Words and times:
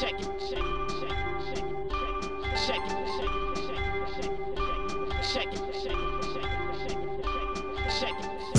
Check 0.00 0.20
it, 0.20 0.33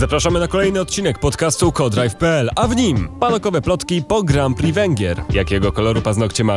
Zapraszamy 0.05 0.39
na 0.39 0.47
kolejny 0.47 0.81
odcinek 0.81 1.19
podcastu 1.19 1.71
Codrive.pl, 1.71 2.49
a 2.55 2.67
w 2.67 2.75
nim 2.75 3.09
panokowe 3.19 3.61
plotki 3.61 4.03
po 4.03 4.23
Grand 4.23 4.57
Prix 4.57 4.75
Węgier. 4.75 5.23
Jakiego 5.33 5.71
koloru 5.71 6.01
paznokcie 6.01 6.43
ma 6.43 6.55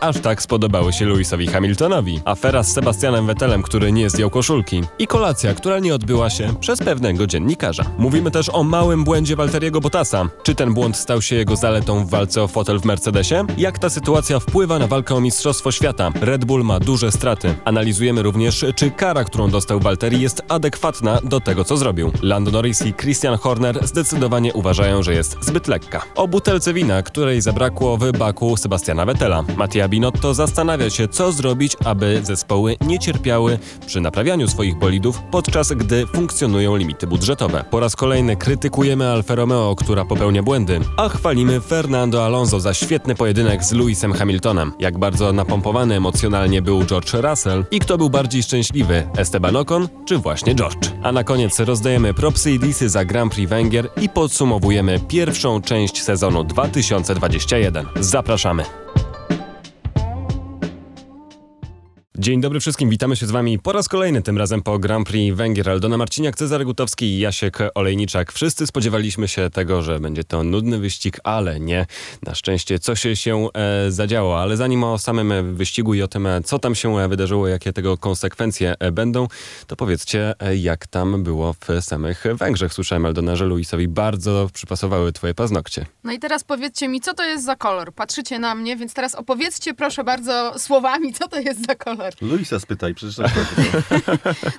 aż 0.00 0.20
tak 0.20 0.42
spodobały 0.42 0.92
się 0.92 1.06
Lewisowi 1.06 1.46
Hamiltonowi? 1.46 2.20
Afera 2.24 2.62
z 2.62 2.72
Sebastianem 2.72 3.26
Vettelem, 3.26 3.62
który 3.62 3.92
nie 3.92 4.10
zdjął 4.10 4.30
koszulki. 4.30 4.82
I 4.98 5.06
kolacja, 5.06 5.54
która 5.54 5.78
nie 5.78 5.94
odbyła 5.94 6.30
się 6.30 6.54
przez 6.60 6.78
pewnego 6.78 7.26
dziennikarza. 7.26 7.84
Mówimy 7.98 8.30
też 8.30 8.48
o 8.48 8.62
małym 8.62 9.04
błędzie 9.04 9.36
Walteriego 9.36 9.80
Bottasa. 9.80 10.28
Czy 10.42 10.54
ten 10.54 10.74
błąd 10.74 10.96
stał 10.96 11.22
się 11.22 11.36
jego 11.36 11.56
zaletą 11.56 12.04
w 12.04 12.10
walce 12.10 12.42
o 12.42 12.48
fotel 12.48 12.80
w 12.80 12.84
Mercedesie? 12.84 13.44
Jak 13.58 13.78
ta 13.78 13.90
sytuacja 13.90 14.40
wpływa 14.40 14.78
na 14.78 14.86
walkę 14.86 15.14
o 15.14 15.20
Mistrzostwo 15.20 15.72
Świata? 15.72 16.10
Red 16.20 16.44
Bull 16.44 16.64
ma 16.64 16.80
duże 16.80 17.12
straty. 17.12 17.54
Analizujemy 17.64 18.22
również, 18.22 18.64
czy 18.76 18.90
kara, 18.90 19.24
którą 19.24 19.50
dostał 19.50 19.80
Walteri 19.80 20.20
jest 20.20 20.42
adekwatna 20.48 21.18
do 21.24 21.40
tego, 21.40 21.64
co 21.64 21.76
zrobił. 21.76 22.12
Lando 22.22 22.50
Norris 22.50 22.79
Christian 22.80 23.38
Horner 23.38 23.86
zdecydowanie 23.86 24.52
uważają, 24.54 25.02
że 25.02 25.14
jest 25.14 25.36
zbyt 25.40 25.68
lekka. 25.68 26.02
O 26.14 26.28
butelce 26.28 26.74
wina, 26.74 27.02
której 27.02 27.40
zabrakło 27.40 27.96
w 27.96 28.12
baku 28.12 28.56
Sebastiana 28.56 29.06
Vettela. 29.06 29.44
Mattia 29.56 29.88
Binotto 29.88 30.34
zastanawia 30.34 30.90
się, 30.90 31.08
co 31.08 31.32
zrobić, 31.32 31.76
aby 31.84 32.20
zespoły 32.22 32.76
nie 32.80 32.98
cierpiały 32.98 33.58
przy 33.86 34.00
naprawianiu 34.00 34.48
swoich 34.48 34.78
bolidów, 34.78 35.22
podczas 35.30 35.72
gdy 35.72 36.06
funkcjonują 36.06 36.76
limity 36.76 37.06
budżetowe. 37.06 37.64
Po 37.70 37.80
raz 37.80 37.96
kolejny 37.96 38.36
krytykujemy 38.36 39.08
Alfa 39.08 39.34
Romeo, 39.34 39.76
która 39.76 40.04
popełnia 40.04 40.42
błędy, 40.42 40.80
a 40.96 41.08
chwalimy 41.08 41.60
Fernando 41.60 42.24
Alonso 42.24 42.60
za 42.60 42.74
świetny 42.74 43.14
pojedynek 43.14 43.64
z 43.64 43.72
Lewisem 43.72 44.12
Hamiltonem. 44.12 44.72
Jak 44.78 44.98
bardzo 44.98 45.32
napompowany 45.32 45.94
emocjonalnie 45.94 46.62
był 46.62 46.84
George 46.84 47.14
Russell 47.14 47.64
i 47.70 47.80
kto 47.80 47.98
był 47.98 48.10
bardziej 48.10 48.42
szczęśliwy, 48.42 49.08
Esteban 49.16 49.56
Ocon 49.56 49.88
czy 50.04 50.18
właśnie 50.18 50.54
George. 50.54 50.90
A 51.02 51.12
na 51.12 51.24
koniec 51.24 51.60
rozdajemy 51.60 52.14
propsy 52.14 52.52
i 52.52 52.58
disy 52.60 52.88
za 52.88 53.04
Grand 53.04 53.34
Prix 53.34 53.50
Węgier 53.50 53.88
i 54.00 54.08
podsumowujemy 54.08 55.00
pierwszą 55.08 55.62
część 55.62 56.02
sezonu 56.02 56.44
2021. 56.44 57.86
Zapraszamy! 58.00 58.64
Dzień 62.20 62.40
dobry 62.40 62.60
wszystkim, 62.60 62.90
witamy 62.90 63.16
się 63.16 63.26
z 63.26 63.30
wami 63.30 63.58
po 63.58 63.72
raz 63.72 63.88
kolejny, 63.88 64.22
tym 64.22 64.38
razem 64.38 64.62
po 64.62 64.78
Grand 64.78 65.08
Prix 65.08 65.36
Węgier. 65.36 65.70
Aldona 65.70 65.96
Marciniak, 65.96 66.36
Cezary 66.36 66.64
Gutowski 66.64 67.06
i 67.06 67.18
Jasiek 67.18 67.58
Olejniczak. 67.74 68.32
Wszyscy 68.32 68.66
spodziewaliśmy 68.66 69.28
się 69.28 69.50
tego, 69.50 69.82
że 69.82 70.00
będzie 70.00 70.24
to 70.24 70.44
nudny 70.44 70.78
wyścig, 70.78 71.20
ale 71.24 71.60
nie. 71.60 71.86
Na 72.22 72.34
szczęście 72.34 72.78
coś 72.78 73.00
się 73.14 73.48
e, 73.54 73.90
zadziało, 73.90 74.40
ale 74.40 74.56
zanim 74.56 74.84
o 74.84 74.98
samym 74.98 75.54
wyścigu 75.54 75.94
i 75.94 76.02
o 76.02 76.08
tym, 76.08 76.26
e, 76.26 76.42
co 76.42 76.58
tam 76.58 76.74
się 76.74 76.98
e, 76.98 77.08
wydarzyło, 77.08 77.48
jakie 77.48 77.72
tego 77.72 77.98
konsekwencje 77.98 78.74
e, 78.78 78.92
będą, 78.92 79.28
to 79.66 79.76
powiedzcie, 79.76 80.34
jak 80.56 80.86
tam 80.86 81.22
było 81.22 81.52
w 81.52 81.68
samych 81.80 82.24
Węgrzech. 82.34 82.74
Słyszałem, 82.74 83.06
Aldona, 83.06 83.36
że 83.36 83.44
Luisowi 83.44 83.88
bardzo 83.88 84.50
przypasowały 84.52 85.12
twoje 85.12 85.34
paznokcie. 85.34 85.86
No 86.04 86.12
i 86.12 86.18
teraz 86.18 86.44
powiedzcie 86.44 86.88
mi, 86.88 87.00
co 87.00 87.14
to 87.14 87.24
jest 87.24 87.44
za 87.44 87.56
kolor? 87.56 87.92
Patrzycie 87.92 88.38
na 88.38 88.54
mnie, 88.54 88.76
więc 88.76 88.94
teraz 88.94 89.14
opowiedzcie 89.14 89.74
proszę 89.74 90.04
bardzo 90.04 90.58
słowami, 90.58 91.12
co 91.12 91.28
to 91.28 91.40
jest 91.40 91.66
za 91.66 91.74
kolor. 91.74 92.09
Luisa 92.20 92.60
spytaj, 92.60 92.94
przecież 92.94 93.16
tak 93.16 93.30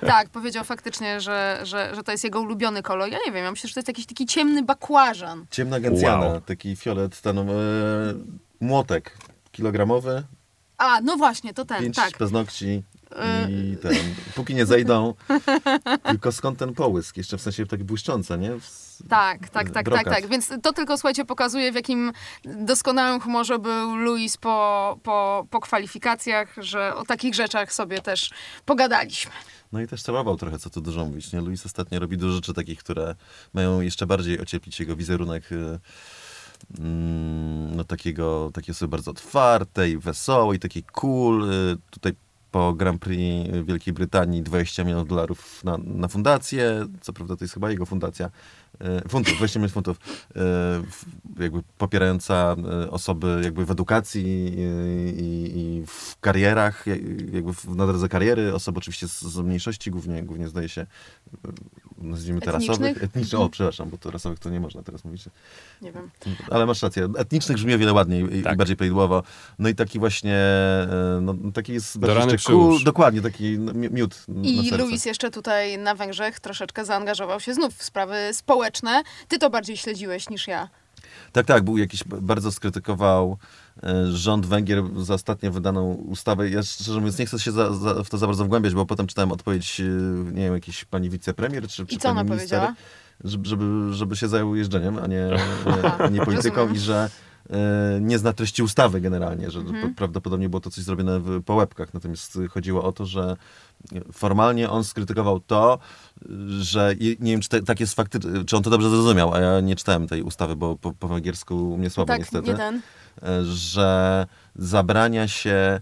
Tak, 0.00 0.28
powiedział 0.28 0.64
faktycznie, 0.64 1.20
że, 1.20 1.60
że, 1.62 1.92
że 1.94 2.02
to 2.02 2.12
jest 2.12 2.24
jego 2.24 2.40
ulubiony 2.40 2.82
kolor. 2.82 3.10
Ja 3.10 3.18
nie 3.26 3.32
wiem, 3.32 3.44
ja 3.44 3.50
myślę, 3.50 3.68
że 3.68 3.74
to 3.74 3.80
jest 3.80 3.88
jakiś 3.88 4.06
taki 4.06 4.26
ciemny 4.26 4.62
bakłażan. 4.62 5.46
Ciemna 5.50 5.80
gęcjana, 5.80 6.26
Wow. 6.26 6.40
taki 6.40 6.76
fiolet, 6.76 7.20
ten 7.20 7.38
e, 7.38 7.44
młotek 8.60 9.18
kilogramowy, 9.52 10.22
A, 10.78 11.00
no 11.00 11.16
właśnie, 11.16 11.54
to 11.54 11.64
ten, 11.64 11.82
pięć 11.82 11.96
tak. 11.96 12.18
paznokci 12.18 12.82
i 13.48 13.76
ten, 13.82 13.94
póki 14.34 14.54
nie 14.54 14.66
zejdą, 14.66 15.14
tylko 16.10 16.32
skąd 16.32 16.58
ten 16.58 16.74
połysk? 16.74 17.16
Jeszcze 17.16 17.38
w 17.38 17.42
sensie 17.42 17.66
tak 17.66 17.84
błyszczące, 17.84 18.38
nie? 18.38 18.50
Tak, 19.08 19.38
tak, 19.38 19.50
tak, 19.50 19.72
tak, 19.72 19.84
brokat. 19.84 20.14
tak. 20.14 20.26
Więc 20.26 20.52
to 20.62 20.72
tylko, 20.72 20.96
słuchajcie, 20.96 21.24
pokazuje, 21.24 21.72
w 21.72 21.74
jakim 21.74 22.12
doskonałym 22.44 23.20
humorze 23.20 23.58
był 23.58 23.96
Luis 23.96 24.36
po, 24.36 24.98
po, 25.02 25.46
po 25.50 25.60
kwalifikacjach, 25.60 26.54
że 26.56 26.94
o 26.94 27.04
takich 27.04 27.34
rzeczach 27.34 27.72
sobie 27.72 28.00
też 28.00 28.30
pogadaliśmy. 28.66 29.32
No 29.72 29.80
i 29.80 29.86
też 29.86 30.02
całował 30.02 30.36
trochę, 30.36 30.58
co 30.58 30.70
tu 30.70 30.80
dużo 30.80 31.04
mówić, 31.04 31.32
nie? 31.32 31.40
Luis 31.40 31.66
ostatnio 31.66 32.00
robi 32.00 32.18
dużo 32.18 32.34
rzeczy 32.34 32.54
takich, 32.54 32.78
które 32.78 33.14
mają 33.52 33.80
jeszcze 33.80 34.06
bardziej 34.06 34.40
ocieplić 34.40 34.80
jego 34.80 34.96
wizerunek 34.96 35.44
e, 35.52 35.78
mm, 36.78 37.76
no 37.76 37.84
takiego, 37.84 38.50
takiej 38.54 38.72
osoby 38.72 38.90
bardzo 38.90 39.10
otwartej, 39.10 39.98
wesołej, 39.98 40.58
takiej 40.58 40.82
cool. 40.82 41.50
E, 41.50 41.76
Tutaj 41.90 42.12
po 42.50 42.72
Grand 42.72 43.02
Prix 43.02 43.50
Wielkiej 43.64 43.94
Brytanii 43.94 44.42
20 44.42 44.84
milionów 44.84 45.08
dolarów 45.08 45.64
na, 45.64 45.78
na 45.84 46.08
fundację, 46.08 46.86
co 47.00 47.12
prawda 47.12 47.36
to 47.36 47.44
jest 47.44 47.54
chyba 47.54 47.70
jego 47.70 47.86
fundacja, 47.86 48.30
funtów, 49.08 49.36
20 49.36 49.58
milionów 49.58 49.72
funtów, 49.72 49.96
e, 50.36 51.42
jakby 51.42 51.62
popierająca 51.78 52.56
e, 52.84 52.90
osoby 52.90 53.40
jakby 53.44 53.64
w 53.64 53.70
edukacji 53.70 54.54
e, 54.58 55.10
i, 55.10 55.52
i 55.58 55.86
w 55.86 56.16
karierach, 56.20 56.86
jak- 56.86 57.32
jakby 57.32 57.52
w- 57.54 57.68
na 57.76 57.86
drodze 57.86 58.08
kariery, 58.08 58.54
osoby 58.54 58.78
oczywiście 58.78 59.08
z, 59.08 59.20
z 59.20 59.38
mniejszości, 59.38 59.90
głównie, 59.90 60.22
głównie 60.22 60.48
zdaje 60.48 60.68
się, 60.68 60.80
e, 60.80 60.86
nazwijmy 61.98 62.40
to 62.40 62.52
rasowych, 62.52 63.02
Etnicznych? 63.02 63.40
o 63.40 63.48
przepraszam, 63.48 63.90
bo 63.90 63.98
to 63.98 64.10
rasowych 64.10 64.38
to 64.38 64.50
nie 64.50 64.60
można 64.60 64.82
teraz 64.82 65.04
mówić, 65.04 65.24
Nie 65.82 65.92
wiem. 65.92 66.10
ale 66.50 66.66
masz 66.66 66.82
rację, 66.82 67.08
etnicznych 67.16 67.56
brzmi 67.56 67.74
o 67.74 67.78
wiele 67.78 67.92
ładniej 67.92 68.38
i, 68.38 68.42
Tak. 68.42 68.54
i 68.54 68.56
bardziej 68.56 68.76
prawidłowo, 68.76 69.22
no 69.58 69.68
i 69.68 69.74
taki 69.74 69.98
właśnie, 69.98 70.36
e, 70.36 71.18
no, 71.22 71.34
taki 71.54 71.72
jest 71.72 71.94
Do 71.98 72.00
bardziej 72.06 72.18
rany 72.20 72.32
jeszcze 72.32 72.52
cool, 72.52 72.84
dokładnie, 72.84 73.20
taki 73.22 73.58
mi- 73.58 73.90
miód 73.90 74.24
I. 74.42 74.70
Luis 74.78 75.04
jeszcze 75.04 75.30
tutaj 75.30 75.78
na 75.78 75.94
Węgrzech 75.94 76.40
troszeczkę 76.40 76.84
zaangażował 76.84 77.40
się 77.40 77.54
znów 77.54 77.74
w 77.74 77.82
sprawy 77.84 78.16
społeczne. 78.32 78.71
Ty 79.28 79.38
to 79.38 79.50
bardziej 79.50 79.76
śledziłeś 79.76 80.30
niż 80.30 80.46
ja. 80.46 80.68
Tak, 81.32 81.46
tak, 81.46 81.64
był 81.64 81.78
jakiś, 81.78 82.04
bardzo 82.04 82.52
skrytykował 82.52 83.38
e, 83.82 84.06
rząd 84.12 84.46
Węgier 84.46 84.82
za 84.96 85.14
ostatnio 85.14 85.52
wydaną 85.52 85.92
ustawę. 85.92 86.50
Ja 86.50 86.62
szczerze 86.62 87.00
mówiąc 87.00 87.18
nie 87.18 87.26
chcę 87.26 87.38
się 87.38 87.52
za, 87.52 87.74
za, 87.74 88.04
w 88.04 88.10
to 88.10 88.18
za 88.18 88.26
bardzo 88.26 88.44
wgłębiać, 88.44 88.74
bo 88.74 88.86
potem 88.86 89.06
czytałem 89.06 89.32
odpowiedź, 89.32 89.80
e, 89.80 89.84
nie 90.32 90.42
wiem, 90.42 90.54
jakiejś 90.54 90.84
pani 90.84 91.10
wicepremier 91.10 91.68
czy, 91.68 91.86
czy 91.86 91.94
I 91.94 91.98
co 91.98 92.08
pani 92.08 92.20
ona 92.20 92.24
minister, 92.24 92.60
powiedziała? 92.60 92.74
żeby, 93.24 93.92
żeby, 93.92 94.16
się 94.16 94.28
zajął 94.28 94.56
jeżdżeniem, 94.56 94.98
a 94.98 95.06
nie, 95.06 95.30
nie, 96.10 96.18
nie 96.18 96.24
polityką 96.24 96.56
rozumiem. 96.56 96.76
i 96.76 96.78
że 96.78 97.04
e, 97.04 97.31
nie 98.00 98.18
zna 98.18 98.32
treści 98.32 98.62
ustawy 98.62 99.00
generalnie, 99.00 99.50
że 99.50 99.60
Mhm. 99.60 99.94
prawdopodobnie 99.94 100.48
było 100.48 100.60
to 100.60 100.70
coś 100.70 100.84
zrobione 100.84 101.20
w, 101.20 101.42
po 101.42 101.54
łebkach. 101.54 101.94
Natomiast 101.94 102.38
chodziło 102.50 102.84
o 102.84 102.92
to, 102.92 103.06
że 103.06 103.36
formalnie 104.12 104.70
on 104.70 104.84
skrytykował 104.84 105.40
to, 105.40 105.78
że 106.60 106.94
nie 106.98 107.32
wiem, 107.32 107.40
czy 107.40 107.48
te, 107.48 107.62
tak 107.62 107.80
jest 107.80 107.94
faktycznie, 107.94 108.44
czy 108.46 108.56
on 108.56 108.62
to 108.62 108.70
dobrze 108.70 108.90
zrozumiał, 108.90 109.34
a 109.34 109.40
ja 109.40 109.60
nie 109.60 109.76
czytałem 109.76 110.06
tej 110.06 110.22
ustawy, 110.22 110.56
bo 110.56 110.76
po, 110.76 110.92
po 110.92 111.08
węgiersku 111.08 111.72
u 111.72 111.76
mnie 111.78 111.90
słabo 111.90 112.08
tak, 112.08 112.18
niestety 112.18 112.48
nie 112.48 112.54
ten. 112.56 112.80
e, 113.22 113.44
że 113.44 114.26
zabrania 114.56 115.28
się 115.28 115.50
e, 115.50 115.80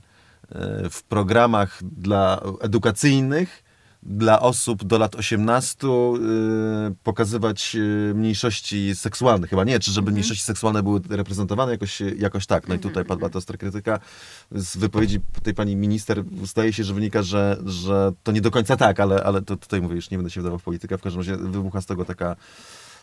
w 0.90 1.02
programach 1.02 1.78
dla 1.82 2.40
edukacyjnych 2.60 3.62
dla 4.02 4.40
osób 4.40 4.84
do 4.84 4.98
lat 4.98 5.14
18 5.14 5.86
y, 5.86 5.90
pokazywać 7.02 7.76
y, 7.76 8.12
mniejszości 8.14 8.94
seksualne. 8.94 9.46
Chyba 9.46 9.64
nie, 9.64 9.80
czy 9.80 9.90
żeby 9.92 10.10
mniejszości 10.10 10.44
seksualne 10.44 10.82
były 10.82 11.00
reprezentowane 11.10 11.72
jakoś, 11.72 12.00
jakoś 12.18 12.46
tak. 12.46 12.68
No 12.68 12.74
i 12.74 12.78
tutaj 12.78 13.04
padła 13.04 13.28
ta 13.28 13.38
ostra 13.38 13.56
krytyka. 13.56 14.00
Z 14.52 14.76
wypowiedzi 14.76 15.20
tej 15.42 15.54
pani 15.54 15.76
minister 15.76 16.24
zdaje 16.44 16.72
się, 16.72 16.84
że 16.84 16.94
wynika, 16.94 17.22
że, 17.22 17.56
że 17.64 18.12
to 18.22 18.32
nie 18.32 18.40
do 18.40 18.50
końca 18.50 18.76
tak, 18.76 19.00
ale, 19.00 19.24
ale 19.24 19.42
to 19.42 19.56
tutaj 19.56 19.80
mówię, 19.80 19.96
już 19.96 20.10
nie 20.10 20.18
będę 20.18 20.30
się 20.30 20.40
wdawał 20.40 20.58
w 20.58 20.62
politykę. 20.62 20.98
W 20.98 21.02
każdym 21.02 21.20
razie 21.20 21.36
wybucha 21.36 21.80
z 21.80 21.86
tego 21.86 22.04
taka 22.04 22.26
mm, 22.26 22.36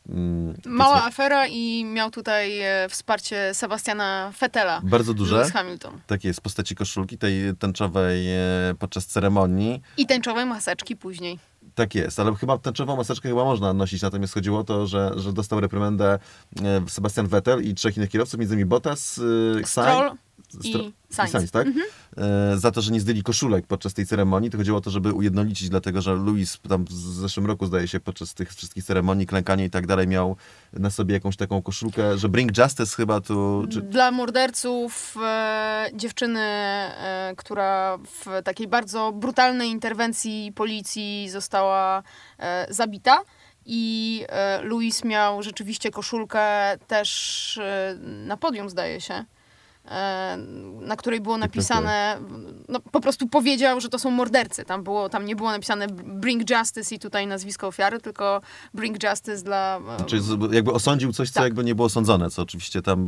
Mała 0.09 0.89
powiedzmy, 0.89 1.07
afera 1.09 1.47
i 1.47 1.85
miał 1.85 2.11
tutaj 2.11 2.61
e, 2.61 2.89
wsparcie 2.89 3.53
Sebastiana 3.53 4.31
Fettela. 4.37 4.81
bardzo 4.83 5.13
duże. 5.13 5.37
Lewis 5.37 5.53
Hamilton. 5.53 5.99
Tak 6.07 6.23
jest, 6.23 6.39
w 6.39 6.43
postaci 6.43 6.75
koszulki 6.75 7.17
tej 7.17 7.55
tęczowej 7.59 8.27
e, 8.33 8.39
podczas 8.79 9.05
ceremonii. 9.05 9.81
I 9.97 10.07
tęczowe 10.07 10.45
maseczki 10.45 10.95
później. 10.95 11.39
Tak 11.75 11.95
jest, 11.95 12.19
ale 12.19 12.35
chyba 12.35 12.57
tęczową 12.57 12.95
maseczkę 12.95 13.29
chyba 13.29 13.43
można 13.43 13.73
nosić, 13.73 14.01
natomiast 14.01 14.33
chodziło 14.33 14.59
o 14.59 14.63
to, 14.63 14.87
że, 14.87 15.11
że 15.15 15.33
dostał 15.33 15.59
reprymendę 15.59 16.19
e, 16.63 16.81
Sebastian 16.89 17.27
Vettel 17.27 17.63
i 17.63 17.73
trzech 17.73 17.97
innych 17.97 18.09
kierowców, 18.09 18.39
między 18.39 18.55
innymi 18.55 18.69
Bottas, 18.69 19.21
Stroll 19.65 20.11
Sainz, 20.49 20.65
i 20.65 20.93
Sainz. 21.09 21.31
Sainz 21.31 21.51
tak? 21.51 21.67
E, 22.17 22.57
za 22.57 22.71
to, 22.71 22.81
że 22.81 22.91
nie 22.91 23.01
zdjęli 23.01 23.23
koszulek 23.23 23.67
podczas 23.67 23.93
tej 23.93 24.05
ceremonii. 24.05 24.49
To 24.49 24.57
chodziło 24.57 24.77
o 24.77 24.81
to, 24.81 24.89
żeby 24.89 25.13
ujednolicić, 25.13 25.69
dlatego 25.69 26.01
że 26.01 26.13
Luis 26.15 26.59
tam 26.69 26.85
w 26.85 26.91
zeszłym 26.91 27.45
roku, 27.45 27.65
zdaje 27.65 27.87
się, 27.87 27.99
podczas 27.99 28.33
tych 28.33 28.53
wszystkich 28.53 28.83
ceremonii, 28.83 29.27
klękania 29.27 29.65
i 29.65 29.69
tak 29.69 29.87
dalej, 29.87 30.07
miał 30.07 30.35
na 30.73 30.89
sobie 30.89 31.13
jakąś 31.13 31.37
taką 31.37 31.61
koszulkę, 31.61 32.17
że 32.17 32.29
Bring 32.29 32.57
Justice 32.57 32.95
chyba 32.95 33.21
tu... 33.21 33.67
Czy... 33.71 33.81
Dla 33.81 34.11
morderców 34.11 35.17
e, 35.23 35.89
dziewczyny, 35.93 36.39
e, 36.39 37.33
która 37.37 37.97
w 37.97 38.43
takiej 38.43 38.67
bardzo 38.67 39.11
brutalnej 39.11 39.69
interwencji 39.69 40.51
policji 40.55 41.29
została 41.29 42.03
e, 42.39 42.67
zabita. 42.69 43.17
I 43.69 44.25
e, 44.29 44.61
Luis 44.61 45.03
miał 45.03 45.43
rzeczywiście 45.43 45.91
koszulkę 45.91 46.77
też 46.87 47.57
e, 47.57 47.97
na 48.01 48.37
podium, 48.37 48.69
zdaje 48.69 49.01
się. 49.01 49.25
E, 49.87 50.37
na 50.81 50.95
której 50.95 51.21
było 51.21 51.37
napisane, 51.37 52.17
no 52.69 52.79
po 52.79 53.01
prostu 53.01 53.27
powiedział, 53.27 53.81
że 53.81 53.89
to 53.89 53.99
są 53.99 54.11
mordercy. 54.11 54.65
Tam, 54.65 54.83
było, 54.83 55.09
tam 55.09 55.25
nie 55.25 55.35
było 55.35 55.51
napisane 55.51 55.87
bring 56.05 56.49
justice 56.49 56.95
i 56.95 56.99
tutaj 56.99 57.27
nazwisko 57.27 57.67
ofiary, 57.67 57.99
tylko 57.99 58.41
bring 58.73 59.03
justice 59.03 59.43
dla... 59.43 59.79
e, 59.99 60.03
Czyli 60.05 60.21
z- 60.21 60.53
jakby 60.53 60.71
osądził 60.73 61.13
coś, 61.13 61.29
co 61.29 61.33
Tak. 61.35 61.43
jakby 61.43 61.63
nie 61.63 61.75
było 61.75 61.89
sądzone, 61.89 62.29
co 62.29 62.41
oczywiście 62.41 62.81
tam 62.81 63.07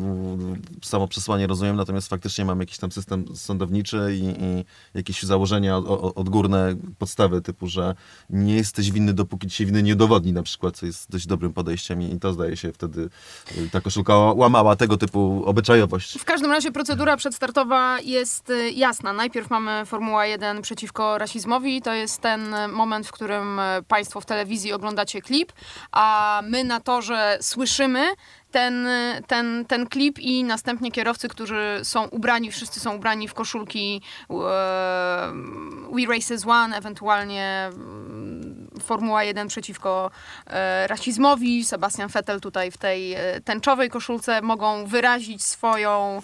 samo 0.83 1.07
przesłanie 1.07 1.47
rozumiem, 1.47 1.75
natomiast 1.75 2.07
faktycznie 2.07 2.45
mamy 2.45 2.63
jakiś 2.63 2.77
tam 2.77 2.91
system 2.91 3.25
sądowniczy 3.35 4.09
i, 4.15 4.23
i 4.43 4.65
jakieś 4.93 5.23
założenia 5.23 5.77
odgórne, 6.15 6.75
podstawy 6.97 7.41
typu, 7.41 7.67
że 7.67 7.95
nie 8.29 8.55
jesteś 8.55 8.91
winny, 8.91 9.13
dopóki 9.13 9.47
ci 9.47 9.55
się 9.55 9.65
winy 9.65 9.83
nie 9.83 9.93
udowodni 9.93 10.33
na 10.33 10.43
przykład, 10.43 10.77
co 10.77 10.85
jest 10.85 11.11
dość 11.11 11.27
dobrym 11.27 11.53
podejściem 11.53 12.01
i, 12.01 12.13
i 12.13 12.19
to 12.19 12.33
zdaje 12.33 12.57
się 12.57 12.73
wtedy 12.73 13.09
y, 13.57 13.69
ta 13.71 13.81
koszulka 13.81 14.15
łamała 14.17 14.75
tego 14.75 14.97
typu 14.97 15.43
obyczajowość. 15.45 16.17
W 16.19 16.25
każdym 16.25 16.51
razie 16.51 16.68
procedura 16.71 17.17
przedstartowa 17.17 17.99
jest 17.99 18.49
y, 18.49 18.71
jasna. 18.71 19.13
Najpierw 19.13 19.49
mamy 19.49 19.85
Formuła 19.85 20.25
1 20.25 20.61
przeciwko 20.61 21.17
rasizmowi. 21.17 21.81
To 21.81 21.93
jest 21.93 22.21
ten 22.21 22.55
moment, 22.71 23.07
w 23.07 23.11
którym 23.11 23.59
y, 23.59 23.63
Państwo 23.87 24.21
w 24.21 24.25
telewizji 24.25 24.73
oglądacie 24.73 25.21
klip, 25.21 25.53
a 25.91 26.41
my 26.45 26.63
na 26.63 26.79
torze 26.79 27.37
słyszymy 27.41 28.07
ten, 28.51 28.87
ten, 29.27 29.65
ten 29.65 29.87
klip 29.87 30.19
i 30.19 30.43
następnie 30.43 30.91
kierowcy, 30.91 31.27
którzy 31.27 31.79
są 31.83 32.07
ubrani, 32.07 32.51
wszyscy 32.51 32.79
są 32.79 32.95
ubrani 32.95 33.27
w 33.27 33.33
koszulki 33.33 34.01
e, 34.29 34.33
We 35.91 36.05
Races 36.13 36.47
One, 36.47 36.77
ewentualnie 36.77 37.69
mm, 37.73 38.69
Formuła 38.81 39.23
1 39.23 39.47
przeciwko 39.47 40.11
e, 40.47 40.87
rasizmowi. 40.87 41.65
Sebastian 41.65 42.09
Vettel 42.09 42.41
tutaj 42.41 42.71
w 42.71 42.77
tej 42.77 43.13
e, 43.13 43.41
tęczowej 43.41 43.89
koszulce 43.89 44.41
mogą 44.41 44.85
wyrazić 44.85 45.43
swoją 45.43 46.21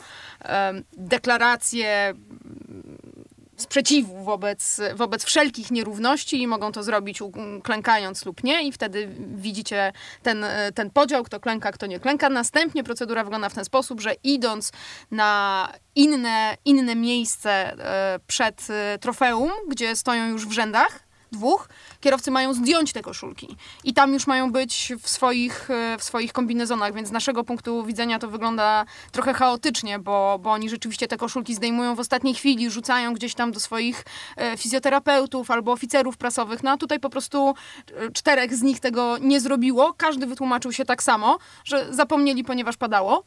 deklarację 0.98 2.14
sprzeciwu 3.58 4.24
wobec, 4.24 4.82
wobec 4.96 5.26
wszelkich 5.26 5.72
nierówności 5.72 6.42
i 6.42 6.48
mogą 6.48 6.72
to 6.72 6.84
zrobić 6.84 7.20
klękając 7.64 8.26
lub 8.26 8.44
nie 8.44 8.68
i 8.68 8.72
wtedy 8.72 9.10
widzicie 9.20 9.94
ten, 10.24 10.44
e, 10.44 10.72
ten 10.72 10.90
podział, 10.90 11.24
kto 11.24 11.40
klęka, 11.40 11.72
kto 11.72 11.86
nie 11.86 12.00
klęka. 12.00 12.30
Następnie 12.30 12.84
procedura 12.84 13.24
wygląda 13.24 13.50
w 13.50 13.54
ten 13.54 13.66
sposób, 13.66 14.02
że 14.02 14.14
idąc 14.24 14.72
na 15.12 15.70
inne, 15.96 16.58
inne 16.66 16.96
miejsce 16.96 17.52
e, 17.52 18.20
przed 18.28 18.68
e, 18.70 18.98
trofeum, 19.00 19.52
gdzie 19.70 19.96
stoją 19.96 20.28
już 20.28 20.48
w 20.48 20.52
rzędach, 20.52 21.05
dwóch, 21.36 21.70
kierowcy 22.02 22.32
mają 22.32 22.54
zdjąć 22.54 22.94
te 22.94 23.02
koszulki. 23.02 23.58
I 23.84 23.94
tam 23.94 24.14
już 24.14 24.28
mają 24.28 24.52
być 24.52 24.94
w 25.02 25.10
swoich, 25.10 25.70
e, 25.72 25.98
w 25.98 26.04
swoich 26.04 26.34
kombinezonach, 26.34 26.94
więc 26.94 27.08
z 27.08 27.12
naszego 27.12 27.44
punktu 27.44 27.84
widzenia 27.84 28.20
to 28.20 28.28
wygląda 28.28 28.86
trochę 29.12 29.34
chaotycznie, 29.34 30.00
bo, 30.00 30.40
bo 30.42 30.52
oni 30.52 30.70
rzeczywiście 30.70 31.08
te 31.08 31.18
koszulki 31.18 31.56
zdejmują 31.56 31.96
w 31.96 32.00
ostatniej 32.00 32.34
chwili, 32.34 32.70
rzucają 32.70 33.14
gdzieś 33.14 33.34
tam 33.34 33.52
do 33.52 33.60
swoich 33.60 34.06
e, 34.38 34.58
fizjoterapeutów 34.58 35.52
albo 35.52 35.72
oficerów 35.72 36.18
prasowych. 36.18 36.64
No 36.64 36.72
a 36.72 36.78
tutaj 36.78 37.00
po 37.00 37.10
prostu 37.10 37.48
e, 37.48 38.12
czterech 38.12 38.56
z 38.56 38.62
nich 38.62 38.80
tego 38.80 39.18
nie 39.18 39.40
zrobiło. 39.42 39.94
Każdy 39.98 40.28
wytłumaczył 40.28 40.72
się 40.72 40.86
tak 40.86 41.04
samo, 41.04 41.38
że 41.64 41.94
zapomnieli, 41.94 42.44
ponieważ 42.44 42.78
padało. 42.78 43.24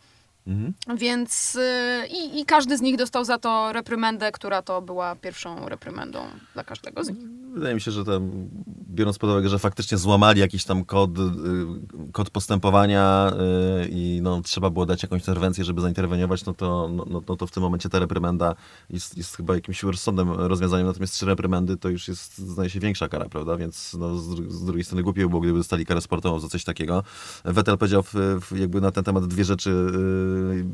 Więc 0.97 1.55
y, 1.55 2.09
i, 2.11 2.41
i 2.41 2.45
każdy 2.45 2.77
z 2.77 2.81
nich 2.81 2.97
dostał 2.97 3.25
za 3.25 3.39
to 3.39 3.73
reprymendę, 3.73 4.33
która 4.33 4.63
to 4.63 4.83
była 4.83 5.17
pierwszą 5.17 5.69
reprymendą 5.69 6.27
dla 6.55 6.65
każdego 6.65 7.05
z 7.05 7.09
nich. 7.09 7.19
Wydaje 7.59 7.75
mi 7.75 7.81
się, 7.81 7.91
że 7.91 8.05
tam, 8.05 8.31
biorąc 8.91 9.19
pod 9.19 9.31
uwagę, 9.31 9.49
że 9.49 9.59
faktycznie 9.59 9.99
złamali 9.99 10.41
jakiś 10.41 10.65
tam 10.65 10.85
kod, 10.85 11.19
y, 11.19 11.23
kod 12.13 12.31
postępowania 12.31 13.33
y, 13.85 13.89
i 13.91 14.21
no, 14.23 14.43
trzeba 14.43 14.71
było 14.71 14.87
dać 14.87 15.03
jakąś 15.03 15.21
interwencję, 15.21 15.65
żeby 15.65 15.81
zainterweniować, 15.81 16.45
no 16.45 16.55
to, 16.55 16.89
no, 16.93 17.05
no, 17.11 17.23
no 17.29 17.37
to 17.37 17.47
w 17.47 17.51
tym 17.51 17.63
momencie 17.63 17.89
ta 17.89 17.99
reprymenda 17.99 18.55
jest, 18.91 19.17
jest 19.17 19.37
chyba 19.37 19.55
jakimś 19.55 19.83
rozsądnym 19.83 20.31
rozwiązaniem, 20.31 20.87
natomiast 20.87 21.15
trzy 21.15 21.27
reprymendy 21.27 21.77
to 21.77 21.89
już 21.89 22.09
jest, 22.09 22.39
zdaje 22.39 22.71
się, 22.71 22.81
większa 22.81 23.09
kara, 23.09 23.29
prawda? 23.29 23.57
Więc 23.57 23.97
no, 23.99 24.19
z, 24.19 24.53
z 24.53 24.65
drugiej 24.65 24.85
strony 24.85 25.03
głupio 25.03 25.23
by 25.23 25.29
było, 25.29 25.41
gdyby 25.41 25.59
dostali 25.59 25.87
karę 25.87 26.01
sportową 26.01 26.41
za 26.41 26.49
coś 26.49 26.65
takiego. 26.65 27.03
Vettel 27.45 27.79
powiedział 27.79 28.03
w, 28.03 28.15
w, 28.15 28.59
jakby 28.59 28.81
na 28.81 28.91
ten 28.91 29.05
temat 29.05 29.27
dwie 29.27 29.45
rzeczy. 29.45 29.71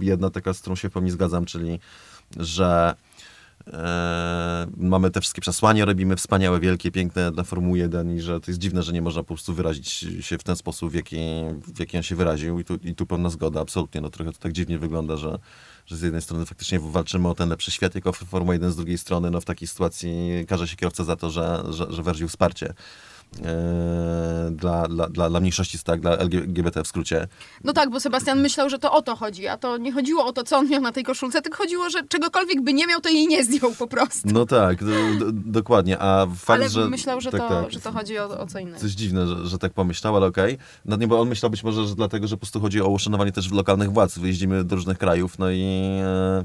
y, 0.01 0.05
Jedna 0.05 0.31
taka, 0.31 0.55
z 0.55 0.61
którą 0.61 0.77
się 0.77 0.91
w 0.91 0.93
pełni 0.93 1.11
zgadzam, 1.11 1.45
czyli 1.45 1.81
że 2.37 2.95
E, 3.73 4.67
mamy 4.77 5.11
te 5.11 5.21
wszystkie 5.21 5.41
przesłania, 5.41 5.85
robimy 5.85 6.17
wspaniałe, 6.17 6.61
wielkie, 6.61 6.91
piękne 6.91 7.33
dla 7.33 7.45
Formuły 7.45 7.79
1 7.79 8.17
i 8.17 8.21
że 8.21 8.41
to 8.41 8.51
jest 8.51 8.61
dziwne, 8.61 8.83
że 8.83 8.93
nie 8.93 9.03
można 9.03 9.23
po 9.23 9.27
prostu 9.27 9.55
wyrazić 9.55 9.91
się 10.21 10.39
w 10.39 10.43
ten 10.43 10.57
sposób, 10.57 10.91
w 10.91 10.95
jaki, 10.95 11.17
w 11.75 11.79
jaki 11.81 11.97
on 11.97 12.03
się 12.03 12.17
wyraził 12.17 12.61
i 12.61 12.65
tu, 12.65 12.75
i 12.75 12.95
tu 12.95 13.07
pełna 13.07 13.31
zgoda, 13.31 13.61
absolutnie. 13.61 14.01
No 14.01 14.11
trochę 14.11 14.33
to 14.33 14.39
tak 14.39 14.53
dziwnie 14.53 14.79
wygląda, 14.79 15.17
że, 15.17 15.39
że 15.87 15.97
z 15.97 16.03
jednej 16.03 16.23
strony 16.23 16.47
faktycznie 16.47 16.81
walczymy 16.81 17.29
o 17.29 17.35
ten 17.35 17.49
lepszy 17.49 17.71
świat 17.71 17.95
jako 17.95 18.13
Formuła 18.13 18.55
1, 18.55 18.73
z 18.73 18.77
drugiej 18.77 18.99
strony 18.99 19.31
no 19.31 19.41
w 19.41 19.45
takiej 19.45 19.69
sytuacji 19.69 20.45
karze 20.49 20.69
się 20.69 20.77
kierowca 20.77 21.05
za 21.05 21.17
to, 21.17 21.31
że, 21.31 21.65
że, 21.71 21.93
że 21.93 22.03
wyraził 22.03 22.29
wsparcie. 22.29 22.75
E, 23.45 24.51
dla, 24.51 24.89
dla, 24.89 25.09
dla, 25.09 25.31
dla 25.31 25.41
mniejszości, 25.41 25.79
tak, 25.85 26.01
dla 26.01 26.19
LGBT 26.19 26.85
w 26.85 26.87
skrócie. 26.87 27.29
No 27.65 27.73
tak, 27.73 27.91
bo 27.91 28.01
Sebastian 28.01 28.41
myślał, 28.41 28.71
że 28.71 28.79
to 28.79 28.93
o 28.93 29.03
to 29.03 29.17
chodzi, 29.17 29.49
a 29.49 29.57
to 29.57 29.77
nie 29.77 29.93
chodziło 29.93 30.27
o 30.27 30.33
to, 30.33 30.45
co 30.45 30.57
on 30.59 30.69
miał 30.69 30.83
na 30.83 30.93
tej 30.93 31.05
koszulce, 31.05 31.43
tylko 31.43 31.59
chodziło, 31.59 31.91
że 31.91 32.03
czegokolwiek 32.09 32.63
by 32.63 32.73
nie 32.73 32.87
miał, 32.87 33.01
to 33.01 33.09
jej 33.09 33.27
nie 33.27 33.45
zdjął 33.45 33.73
po 33.75 33.87
prostu. 33.87 34.29
No 34.33 34.47
tak, 34.47 34.85
do, 34.85 34.91
do, 35.19 35.33
dokładnie, 35.33 35.97
a 36.01 36.27
fakt, 36.27 36.61
Ale 36.61 36.69
że... 36.69 36.89
myślał, 36.89 37.21
że, 37.21 37.31
tak, 37.31 37.41
to, 37.41 37.49
tak. 37.49 37.73
że 37.73 37.81
to 37.81 37.93
chodzi 37.93 38.19
o, 38.19 38.41
o 38.41 38.47
co 38.47 38.59
innego. 38.59 38.79
Coś 38.79 38.91
dziwne, 38.91 39.27
że, 39.27 39.47
że 39.47 39.59
tak 39.59 39.73
pomyślał, 39.73 40.17
ale 40.17 40.27
okej. 40.27 40.59
No 40.85 40.97
nie, 40.97 41.09
bo 41.09 41.21
on 41.21 41.29
myślał 41.29 41.51
być 41.51 41.65
może, 41.65 41.87
że 41.87 41.95
dlatego, 41.95 42.27
że 42.27 42.37
po 42.37 42.41
prostu 42.41 42.61
chodzi 42.61 42.81
o 42.81 42.89
uszanowanie 42.89 43.33
też 43.33 43.51
lokalnych 43.51 43.93
władz. 43.93 44.19
Wyjeździmy 44.19 44.65
do 44.65 44.77
różnych 44.77 44.99
krajów, 44.99 45.39
no 45.39 45.51
i 45.51 45.63
e, 46.03 46.45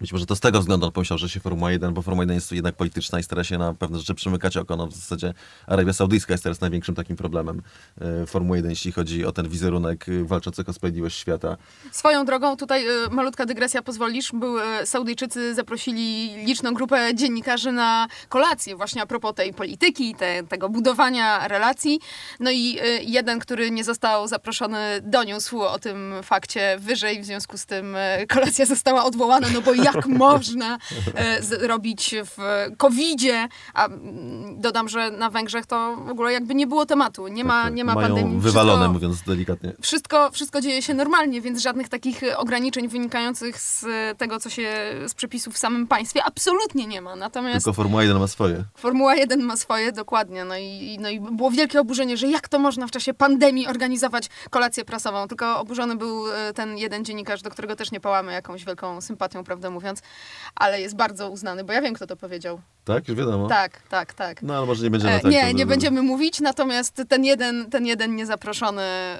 być 0.00 0.12
może 0.12 0.26
to 0.26 0.36
z 0.36 0.40
tego 0.40 0.60
względu 0.60 0.86
on 0.86 0.92
pomyślał, 0.92 1.18
że 1.18 1.28
się 1.28 1.40
Formuła 1.40 1.72
1, 1.72 1.94
bo 1.94 2.02
Formuła 2.02 2.22
1 2.22 2.34
jest 2.34 2.52
jednak 2.52 2.74
polityczna 2.74 3.20
i 3.20 3.22
stara 3.22 3.44
się 3.44 3.58
na 3.58 3.74
pewne 3.74 3.98
rzeczy 3.98 4.14
przymykać 4.14 4.56
oko. 4.56 4.76
No 4.76 4.86
w 4.86 4.92
zasadzie 4.92 5.34
Arabia 5.66 5.92
Saudyjska 5.92 6.34
jest 6.34 6.42
teraz 6.42 6.60
największym 6.60 6.94
takim 6.94 7.16
problemem 7.16 7.62
e, 8.00 8.26
Formuły 8.26 8.56
1, 8.58 8.70
jeśli 8.70 8.92
chodzi 8.92 9.24
o 9.24 9.32
ten 9.32 9.48
wizerunek 9.48 10.06
e, 10.08 10.24
walczących 10.24 10.68
o 10.68 10.72
sprawiedliwość 10.72 11.18
świata. 11.18 11.56
Swoją 11.92 12.24
drogą, 12.24 12.56
tutaj 12.56 12.88
y, 12.88 13.10
malutka 13.10 13.46
dygresja, 13.46 13.82
pozwolisz, 13.82 14.32
był, 14.32 14.56
Saudyjczycy 14.84 15.54
zaprosili 15.54 16.34
liczną 16.44 16.74
grupę 16.74 17.14
dziennikarzy 17.14 17.72
na 17.72 18.06
kolację 18.28 18.76
właśnie 18.76 19.02
a 19.02 19.06
propos 19.06 19.34
tej 19.34 19.54
polityki, 19.54 20.14
te, 20.14 20.42
tego 20.42 20.68
budowania 20.68 21.48
relacji. 21.48 22.00
No 22.40 22.50
i 22.50 22.78
jeden, 23.00 23.38
który 23.38 23.70
nie 23.70 23.84
został 23.84 24.28
zaproszony, 24.28 24.78
doniósł 25.02 25.62
o 25.62 25.78
tym 25.78 26.14
fakcie 26.22 26.76
wyżej, 26.78 27.20
w 27.20 27.24
związku 27.24 27.58
z 27.58 27.66
tym 27.66 27.96
kolacja 28.28 28.66
została 28.66 29.04
odwołana, 29.04 29.48
no 29.54 29.60
bo 29.60 29.74
jak 29.84 30.06
można 30.06 30.78
y, 31.38 31.42
zrobić 31.42 32.14
w 32.24 32.66
COVID-zie, 32.76 33.48
a 33.74 33.86
mm, 33.86 34.60
dodam, 34.60 34.88
że 34.88 35.10
na 35.10 35.30
Węgrzech 35.30 35.66
to 35.66 35.96
w 35.96 36.10
ogóle 36.10 36.32
jakby 36.32 36.54
nie 36.54 36.66
było 36.66 36.86
tematu, 36.86 37.28
nie 37.28 37.44
ma, 37.44 37.62
Tak, 37.64 37.74
nie 37.74 37.84
ma 37.84 37.94
Mają 37.94 38.08
pandemii. 38.08 38.38
wywalone, 38.40 38.78
Wszystko- 38.78 38.92
mówiąc 38.92 39.22
delikatnie. 39.22 39.72
wszystko, 39.82 40.30
wszystko 40.30 40.60
dzieje 40.60 40.82
się 40.82 40.94
normalnie, 40.94 41.40
więc 41.40 41.62
żadnych 41.62 41.88
takich 41.88 42.22
e, 42.22 42.38
ograniczeń 42.38 42.88
wynikających 42.88 43.60
z 43.60 43.84
e, 43.84 44.14
tego, 44.18 44.40
co 44.40 44.50
się 44.50 44.72
z 45.06 45.14
przepisów 45.14 45.54
w 45.54 45.58
samym 45.58 45.86
państwie 45.86 46.24
absolutnie 46.24 46.86
nie 46.86 47.00
ma. 47.00 47.16
Natomiast 47.16 47.64
Tylko 47.64 47.72
Formuła 47.72 48.02
1 48.02 48.18
ma 48.18 48.26
swoje. 48.28 48.64
Formuła 48.76 49.14
1 49.14 49.42
ma 49.42 49.56
swoje 49.56 49.92
dokładnie. 49.92 50.44
No 50.44 50.56
i, 50.56 50.96
no 51.00 51.08
i 51.08 51.20
było 51.20 51.50
wielkie 51.50 51.80
oburzenie, 51.80 52.16
że 52.16 52.26
jak 52.28 52.48
to 52.48 52.58
można 52.58 52.86
w 52.86 52.90
czasie 52.90 53.14
pandemii 53.14 53.66
organizować 53.66 54.28
kolację 54.50 54.84
prasową. 54.84 55.28
Tylko 55.28 55.60
oburzony 55.60 55.96
był 55.96 56.32
e, 56.32 56.52
ten 56.52 56.78
jeden 56.78 57.04
dziennikarz, 57.04 57.42
do 57.42 57.50
którego 57.50 57.76
też 57.76 57.92
nie 57.92 58.00
pałamy 58.00 58.32
jakąś 58.32 58.64
wielką 58.64 59.00
sympatią, 59.00 59.44
prawdę 59.44 59.70
mówiąc, 59.74 60.02
ale 60.54 60.80
jest 60.80 60.96
bardzo 60.96 61.30
uznany, 61.30 61.64
bo 61.64 61.72
ja 61.72 61.82
wiem, 61.82 61.94
kto 61.94 62.06
to 62.06 62.16
powiedział. 62.16 62.60
Tak? 62.84 63.08
Już 63.08 63.18
wiadomo. 63.18 63.48
Tak, 63.48 63.82
tak, 63.88 64.14
tak. 64.14 64.42
No 64.42 64.56
ale 64.56 64.66
może 64.66 64.84
nie 64.84 64.90
będziemy 64.90 65.12
E, 65.12 65.20
tak. 65.20 65.32
nie, 65.32 65.46
to- 65.46 65.52
nie 65.52 65.66
będziemy 65.66 66.02
mówić, 66.02 66.40
natomiast 66.40 67.02
ten 67.08 67.24
jeden, 67.24 67.70
ten 67.70 67.86
jeden 67.86 68.16
niezaproszony 68.16 68.82
e, 68.82 69.18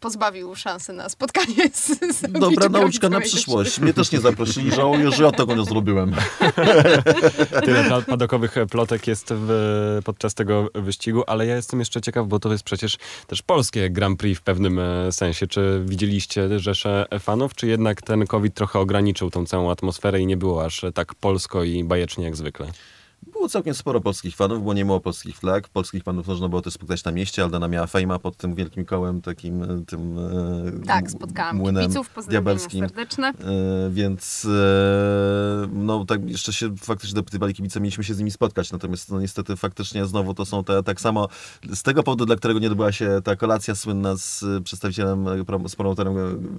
pozbawił 0.00 0.54
szansy 0.54 0.92
na 0.92 1.08
spotkanie 1.08 1.70
z, 1.72 1.86
z 2.16 2.32
Dobra 2.32 2.68
nauczka 2.68 3.08
na 3.08 3.20
przyszłość. 3.20 3.78
Mnie 3.80 3.94
też 3.94 4.12
nie 4.12 4.20
zaprosili, 4.20 4.70
żałuję, 4.72 5.10
że 5.12 5.24
ja 5.24 5.30
tego 5.32 5.54
nie 5.56 5.64
zrobiłem. 5.64 6.12
Tyle 7.64 7.84
pa- 7.90 8.02
padokowych 8.02 8.54
plotek 8.70 9.06
jest 9.06 9.28
w, 9.36 10.00
podczas 10.04 10.34
tego 10.34 10.68
wyścigu, 10.74 11.22
ale 11.26 11.46
ja 11.46 11.56
jestem 11.56 11.78
jeszcze 11.80 12.00
ciekaw, 12.00 12.26
bo 12.26 12.38
to 12.38 12.52
jest 12.52 12.64
przecież 12.64 12.96
też 13.26 13.42
polskie 13.42 13.90
Grand 13.90 14.18
Prix 14.18 14.40
w 14.40 14.42
pewnym 14.42 14.78
e, 14.78 15.12
sensie. 15.12 15.46
Czy 15.46 15.82
widzieliście 15.86 16.58
rzesze 16.58 17.06
fanów, 17.20 17.54
czy 17.54 17.66
jednak 17.66 18.02
ten 18.02 18.26
COVID 18.26 18.54
trochę 18.54 18.78
ograniczył 18.78 19.30
tą 19.30 19.46
całą 19.46 19.70
atmosferę 19.70 20.20
i 20.20 20.26
nie 20.26 20.36
było 20.36 20.64
aż 20.64 20.84
tak 20.94 21.14
polsko 21.14 21.64
i 21.64 21.84
bajecznie 21.84 22.24
jak 22.24 22.36
zwykle? 22.36 22.51
Było 22.52 22.70
było 23.42 23.48
całkiem 23.48 23.74
sporo 23.74 24.00
polskich 24.00 24.36
fanów, 24.36 24.58
było 24.60 24.74
nie 24.74 24.84
mało 24.84 25.00
polskich 25.00 25.36
flag. 25.38 25.68
Polskich 25.68 26.02
fanów 26.02 26.26
można 26.26 26.48
było 26.48 26.62
też 26.62 26.74
spotkać 26.74 27.04
na 27.04 27.12
mieście. 27.12 27.42
Aldona 27.42 27.68
miała 27.68 27.86
fejma 27.86 28.18
pod 28.18 28.36
tym 28.36 28.54
wielkim 28.54 28.84
kołem, 28.84 29.20
takim 29.20 29.62
e, 29.62 29.84
tym 29.86 30.18
e, 30.18 30.86
Tak, 30.86 31.10
spotkałam 31.10 31.56
młynem 31.56 31.82
kibiców, 31.82 32.10
diabelskim. 32.28 32.80
serdeczne. 32.88 33.28
E, 33.28 33.90
Więc 33.90 34.46
no 35.72 36.04
tak 36.04 36.30
jeszcze 36.30 36.52
się 36.52 36.76
faktycznie 36.76 37.14
dopytywali 37.14 37.54
kibice, 37.54 37.80
mieliśmy 37.80 38.04
się 38.04 38.14
z 38.14 38.18
nimi 38.18 38.30
spotkać, 38.30 38.72
natomiast 38.72 39.10
no 39.10 39.20
niestety 39.20 39.56
faktycznie 39.56 40.06
znowu 40.06 40.34
to 40.34 40.44
są 40.44 40.64
te, 40.64 40.82
tak 40.82 41.00
samo 41.00 41.28
z 41.74 41.82
tego 41.82 42.02
powodu, 42.02 42.26
dla 42.26 42.36
którego 42.36 42.60
nie 42.60 42.66
odbyła 42.66 42.92
się 42.92 43.20
ta 43.24 43.36
kolacja 43.36 43.74
słynna 43.74 44.16
z 44.16 44.44
przedstawicielem, 44.64 45.26
z 45.66 45.76
promotorem 45.76 46.14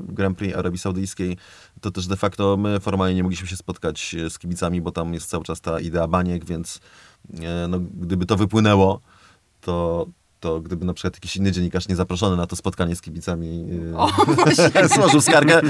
Grand 0.08 0.38
Prix 0.38 0.58
Arabii 0.58 0.80
Saudyjskiej, 0.80 1.38
to 1.82 1.92
też 1.92 2.08
de 2.08 2.16
facto 2.18 2.58
my 2.58 2.80
formalnie 2.80 3.16
nie 3.16 3.24
mogliśmy 3.24 3.48
się 3.48 3.56
spotkać 3.58 4.16
z 4.30 4.40
kibicami, 4.40 4.82
bo 4.82 4.92
tam 4.92 5.14
jest 5.14 5.30
cały 5.30 5.44
czas 5.44 5.62
ta 5.62 5.80
idea 5.80 6.08
baniek, 6.08 6.46
więc 6.46 6.73
no, 7.70 7.80
gdyby 7.80 8.26
to 8.26 8.38
wypłynęło, 8.38 9.02
to, 9.62 10.08
to 10.44 10.62
gdyby 10.62 10.86
na 10.86 10.94
przykład 10.94 11.14
jakiś 11.14 11.36
inny 11.36 11.52
dziennikarz 11.52 11.88
nie 11.88 11.96
zaproszony 11.96 12.38
na 12.38 12.48
to 12.48 12.56
spotkanie 12.56 12.96
z 12.96 13.02
kibicami 13.02 13.66
e, 13.94 13.98
O, 13.98 14.10
złożył 14.96 15.22
skargę, 15.22 15.62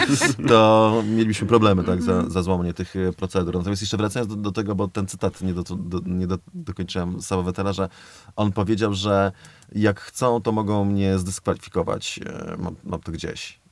to 0.47 1.03
mielibyśmy 1.07 1.47
problemy 1.47 1.83
tak, 1.83 2.01
za, 2.01 2.29
za 2.29 2.43
złamanie 2.43 2.73
tych 2.73 2.95
e, 2.95 3.13
procedur. 3.13 3.55
Natomiast 3.57 3.81
jeszcze 3.81 3.97
wracając 3.97 4.29
do, 4.29 4.35
do 4.35 4.51
tego, 4.51 4.75
bo 4.75 4.87
ten 4.87 5.07
cytat 5.07 5.41
nie, 5.41 5.53
do, 5.53 5.63
do, 5.63 5.99
nie 6.05 6.27
do, 6.27 6.37
dokończyłem 6.53 7.21
Saba 7.21 7.41
Wetera, 7.41 7.73
że 7.73 7.89
on 8.35 8.51
powiedział, 8.51 8.93
że 8.93 9.31
jak 9.75 9.99
chcą, 9.99 10.41
to 10.41 10.51
mogą 10.51 10.85
mnie 10.85 11.19
zdyskwalifikować. 11.19 12.19
E, 12.25 12.57
Mam, 12.57 12.75
mam 12.83 13.01
to 13.01 13.11
gdzieś. 13.11 13.63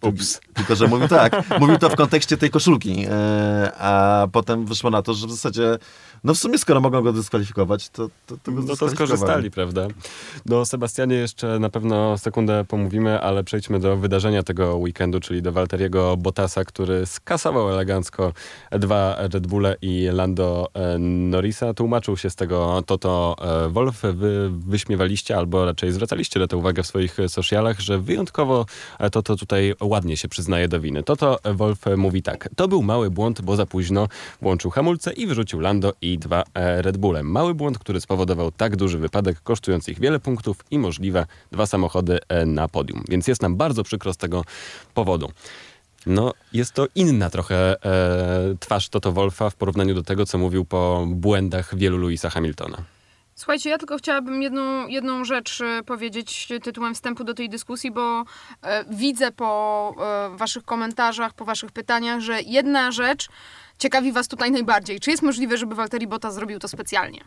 Ups. 0.00 0.40
Tylko, 0.54 0.76
że 0.76 0.86
mówił 0.86 1.08
tak, 1.08 1.60
mówił 1.60 1.78
to 1.78 1.88
w 1.88 1.96
kontekście 1.96 2.36
tej 2.36 2.50
koszulki, 2.50 3.06
a 3.78 4.26
potem 4.32 4.66
wyszło 4.66 4.90
na 4.90 5.02
to, 5.02 5.14
że 5.14 5.26
w 5.26 5.30
zasadzie, 5.30 5.78
no 6.24 6.34
w 6.34 6.38
sumie 6.38 6.58
skoro 6.58 6.80
mogą 6.80 7.02
go 7.02 7.12
dyskwalifikować, 7.12 7.88
to, 7.88 8.08
to, 8.26 8.36
to 8.42 8.50
No 8.50 8.76
to 8.76 8.90
skorzystali, 8.90 9.50
prawda? 9.50 9.86
Do 10.46 10.64
Sebastianie 10.64 11.16
jeszcze 11.16 11.58
na 11.58 11.70
pewno 11.70 12.18
sekundę 12.18 12.64
pomówimy, 12.64 13.20
ale 13.20 13.44
przejdźmy 13.44 13.80
do 13.80 13.96
wydarzenia 13.96 14.42
tego 14.42 14.76
weekendu, 14.76 15.20
czyli 15.20 15.42
do 15.42 15.52
Walteriego 15.52 16.16
Bottasa, 16.16 16.64
który 16.64 17.06
skasował 17.06 17.70
elegancko 17.70 18.32
dwa 18.70 19.16
Red 19.18 19.46
Bulle 19.46 19.76
i 19.82 20.08
Lando 20.12 20.68
e, 20.74 20.98
Norrisa. 20.98 21.74
Tłumaczył 21.74 22.16
się 22.16 22.30
z 22.30 22.36
tego 22.36 22.82
Toto 22.86 23.36
e, 23.66 23.68
Wolf. 23.68 24.02
Wy 24.02 24.50
wyśmiewaliście, 24.50 25.36
albo 25.36 25.64
raczej 25.64 25.92
zwracaliście 25.92 26.40
na 26.40 26.46
to 26.46 26.58
uwagę 26.58 26.82
w 26.82 26.86
swoich 26.86 27.16
socialach, 27.28 27.80
że 27.80 27.98
wyjątkowo 27.98 28.66
e, 28.98 29.10
Toto 29.10 29.36
tutaj 29.36 29.74
ładnie 29.80 30.16
się 30.16 30.28
przyznaje 30.28 30.68
do 30.68 30.80
winy. 30.80 31.02
Toto 31.02 31.38
Wolf 31.54 31.80
mówi 31.96 32.22
tak. 32.22 32.48
To 32.56 32.68
był 32.68 32.82
mały 32.82 33.10
błąd, 33.10 33.40
bo 33.40 33.56
za 33.56 33.66
późno 33.66 34.08
włączył 34.42 34.70
hamulce 34.70 35.12
i 35.12 35.26
wyrzucił 35.26 35.60
Lando 35.60 35.92
i 36.02 36.05
dwa 36.14 36.44
e, 36.54 36.82
Red 36.82 36.96
Bulle. 36.96 37.22
Mały 37.22 37.54
błąd, 37.54 37.78
który 37.78 38.00
spowodował 38.00 38.52
tak 38.52 38.76
duży 38.76 38.98
wypadek, 38.98 39.40
kosztujący 39.42 39.92
ich 39.92 40.00
wiele 40.00 40.20
punktów 40.20 40.56
i 40.70 40.78
możliwe 40.78 41.26
dwa 41.52 41.66
samochody 41.66 42.18
e, 42.28 42.46
na 42.46 42.68
podium. 42.68 43.04
Więc 43.08 43.28
jest 43.28 43.42
nam 43.42 43.56
bardzo 43.56 43.82
przykro 43.82 44.12
z 44.12 44.16
tego 44.16 44.44
powodu. 44.94 45.30
No, 46.06 46.32
jest 46.52 46.72
to 46.72 46.86
inna 46.94 47.30
trochę 47.30 47.84
e, 47.84 48.56
twarz 48.60 48.88
Toto 48.88 49.12
Wolfa 49.12 49.50
w 49.50 49.54
porównaniu 49.54 49.94
do 49.94 50.02
tego, 50.02 50.26
co 50.26 50.38
mówił 50.38 50.64
po 50.64 51.06
błędach 51.10 51.76
wielu 51.76 51.98
Louisa 51.98 52.30
Hamiltona. 52.30 52.95
Słuchajcie, 53.36 53.70
ja 53.70 53.78
tylko 53.78 53.98
chciałabym 53.98 54.42
jedną, 54.42 54.86
jedną 54.86 55.24
rzecz 55.24 55.60
e, 55.60 55.82
powiedzieć 55.82 56.48
tytułem 56.62 56.94
wstępu 56.94 57.24
do 57.24 57.34
tej 57.34 57.48
dyskusji, 57.48 57.90
bo 57.90 58.24
e, 58.62 58.84
widzę 58.90 59.32
po 59.32 59.94
e, 60.00 60.36
waszych 60.36 60.64
komentarzach, 60.64 61.34
po 61.34 61.44
waszych 61.44 61.72
pytaniach, 61.72 62.20
że 62.20 62.42
jedna 62.42 62.92
rzecz 62.92 63.28
ciekawi 63.78 64.12
was 64.12 64.28
tutaj 64.28 64.50
najbardziej. 64.50 65.00
Czy 65.00 65.10
jest 65.10 65.22
możliwe, 65.22 65.58
żeby 65.58 65.74
Walteri 65.74 66.06
Bota 66.06 66.30
zrobił 66.30 66.58
to 66.58 66.68
specjalnie? 66.68 67.20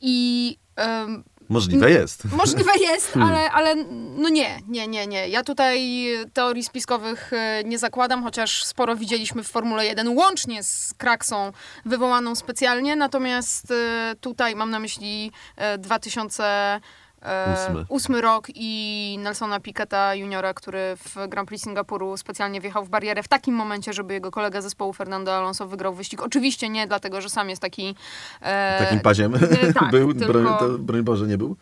I 0.00 0.56
em, 0.76 1.24
Możliwe 1.48 1.90
jest. 1.90 2.24
Możliwe 2.24 2.72
jest, 2.80 3.16
ale, 3.16 3.50
ale 3.50 3.74
no 4.16 4.28
nie, 4.28 4.58
nie, 4.68 4.88
nie, 4.88 5.06
nie. 5.06 5.28
Ja 5.28 5.42
tutaj 5.42 6.06
teorii 6.32 6.64
spiskowych 6.64 7.32
e, 7.32 7.64
nie 7.64 7.78
zakładam, 7.78 8.22
chociaż 8.22 8.64
sporo 8.64 8.96
widzieliśmy 8.96 9.42
w 9.42 9.48
Formule 9.48 9.86
1 9.86 10.08
łącznie 10.08 10.62
z 10.62 10.94
kraksą 10.98 11.52
wywołaną 11.84 12.34
specjalnie, 12.34 12.96
natomiast 12.96 13.70
e, 13.70 14.14
tutaj 14.20 14.56
mam 14.56 14.70
na 14.70 14.78
myśli 14.78 15.32
e, 15.56 15.78
2000 15.78 16.80
Ósmy. 17.24 17.80
E, 17.80 17.84
ósmy 17.88 18.20
rok 18.20 18.46
i 18.54 19.18
Nelsona 19.22 19.60
Piketa 19.60 20.14
juniora, 20.14 20.54
który 20.54 20.96
w 20.96 21.28
Grand 21.28 21.48
Prix 21.48 21.64
Singapuru 21.64 22.16
specjalnie 22.16 22.60
wjechał 22.60 22.84
w 22.84 22.88
barierę 22.88 23.22
w 23.22 23.28
takim 23.28 23.54
momencie, 23.54 23.92
żeby 23.92 24.14
jego 24.14 24.30
kolega 24.30 24.60
zespołu 24.60 24.92
Fernando 24.92 25.34
Alonso 25.34 25.66
wygrał 25.66 25.94
wyścig. 25.94 26.22
Oczywiście 26.22 26.68
nie, 26.68 26.86
dlatego 26.86 27.20
że 27.20 27.30
sam 27.30 27.50
jest 27.50 27.62
taki... 27.62 27.94
E, 28.40 28.78
Takim 28.78 29.00
paziem 29.00 29.34
e, 29.34 29.72
tak, 29.72 29.90
był, 29.96 30.14
tylko... 30.14 30.32
broń, 30.32 30.46
to, 30.58 30.78
broń 30.78 31.02
Boże 31.02 31.26
nie 31.26 31.38
był. 31.38 31.56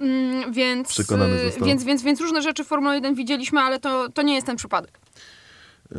Mm, 0.00 0.52
więc, 0.52 0.88
Przekonany. 0.88 1.36
E, 1.36 1.64
więc, 1.64 1.84
więc, 1.84 2.02
więc 2.02 2.20
różne 2.20 2.42
rzeczy 2.42 2.64
w 2.64 2.66
Formule 2.66 2.94
1 2.94 3.14
widzieliśmy, 3.14 3.60
ale 3.60 3.80
to, 3.80 4.08
to 4.08 4.22
nie 4.22 4.34
jest 4.34 4.46
ten 4.46 4.56
przypadek. 4.56 4.98
E, 5.92 5.98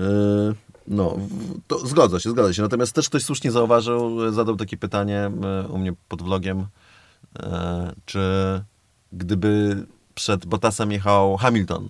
no, 0.87 1.17
to 1.67 1.79
się, 1.79 1.87
zgodzę 2.29 2.53
się. 2.53 2.61
Natomiast 2.61 2.93
też 2.93 3.09
ktoś 3.09 3.23
słusznie 3.23 3.51
zauważył, 3.51 4.31
zadał 4.31 4.55
takie 4.55 4.77
pytanie 4.77 5.31
u 5.69 5.77
mnie 5.77 5.93
pod 6.07 6.21
vlogiem, 6.21 6.65
czy 8.05 8.19
gdyby 9.13 9.85
przed 10.15 10.45
Bottasem 10.45 10.91
jechał 10.91 11.37
Hamilton, 11.37 11.89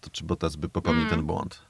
to 0.00 0.10
czy 0.10 0.24
Bottas 0.24 0.56
by 0.56 0.68
popełnił 0.68 1.02
Mm. 1.02 1.14
ten 1.14 1.26
błąd? 1.26 1.62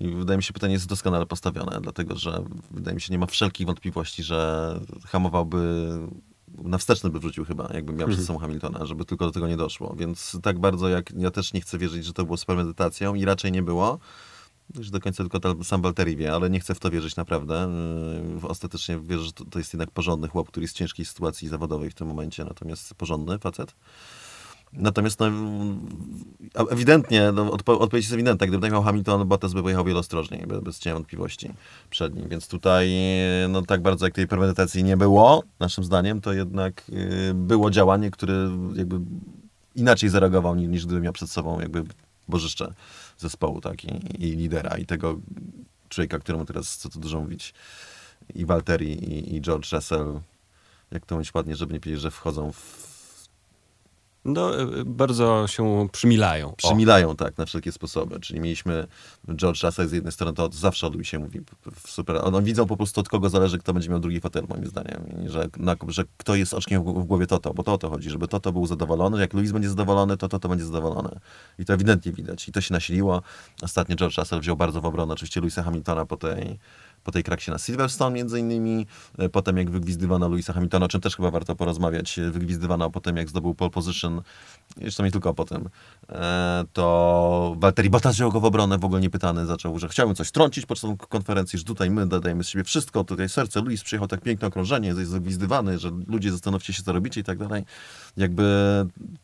I 0.00 0.08
wydaje 0.08 0.36
mi 0.36 0.42
się, 0.42 0.52
pytanie 0.52 0.72
jest 0.72 0.86
doskonale 0.88 1.26
postawione, 1.26 1.80
dlatego 1.80 2.16
że 2.16 2.42
wydaje 2.70 2.94
mi 2.94 3.00
się, 3.00 3.12
nie 3.12 3.18
ma 3.18 3.26
wszelkich 3.26 3.66
wątpliwości, 3.66 4.22
że 4.22 4.80
hamowałby, 5.06 5.90
na 6.48 6.78
wsteczny 6.78 7.10
by 7.10 7.20
wrzucił 7.20 7.44
chyba, 7.44 7.68
jakby 7.74 7.92
miał 7.92 8.08
przed 8.08 8.24
sobą 8.24 8.38
Hamiltona, 8.38 8.86
żeby 8.86 9.04
tylko 9.04 9.26
do 9.26 9.32
tego 9.32 9.48
nie 9.48 9.56
doszło. 9.56 9.94
Więc 9.98 10.38
tak 10.42 10.58
bardzo 10.58 10.88
jak 10.88 11.10
ja 11.16 11.30
też 11.30 11.52
nie 11.52 11.60
chcę 11.60 11.78
wierzyć, 11.78 12.04
że 12.04 12.12
to 12.12 12.24
było 12.24 12.36
z 12.36 12.44
premedytacją 12.44 13.14
i 13.14 13.24
raczej 13.24 13.52
nie 13.52 13.62
było. 13.62 13.98
Już 14.74 14.90
do 14.90 15.00
końca 15.00 15.24
tylko 15.28 15.64
sam 15.64 15.82
Walteri 15.82 16.16
wie, 16.16 16.32
ale 16.32 16.50
nie 16.50 16.60
chcę 16.60 16.74
w 16.74 16.80
to 16.80 16.90
wierzyć 16.90 17.16
naprawdę. 17.16 17.72
Yy, 18.42 18.48
Ostatecznie 18.48 18.98
wierzę, 18.98 19.24
że 19.24 19.32
to, 19.32 19.58
jest 19.58 19.72
jednak 19.74 19.90
porządny 19.90 20.28
chłop, 20.28 20.48
który 20.48 20.64
jest 20.64 20.74
w 20.74 20.78
ciężkiej 20.78 21.06
sytuacji 21.06 21.48
zawodowej 21.48 21.90
w 21.90 21.94
tym 21.94 22.06
momencie, 22.06 22.44
natomiast 22.44 22.94
porządny 22.94 23.38
facet. 23.38 23.74
Natomiast 24.72 25.20
no, 25.20 25.26
ewidentnie, 26.70 27.32
no, 27.32 27.46
odpo- 27.46 27.78
odpowiedź 27.78 28.04
jest 28.04 28.14
ewidentna. 28.14 28.46
Gdyby 28.46 28.62
tak 28.62 28.72
miał 28.72 28.82
Hamilton, 28.82 29.28
Bottas 29.28 29.52
by 29.52 29.62
pojechał 29.62 29.84
wiele 29.84 29.98
ostrożniej, 29.98 30.46
bez, 30.62 30.78
cienia 30.78 30.94
wątpliwości 30.94 31.50
przed 31.90 32.14
nim. 32.14 32.28
Więc 32.28 32.48
tutaj, 32.48 32.90
no 33.48 33.62
tak 33.62 33.82
bardzo 33.82 34.06
jak 34.06 34.14
tej 34.14 34.26
premedytacji 34.26 34.84
nie 34.84 34.96
było, 34.96 35.42
naszym 35.60 35.84
zdaniem, 35.84 36.20
to 36.20 36.32
jednak 36.32 36.88
yy, 36.88 37.34
było 37.34 37.70
działanie, 37.70 38.10
które 38.10 38.50
jakby 38.74 39.00
inaczej 39.74 40.08
zareagował 40.08 40.54
niż, 40.54 40.68
niż 40.68 40.86
gdyby 40.86 41.00
miał 41.00 41.12
przed 41.12 41.30
sobą 41.30 41.60
jakby 41.60 41.84
bożyszcze 42.28 42.74
zespołu, 43.20 43.60
tak, 43.60 43.84
i, 43.84 44.24
i 44.24 44.36
lidera, 44.36 44.78
i 44.78 44.86
tego 44.86 45.20
człowieka, 45.88 46.18
któremu 46.18 46.44
teraz, 46.44 46.76
co 46.76 46.88
tu 46.88 47.00
dużo 47.00 47.20
mówić, 47.20 47.54
i 48.34 48.46
Walteri, 48.46 48.92
i, 48.92 49.36
i 49.36 49.40
George 49.40 49.72
Russell, 49.72 50.20
jak 50.90 51.06
to 51.06 51.14
mówić 51.14 51.34
ładnie, 51.34 51.56
żeby 51.56 51.74
nie 51.74 51.80
powiedzieć, 51.80 52.00
że 52.00 52.10
wchodzą 52.10 52.52
w 52.52 52.89
No, 54.24 54.60
e, 54.60 54.66
bardzo 54.84 55.46
się 55.46 55.88
przymilają. 55.92 56.54
Przymilają 56.56 57.16
tak 57.16 57.38
na 57.38 57.46
wszelkie 57.46 57.72
sposoby. 57.72 58.20
Czyli 58.20 58.40
mieliśmy 58.40 58.86
George 59.34 59.62
Russell 59.62 59.88
z 59.88 59.92
jednej 59.92 60.12
strony, 60.12 60.32
to 60.32 60.48
zawsze 60.52 60.86
o 60.86 61.02
się 61.02 61.18
mówi 61.18 61.40
w 61.82 61.90
super. 61.90 62.16
One 62.24 62.42
widzą 62.42 62.66
po 62.66 62.76
prostu 62.76 63.00
od 63.00 63.08
kogo 63.08 63.28
zależy, 63.28 63.58
kto 63.58 63.72
będzie 63.72 63.88
miał 63.90 64.00
drugi 64.00 64.20
fotel, 64.20 64.44
moim 64.48 64.66
zdaniem. 64.66 65.04
Że, 65.26 65.48
na, 65.56 65.76
że 65.88 66.04
kto 66.16 66.34
jest 66.34 66.54
oczkiem 66.54 66.84
w 66.84 67.00
w 67.00 67.04
głowie 67.04 67.26
Toto, 67.26 67.54
bo 67.54 67.62
to 67.62 67.72
o 67.72 67.78
to 67.78 67.90
chodzi, 67.90 68.10
żeby 68.10 68.28
Toto 68.28 68.52
był 68.52 68.66
zadowolony. 68.66 69.20
Jak 69.20 69.34
Luis 69.34 69.52
będzie 69.52 69.68
zadowolony, 69.68 70.16
to 70.16 70.28
Toto 70.28 70.48
będzie 70.48 70.64
zadowolony. 70.64 71.20
I 71.58 71.64
to 71.64 71.74
ewidentnie 71.74 72.12
widać. 72.12 72.48
I 72.48 72.52
to 72.52 72.60
się 72.60 72.74
nasiliło. 72.74 73.22
Ostatnio 73.62 73.96
George 73.96 74.18
Russell 74.18 74.40
wziął 74.40 74.56
bardzo 74.56 74.80
w 74.80 74.86
obronę 74.86 75.12
oczywiście 75.12 75.40
Luisa 75.40 75.62
Hamiltona 75.62 76.06
po 76.06 76.16
tej 76.16 76.58
po 77.04 77.12
tej 77.12 77.22
kraksie 77.22 77.50
na 77.50 77.58
Silverstone 77.58 78.16
między 78.16 78.40
innymi, 78.40 78.86
E, 79.18 79.28
potem 79.28 79.56
jak 79.56 79.70
wygwizdywano 79.70 80.28
Luisa 80.28 80.52
Hamiltona, 80.52 80.86
o 80.86 80.88
czym 80.88 81.00
też 81.00 81.16
chyba 81.16 81.30
warto 81.30 81.56
porozmawiać, 81.56 82.18
e, 82.18 82.30
wygwizdywano 82.30 82.90
potem 82.90 83.16
jak 83.16 83.28
zdobył 83.28 83.54
pole 83.54 83.70
position, 83.70 84.22
jeszcze 84.76 85.02
nie 85.02 85.10
tylko 85.10 85.34
potem, 85.34 85.68
e, 86.08 86.64
to 86.72 87.56
Walteri 87.58 87.90
Bottas 87.90 88.14
wziął 88.14 88.32
go 88.32 88.40
w 88.40 88.44
obronę, 88.44 88.78
w 88.78 88.84
ogóle 88.84 89.00
niepytany, 89.00 89.46
zaczął, 89.46 89.78
że 89.78 89.88
chciałbym 89.88 90.16
coś 90.16 90.30
trącić 90.30 90.66
podczas 90.66 90.90
konferencji, 91.08 91.58
że 91.58 91.64
tutaj 91.64 91.90
my 91.90 92.06
dodajemy 92.06 92.44
z 92.44 92.48
siebie 92.48 92.64
wszystko, 92.64 93.04
tutaj 93.04 93.28
serce, 93.28 93.60
Luis 93.60 93.82
przyjechał 93.82 94.08
tak 94.08 94.20
piękne 94.20 94.48
okrążenie, 94.48 94.88
jest 94.88 95.12
wygwizdywany, 95.12 95.78
że 95.78 95.90
ludzie 96.06 96.32
zastanówcie 96.32 96.72
się, 96.72 96.82
co 96.82 96.92
robicie 96.92 97.20
i 97.20 97.24
tak 97.24 97.38
dalej. 97.38 97.64
Jakby 98.16 98.44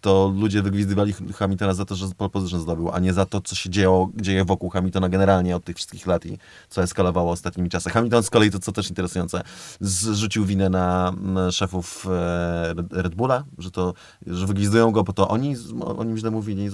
to 0.01 0.33
ludzie 0.37 0.63
wygwizdywali 0.63 1.13
Hamiltona 1.35 1.75
za 1.75 1.85
to, 1.85 1.95
że 1.95 2.07
pole 2.17 2.31
position 2.31 2.61
zdobył, 2.61 2.91
a 2.91 2.99
nie 2.99 3.13
za 3.13 3.27
to, 3.27 3.41
co 3.41 3.55
się 3.55 3.71
dzieło, 3.71 4.11
dzieje 4.17 4.45
wokół 4.45 4.71
Hamiltona 4.71 5.09
generalnie 5.09 5.57
od 5.57 5.65
tych 5.65 5.77
wszystkich 5.77 6.07
lat 6.07 6.27
i 6.27 6.39
co 6.69 6.83
eskalowało 6.83 7.33
ostatnimi 7.33 7.71
czasy. 7.71 7.91
Hamilton 7.91 8.23
z 8.23 8.31
kolei, 8.31 8.51
to 8.51 8.59
co 8.59 8.73
też 8.73 8.89
interesujące, 8.89 9.43
zrzucił 9.81 10.45
winę 10.45 10.71
na 10.71 11.13
mm, 11.17 11.53
szefów 11.53 12.07
e, 12.07 12.75
Red- 12.75 13.15
Bulla, 13.15 13.45
że 13.59 13.71
to, 13.71 13.95
że 14.27 14.47
wygwizdują 14.47 14.91
go, 14.91 15.05
bo 15.05 15.13
to 15.13 15.29
oni 15.29 15.57
o 15.81 16.05
nim 16.05 16.19
źle 16.19 16.31
mówili. 16.31 16.69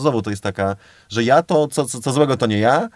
Znowu 0.00 0.22
to 0.22 0.30
jest 0.30 0.42
taka, 0.42 0.76
że 1.08 1.24
ja 1.24 1.42
to, 1.42 1.68
co, 1.68 1.84
co, 1.84 2.00
co 2.00 2.12
złego 2.12 2.36
to 2.36 2.46
nie 2.46 2.58
ja, 2.58 2.88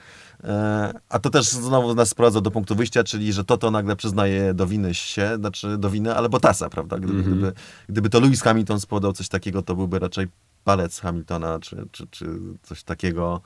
a 1.08 1.18
to 1.18 1.30
też 1.30 1.48
znowu 1.48 1.94
nas 1.94 2.08
sprowadza 2.08 2.40
do 2.40 2.50
punktu 2.50 2.74
wyjścia, 2.74 3.04
czyli 3.04 3.32
że 3.32 3.44
to 3.44 3.56
to 3.56 3.70
nagle 3.70 3.96
przyznaje 3.96 4.54
do 4.54 4.66
winy 4.66 4.94
się, 4.94 5.36
znaczy 5.36 5.78
do 5.78 5.90
winy, 5.90 6.14
ale 6.14 6.28
Bottasa, 6.28 6.70
prawda? 6.70 6.98
Gdyby, 6.98 7.22
gdyby, 7.22 7.52
gdyby 7.88 8.10
to 8.10 8.20
Lewis 8.20 8.42
Hamilton 8.42 8.80
spodał 8.80 9.12
coś 9.12 9.28
takiego, 9.28 9.62
to 9.62 9.76
byłby 9.76 9.98
raczej 9.98 10.26
palec 10.64 11.00
Hamiltona, 11.00 11.58
czy, 11.60 11.88
czy, 11.92 12.06
czy 12.06 12.26
coś 12.62 12.82
takiego, 12.82 13.40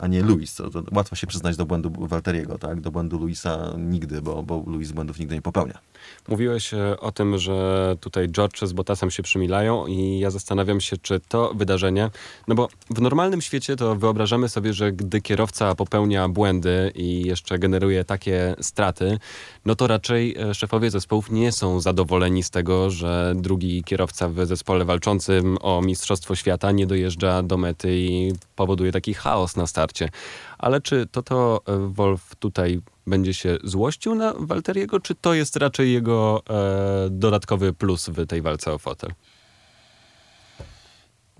a 0.00 0.06
nie 0.06 0.22
Lewis. 0.22 0.54
To, 0.54 0.70
to 0.70 0.82
łatwo 0.92 1.16
się 1.16 1.26
przyznać 1.26 1.56
do 1.56 1.66
błędu 1.66 1.92
Walteriego, 1.98 2.58
tak? 2.58 2.80
Do 2.80 2.90
błędu 2.90 3.18
Luisa 3.18 3.74
nigdy, 3.78 4.22
bo, 4.22 4.42
bo 4.42 4.64
Lewis 4.66 4.92
błędów 4.92 5.18
nigdy 5.18 5.34
nie 5.34 5.42
popełnia. 5.42 5.78
Mówiłeś 6.28 6.74
e, 6.74 7.00
o 7.00 7.12
tym, 7.12 7.38
że 7.38 7.96
tutaj 8.00 8.28
George 8.28 8.64
z 8.64 8.72
Bottasem 8.72 9.10
się 9.10 9.22
przymilają 9.22 9.86
i 9.86 10.18
ja 10.18 10.30
zastanawiam 10.30 10.80
się, 10.80 10.96
czy 10.96 11.20
to 11.20 11.54
wydarzenie, 11.54 12.10
no 12.48 12.54
bo 12.54 12.68
w 12.90 13.00
normalnym 13.00 13.40
świecie 13.40 13.76
to 13.76 13.96
wyobrażamy 13.96 14.48
sobie, 14.48 14.72
że 14.72 14.92
gdy 14.92 15.20
kierowca 15.20 15.74
popełnia 15.74 16.28
błędy 16.28 16.92
i 16.94 17.26
jeszcze 17.26 17.58
generuje 17.58 18.04
takie 18.04 18.54
straty, 18.60 19.18
no 19.68 19.74
to 19.74 19.86
raczej 19.86 20.36
e, 20.38 20.54
szefowie 20.54 20.90
zespołów 20.90 21.30
nie 21.30 21.52
są 21.52 21.80
zadowoleni 21.80 22.42
z 22.42 22.50
tego, 22.50 22.90
że 22.90 23.32
drugi 23.36 23.84
kierowca 23.84 24.28
w 24.28 24.46
zespole 24.46 24.84
walczącym 24.84 25.56
o 25.60 25.82
Mistrzostwo 25.82 26.34
Świata 26.34 26.72
nie 26.72 26.86
dojeżdża 26.86 27.42
do 27.42 27.56
mety 27.56 27.98
i 27.98 28.32
powoduje 28.56 28.92
taki 28.92 29.14
chaos 29.14 29.56
na 29.56 29.66
starcie. 29.66 30.08
Ale 30.58 30.80
czy 30.80 31.06
to 31.12 31.22
to 31.22 31.60
e, 31.66 31.92
Wolf 31.92 32.36
tutaj 32.36 32.80
będzie 33.06 33.34
się 33.34 33.56
złościł 33.64 34.14
na 34.14 34.34
Walteriego, 34.38 35.00
czy 35.00 35.14
to 35.14 35.34
jest 35.34 35.56
raczej 35.56 35.92
jego 35.92 36.42
e, 36.50 37.10
dodatkowy 37.10 37.72
plus 37.72 38.08
w 38.08 38.26
tej 38.26 38.42
walce 38.42 38.72
o 38.72 38.78
fotel? 38.78 39.10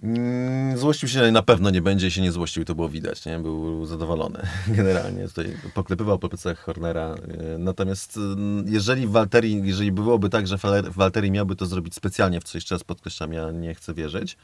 Mm, 0.02 0.78
Złościł 0.78 1.08
się 1.08 1.32
na 1.32 1.42
pewno 1.42 1.70
nie 1.70 1.82
będzie, 1.82 2.10
się 2.10 2.22
nie 2.22 2.32
złościł, 2.32 2.64
to 2.64 2.74
było 2.74 2.88
widać, 2.88 3.26
nie? 3.26 3.38
Był 3.38 3.86
zadowolony 3.86 4.46
generalnie. 4.68 5.28
Tutaj 5.28 5.56
poklepywał 5.74 6.18
po 6.18 6.28
plecach 6.28 6.58
Hornera. 6.58 7.14
Yy, 7.28 7.58
Natomiast 7.58 8.16
mm, 8.16 8.64
jeżeli 8.68 9.06
w 9.06 9.10
Walterii, 9.10 9.60
jeżeli 9.64 9.92
byłoby 9.92 10.28
tak, 10.28 10.46
że 10.46 10.56
Walteri 10.90 11.30
miałby 11.30 11.56
to 11.56 11.66
zrobić 11.66 11.94
specjalnie, 11.94 12.40
w 12.40 12.44
co 12.44 12.58
jeszcze 12.58 12.74
raz 12.74 12.84
podkreślam, 12.84 13.32
ja 13.32 13.50
nie 13.50 13.74
chcę 13.74 13.94
wierzyć, 13.94 14.36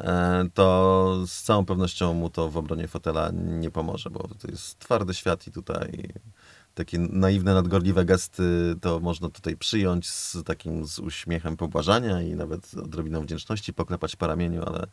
e, 0.00 0.44
to 0.54 1.16
z 1.26 1.42
całą 1.42 1.64
pewnością 1.64 2.14
mu 2.14 2.30
to 2.30 2.50
w 2.50 2.56
obronie 2.56 2.88
fotela 2.88 3.30
nie 3.34 3.70
pomoże, 3.70 4.10
bo 4.10 4.28
to 4.38 4.50
jest 4.50 4.78
twardy 4.78 5.14
świat 5.14 5.46
i 5.46 5.52
tutaj 5.52 6.12
takie 6.74 6.98
naiwne, 6.98 7.54
nadgorliwe 7.54 8.04
gesty 8.04 8.42
to 8.80 9.00
można 9.00 9.28
tutaj 9.28 9.56
przyjąć 9.56 10.08
z 10.08 10.36
takim 10.44 10.86
z 10.86 10.98
uśmiechem 10.98 11.56
pobłażania 11.56 12.22
i 12.22 12.34
nawet 12.34 12.74
odrobiną 12.74 13.22
wdzięczności 13.22 13.72
poklepać 13.72 14.16
po 14.16 14.26
ramieniu, 14.26 14.62
ale 14.64 14.86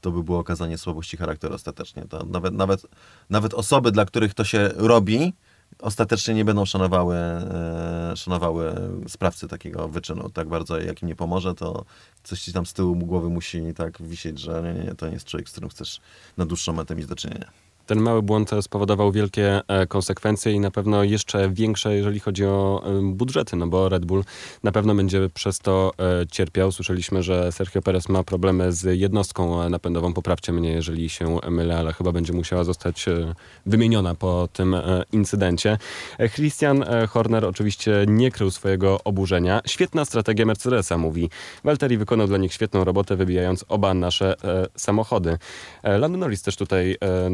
to 0.00 0.10
by 0.10 0.22
było 0.24 0.38
okazanie 0.38 0.78
słabości 0.78 1.16
charakteru 1.16 1.54
ostatecznie. 1.54 2.04
To 2.08 2.24
nawet, 2.24 2.54
nawet, 2.54 2.86
nawet 3.30 3.54
osoby, 3.54 3.92
dla 3.92 4.04
których 4.04 4.34
to 4.34 4.44
się 4.44 4.70
robi, 4.74 5.32
ostatecznie 5.78 6.34
nie 6.34 6.44
będą 6.44 6.64
szanowały, 6.64 7.16
e, 7.16 8.12
szanowały 8.16 8.74
sprawcy 9.08 9.48
takiego 9.48 9.88
wyczynu 9.88 10.30
tak 10.30 10.48
bardzo, 10.48 10.80
jak 10.80 11.02
im 11.02 11.08
nie 11.08 11.16
pomoże, 11.16 11.54
to 11.54 11.84
coś 12.22 12.40
ci 12.40 12.52
tam 12.52 12.66
z 12.66 12.72
tyłu 12.72 12.96
głowy 12.96 13.28
musi 13.28 13.62
tak 13.74 14.02
wisieć, 14.02 14.38
że 14.38 14.62
nie, 14.62 14.72
nie, 14.72 14.84
nie, 14.84 14.94
to 14.94 15.06
nie 15.06 15.12
jest 15.14 15.26
człowiek, 15.26 15.48
z 15.48 15.52
którym 15.52 15.70
chcesz 15.70 16.00
na 16.36 16.46
dłuższą 16.46 16.72
metę 16.72 16.96
mieć 16.96 17.06
do 17.06 17.16
czynienia. 17.16 17.50
Ten 17.86 18.00
mały 18.00 18.22
błąd 18.22 18.50
spowodował 18.60 19.12
wielkie 19.12 19.60
e, 19.68 19.86
konsekwencje 19.86 20.52
i 20.52 20.60
na 20.60 20.70
pewno 20.70 21.04
jeszcze 21.04 21.50
większe, 21.50 21.96
jeżeli 21.96 22.20
chodzi 22.20 22.44
o 22.44 22.82
e, 22.84 23.02
budżety, 23.02 23.56
no 23.56 23.66
bo 23.66 23.88
Red 23.88 24.04
Bull 24.04 24.24
na 24.62 24.72
pewno 24.72 24.94
będzie 24.94 25.28
przez 25.34 25.58
to 25.58 25.92
e, 26.22 26.26
cierpiał. 26.26 26.72
Słyszeliśmy, 26.72 27.22
że 27.22 27.52
Sergio 27.52 27.82
Perez 27.82 28.08
ma 28.08 28.22
problemy 28.22 28.72
z 28.72 28.98
jednostką 28.98 29.68
napędową. 29.70 30.14
Poprawcie 30.14 30.52
mnie, 30.52 30.72
jeżeli 30.72 31.08
się 31.08 31.38
mylę, 31.50 31.78
ale 31.78 31.92
chyba 31.92 32.12
będzie 32.12 32.32
musiała 32.32 32.64
zostać 32.64 33.08
e, 33.08 33.34
wymieniona 33.66 34.14
po 34.14 34.48
tym 34.52 34.74
e, 34.74 35.02
incydencie. 35.12 35.78
E, 36.18 36.28
Christian 36.28 36.82
e, 36.82 37.06
Horner 37.06 37.44
oczywiście 37.44 38.04
nie 38.08 38.30
krył 38.30 38.50
swojego 38.50 39.00
oburzenia. 39.04 39.60
Świetna 39.66 40.04
strategia 40.04 40.46
Mercedesa, 40.46 40.98
mówi. 40.98 41.30
Valtteri 41.64 41.98
wykonał 41.98 42.26
dla 42.26 42.38
nich 42.38 42.52
świetną 42.52 42.84
robotę, 42.84 43.16
wybijając 43.16 43.64
oba 43.68 43.94
nasze 43.94 44.36
e, 44.44 44.66
samochody. 44.76 45.38
E, 45.82 45.98
Lando 45.98 46.18
Norris 46.18 46.42
też 46.42 46.56
tutaj 46.56 46.96
e, 47.00 47.30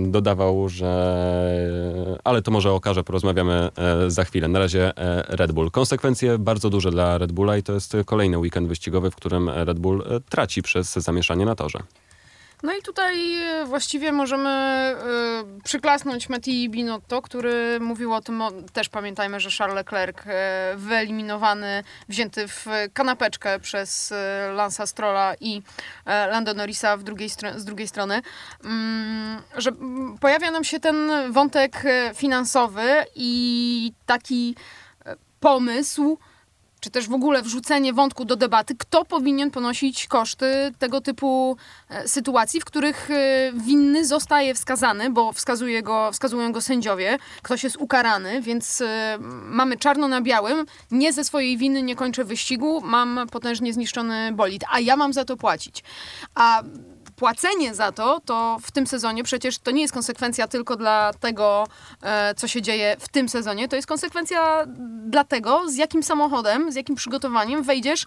że... 0.69 2.19
Ale 2.25 2.43
to 2.43 2.51
może 2.51 2.73
okaże, 2.73 3.05
porozmawiamy 3.05 3.69
e, 3.77 4.11
za 4.11 4.25
chwilę. 4.25 4.49
Na 4.49 4.59
razie 4.59 4.97
e, 4.97 5.25
Red 5.37 5.53
Bull. 5.53 5.71
Konsekwencje 5.71 6.39
bardzo 6.39 6.71
duże 6.71 6.91
dla 6.91 7.19
Red 7.19 7.33
Bulla 7.33 7.57
i 7.57 7.63
to 7.63 7.73
jest 7.73 7.97
kolejny 8.05 8.39
weekend 8.39 8.69
wyścigowy, 8.69 9.11
w 9.11 9.17
którym 9.17 9.51
Red 9.51 9.79
Bull 9.79 10.05
e, 10.11 10.21
traci 10.21 10.63
przez 10.63 10.93
zamieszanie 10.93 11.45
na 11.45 11.55
torze. 11.55 11.79
No 12.63 12.73
i 12.77 12.83
tutaj 12.83 13.43
e, 13.43 13.65
właściwie 13.65 14.13
możemy 14.13 14.49
e, 14.49 14.95
przyklasnąć 15.65 16.29
Matti 16.29 16.71
Binotto, 16.71 17.23
który 17.23 17.81
mówił 17.81 18.15
o 18.15 18.21
tym, 18.21 18.43
o, 18.43 18.51
też 18.73 18.89
pamiętajmy, 18.89 19.41
że 19.41 19.51
Charles 19.51 19.75
Leclerc 19.75 20.19
e, 20.27 20.75
wyeliminowany, 20.77 21.85
wzięty 22.09 22.49
w 22.49 22.67
kanapeczkę 22.93 23.61
przez 23.61 24.13
e, 24.13 24.53
Lansa 24.53 24.87
Strolla 24.87 25.35
i 25.41 25.63
e, 26.07 26.27
Lando 26.27 26.55
Norrisa 26.55 26.97
w 26.97 27.03
drugiej 27.03 27.29
z 27.57 27.65
drugiej 27.65 27.89
strony, 27.89 28.23
mm, 28.65 29.43
że 29.57 29.71
pojawia 30.21 30.51
nam 30.51 30.65
się 30.65 30.81
ten 30.81 31.11
wątek 31.33 31.83
finansowy 32.15 33.05
i 33.15 33.93
taki 34.07 34.55
pomysł, 35.41 36.19
czy 36.81 36.91
też 36.91 37.09
w 37.09 37.13
ogóle 37.13 37.43
wrzucenie 37.43 37.93
wątku 37.93 38.25
do 38.25 38.37
debaty, 38.37 38.75
kto 38.79 39.05
powinien 39.05 39.51
ponosić 39.51 40.07
koszty 40.07 40.73
tego 40.79 41.01
typu 41.01 41.57
e, 41.89 42.09
sytuacji, 42.09 42.61
w 42.61 42.65
których 42.65 43.11
e, 43.11 43.53
winny 43.53 44.07
zostaje 44.07 44.55
wskazany, 44.55 45.11
bo 45.11 45.33
wskazuje 45.33 45.83
go, 45.83 46.13
wskazują 46.13 46.53
go 46.53 46.61
sędziowie, 46.61 47.19
ktoś 47.43 47.65
jest 47.65 47.77
ukarany, 47.77 48.43
więc 48.43 48.81
e, 48.81 49.19
mamy 49.45 49.77
czarno 49.77 50.09
na 50.09 50.21
białym, 50.21 50.67
nie 50.91 51.13
ze 51.13 51.25
swojej 51.25 51.57
winy 51.57 51.83
nie 51.83 51.97
kończę 51.97 52.25
wyścigu, 52.25 52.81
mam 52.81 53.21
potężnie 53.31 53.73
zniszczony 53.73 54.33
bolid, 54.33 54.65
a 54.73 54.81
ja 54.81 54.97
mam 54.97 55.13
za 55.13 55.25
to 55.25 55.37
płacić. 55.37 55.85
A 56.35 56.63
płacenie 57.19 57.75
za 57.75 57.93
to, 57.93 58.21
to 58.25 58.59
w 58.63 58.71
tym 58.71 58.87
sezonie 58.87 59.25
przecież 59.25 59.59
to 59.59 59.71
nie 59.71 59.83
jest 59.83 59.95
konsekwencja 59.95 60.49
tylko 60.49 60.77
dla 60.77 61.13
tego, 61.21 61.67
e, 62.03 62.35
co 62.35 62.49
się 62.49 62.63
dzieje 62.63 62.97
w 62.99 63.09
tym 63.09 63.29
sezonie, 63.29 63.69
to 63.69 63.77
jest 63.77 63.89
konsekwencja 63.89 64.67
dla 65.07 65.25
tego, 65.25 65.69
z 65.69 65.77
jakim 65.77 66.03
samochodem, 66.03 66.73
z 66.73 66.75
jakim 66.75 66.97
przygotowaniem 66.97 67.63
wejdziesz 67.63 68.07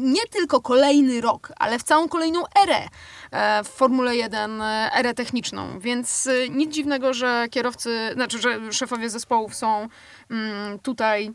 nie 0.00 0.22
tylko 0.30 0.60
kolejny 0.60 1.20
rok, 1.20 1.52
ale 1.56 1.78
w 1.78 1.82
całą 1.82 2.08
kolejną 2.08 2.44
erę 2.64 2.88
e, 3.30 3.64
w 3.64 3.68
Formule 3.68 4.16
1, 4.16 4.62
e, 4.62 4.90
erę 4.94 5.14
techniczną. 5.14 5.78
Więc 5.80 6.28
nic 6.50 6.74
dziwnego, 6.74 7.14
że 7.14 7.46
kierowcy, 7.50 8.10
znaczy, 8.14 8.38
że 8.38 8.72
szefowie 8.72 9.10
zespołów 9.10 9.54
są 9.54 9.88
mm, 10.30 10.78
tutaj 10.78 11.32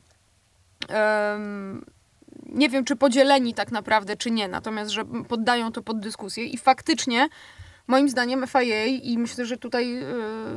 nie 2.54 2.70
wiem, 2.70 2.86
czy 2.86 2.96
podzieleni 2.96 3.54
tak 3.54 3.72
naprawdę, 3.72 4.16
czy 4.16 4.32
nie, 4.32 4.48
natomiast, 4.48 4.92
że 4.92 5.06
poddają 5.06 5.72
to 5.72 5.82
pod 5.82 6.00
dyskusję 6.00 6.46
i 6.46 6.58
faktycznie 6.58 7.30
moim 7.90 8.10
zdaniem 8.10 8.48
FIA 8.48 8.86
i 8.86 9.18
myślę, 9.18 9.46
że 9.46 9.58
tutaj 9.58 9.98
e, 9.98 10.06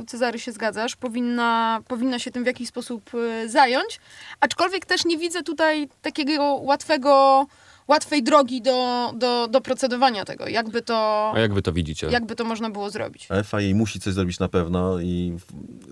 Cezary 0.07 0.39
się 0.39 0.51
zgadzasz, 0.51 0.95
powinna, 0.95 1.81
powinna 1.87 2.19
się 2.19 2.31
tym 2.31 2.43
w 2.43 2.47
jakiś 2.47 2.67
sposób 2.67 3.11
e, 3.15 3.49
zająć, 3.49 3.99
aczkolwiek 4.39 4.85
też 4.85 5.05
nie 5.05 5.17
widzę 5.17 5.43
tutaj 5.43 5.89
takiego 6.01 6.43
łatwego, 6.43 7.45
łatwej 7.87 8.23
drogi 8.23 8.61
do, 8.61 9.11
do, 9.17 9.47
do 9.47 9.61
procedowania 9.61 10.25
tego, 10.25 10.47
jakby 10.47 10.81
to, 10.81 11.31
A 11.35 11.39
jak 11.39 11.53
wy 11.53 11.61
to 11.61 11.73
widzicie? 11.73 12.07
jakby 12.07 12.35
to 12.35 12.43
można 12.43 12.69
było 12.69 12.89
zrobić. 12.89 13.27
FIA 13.43 13.75
musi 13.75 13.99
coś 13.99 14.13
zrobić 14.13 14.39
na 14.39 14.47
pewno 14.49 14.99
i 14.99 15.37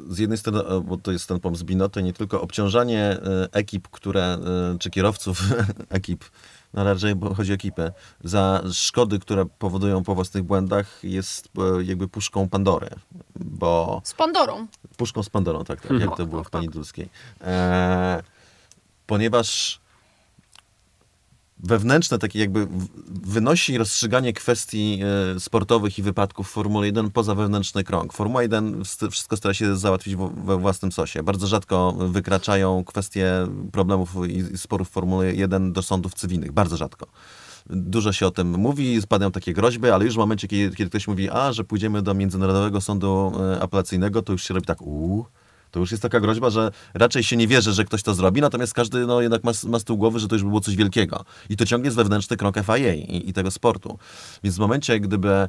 z 0.09 0.17
jednej 0.17 0.37
strony, 0.37 0.59
e, 0.59 0.81
bo 0.81 0.97
to 0.97 1.11
jest 1.11 1.27
ten 1.27 1.39
pomysł 1.39 1.65
Binotto, 1.65 1.99
nie 1.99 2.13
tylko 2.13 2.41
obciążanie 2.41 3.01
e, 3.01 3.19
ekip, 3.51 3.87
które, 3.87 4.23
e, 4.23 4.77
czy 4.79 4.89
kierowców 4.89 5.41
ekip, 5.89 6.25
no 6.73 6.83
raczej 6.83 7.15
bo 7.15 7.33
chodzi 7.33 7.51
o 7.51 7.55
ekipy, 7.55 7.91
za 8.23 8.63
szkody, 8.73 9.19
które 9.19 9.45
powodują 9.45 10.03
po 10.03 10.15
własnych 10.15 10.43
błędach 10.43 10.99
jest 11.03 11.49
jakby 11.83 12.07
puszką 12.07 12.49
Pandory, 12.49 12.89
bo 13.35 14.01
Z 14.03 14.13
Pandorą. 14.13 14.67
puszką 14.97 15.23
z 15.23 15.29
Pandorą, 15.29 15.63
tak, 15.63 15.81
tak 15.81 15.99
jak 15.99 16.15
to 16.17 16.25
było 16.25 16.41
w 16.41 16.45
tak, 16.45 16.51
Pani 16.51 16.65
tak. 16.67 16.73
Dulskiej. 16.73 17.09
E, 17.41 18.23
ponieważ 19.07 19.80
wewnętrzne 21.63 22.17
takie 22.19 22.39
jakby 22.39 22.67
wynosi 23.23 23.77
rozstrzyganie 23.77 24.33
kwestii 24.33 24.99
e, 25.35 25.39
sportowych 25.39 25.99
i 25.99 26.01
wypadków 26.01 26.47
w 26.47 26.51
Formule 26.51 26.85
1 26.85 27.11
poza 27.11 27.35
wewnętrzny 27.35 27.83
krąg. 27.83 28.13
Formuła 28.13 28.41
1 28.41 28.81
st- 28.85 29.11
wszystko 29.11 29.37
stara 29.37 29.53
się 29.53 29.75
załatwić 29.75 30.15
we 30.15 30.57
własnym 30.57 30.91
sosie. 30.91 31.23
Bardzo 31.23 31.47
rzadko 31.47 31.91
wykraczają 31.91 32.83
kwestie 32.83 33.47
problemów 33.71 34.15
i 34.29 34.57
sporów 34.57 34.89
w 34.89 34.91
Formule 34.91 35.33
1 35.33 35.73
do 35.73 35.81
sądów 35.81 36.13
cywilnych. 36.13 36.51
Bardzo 36.51 36.77
rzadko. 36.77 37.07
Dużo 37.69 38.13
się 38.13 38.27
o 38.27 38.31
tym 38.31 38.51
mówi, 38.51 39.01
spadają 39.01 39.31
takie 39.31 39.53
groźby, 39.53 39.89
ale 39.89 40.05
już 40.05 40.13
w 40.13 40.17
momencie, 40.17 40.47
kiedy, 40.47 40.75
kiedy 40.75 40.89
ktoś 40.89 41.07
mówi, 41.07 41.29
a, 41.29 41.53
że 41.53 41.63
pójdziemy 41.63 42.01
do 42.01 42.13
Międzynarodowego 42.13 42.81
Sądu 42.81 43.31
e, 43.39 43.61
Apelacyjnego, 43.61 44.21
to 44.21 44.31
już 44.31 44.43
się 44.43 44.53
robi 44.53 44.65
tak, 44.67 44.81
uuu, 44.81 45.25
To 45.71 45.79
już 45.79 45.91
jest 45.91 46.03
taka 46.03 46.19
groźba, 46.19 46.49
że 46.49 46.71
raczej 46.93 47.23
się 47.23 47.37
nie 47.37 47.47
wierzy, 47.47 47.73
że 47.73 47.85
ktoś 47.85 48.03
to 48.03 48.13
zrobi, 48.13 48.41
natomiast 48.41 48.73
każdy 48.73 49.05
no, 49.05 49.21
jednak 49.21 49.43
ma, 49.43 49.51
ma 49.67 49.79
z 49.79 49.83
tyłu 49.83 49.97
głowy, 49.97 50.19
że 50.19 50.27
to 50.27 50.35
już 50.35 50.43
by 50.43 50.49
było 50.49 50.61
coś 50.61 50.75
wielkiego. 50.75 51.25
I 51.49 51.57
to 51.57 51.65
ciągle 51.65 51.87
jest 51.87 51.97
wewnętrzny 51.97 52.37
krok 52.37 52.55
FIA 52.65 52.93
i, 52.93 53.29
i 53.29 53.33
tego 53.33 53.51
sportu. 53.51 53.97
Więc 54.43 54.55
w 54.55 54.59
momencie, 54.59 54.99
gdyby 54.99 55.29
e, 55.29 55.47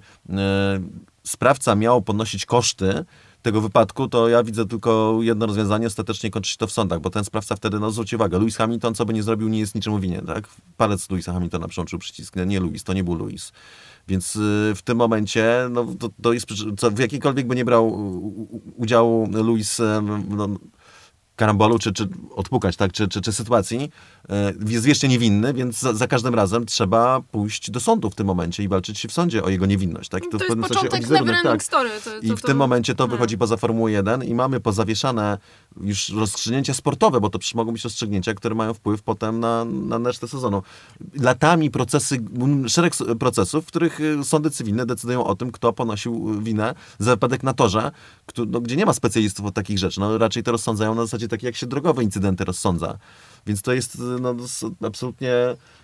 sprawca 1.24 1.74
miał 1.74 2.02
ponosić 2.02 2.46
koszty 2.46 3.04
tego 3.42 3.60
wypadku, 3.60 4.08
to 4.08 4.28
ja 4.28 4.42
widzę 4.42 4.66
tylko 4.66 5.18
jedno 5.20 5.46
rozwiązanie, 5.46 5.86
ostatecznie 5.86 6.30
kończy 6.30 6.50
się 6.50 6.56
to 6.56 6.66
w 6.66 6.72
sądach, 6.72 7.00
bo 7.00 7.10
ten 7.10 7.24
sprawca 7.24 7.56
wtedy, 7.56 7.80
no 7.80 7.90
zwróćcie 7.90 8.16
uwagę, 8.16 8.38
Lewis 8.38 8.56
Hamilton, 8.56 8.94
co 8.94 9.04
by 9.04 9.12
nie 9.12 9.22
zrobił, 9.22 9.48
nie 9.48 9.58
jest 9.58 9.74
niczemu 9.74 9.98
winien, 9.98 10.26
tak? 10.26 10.48
Palec 10.76 11.10
Lewisa 11.10 11.32
Hamiltona 11.32 11.68
przełączył 11.68 11.98
przycisk, 11.98 12.36
nie 12.46 12.60
Lewis, 12.60 12.84
to 12.84 12.92
nie 12.92 13.04
był 13.04 13.18
Lewis. 13.18 13.52
Więc 14.08 14.36
y, 14.36 14.72
w 14.74 14.82
tym 14.84 14.98
momencie, 14.98 15.68
no, 15.70 15.86
to, 15.98 16.08
to 16.22 16.32
jest, 16.32 16.46
w 16.92 16.98
jakikolwiek 16.98 17.46
by 17.46 17.56
nie 17.56 17.64
brał 17.64 18.12
udziału 18.76 19.28
Lewis 19.32 19.80
y, 19.80 19.82
no, 20.28 20.48
karambolu, 21.42 21.78
czy, 21.78 21.92
czy 21.92 22.08
odpukać, 22.34 22.76
tak, 22.76 22.92
czy, 22.92 23.08
czy, 23.08 23.20
czy 23.20 23.32
sytuacji, 23.32 23.90
e, 24.30 24.52
jest 24.66 24.84
wiecznie 24.84 25.08
niewinny, 25.08 25.54
więc 25.54 25.78
za, 25.78 25.92
za 25.92 26.06
każdym 26.06 26.34
razem 26.34 26.66
trzeba 26.66 27.20
pójść 27.20 27.70
do 27.70 27.80
sądu 27.80 28.10
w 28.10 28.14
tym 28.14 28.26
momencie 28.26 28.62
i 28.62 28.68
walczyć 28.68 29.06
w 29.06 29.12
sądzie 29.12 29.42
o 29.42 29.48
jego 29.48 29.66
niewinność. 29.66 30.08
Tak? 30.08 30.22
To, 30.22 30.28
w 30.30 30.32
jest 30.32 30.46
pewnym 30.46 30.68
początek 30.68 31.08
tak. 31.42 31.62
story. 31.62 31.90
To, 32.04 32.18
I 32.18 32.28
to, 32.28 32.36
w 32.36 32.40
to, 32.40 32.46
tym 32.46 32.56
momencie 32.56 32.94
to 32.94 33.08
wychodzi 33.08 33.38
poza 33.38 33.56
Formułę 33.56 33.92
1 33.92 34.24
i 34.24 34.34
mamy 34.34 34.60
pozawieszane 34.60 35.38
już 35.80 36.08
rozstrzygnięcia 36.08 36.74
sportowe, 36.74 37.20
bo 37.20 37.30
to 37.30 37.38
mogą 37.54 37.72
być 37.72 37.84
rozstrzygnięcia, 37.84 38.34
które 38.34 38.54
mają 38.54 38.74
wpływ 38.74 39.02
potem 39.02 39.40
na, 39.40 39.64
na 39.64 39.98
resztę 39.98 40.28
sezonu. 40.28 40.62
Latami 41.20 41.70
procesy, 41.70 42.18
szereg 42.66 42.92
procesów, 43.18 43.64
w 43.64 43.66
których 43.66 44.00
y, 44.00 44.24
sądy 44.24 44.50
cywilne 44.50 44.86
decydują 44.86 45.24
o 45.24 45.34
tym, 45.34 45.52
kto 45.52 45.72
ponosił 45.72 46.42
winę 46.42 46.74
za 46.98 47.10
wypadek 47.10 47.42
na 47.42 47.54
torze, 47.54 47.90
któ- 48.26 48.46
no, 48.46 48.60
gdzie 48.60 48.76
nie 48.76 48.86
ma 48.86 48.92
specjalistów 48.92 49.46
od 49.46 49.54
takich 49.54 49.78
rzeczy. 49.78 50.00
No, 50.00 50.18
raczej 50.18 50.42
to 50.42 50.52
rozsądzają 50.52 50.94
na 50.94 51.02
zasadzie 51.02 51.28
takiej, 51.36 51.46
jak 51.46 51.56
się 51.56 51.66
drogowe 51.66 52.02
incydenty 52.02 52.44
rozsądza. 52.44 52.98
Więc 53.46 53.62
to 53.62 53.72
jest 53.72 53.94
y, 53.94 53.98
no, 53.98 54.34
absolutnie 54.86 55.32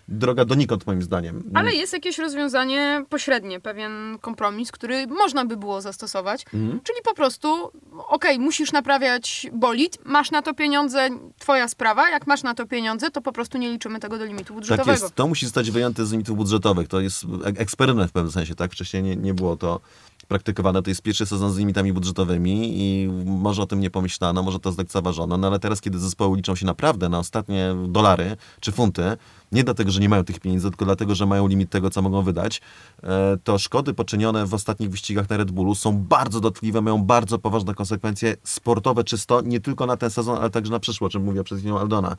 droga 0.09 0.45
donikąd, 0.45 0.87
moim 0.87 1.03
zdaniem. 1.03 1.51
Ale 1.55 1.75
jest 1.75 1.93
jakieś 1.93 2.19
rozwiązanie 2.19 3.05
pośrednie, 3.09 3.61
pewien 3.61 4.19
kompromis, 4.21 4.73
który 4.73 5.07
można 5.07 5.45
by 5.45 5.57
było 5.57 5.81
zastosować. 5.81 6.45
Mhm. 6.55 6.81
Czyli 6.85 6.99
po 7.05 7.15
prostu, 7.15 7.71
okej, 8.09 8.39
musisz 8.39 8.73
naprawiać 8.73 9.47
bolid, 9.53 9.99
masz 10.05 10.31
na 10.31 10.43
to 10.43 10.55
pieniądze, 10.55 11.09
twoja 11.39 11.69
sprawa. 11.69 12.11
Jak 12.11 12.27
masz 12.27 12.43
na 12.43 12.55
to 12.55 12.67
pieniądze, 12.67 13.11
to 13.11 13.21
po 13.21 13.33
prostu 13.33 13.59
nie 13.59 13.71
liczymy 13.71 14.01
tego 14.01 14.19
do 14.19 14.25
limitu 14.25 14.45
Tak 14.45 14.55
budżetowego. 14.55 14.91
jest. 15.05 15.15
To 15.15 15.27
musi 15.29 15.47
zostać 15.47 15.71
wyjęte 15.71 16.07
z 16.07 16.13
limitów 16.13 16.37
budżetowych. 16.37 16.89
To 16.89 17.01
jest 17.01 17.25
ek- 17.45 17.61
eksperyment 17.61 18.11
w 18.11 18.13
pewnym 18.13 18.33
sensie, 18.33 18.55
tak? 18.55 18.73
Wcześniej 18.73 19.03
nie, 19.03 19.17
nie 19.17 19.35
było 19.35 19.57
to 19.57 19.81
praktykowane. 20.29 20.83
To 20.83 20.91
jest 20.91 21.03
pierwszy 21.03 21.27
sezon 21.27 21.53
z 21.53 21.59
limitami 21.59 21.93
budżetowymi 21.93 22.73
i 22.83 23.09
może 23.25 23.63
o 23.63 23.67
tym 23.67 23.81
nie 23.81 23.91
pomyślano, 23.91 24.43
może 24.43 24.61
to 24.61 24.73
zlekceważono, 24.73 25.37
no 25.37 25.47
ale 25.47 25.59
teraz, 25.59 25.81
kiedy 25.81 25.99
zespoły 25.99 26.37
liczą 26.37 26.55
się 26.55 26.67
naprawdę 26.67 27.09
na 27.09 27.19
ostatnie 27.19 27.75
dolary 27.89 28.37
czy 28.61 28.73
funty, 28.73 29.17
nie 29.53 29.65
dlatego, 29.65 29.91
że 29.91 30.01
nie 30.01 30.09
mają 30.09 30.25
tych 30.25 30.41
pieniędzy, 30.41 30.69
tylko 30.71 30.85
dlatego, 30.85 31.15
że 31.15 31.27
mają 31.27 31.47
limit 31.47 31.71
tego, 31.71 31.91
co 31.91 32.03
mogą 32.03 32.23
wydać, 32.23 32.61
e, 33.03 33.37
to 33.45 33.59
szkody 33.59 33.95
poczynione 33.95 34.47
w 34.47 34.55
ostatnich 34.55 34.91
wyścigach 34.91 35.31
na 35.31 35.37
Red 35.37 35.51
Bullu 35.51 35.75
są 35.75 35.99
bardzo 35.99 36.41
dotkliwe, 36.41 36.81
mają 36.81 37.05
bardzo 37.05 37.39
poważne 37.39 37.75
konsekwencje 37.75 38.37
sportowe 38.45 39.05
czysto, 39.05 39.41
nie 39.41 39.61
tylko 39.61 39.87
na 39.87 39.97
ten 39.97 40.11
sezon, 40.11 40.39
ale 40.39 40.51
także 40.51 40.73
na 40.73 40.81
przyszły, 40.81 41.07
o 41.07 41.11
czym 41.11 41.25
mówiła 41.25 41.45
przed 41.45 41.59
chwilą 41.59 41.79
Aldona. 41.79 42.17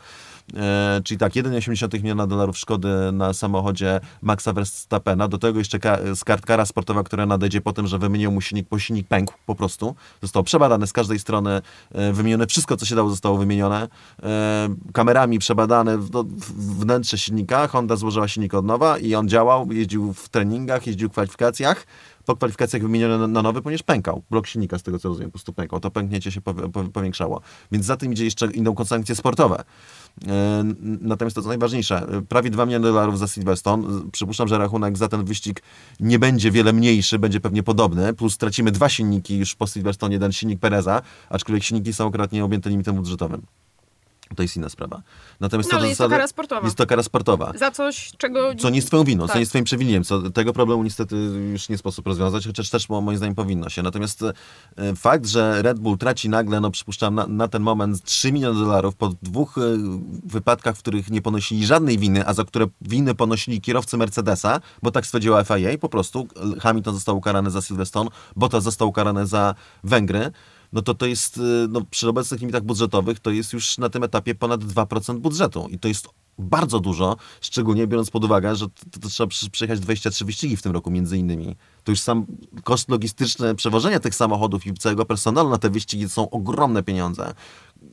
E, 0.57 1.01
czyli 1.03 1.17
tak, 1.17 1.33
1,8 1.33 2.03
miliona 2.03 2.27
dolarów 2.27 2.57
szkody 2.57 2.89
na 3.13 3.33
samochodzie 3.33 3.99
Maxa 4.21 4.53
Verstappena, 4.53 5.27
do 5.27 5.37
tego 5.37 5.59
jeszcze 5.59 5.79
ka- 5.79 6.15
z 6.15 6.23
kart 6.23 6.45
kara 6.45 6.65
sportowa, 6.65 7.03
która 7.03 7.25
nadejdzie 7.25 7.61
po 7.61 7.73
tym, 7.73 7.87
że 7.87 7.99
wymienił 7.99 8.31
mu 8.31 8.41
silnik, 8.41 8.67
bo 8.69 8.79
silnik 8.79 9.07
pękł 9.07 9.33
po 9.45 9.55
prostu. 9.55 9.95
Został 10.21 10.43
przebadany 10.43 10.87
z 10.87 10.93
każdej 10.93 11.19
strony, 11.19 11.61
e, 11.91 12.13
wymienione 12.13 12.47
wszystko, 12.47 12.77
co 12.77 12.85
się 12.85 12.95
dało, 12.95 13.09
zostało 13.09 13.37
wymienione. 13.37 13.87
Kamerami 14.93 15.39
przebadane 15.39 15.97
no, 16.13 16.25
wnętrze 16.57 17.17
silnika, 17.19 17.67
Honda 17.67 17.95
złożyła 17.95 18.27
silnik 18.27 18.53
od 18.53 18.65
nowa 18.65 18.97
i 18.97 19.15
on 19.15 19.29
działał, 19.29 19.71
jeździł 19.71 20.13
w 20.13 20.29
treningach, 20.29 20.87
jeździł 20.87 21.09
w 21.09 21.11
kwalifikacjach. 21.11 21.85
Po 22.25 22.35
kwalifikacjach 22.35 22.81
wymieniony 22.81 23.27
na, 23.27 23.41
nowy, 23.41 23.61
ponieważ 23.61 23.83
pękał. 23.83 24.21
Blok 24.31 24.47
silnika, 24.47 24.77
z 24.79 24.83
tego 24.83 24.99
co 24.99 25.07
rozumiem, 25.09 25.29
po 25.29 25.33
prostu 25.33 25.53
pękał. 25.53 25.79
To 25.79 25.91
pęknięcie 25.91 26.31
się 26.31 26.41
powi- 26.41 26.71
po- 26.71 26.83
powiększało. 26.83 27.41
Więc 27.71 27.85
za 27.85 27.97
tym 27.97 28.13
idzie 28.13 28.25
jeszcze 28.25 28.45
inną 28.51 28.75
konsekwencje 28.75 29.15
sportowe. 29.15 29.63
E, 30.27 30.63
Natomiast 31.01 31.35
to 31.35 31.41
co 31.41 31.47
najważniejsze, 31.47 32.07
e, 32.17 32.21
prawie 32.21 32.49
2 32.49 32.65
miliony 32.65 32.87
dolarów 32.87 33.19
za 33.19 33.27
Silverstone. 33.27 34.01
Przypuszczam, 34.11 34.47
że 34.47 34.57
rachunek 34.57 34.97
za 34.97 35.07
ten 35.07 35.25
wyścig 35.25 35.61
nie 35.99 36.19
będzie 36.19 36.51
wiele 36.51 36.73
mniejszy, 36.73 37.19
będzie 37.19 37.39
pewnie 37.39 37.63
podobny. 37.63 38.13
Plus 38.13 38.33
stracimy 38.33 38.71
dwa 38.71 38.89
silniki 38.89 39.37
już 39.37 39.55
po 39.55 39.67
Silverstone, 39.67 40.13
jeden 40.13 40.31
silnik 40.31 40.59
Pereza, 40.59 41.01
aczkolwiek 41.29 41.63
silniki 41.63 41.93
są 41.93 42.07
akurat 42.07 42.31
objęte 42.43 42.69
limitem 42.69 42.95
budżetowym. 42.95 43.41
To 44.35 44.41
jest 44.41 44.55
inna 44.57 44.69
sprawa. 44.69 45.01
Natomiast 45.39 45.69
No, 45.69 45.71
co 45.71 45.77
ale 45.79 45.87
jest 45.87 45.97
to 45.97 46.09
kara 46.09 46.27
sportowa. 46.27 46.61
Jest 46.67 46.77
to 46.77 46.85
kara 46.85 47.03
sportowa. 47.03 47.51
Za 47.55 47.71
coś, 47.71 48.11
czego... 48.17 48.55
Co 48.55 48.69
nie 48.69 48.75
jest 48.75 48.87
twoją 48.87 49.03
winą, 49.03 49.23
co 49.23 49.27
Tak. 49.27 49.35
nie 49.35 49.39
jest 49.39 49.51
twoim 49.51 49.63
przewinieniem. 49.65 50.03
Co, 50.03 50.31
tego 50.31 50.53
problemu 50.53 50.83
niestety 50.83 51.15
już 51.51 51.69
nie 51.69 51.77
sposób 51.77 52.07
rozwiązać, 52.07 52.47
chociaż 52.47 52.69
też 52.69 52.89
mo- 52.89 53.01
moim 53.01 53.17
zdaniem 53.17 53.35
powinno 53.35 53.69
się. 53.69 53.81
Natomiast 53.83 54.23
e, 54.23 54.33
fakt, 54.95 55.25
że 55.27 55.61
Red 55.61 55.79
Bull 55.79 55.97
traci 55.97 56.29
nagle, 56.29 56.59
no 56.59 56.71
przypuszczam, 56.71 57.15
na, 57.15 57.27
na 57.27 57.47
ten 57.47 57.61
moment 57.61 58.03
3 58.03 58.31
miliony 58.31 58.59
dolarów 58.59 58.95
po 58.95 59.13
dwóch 59.21 59.57
e, 59.57 59.61
wypadkach, 60.25 60.75
w 60.75 60.79
których 60.79 61.09
nie 61.09 61.21
ponosili 61.21 61.65
żadnej 61.65 61.97
winy, 61.97 62.27
a 62.27 62.33
za 62.33 62.43
które 62.43 62.67
winy 62.81 63.15
ponosili 63.15 63.61
kierowcy 63.61 63.97
Mercedesa, 63.97 64.59
bo 64.83 64.91
tak 64.91 65.05
stwierdziła 65.05 65.43
FIA, 65.43 65.77
po 65.81 65.89
prostu 65.89 66.27
Hamilton 66.61 66.93
został 66.93 67.17
ukarany 67.17 67.51
za 67.51 67.61
Silverstone, 67.61 68.09
Bottas 68.35 68.63
został 68.63 68.87
ukarany 68.87 69.27
za 69.27 69.55
Węgry, 69.83 70.31
no 70.73 70.81
to 70.81 70.93
to 70.93 71.05
jest, 71.05 71.37
y, 71.37 71.41
no, 71.69 71.81
przy 71.81 72.09
obecnych 72.09 72.41
limitach 72.41 72.63
budżetowych, 72.63 73.19
to 73.19 73.31
jest 73.31 73.53
już 73.53 73.77
na 73.77 73.89
tym 73.89 74.03
etapie 74.03 74.35
ponad 74.35 74.63
2% 74.63 75.19
budżetu. 75.19 75.67
I 75.71 75.79
to 75.79 75.87
jest 75.87 76.07
bardzo 76.39 76.79
dużo, 76.79 77.17
szczególnie 77.41 77.87
biorąc 77.87 78.11
pod 78.11 78.23
uwagę, 78.23 78.55
że 78.55 78.67
to, 78.67 78.99
to 79.01 79.09
trzeba 79.09 79.29
przejechać 79.51 79.79
23 79.79 80.25
wyścigi 80.25 80.57
w 80.57 80.61
tym 80.61 80.71
roku 80.71 80.91
między 80.91 81.17
innymi. 81.17 81.55
To 81.83 81.91
już 81.91 81.99
sam 81.99 82.25
koszt 82.63 82.89
logistyczny 82.89 83.55
przewożenia 83.55 83.99
tych 83.99 84.15
samochodów 84.15 84.67
i 84.67 84.73
całego 84.73 85.05
personelu 85.05 85.49
na 85.49 85.57
te 85.57 85.69
wyścigi 85.69 86.09
są 86.09 86.29
ogromne 86.29 86.83
pieniądze. 86.83 87.33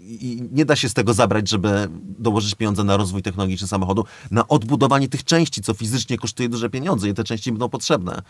I 0.01 0.43
nie 0.53 0.65
da 0.65 0.77
się 0.77 0.89
z 0.89 0.95
tego 0.95 1.15
zabrać, 1.15 1.49
żeby 1.49 1.89
dołożyć 2.19 2.55
pieniądze 2.55 2.85
na 2.85 2.97
rozwój 2.97 3.23
technologiczny 3.23 3.69
samochodu, 3.69 4.05
na 4.31 4.49
odbudowanie 4.49 5.09
tych 5.09 5.25
części, 5.25 5.63
co 5.63 5.75
fizycznie 5.75 6.19
kosztuje 6.19 6.49
duże 6.49 6.71
pieniądze 6.71 7.09
i 7.09 7.15
te 7.15 7.25
części 7.25 7.53
będą 7.53 7.69
potrzebne. 7.69 8.23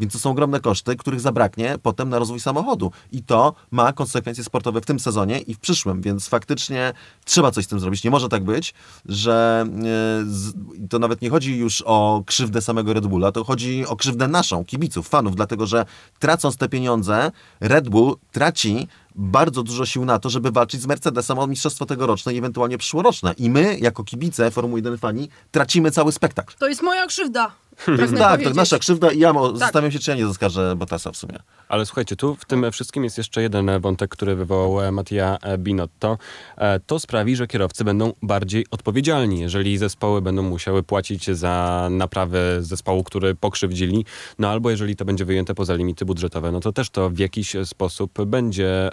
Więc 0.00 0.12
to 0.12 0.18
są 0.18 0.30
ogromne 0.30 0.60
koszty, 0.60 0.96
których 0.96 1.20
zabraknie 1.20 1.76
potem 1.82 2.08
na 2.08 2.18
rozwój 2.18 2.40
samochodu. 2.40 2.92
I 3.12 3.22
to 3.22 3.54
ma 3.70 3.92
konsekwencje 3.92 4.44
sportowe 4.44 4.80
w 4.80 4.86
tym 4.86 5.00
sezonie 5.00 5.38
i 5.38 5.54
w 5.54 5.58
przyszłym, 5.58 6.02
więc 6.02 6.28
faktycznie 6.28 6.92
trzeba 7.24 7.50
coś 7.50 7.64
z 7.64 7.68
tym 7.68 7.80
zrobić. 7.80 8.04
Nie 8.04 8.10
może 8.10 8.28
tak 8.28 8.44
być, 8.44 8.74
że 9.06 9.66
e, 10.82 10.88
to 10.88 10.98
nawet 10.98 11.22
nie 11.22 11.30
chodzi 11.30 11.56
już 11.58 11.82
o 11.86 12.22
krzywdę 12.26 12.60
samego 12.60 12.92
Red 12.92 13.06
Bulla, 13.06 13.32
to 13.32 13.44
chodzi 13.44 13.86
o 13.86 13.96
krzywdę 13.96 14.28
naszą, 14.28 14.64
kibiców, 14.64 15.08
fanów, 15.08 15.36
dlatego 15.36 15.66
że 15.66 15.84
tracąc 16.18 16.56
te 16.56 16.68
pieniądze, 16.68 17.30
Red 17.60 17.88
Bull 17.88 18.16
traci 18.32 18.88
bardzo 19.14 19.62
dużo 19.62 19.86
sił 19.86 20.04
na 20.04 20.18
to, 20.18 20.30
żeby 20.30 20.50
walczyć 20.50 20.80
z 20.80 20.86
Mercedesem 20.86 21.38
o 21.38 21.46
mistrzostwo 21.46 21.86
tegoroczne 21.86 22.34
i 22.34 22.38
ewentualnie 22.38 22.78
przyszłoroczne. 22.78 23.34
I 23.38 23.50
my, 23.50 23.78
jako 23.80 24.04
kibice 24.04 24.50
Formuły 24.50 24.78
1 24.78 24.98
fani, 24.98 25.28
tracimy 25.50 25.90
cały 25.90 26.12
spektakl. 26.12 26.54
To 26.58 26.68
jest 26.68 26.82
moja 26.82 27.06
krzywda. 27.06 27.52
Tak, 27.86 27.96
tak, 27.96 28.08
to 28.08 28.28
powiedzieć. 28.30 28.54
nasza 28.54 28.78
krzywda 28.78 29.10
i 29.10 29.18
ja 29.18 29.32
mo- 29.32 29.56
zastanawiam 29.56 29.92
się, 29.92 29.98
czy 29.98 30.10
ja 30.10 30.16
nie 30.16 30.26
zaskarżę 30.26 30.76
Bottasa 30.76 31.12
w 31.12 31.16
sumie. 31.16 31.38
Ale 31.68 31.86
słuchajcie, 31.86 32.16
tu 32.16 32.36
w 32.36 32.44
tym 32.44 32.72
wszystkim 32.72 33.04
jest 33.04 33.18
jeszcze 33.18 33.42
jeden 33.42 33.80
wątek, 33.80 34.10
który 34.10 34.34
wywołał 34.36 34.80
e, 34.82 34.92
Mattia 34.92 35.38
e, 35.42 35.58
Binotto. 35.58 36.18
E, 36.56 36.80
To 36.80 36.98
sprawi, 36.98 37.36
że 37.36 37.46
kierowcy 37.46 37.84
będą 37.84 38.12
bardziej 38.22 38.66
odpowiedzialni, 38.70 39.40
jeżeli 39.40 39.78
zespoły 39.78 40.22
będą 40.22 40.42
musiały 40.42 40.82
płacić 40.82 41.30
za 41.30 41.88
naprawę 41.90 42.38
zespołu, 42.62 43.04
który 43.04 43.34
pokrzywdzili, 43.34 44.04
no 44.38 44.48
albo 44.48 44.70
jeżeli 44.70 44.96
to 44.96 45.04
będzie 45.04 45.24
wyjęte 45.24 45.54
poza 45.54 45.74
limity 45.74 46.04
budżetowe, 46.04 46.52
no 46.52 46.60
to 46.60 46.72
też 46.72 46.90
to 46.90 47.10
w 47.10 47.18
jakiś 47.18 47.56
sposób 47.64 48.24
będzie 48.24 48.90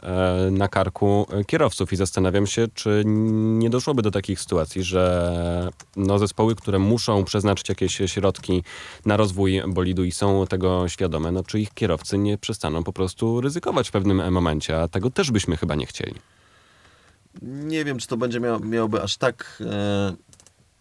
na 0.52 0.68
karku 0.68 1.28
e, 1.32 1.44
kierowców 1.44 1.94
i 1.94 1.96
zastanawiam 1.96 2.48
się, 2.48 2.68
czy 2.74 3.04
nie 3.06 3.70
doszłoby 3.70 4.02
do 4.02 4.12
takich 4.12 4.40
sytuacji, 4.40 4.84
że 4.84 5.72
no, 5.96 6.20
zespoły, 6.20 6.56
które 6.56 6.80
muszą 6.80 7.24
przeznaczyć 7.24 7.70
jakieś 7.70 8.02
środki 8.06 8.64
na 9.06 9.18
rozwój 9.18 9.62
bolidu 9.68 10.04
i 10.04 10.12
są 10.12 10.48
tego 10.48 10.88
świadome, 10.88 11.32
no 11.32 11.44
czy 11.44 11.60
ich 11.60 11.74
kierowcy 11.74 12.18
nie 12.18 12.38
przestaną 12.38 12.84
po 12.84 12.94
prostu 12.94 13.42
ryzykować 13.42 13.90
w 13.90 13.92
pewnym 13.92 14.32
momencie, 14.32 14.82
a 14.82 14.88
tego 14.88 15.10
też 15.10 15.32
byśmy 15.32 15.58
chyba 15.58 15.76
nie 15.76 15.86
chcieli. 15.86 16.16
Nie 17.42 17.86
wiem, 17.86 17.98
czy 17.98 18.08
to 18.08 18.18
będzie 18.18 18.40
miało, 18.40 18.60
miałoby 18.60 19.02
aż 19.02 19.18
tak 19.18 19.64
e, 19.66 20.16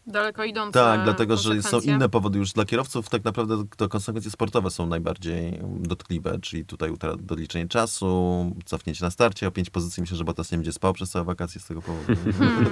Daleko 0.07 0.45
idące 0.45 0.79
Tak, 0.79 1.05
dlatego, 1.05 1.37
że 1.37 1.62
są 1.62 1.81
inne 1.81 2.09
powody 2.09 2.38
już 2.38 2.53
dla 2.53 2.64
kierowców, 2.64 3.09
tak 3.09 3.25
naprawdę 3.25 3.64
to 3.77 3.88
konsekwencje 3.88 4.31
sportowe 4.31 4.71
są 4.71 4.87
najbardziej 4.87 5.61
dotkliwe, 5.81 6.38
czyli 6.42 6.64
tutaj 6.64 6.92
doliczenie 7.19 7.69
czasu, 7.69 8.53
cofnięcie 8.64 9.05
na 9.05 9.11
starcie 9.11 9.49
o 9.49 9.51
pięć 9.51 9.71
pozycji. 9.71 10.01
Myślę, 10.01 10.16
że 10.16 10.25
Bottas 10.25 10.53
nie 10.53 10.59
będzie 10.59 10.73
spał 10.73 10.92
przez 10.92 11.11
całe 11.11 11.25
wakacje 11.25 11.61
z 11.61 11.66
tego 11.66 11.83
powodu. 11.83 12.21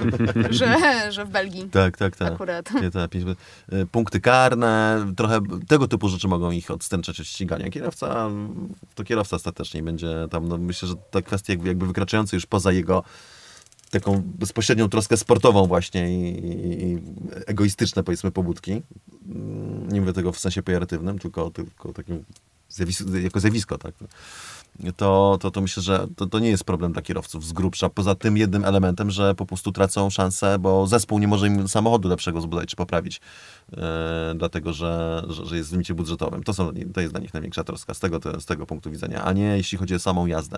że, 0.49 0.77
że 1.11 1.25
w 1.25 1.29
Belgii 1.29 1.69
tak, 1.69 1.97
tak, 1.97 2.15
tak. 2.15 2.33
akurat. 2.33 2.73
Nie, 2.73 2.91
tak, 2.91 3.11
pięć, 3.11 3.25
y, 3.73 3.85
punkty 3.91 4.19
karne, 4.19 5.05
trochę 5.17 5.39
tego 5.67 5.87
typu 5.87 6.09
rzeczy 6.09 6.27
mogą 6.27 6.51
ich 6.51 6.71
odstręczać 6.71 7.19
od 7.19 7.27
ścigania. 7.27 7.69
Kierowca, 7.69 8.29
to 8.95 9.03
kierowca 9.03 9.35
ostatecznie 9.35 9.83
będzie 9.83 10.27
tam, 10.31 10.47
no 10.47 10.57
myślę, 10.57 10.87
że 10.87 10.95
te 11.11 11.21
kwestie 11.21 11.53
jakby, 11.53 11.67
jakby 11.67 11.87
wykraczające 11.87 12.35
już 12.35 12.45
poza 12.45 12.71
jego 12.71 13.03
taką 13.99 14.21
bezpośrednią 14.25 14.89
troskę 14.89 15.17
sportową 15.17 15.65
właśnie 15.65 16.11
i, 16.11 16.45
i, 16.45 16.83
i 16.85 16.97
egoistyczne 17.45 18.03
powiedzmy 18.03 18.31
pobudki. 18.31 18.81
Mm, 19.29 19.91
Nie 19.91 20.01
mówię 20.01 20.13
tego 20.13 20.31
w 20.31 20.39
sensie 20.39 20.63
pejoratywnym, 20.63 21.19
tylko, 21.19 21.51
tylko 21.51 21.93
takim 21.93 22.23
zjawisko, 22.69 23.17
jako 23.17 23.39
zjawisko, 23.39 23.77
tak. 23.77 23.95
To, 24.97 25.37
to, 25.41 25.51
to 25.51 25.61
myślę, 25.61 25.83
że 25.83 26.07
to, 26.15 26.25
to 26.25 26.39
nie 26.39 26.49
jest 26.49 26.63
problem 26.63 26.93
dla 26.93 27.01
kierowców 27.01 27.45
z 27.45 27.53
grubsza, 27.53 27.89
poza 27.89 28.15
tym 28.15 28.37
jednym 28.37 28.65
elementem, 28.65 29.11
że 29.11 29.35
po 29.35 29.45
prostu 29.45 29.71
tracą 29.71 30.09
szansę, 30.09 30.59
bo 30.59 30.87
zespół 30.87 31.19
nie 31.19 31.27
może 31.27 31.47
im 31.47 31.67
samochodu 31.67 32.09
lepszego 32.09 32.41
zbudować 32.41 32.69
czy 32.69 32.75
poprawić, 32.75 33.21
e, 33.77 34.33
dlatego 34.37 34.73
że, 34.73 35.23
że, 35.29 35.45
że 35.45 35.57
jest 35.57 35.69
w 35.69 35.71
limicie 35.71 35.93
budżetowym. 35.93 36.43
To, 36.43 36.53
są, 36.53 36.71
to 36.93 37.01
jest 37.01 37.13
dla 37.13 37.21
nich 37.21 37.33
największa 37.33 37.63
troska 37.63 37.93
z 37.93 37.99
tego, 37.99 38.19
to, 38.19 38.41
z 38.41 38.45
tego 38.45 38.65
punktu 38.65 38.91
widzenia, 38.91 39.23
a 39.23 39.33
nie 39.33 39.57
jeśli 39.57 39.77
chodzi 39.77 39.95
o 39.95 39.99
samą 39.99 40.25
jazdę. 40.25 40.57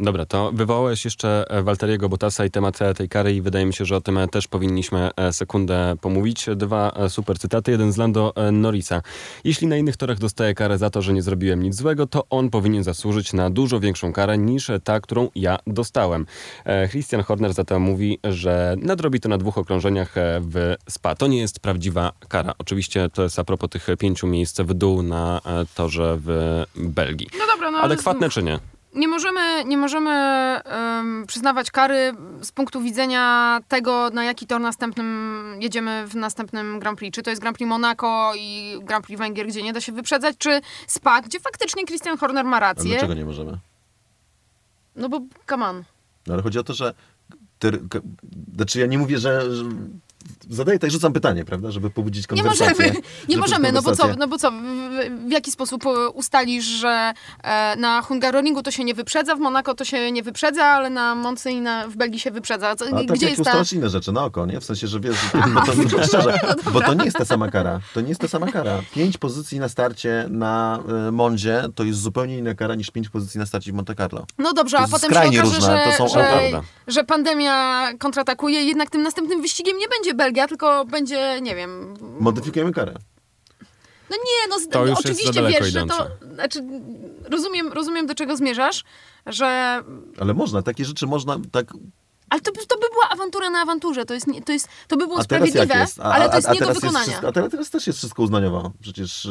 Dobra, 0.00 0.26
to 0.26 0.52
wywołałeś 0.52 1.04
jeszcze 1.04 1.44
e, 1.48 1.62
Walteriego 1.62 2.08
Bottasa 2.08 2.44
i 2.44 2.50
temat 2.50 2.82
e, 2.82 2.94
tej 2.94 3.08
kary 3.08 3.34
i 3.34 3.42
wydaje 3.42 3.66
mi 3.66 3.74
się, 3.74 3.84
że 3.84 3.96
o 3.96 4.00
tym 4.00 4.18
e, 4.18 4.28
też 4.28 4.48
powinniśmy 4.48 5.10
sekundę 5.32 5.96
pomówić. 6.00 6.46
Dwa 6.56 6.92
super 7.08 7.38
cytaty. 7.38 7.70
Jeden 7.70 7.92
z 7.92 7.96
Lando 7.96 8.32
Norrisa. 8.52 9.02
Jeśli 9.44 9.66
na 9.66 9.76
innych 9.76 9.96
torach 9.96 10.18
dostaję 10.18 10.54
karę 10.54 10.78
za 10.78 10.90
to, 10.90 11.02
że 11.02 11.12
nie 11.12 11.22
zrobiłem 11.22 11.62
nic 11.62 11.76
złego, 11.76 12.06
to 12.06 12.26
on 12.30 12.50
powinien 12.50 12.84
zasłużyć 12.84 13.32
na 13.32 13.50
dużo 13.50 13.80
większą 13.80 14.12
karę 14.12 14.38
niż 14.38 14.70
ta, 14.84 15.00
którą 15.00 15.28
ja 15.34 15.58
dostałem. 15.66 16.26
Christian 16.90 17.22
Horner 17.22 17.54
zatem 17.54 17.82
mówi, 17.82 18.18
że 18.24 18.76
nadrobi 18.78 19.20
to 19.20 19.28
na 19.28 19.38
dwóch 19.38 19.58
okrążeniach 19.58 20.14
w 20.40 20.74
Spa. 20.88 21.14
To 21.14 21.26
nie 21.26 21.38
jest 21.38 21.60
prawdziwa 21.60 22.12
kara. 22.28 22.54
Oczywiście 22.58 23.08
to 23.08 23.22
jest 23.22 23.38
a 23.38 23.44
propos 23.44 23.70
tych 23.70 23.86
pięciu 23.98 24.26
miejsc 24.26 24.60
w 24.60 24.74
dół 24.74 25.02
na 25.02 25.40
torze 25.74 26.18
w 26.20 26.62
Belgii. 26.76 27.28
No 27.38 27.46
dobra, 27.46 27.70
no 27.70 27.78
Adekwatne 27.78 28.30
czy 28.30 28.42
nie? 28.42 28.58
Nie 28.96 29.08
możemy, 29.08 29.64
nie 29.64 29.76
możemy 29.78 30.10
em, 30.64 31.24
przyznawać 31.26 31.70
kary 31.70 32.12
z 32.42 32.52
punktu 32.52 32.80
widzenia 32.80 33.58
tego, 33.68 34.10
na 34.10 34.24
jaki 34.24 34.46
tor 34.46 34.60
następnym 34.60 35.42
jedziemy 35.60 36.06
w 36.06 36.14
następnym 36.14 36.78
Grand 36.80 36.98
Prix. 36.98 37.14
Czy 37.14 37.22
to 37.22 37.30
jest 37.30 37.42
Grand 37.42 37.56
Prix 37.56 37.68
Monaco 37.68 38.32
i 38.38 38.78
Grand 38.82 39.04
Prix 39.06 39.18
Węgier, 39.18 39.46
gdzie 39.46 39.62
nie 39.62 39.72
da 39.72 39.80
się 39.80 39.92
wyprzedzać, 39.92 40.36
czy 40.38 40.60
Spa, 40.86 41.20
gdzie 41.22 41.40
faktycznie 41.40 41.84
Christian 41.86 42.18
Horner 42.18 42.44
ma 42.44 42.56
A 42.56 42.60
rację. 42.60 42.90
dlaczego 42.90 43.14
nie 43.14 43.24
możemy? 43.24 43.58
No 44.96 45.08
bo, 45.08 45.20
come 45.50 45.66
on. 45.66 45.82
No 46.26 46.34
ale 46.34 46.42
chodzi 46.42 46.58
o 46.58 46.64
to, 46.64 46.74
że. 46.74 46.94
Ka- 47.90 47.98
znaczy, 48.56 48.80
ja 48.80 48.86
nie 48.86 48.98
mówię, 48.98 49.18
że. 49.18 49.54
że 49.56 49.64
zadaję 50.50 50.78
tak, 50.78 50.90
rzucam 50.90 51.12
pytanie, 51.12 51.44
prawda, 51.44 51.70
żeby 51.70 51.90
pobudzić 51.90 52.22
Nie 52.30 52.36
konwersację. 52.42 52.86
możemy, 52.86 53.00
nie 53.28 53.36
możemy, 53.36 53.72
no 53.72 53.82
bo 53.82 53.96
co, 53.96 54.08
no 54.18 54.28
bo 54.28 54.38
co, 54.38 54.50
w, 54.50 54.54
w 55.28 55.30
jaki 55.30 55.50
sposób 55.50 55.86
e, 55.86 56.08
ustalisz, 56.08 56.64
że 56.64 57.12
e, 57.42 57.76
na 57.76 58.02
Hungaroringu 58.02 58.62
to 58.62 58.70
się 58.70 58.84
nie 58.84 58.94
wyprzedza, 58.94 59.36
w 59.36 59.38
Monako 59.40 59.74
to 59.74 59.84
się 59.84 60.12
nie 60.12 60.22
wyprzedza, 60.22 60.64
ale 60.64 60.90
na 60.90 61.14
Moncy 61.14 61.50
i 61.50 61.60
na, 61.60 61.88
w 61.88 61.96
Belgii 61.96 62.20
się 62.20 62.30
wyprzedza. 62.30 62.76
Co, 62.76 62.84
A 62.84 62.90
tak 62.90 63.06
gdzie 63.06 63.28
jak 63.28 63.38
jest 63.38 63.50
ta... 63.50 63.76
inne 63.76 63.88
rzeczy 63.88 64.12
na 64.12 64.24
oko, 64.24 64.46
nie? 64.46 64.60
W 64.60 64.64
sensie, 64.64 64.86
że 64.86 65.00
wiesz, 65.00 65.16
że 65.16 65.30
to, 65.30 65.48
bo, 65.48 65.60
to, 65.98 66.04
szczerze, 66.08 66.40
bo 66.72 66.80
to 66.80 66.94
nie 66.94 67.04
jest 67.04 67.16
ta 67.16 67.24
sama 67.24 67.50
kara. 67.50 67.80
To 67.94 68.00
nie 68.00 68.08
jest 68.08 68.20
ta 68.20 68.28
sama 68.28 68.46
kara. 68.46 68.82
Pięć 68.94 69.18
pozycji 69.18 69.58
na 69.58 69.68
starcie 69.68 70.26
na 70.30 70.78
y, 71.08 71.12
Mondzie 71.12 71.64
to 71.74 71.84
jest 71.84 72.00
zupełnie 72.00 72.38
inna 72.38 72.54
kara 72.54 72.74
niż 72.74 72.90
pięć 72.90 73.08
pozycji 73.08 73.40
na 73.40 73.46
starcie 73.46 73.72
w 73.72 73.74
Monte 73.74 73.94
Carlo. 73.94 74.26
No 74.38 74.52
dobrze, 74.52 74.78
a 74.78 74.88
potem 74.88 75.12
się 75.12 75.18
okaże, 75.18 75.42
różne, 75.42 75.60
że, 75.60 75.84
to 75.84 76.08
są- 76.08 76.08
że, 76.08 76.50
że 76.88 77.04
pandemia 77.04 77.88
kontratakuje 77.98 78.64
jednak 78.64 78.90
tym 78.90 79.02
następnym 79.02 79.42
wyścigiem 79.42 79.78
nie 79.78 79.88
będzie 79.88 80.14
Belgia, 80.16 80.48
tylko 80.48 80.84
będzie, 80.84 81.40
nie 81.40 81.54
wiem... 81.56 81.94
Modyfikujemy 82.20 82.72
karę. 82.72 82.94
No 84.10 84.16
nie, 84.16 84.48
no 84.50 84.58
z- 84.60 84.68
To 84.68 84.80
już 84.80 84.88
jest 84.90 85.00
oczywiście 85.00 85.32
za 85.32 85.42
daleko 85.42 85.64
wiesz, 85.64 85.72
że 85.72 85.78
to... 85.78 85.84
idące. 85.86 86.34
Znaczy, 86.34 86.62
rozumiem, 87.30 87.72
rozumiem, 87.72 88.06
do 88.06 88.14
czego 88.14 88.36
zmierzasz, 88.36 88.84
że... 89.26 89.80
Ale 90.20 90.34
można, 90.34 90.62
takie 90.62 90.84
rzeczy 90.84 91.06
można 91.06 91.36
tak... 91.52 91.72
Ale 92.30 92.40
to, 92.40 92.52
by- 92.52 92.66
to 92.66 92.74
by 92.76 92.86
była 92.92 93.08
awantura 93.10 93.50
na 93.50 93.58
awanturze, 93.60 94.04
to, 94.04 94.14
jest, 94.14 94.26
to, 94.44 94.52
jest, 94.52 94.68
to 94.88 94.96
by 94.96 95.06
było 95.06 95.18
A 95.18 95.22
sprawiedliwe, 95.22 95.78
jest? 95.78 96.00
A, 96.00 96.02
ale 96.02 96.24
to 96.26 96.32
a, 96.32 96.36
jest 96.36 96.48
a 96.48 96.52
nie 96.52 96.58
do 96.60 96.66
teraz 96.66 96.80
wykonania. 96.80 97.04
wszystko, 97.06 97.28
a 97.28 97.32
teraz, 97.32 97.50
teraz 97.50 97.70
też 97.70 97.86
jest 97.86 97.98
wszystko 97.98 98.22
uznaniowo 98.22 98.72
przecież 98.80 99.24
y, 99.24 99.30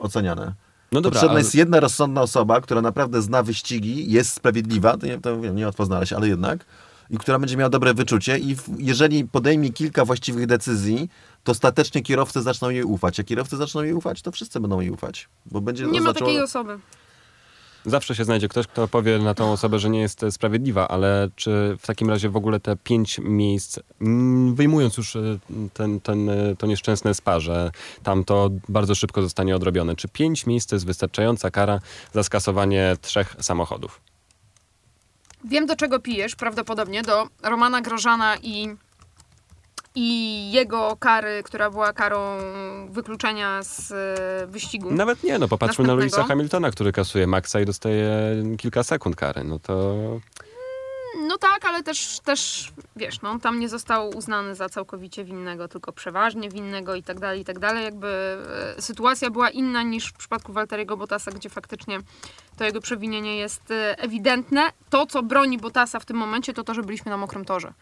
oceniane. 0.00 0.52
No 0.92 1.00
dobra, 1.00 1.10
Potrzebna 1.10 1.30
ale- 1.32 1.40
jest 1.40 1.54
jedna 1.54 1.80
rozsądna 1.80 2.22
osoba, 2.22 2.60
która 2.60 2.80
naprawdę 2.82 3.22
zna 3.22 3.42
wyścigi, 3.42 4.12
jest 4.12 4.32
sprawiedliwa, 4.32 4.96
to 4.96 5.06
nie, 5.06 5.20
to 5.20 5.40
wiem, 5.40 5.56
nie 5.56 5.66
łatwo 5.66 5.84
znaleźć, 5.84 6.12
ale 6.12 6.28
jednak, 6.28 6.64
i 7.12 7.18
która 7.18 7.38
będzie 7.38 7.56
miała 7.56 7.70
dobre 7.70 7.94
wyczucie 7.94 8.38
i 8.38 8.56
w, 8.56 8.68
jeżeli 8.78 9.24
podejmie 9.24 9.72
kilka 9.72 10.04
właściwych 10.04 10.46
decyzji, 10.46 11.08
to 11.44 11.52
ostatecznie 11.52 12.02
kierowcy 12.02 12.42
zaczną 12.42 12.70
jej 12.70 12.84
ufać. 12.84 13.18
Jak 13.18 13.26
kierowcy 13.26 13.56
zaczną 13.56 13.82
jej 13.82 13.92
ufać, 13.92 14.22
to 14.22 14.32
wszyscy 14.32 14.60
będą 14.60 14.80
jej 14.80 14.90
ufać. 14.90 15.28
Bo 15.46 15.60
będzie 15.60 15.86
Nie 15.86 16.00
ma 16.00 16.12
takiej 16.12 16.40
osoby. 16.40 16.78
Zawsze 17.86 18.14
się 18.14 18.24
znajdzie 18.24 18.48
ktoś, 18.48 18.66
kto 18.66 18.88
powie 18.88 19.18
na 19.18 19.34
tą 19.34 19.52
osobę, 19.52 19.78
że 19.78 19.90
nie 19.90 20.00
jest 20.00 20.22
e, 20.22 20.32
sprawiedliwa, 20.32 20.88
ale 20.88 21.28
czy 21.36 21.76
w 21.80 21.86
takim 21.86 22.10
razie 22.10 22.28
w 22.28 22.36
ogóle 22.36 22.60
te 22.60 22.76
pięć 22.76 23.18
miejsc, 23.18 23.78
mm, 24.00 24.54
wyjmując 24.54 24.96
już 24.96 25.16
e, 25.16 25.38
ten, 25.74 26.00
ten, 26.00 26.28
e, 26.28 26.56
to 26.56 26.66
nieszczęsne 26.66 27.14
spa, 27.14 27.40
że 27.40 27.70
tam 28.02 28.24
to 28.24 28.50
bardzo 28.68 28.94
szybko 28.94 29.22
zostanie 29.22 29.56
odrobione, 29.56 29.96
czy 29.96 30.08
pięć 30.08 30.46
miejsc 30.46 30.68
to 30.68 30.76
jest 30.76 30.86
wystarczająca 30.86 31.50
kara 31.50 31.80
za 32.12 32.22
skasowanie 32.22 32.96
trzech 33.00 33.36
samochodów? 33.40 34.11
Wiem, 35.44 35.66
do 35.66 35.76
czego 35.76 36.00
pijesz, 36.00 36.36
prawdopodobnie 36.36 37.02
do 37.02 37.28
Romana 37.42 37.80
Grożana 37.80 38.36
i, 38.42 38.76
i 39.94 40.52
jego 40.52 40.96
kary, 40.96 41.42
która 41.42 41.70
była 41.70 41.92
karą 41.92 42.38
wykluczenia 42.90 43.62
z 43.62 43.92
e, 43.92 44.46
wyścigu. 44.46 44.90
Nawet 44.90 45.22
nie, 45.22 45.38
no 45.38 45.48
popatrzmy 45.48 45.86
na. 45.86 45.94
Louisa 45.94 46.24
Hamiltona, 46.24 46.70
który 46.70 46.92
kasuje 46.92 47.26
maksa 47.26 47.60
i 47.60 47.64
dostaje 47.64 48.10
kilka 48.58 48.82
sekund 48.82 49.16
kary, 49.16 49.44
no 49.44 49.58
to... 49.58 49.94
No 51.28 51.38
tak, 51.38 51.64
ale 51.64 51.82
też, 51.82 52.20
też 52.24 52.70
wiesz, 52.96 53.20
no, 53.22 53.38
tam 53.38 53.60
nie 53.60 53.68
został 53.68 54.10
uznany 54.16 54.54
za 54.54 54.68
całkowicie 54.68 55.24
winnego, 55.24 55.68
tylko 55.68 55.92
przeważnie 55.92 56.48
winnego 56.50 56.94
i 56.94 57.02
tak 57.02 57.20
dalej, 57.20 57.40
i 57.40 57.44
tak 57.44 57.58
dalej. 57.58 57.84
Jakby 57.84 58.38
e, 58.78 58.82
sytuacja 58.82 59.30
była 59.30 59.50
inna 59.50 59.82
niż 59.82 60.08
w 60.08 60.12
przypadku 60.12 60.52
Walteriego 60.52 60.96
Bottasa, 60.96 61.30
gdzie 61.30 61.50
faktycznie 61.50 61.98
to 62.56 62.64
jego 62.64 62.80
przewinienie 62.80 63.36
jest 63.36 63.70
e, 63.70 63.98
ewidentne. 63.98 64.62
To, 64.90 65.06
co 65.06 65.22
broni 65.22 65.58
Bottasa 65.58 66.00
w 66.00 66.04
tym 66.04 66.16
momencie, 66.16 66.52
to 66.52 66.64
to, 66.64 66.74
że 66.74 66.82
byliśmy 66.82 67.10
na 67.10 67.16
mokrym 67.16 67.44
torze. 67.44 67.72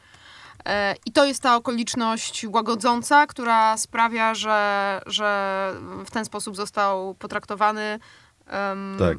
E, 0.66 0.94
I 1.06 1.12
to 1.12 1.24
jest 1.24 1.42
ta 1.42 1.56
okoliczność 1.56 2.46
łagodząca, 2.48 3.26
która 3.26 3.76
sprawia, 3.76 4.34
że, 4.34 5.00
że 5.06 5.70
w 6.06 6.10
ten 6.10 6.24
sposób 6.24 6.56
został 6.56 7.14
potraktowany. 7.14 7.98
em, 8.46 8.96
Tak. 8.98 9.18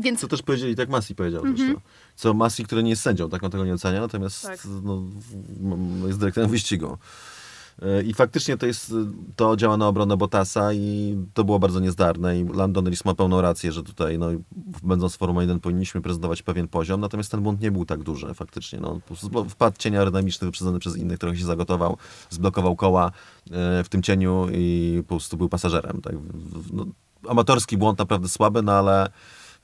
Więc 0.00 0.20
Co 0.20 0.28
też 0.28 0.42
powiedzieli, 0.42 0.76
tak 0.76 0.88
Masi 0.88 1.14
powiedział 1.14 1.40
Mhm. 1.46 1.56
też. 1.68 1.74
No. 1.76 1.80
Co 2.18 2.34
Masi, 2.34 2.64
który 2.64 2.82
nie 2.82 2.90
jest 2.90 3.02
sędzią, 3.02 3.28
tak 3.28 3.44
on 3.44 3.50
tego 3.50 3.64
nie 3.64 3.74
ocenia, 3.74 4.00
natomiast 4.00 4.42
Tak. 4.42 4.60
no, 4.82 5.02
jest 6.06 6.18
dyrektorem 6.18 6.50
wyścigu. 6.50 6.98
E, 7.82 8.02
I 8.02 8.14
faktycznie 8.14 8.56
to 8.56 8.66
jest, 8.66 8.94
to 9.36 9.56
działa 9.56 9.76
na 9.76 9.88
obronę 9.88 10.16
Bottasa 10.16 10.72
i 10.72 11.16
to 11.34 11.44
było 11.44 11.58
bardzo 11.58 11.80
niezdarne 11.80 12.38
i 12.38 12.44
Landon 12.44 12.84
Norris 12.84 13.04
ma 13.04 13.14
pełną 13.14 13.40
rację, 13.40 13.72
że 13.72 13.82
tutaj, 13.82 14.18
no, 14.18 14.26
będąc 14.82 15.16
Formuła 15.16 15.42
1 15.42 15.60
powinniśmy 15.60 16.00
prezentować 16.00 16.42
pewien 16.42 16.68
poziom, 16.68 17.00
natomiast 17.00 17.30
ten 17.30 17.40
błąd 17.40 17.60
nie 17.60 17.70
był 17.70 17.84
tak 17.84 18.02
duży 18.02 18.34
faktycznie. 18.34 18.80
No, 18.80 19.00
wpadł 19.48 19.76
cień 19.78 19.96
aerodynamiczny 19.96 20.46
wyprzedzony 20.46 20.78
przez 20.78 20.96
innych, 20.96 21.18
trochę 21.18 21.36
się 21.36 21.44
zagotował, 21.44 21.96
zblokował 22.30 22.76
koła 22.76 23.06
e, 23.06 23.84
w 23.84 23.88
tym 23.88 24.02
cieniu 24.02 24.46
i 24.52 24.98
po 25.02 25.08
prostu 25.08 25.36
był 25.36 25.48
pasażerem. 25.48 26.00
Tak? 26.02 26.14
No, 26.72 26.86
amatorski 27.28 27.76
błąd 27.76 27.98
naprawdę 27.98 28.28
słaby, 28.28 28.62
no 28.62 28.72
ale 28.72 29.10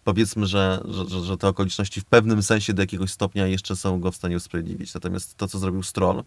powiedzmy, 0.05 0.47
że, 0.47 0.85
że, 1.09 1.25
że, 1.25 1.37
te 1.37 1.49
okoliczności 1.49 2.01
w 2.01 2.05
pewnym 2.05 2.43
sensie 2.43 2.73
do 2.75 2.83
jakiegoś 2.83 3.11
stopnia 3.11 3.47
jeszcze 3.47 3.77
są 3.77 4.01
go 4.01 4.13
w 4.13 4.17
stanie 4.17 4.37
usprawiedliwić. 4.37 4.95
Natomiast 4.95 5.37
to, 5.37 5.49
co 5.49 5.59
zrobił 5.59 5.83
Stroll, 5.83 6.25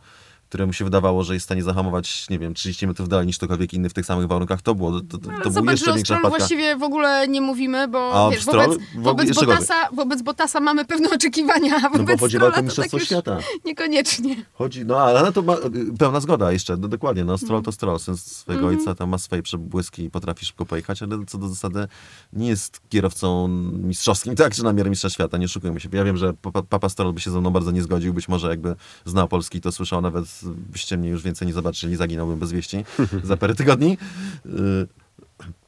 któremu 0.49 0.73
się 0.73 0.85
wydawało, 0.85 1.23
że 1.23 1.33
jest 1.33 1.43
w 1.43 1.47
stanie 1.47 1.63
zahamować, 1.63 2.29
nie 2.29 2.39
wiem, 2.39 2.53
30 2.53 2.87
metrów 2.87 3.09
dalej 3.09 3.27
niż 3.27 3.37
ktokolwiek 3.37 3.73
inny 3.73 3.89
w 3.89 3.93
tych 3.93 4.05
samych 4.05 4.27
warunkach, 4.27 4.61
to 4.61 4.75
było, 4.75 4.91
to, 4.91 5.01
to, 5.01 5.17
to 5.17 5.29
był 5.43 5.51
zobacz, 5.51 5.71
jeszcze 5.71 5.91
o 5.91 5.93
większa 5.95 6.13
wpadka. 6.19 6.37
właściwie 6.37 6.75
w 6.75 6.83
ogóle 6.83 7.27
nie 7.27 7.41
mówimy, 7.41 7.87
bo 7.87 8.11
A 8.13 8.25
o 8.27 8.31
wiesz, 8.31 8.45
wobec, 8.45 8.77
wobec, 8.95 9.27
jeszcze 9.27 9.45
Bottasa, 9.45 9.73
wobec 9.93 10.21
Bottasa 10.21 10.59
mamy 10.59 10.85
pewne 10.85 11.09
oczekiwania, 11.09 11.75
a 11.75 11.81
No 11.81 11.89
bo 11.89 11.97
wobec 11.97 12.19
chodzi 12.19 12.37
o 12.37 12.39
to 12.39 12.51
tak 12.51 12.63
Mistrzostwo 12.65 12.97
już 12.97 13.05
Świata. 13.05 13.37
niekoniecznie. 13.65 14.35
Chodzi, 14.53 14.85
no 14.85 14.97
ale 14.97 15.31
to 15.31 15.41
ma 15.41 15.55
pełna 15.99 16.19
zgoda 16.19 16.51
jeszcze, 16.51 16.77
no, 16.77 16.87
dokładnie, 16.87 17.23
no 17.25 17.37
Stroll 17.37 17.61
to 17.63 17.71
Stroll, 17.71 17.99
syn 17.99 18.17
swojego 18.17 18.63
Mhm. 18.65 18.79
ojca, 18.79 18.95
tam 18.95 19.09
ma 19.09 19.17
swoje 19.17 19.43
przebłyski 19.43 20.03
i 20.03 20.09
potrafi 20.09 20.45
szybko 20.45 20.65
pojechać, 20.65 21.03
ale 21.03 21.25
co 21.27 21.37
do 21.37 21.47
zasady 21.49 21.87
nie 22.33 22.47
jest 22.47 22.81
kierowcą 22.89 23.47
mistrzowskim, 23.47 24.35
tak, 24.35 24.55
czy 24.55 24.63
na 24.63 24.73
miarę 24.73 24.89
mistrza 24.89 25.09
świata, 25.09 25.37
nie 25.37 25.47
szukujmy 25.47 25.79
się. 25.79 25.89
Ja 25.91 26.03
wiem, 26.03 26.17
że 26.17 26.33
papa, 26.33 26.63
papa 26.63 26.89
Stroll 26.89 27.13
by 27.13 27.19
się 27.21 27.31
ze 27.31 27.39
mną 27.41 27.49
bardzo 27.51 27.71
nie 27.71 27.81
zgodził, 27.83 28.13
być 28.13 28.27
może 28.27 28.49
jakby 28.49 28.75
znał 29.05 29.27
Polski, 29.27 29.61
to 29.61 29.71
słyszał 29.71 30.01
nawet 30.01 30.36
byście 30.43 30.97
mnie 30.97 31.09
już 31.09 31.23
więcej 31.23 31.47
nie 31.47 31.53
zobaczyli, 31.53 31.95
zaginąłbym 31.95 32.39
bez 32.39 32.51
wieści 32.51 32.85
za 33.23 33.37
parę 33.37 33.55
tygodni. 33.55 33.97
Y, 34.45 34.49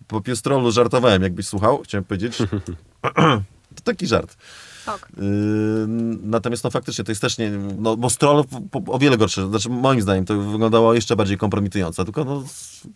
Po 0.07 0.21
piostrolu 0.21 0.71
żartowałem, 0.71 1.21
jakbyś 1.23 1.47
słuchał, 1.47 1.81
chciałem 1.83 2.03
powiedzieć. 2.05 2.37
To 3.75 3.81
taki 3.83 4.07
żart. 4.07 4.37
Tak. 4.91 5.11
Yy, 5.17 5.23
natomiast 6.23 6.63
no 6.63 6.69
faktycznie 6.69 7.03
to 7.03 7.11
jest 7.11 7.21
też 7.21 7.37
nie, 7.37 7.51
no 7.79 7.97
bo 7.97 8.09
Stroll 8.09 8.43
o 8.87 8.99
wiele 8.99 9.17
gorsze, 9.17 9.49
znaczy 9.49 9.69
moim 9.69 10.01
zdaniem 10.01 10.25
to 10.25 10.41
wyglądało 10.41 10.93
jeszcze 10.93 11.15
bardziej 11.15 11.37
kompromitująco, 11.37 12.05
tylko 12.05 12.25
no, 12.25 12.43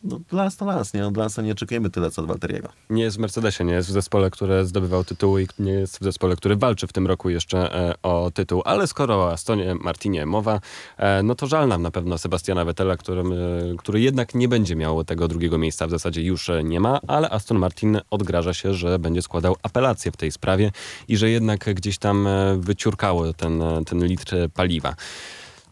no 0.04 0.20
Lance 0.32 0.58
to 0.58 0.66
Lance, 0.66 0.98
nie? 0.98 1.08
Od 1.08 1.14
Lance'a 1.14 1.44
nie 1.44 1.52
oczekujemy 1.52 1.90
tyle 1.90 2.12
co 2.12 2.22
od 2.22 2.28
Walteriego. 2.28 2.70
Nie 2.90 3.04
jest 3.04 3.18
w 3.18 3.20
Mercedesie, 3.20 3.64
nie 3.64 3.74
jest 3.74 3.90
w 3.90 3.92
zespole, 3.92 4.32
które 4.32 4.66
zdobywał 4.66 5.04
tytuły 5.04 5.44
i 5.44 5.48
nie 5.60 5.72
jest 5.72 6.00
w 6.00 6.04
zespole, 6.04 6.36
który 6.36 6.56
walczy 6.56 6.88
w 6.88 6.94
tym 6.94 7.08
roku 7.08 7.30
jeszcze 7.30 7.76
e, 7.76 7.94
o 8.04 8.32
tytuł. 8.34 8.62
Ale 8.66 8.88
skoro 8.88 9.16
o 9.16 9.32
Astonie 9.32 9.76
Martinie 9.76 10.26
mowa, 10.26 10.60
e, 10.98 11.24
no 11.24 11.36
to 11.36 11.48
żal 11.48 11.68
nam 11.68 11.82
na 11.82 11.92
pewno 11.92 12.18
Sebastiana 12.18 12.66
Vettela, 12.66 12.98
którym, 12.98 13.34
e, 13.34 13.36
który 13.78 14.02
jednak 14.02 14.36
nie 14.36 14.48
będzie 14.48 14.76
miał 14.76 15.04
tego 15.04 15.28
drugiego 15.28 15.58
miejsca, 15.58 15.88
w 15.88 15.90
zasadzie 15.90 16.22
już 16.22 16.50
e, 16.50 16.64
nie 16.64 16.80
ma, 16.80 17.00
ale 17.08 17.30
Aston 17.30 17.58
Martin 17.58 18.00
odgraża 18.10 18.54
się, 18.54 18.74
że 18.74 19.00
będzie 19.00 19.22
składał 19.22 19.56
apelację 19.64 20.12
w 20.12 20.18
tej 20.18 20.32
sprawie 20.32 20.72
i 21.08 21.18
że 21.18 21.30
jednak 21.30 21.66
gdzieś 21.84 21.98
tam 21.98 22.28
e, 22.28 22.58
wyciurkało 22.60 23.34
ten, 23.34 23.62
e, 23.62 23.86
ten 23.86 24.06
litr 24.06 24.36
paliwa. 24.54 24.96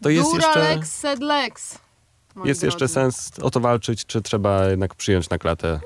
To 0.02 0.10
jest 0.10 0.30
Dura 0.30 0.46
jeszcze... 0.46 0.60
lex 0.60 0.92
sed 0.92 1.20
lex. 1.20 1.78
Jest 2.44 2.62
jeszcze 2.62 2.78
drodzy. 2.78 2.94
sens 2.94 3.30
o 3.42 3.50
to 3.50 3.60
walczyć, 3.60 4.06
czy 4.06 4.22
trzeba 4.22 4.64
jednak 4.64 4.94
przyjąć 4.94 5.30
na 5.30 5.38
klatę? 5.38 5.80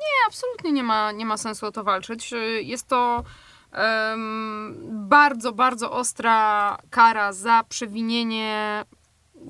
Nie, 0.00 0.26
absolutnie 0.26 0.72
nie 0.72 0.82
ma, 0.82 1.12
nie 1.12 1.26
ma 1.26 1.36
sensu 1.36 1.66
o 1.66 1.72
to 1.72 1.84
walczyć. 1.84 2.34
Jest 2.60 2.86
to 2.86 3.24
em, 3.72 4.76
bardzo, 4.90 5.52
bardzo 5.52 5.92
ostra 5.92 6.78
kara 6.90 7.32
za 7.32 7.64
przewinienie, 7.68 8.84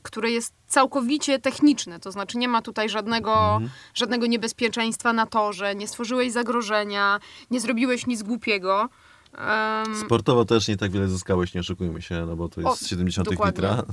które 0.02 0.30
jest 0.30 0.54
całkowicie 0.66 1.38
techniczne. 1.38 2.00
To 2.00 2.12
znaczy 2.12 2.38
nie 2.38 2.48
ma 2.48 2.62
tutaj 2.62 2.88
żadnego, 2.88 3.60
żadnego 3.94 4.26
niebezpieczeństwa 4.26 5.12
na 5.12 5.26
torze, 5.26 5.74
nie 5.74 5.88
stworzyłeś 5.88 6.32
zagrożenia, 6.32 7.20
nie 7.50 7.60
zrobiłeś 7.60 8.06
nic 8.06 8.22
głupiego. 8.22 8.88
Em, 9.34 9.96
Sportowo 9.96 10.44
też 10.44 10.68
nie 10.68 10.76
tak 10.76 10.90
wiele 10.90 11.08
zyskałeś, 11.08 11.54
nie 11.54 11.60
oszukujmy 11.60 12.02
się, 12.02 12.26
no 12.26 12.36
bo 12.36 12.48
to 12.48 12.60
jest 12.60 12.82
O, 12.82 12.86
70 12.86 13.28
dokładnie. 13.30 13.62
litra. 13.62 13.76
To 13.82 13.92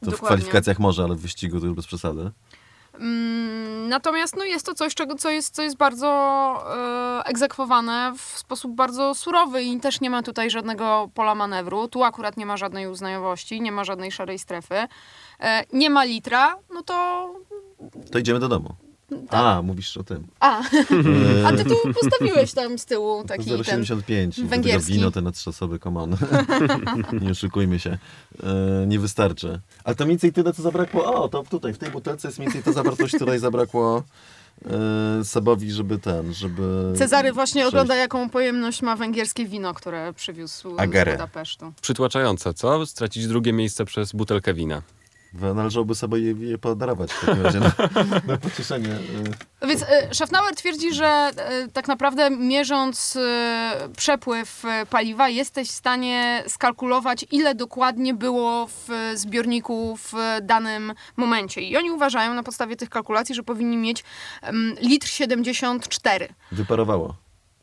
Dokładnie. 0.00 0.26
kwalifikacjach 0.26 0.78
może, 0.78 1.04
ale 1.04 1.14
w 1.14 1.20
wyścigu 1.20 1.60
to 1.60 1.66
już 1.66 1.74
bez 1.74 1.86
przesady. 1.86 2.30
Mm, 3.00 3.88
Natomiast 3.88 4.36
no, 4.36 4.44
jest 4.44 4.66
to 4.66 4.74
coś, 4.74 4.94
czego, 4.94 5.14
co, 5.14 5.30
jest, 5.30 5.54
co 5.54 5.62
jest 5.62 5.76
bardzo 5.76 6.08
e, 7.20 7.24
egzekwowane 7.24 8.12
w 8.18 8.38
sposób 8.38 8.74
bardzo 8.74 9.14
surowy 9.14 9.62
i 9.62 9.80
też 9.80 10.00
nie 10.00 10.10
ma 10.10 10.22
tutaj 10.22 10.50
żadnego 10.50 11.10
pola 11.14 11.34
manewru. 11.34 11.88
Tu 11.88 12.04
akurat 12.04 12.36
nie 12.36 12.46
ma 12.46 12.56
żadnej 12.56 12.86
uznajowości, 12.86 13.60
nie 13.60 13.72
ma 13.72 13.84
żadnej 13.84 14.12
szarej 14.12 14.38
strefy. 14.38 14.74
E, 15.40 15.64
nie 15.72 15.90
ma 15.90 16.04
litra, 16.04 16.56
no 16.74 16.82
to... 16.82 17.28
To 18.12 18.18
idziemy 18.18 18.40
do 18.40 18.48
domu. 18.48 18.74
Tak. 19.08 19.18
A, 19.30 19.62
mówisz 19.62 19.96
o 19.96 20.02
tym. 20.02 20.26
A, 20.40 20.62
a 21.46 21.52
ty 21.52 21.64
tu 21.64 21.74
postawiłeś 22.00 22.52
tam 22.52 22.78
z 22.78 22.84
tyłu 22.84 23.24
taki 23.24 23.44
ten... 23.44 23.60
0,75. 23.60 24.42
do 24.42 24.48
węgierski. 24.48 24.92
Wino 24.92 25.10
te 25.10 25.20
na 25.22 25.32
trzy 25.32 25.50
osoby, 25.50 25.78
come 25.78 26.00
on. 26.00 26.16
nie 27.22 27.30
oszukujmy 27.30 27.78
się. 27.78 27.98
E, 28.42 28.86
nie 28.86 28.98
wystarczy. 28.98 29.60
Ale 29.84 29.96
to 29.96 30.04
mniej 30.04 30.12
więcej 30.12 30.32
tyle, 30.32 30.52
co 30.52 30.62
zabrakło. 30.62 31.14
O, 31.14 31.28
to 31.28 31.44
tutaj, 31.50 31.74
w 31.74 31.78
tej 31.78 31.90
butelce 31.90 32.28
jest 32.28 32.38
mniej 32.38 32.46
więcej 32.46 32.62
ta 32.62 32.72
zawartość, 32.72 33.14
której 33.16 33.38
zabrakło 33.38 34.02
e, 35.20 35.24
Sebowi, 35.24 35.72
żeby 35.72 35.98
ten, 35.98 36.34
żeby... 36.34 36.92
Cezary 36.96 37.32
właśnie 37.32 37.60
przejść. 37.60 37.68
ogląda, 37.74 37.94
jaką 37.94 38.30
pojemność 38.30 38.82
ma 38.82 38.96
węgierskie 38.96 39.46
wino, 39.46 39.74
które 39.74 40.12
przywiózł 40.12 40.74
Agarę. 40.78 41.12
z 41.12 41.14
Budapesztu. 41.14 41.72
Przytłaczające, 41.80 42.54
co? 42.54 42.86
Stracić 42.86 43.26
drugie 43.26 43.52
miejsce 43.52 43.84
przez 43.84 44.12
butelkę 44.12 44.54
wina. 44.54 44.82
Należałoby 45.54 45.94
sobie 45.94 46.18
je, 46.18 46.32
je 46.32 46.58
podarować 46.58 47.12
w 47.12 47.26
takim 47.26 47.42
razie 47.42 47.60
na, 47.60 47.72
na 48.26 48.36
pocieszenie. 48.36 48.88
e. 49.62 49.66
Więc 49.68 49.82
e, 49.82 50.14
Schaffnauer 50.14 50.54
twierdzi, 50.54 50.94
że 50.94 51.06
e, 51.06 51.32
tak 51.72 51.88
naprawdę 51.88 52.30
mierząc 52.30 53.18
przepływ 53.96 54.62
paliwa, 54.90 55.28
jesteś 55.28 55.68
w 55.68 55.74
stanie 55.74 56.44
skalkulować, 56.48 57.26
ile 57.30 57.54
dokładnie 57.54 58.14
było 58.14 58.66
w 58.66 58.88
zbiorniku 59.14 59.96
w 59.96 60.12
danym 60.42 60.92
momencie. 61.16 61.60
I 61.60 61.76
oni 61.76 61.90
uważają 61.90 62.34
na 62.34 62.42
podstawie 62.42 62.76
tych 62.76 62.90
kalkulacji, 62.90 63.34
że 63.34 63.42
powinni 63.42 63.76
mieć 63.76 64.04
em, 64.42 64.74
litr 64.80 65.08
74. 65.08 66.28
Wyparowało. 66.52 67.14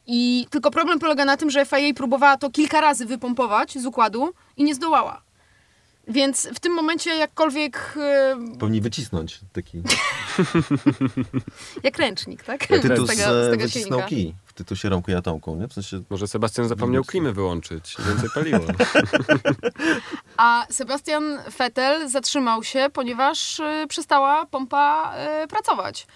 I 0.08 0.48
tylko 0.50 0.72
problem 0.72 1.00
polega 1.00 1.26
na 1.26 1.38
tym, 1.38 1.50
że 1.50 1.66
FIA 1.66 1.94
próbowała 1.96 2.38
to 2.38 2.50
kilka 2.50 2.82
razy 2.82 3.06
wypompować 3.06 3.78
z 3.78 3.86
układu 3.86 4.34
i 4.58 4.64
nie 4.64 4.76
zdołała. 4.76 5.22
Więc 6.08 6.50
w 6.56 6.60
tym 6.60 6.74
momencie 6.74 7.16
jakkolwiek 7.16 7.96
e, 7.98 8.36
Powinni 8.60 8.82
wycisnąć 8.82 9.40
taki 9.54 9.82
jak 11.84 11.98
ręcznik, 11.98 12.44
tak? 12.44 12.68
tytuł 12.68 13.06
z 13.06 13.10
tego, 13.10 13.44
z 13.46 13.52
tego 13.52 13.64
wycisnął 13.64 14.04
kij 14.04 14.36
w 14.46 14.54
tytusie 14.54 14.90
Romku 14.90 15.12
i 15.12 15.14
Atomku, 15.14 15.56
nie? 15.56 15.68
W 15.68 15.74
sensie 15.74 16.04
Może 16.10 16.28
Sebastian 16.28 16.68
zapomniał 16.68 17.04
klimy 17.04 17.34
wyłączyć 17.34 17.96
i 18.00 18.04
więcej 18.04 18.30
paliło. 18.34 18.60
A 20.38 20.66
Sebastian 20.70 21.40
Vettel 21.58 22.10
zatrzymał 22.10 22.64
się, 22.64 22.88
ponieważ 22.94 23.60
y, 23.60 23.86
przestała 23.90 24.46
pompa 24.46 25.14
y, 25.44 25.48
pracować 25.48 26.08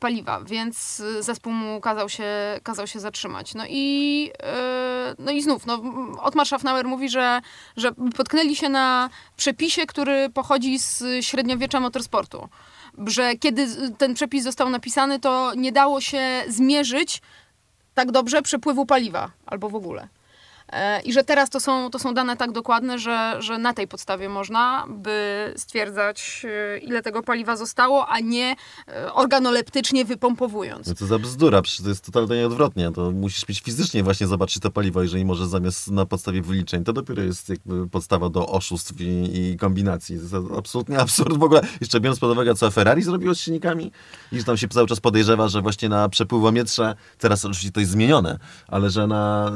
paliwa, 0.00 0.40
więc 0.40 1.02
zespół 1.20 1.52
mu 1.52 1.80
kazał 1.80 2.08
się, 2.08 2.24
kazał 2.62 2.86
się 2.86 3.00
zatrzymać. 3.00 3.54
No 3.54 3.64
i, 3.68 4.30
y, 5.10 5.14
no 5.18 5.32
i 5.32 5.42
znów, 5.42 5.66
no, 5.66 5.82
Otmar 6.20 6.46
Schaffnauer 6.46 6.86
mówi, 6.86 7.08
że, 7.08 7.40
że 7.76 7.92
potknęli 8.16 8.56
się 8.56 8.68
na 8.68 9.10
przepisie, 9.36 9.86
który 9.86 10.30
pochodzi 10.30 10.78
z 10.78 11.24
średniowiecza 11.24 11.80
motorsportu. 11.80 12.48
Że 13.06 13.36
kiedy 13.36 13.66
ten 13.98 14.14
przepis 14.14 14.44
został 14.44 14.70
napisany, 14.70 15.20
to 15.20 15.52
nie 15.56 15.72
dało 15.72 16.00
się 16.00 16.44
zmierzyć 16.48 17.22
tak 17.94 18.10
dobrze 18.10 18.42
przepływu 18.42 18.86
paliwa, 18.86 19.30
albo 19.46 19.68
w 19.68 19.74
ogóle. 19.74 20.08
E, 20.72 21.00
I 21.00 21.12
że 21.12 21.24
teraz 21.24 21.50
to 21.50 21.60
są, 21.60 21.90
to 21.90 21.98
są 21.98 22.14
dane 22.14 22.36
tak 22.36 22.52
dokładne, 22.52 22.98
że, 22.98 23.36
że 23.38 23.58
na 23.58 23.74
tej 23.74 23.88
podstawie 23.88 24.28
można 24.28 24.86
by 24.88 25.54
stwierdzać, 25.56 26.46
e, 26.74 26.78
ile 26.78 27.02
tego 27.02 27.22
paliwa 27.22 27.56
zostało, 27.56 28.06
a 28.08 28.20
nie 28.20 28.56
e, 28.88 29.12
organoleptycznie 29.12 30.04
wypompowując. 30.04 30.86
No 30.86 30.94
co 30.94 31.06
za 31.06 31.18
bzdura, 31.18 31.62
przecież 31.62 31.82
to 31.82 31.88
jest 31.88 32.12
totalnie 32.12 32.46
odwrotnie. 32.46 32.90
To 32.94 33.10
musisz 33.10 33.48
mieć 33.48 33.60
fizycznie 33.60 34.02
właśnie 34.02 34.26
zobaczyć 34.26 34.62
to 34.62 34.70
paliwo, 34.70 35.02
jeżeli 35.02 35.24
możesz 35.24 35.46
zamiast 35.46 35.90
na 35.90 36.06
podstawie 36.06 36.42
wyliczeń. 36.42 36.84
To 36.84 36.92
dopiero 36.92 37.22
jest 37.22 37.48
jakby 37.48 37.88
podstawa 37.88 38.28
do 38.28 38.48
oszustw 38.48 39.00
i, 39.00 39.38
i 39.38 39.56
kombinacji. 39.56 40.16
To 40.16 40.22
jest 40.22 40.52
absolutnie 40.58 40.98
absurd 40.98 41.36
w 41.38 41.42
ogóle. 41.42 41.60
Jeszcze 41.80 42.00
biorąc 42.00 42.20
pod 42.20 42.30
uwagę, 42.30 42.54
co 42.54 42.70
Ferrari 42.70 43.02
zrobiło 43.02 43.34
z 43.34 43.40
silnikami 43.40 43.92
i 44.32 44.38
że 44.38 44.44
tam 44.44 44.56
się 44.56 44.68
cały 44.68 44.86
czas 44.86 45.00
podejrzewa, 45.00 45.48
że 45.48 45.62
właśnie 45.62 45.88
na 45.88 46.08
przepływometrze, 46.08 46.94
teraz 47.18 47.44
oczywiście 47.44 47.72
to 47.72 47.80
jest 47.80 47.92
zmienione, 47.92 48.38
ale 48.68 48.90
że 48.90 49.06
na 49.06 49.52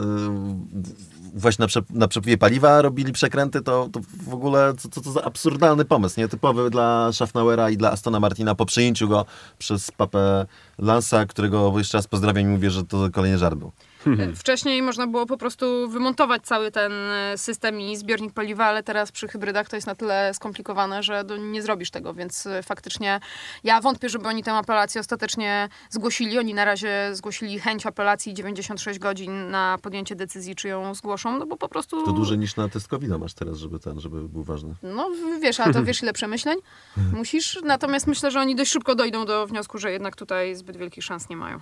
właśnie 1.37 1.63
na, 1.63 1.67
prze, 1.67 1.81
na 1.91 2.09
przepływie 2.09 2.39
paliwa 2.39 2.83
robili 2.83 3.13
przekręty, 3.13 3.63
to, 3.63 3.89
to 3.93 4.01
w 4.27 4.35
ogóle 4.35 4.75
co, 4.79 4.89
co 4.89 5.01
to 5.01 5.13
za 5.13 5.23
absurdalny 5.23 5.85
pomysł, 5.85 6.21
nietypowy 6.21 6.71
dla 6.71 7.13
Schaffnauera 7.13 7.71
i 7.71 7.77
dla 7.77 7.93
Astona 7.93 8.21
Martina 8.21 8.55
po 8.55 8.67
przejęciu 8.67 9.09
go 9.09 9.25
przez 9.59 9.91
papę 9.91 10.47
Lansa, 10.79 11.27
którego 11.27 11.73
jeszcze 11.79 11.99
raz 11.99 12.07
pozdrawiam 12.07 12.45
i 12.45 12.49
mówię, 12.49 12.71
że 12.71 12.85
to 12.85 13.11
kolejny 13.13 13.39
żart 13.39 13.55
był. 13.55 13.73
E, 14.07 14.33
Wcześniej 14.33 14.83
można 14.83 15.07
było 15.07 15.27
po 15.27 15.37
prostu 15.37 15.89
wymontować 15.89 16.43
cały 16.43 16.71
ten 16.71 16.93
e, 16.93 17.39
system 17.39 17.81
i 17.81 17.97
zbiornik 17.97 18.33
paliwa, 18.33 18.65
ale 18.65 18.83
teraz 18.83 19.13
przy 19.13 19.29
hybrydach 19.29 19.69
to 19.69 19.77
jest 19.77 19.87
na 19.87 19.95
tyle 19.95 20.35
skomplikowane, 20.35 21.03
że 21.03 21.25
nie 21.39 21.63
zrobisz 21.63 21.91
tego, 21.91 22.15
więc 22.15 22.47
e, 22.47 22.63
faktycznie 22.63 23.21
ja 23.65 23.81
wątpię, 23.81 24.09
żeby 24.09 24.29
oni 24.29 24.43
tę 24.43 24.53
apelację 24.53 25.01
ostatecznie 25.01 25.69
zgłosili. 25.91 26.39
Oni 26.39 26.55
na 26.55 26.65
razie 26.65 27.11
zgłosili 27.13 27.61
chęć 27.61 27.87
apelacji 27.87 28.35
96 28.35 28.99
godzin 28.99 29.51
na 29.51 29.79
podjęcie 29.83 30.17
decyzji, 30.17 30.55
czy 30.55 30.69
ją 30.69 30.95
zgłoszą, 30.95 31.39
no 31.39 31.47
bo 31.47 31.57
po 31.57 31.69
prostu... 31.69 32.05
To 32.05 32.13
dłużej 32.13 32.39
niż 32.39 32.57
na 32.57 32.69
test 32.69 32.89
covid 32.89 33.11
masz 33.19 33.35
teraz, 33.35 33.59
żeby 33.59 33.79
ten, 33.79 34.01
żeby 34.01 34.29
był 34.29 34.43
ważny. 34.43 34.75
No 34.83 35.11
wiesz, 35.41 35.61
ale 35.61 35.75
to 35.75 35.85
wiesz 35.85 36.03
ile 36.03 36.13
przemyśleń 36.13 36.59
musisz. 37.17 37.59
Natomiast 37.65 38.07
myślę, 38.07 38.31
że 38.31 38.41
oni 38.41 38.57
dość 38.57 38.73
szybko 38.73 38.95
dojdą 38.95 39.27
do 39.27 39.47
wniosku, 39.47 39.79
że 39.79 39.93
jednak 39.93 40.17
tutaj 40.17 40.55
zbyt 40.55 40.77
wielkich 40.77 41.05
szans 41.05 41.29
nie 41.29 41.37
mają. 41.37 41.61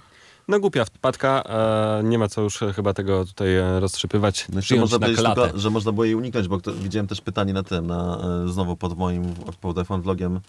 No 0.49 0.61
głupia 0.61 0.85
wpadka, 0.85 1.43
e, 1.43 2.03
nie 2.05 2.19
ma 2.19 2.29
co 2.29 2.43
już 2.43 2.59
chyba 2.77 2.95
tego 2.95 3.25
tutaj 3.25 3.57
e, 3.57 3.81
roztrzypywać. 3.81 4.47
No 4.53 4.61
Przyjąć 4.61 4.81
można 4.81 5.09
na 5.09 5.15
klatę. 5.15 5.43
tylko, 5.43 5.59
że 5.59 5.71
można 5.71 5.93
było 5.93 6.05
jej 6.05 6.15
uniknąć, 6.15 6.49
bo 6.49 6.59
kto, 6.59 6.73
widziałem 6.73 7.07
też 7.07 7.21
pytanie 7.21 7.53
na 7.53 7.63
tym, 7.63 7.87
na, 7.87 8.19
e, 8.45 8.53
znowu 8.53 8.77
pod 8.77 8.99
moim, 8.99 9.35
pod 9.61 9.79
iPhone 9.79 10.03
vlogiem, 10.03 10.41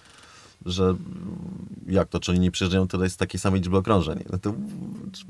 że 0.66 0.96
jak 1.88 2.10
to, 2.10 2.20
czy 2.20 2.32
oni 2.32 2.40
nie 2.40 2.52
przyjeżdżają 2.52 2.88
tyle 2.88 3.10
z 3.10 3.18
takiej 3.18 3.40
samej 3.40 3.60
liczby 3.60 3.78
okrążeń? 3.78 4.24
No 4.32 4.38
to 4.38 4.54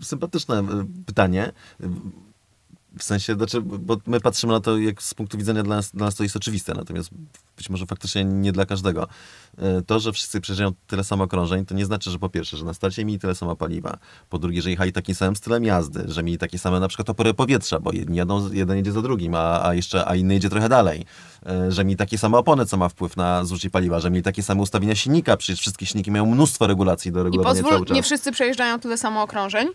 sympatyczne 0.02 0.64
pytanie. 1.06 1.52
W 3.00 3.04
sensie, 3.04 3.36
znaczy, 3.36 3.62
bo 3.62 3.98
my 4.06 4.20
patrzymy 4.20 4.54
na 4.54 4.60
to, 4.60 4.78
jak 4.78 5.04
z 5.04 5.14
punktu 5.14 5.38
widzenia 5.38 5.64
dla 5.64 5.76
nas, 5.76 5.92
dla 5.92 6.06
nas 6.06 6.16
to 6.16 6.24
jest 6.24 6.36
oczywiste, 6.36 6.74
natomiast 6.74 7.10
być 7.58 7.70
może 7.70 7.86
faktycznie 7.86 8.24
nie 8.26 8.52
dla 8.52 8.66
każdego. 8.66 9.08
E, 9.58 9.82
To, 9.82 10.00
że 10.00 10.12
wszyscy 10.12 10.42
przejeżdżają 10.42 10.72
tyle 10.88 11.04
samo 11.04 11.24
okrążeń, 11.24 11.66
to 11.66 11.76
nie 11.76 11.86
znaczy, 11.86 12.12
że 12.12 12.20
po 12.20 12.30
pierwsze, 12.30 12.58
że 12.58 12.66
na 12.66 12.74
starcie 12.74 13.06
mieli 13.06 13.20
tyle 13.20 13.36
samo 13.36 13.56
paliwa, 13.56 13.98
po 14.30 14.40
drugie, 14.40 14.62
że 14.62 14.70
jechali 14.70 14.92
takim 14.94 15.16
samym 15.16 15.36
stylem 15.36 15.64
jazdy, 15.64 16.04
że 16.08 16.24
mieli 16.24 16.38
takie 16.38 16.60
same 16.60 16.80
na 16.80 16.88
przykład 16.88 17.10
opory 17.10 17.34
powietrza, 17.34 17.80
bo 17.80 17.92
jedni 17.92 18.18
jadą, 18.18 18.52
jeden 18.54 18.78
jedzie 18.78 18.92
za 18.92 19.02
drugim, 19.02 19.36
a, 19.36 19.64
a 19.66 19.74
jeszcze, 19.74 20.08
a 20.08 20.16
inny 20.16 20.34
jedzie 20.34 20.50
trochę 20.50 20.70
dalej, 20.70 21.06
E, 21.46 21.72
że 21.72 21.86
mieli 21.86 21.98
takie 21.98 22.18
same 22.18 22.38
opony, 22.38 22.66
co 22.66 22.78
ma 22.78 22.90
wpływ 22.90 23.18
na 23.18 23.46
zużycie 23.46 23.70
paliwa, 23.70 24.00
że 24.00 24.12
mieli 24.12 24.24
takie 24.24 24.44
same 24.44 24.62
ustawienia 24.62 24.96
silnika, 24.96 25.38
przecież 25.38 25.60
wszystkie 25.60 25.86
silniki 25.86 26.12
mają 26.12 26.26
mnóstwo 26.26 26.68
regulacji 26.68 27.12
do 27.12 27.20
I 27.22 27.24
regulowania 27.24 27.54
pozwól, 27.62 27.72
cały 27.72 27.86
czas. 27.86 27.96
nie 27.96 28.04
wszyscy 28.04 28.32
przejeżdżają 28.32 28.80
tyle 28.80 28.98
samo 28.98 29.22
okrążeń, 29.22 29.68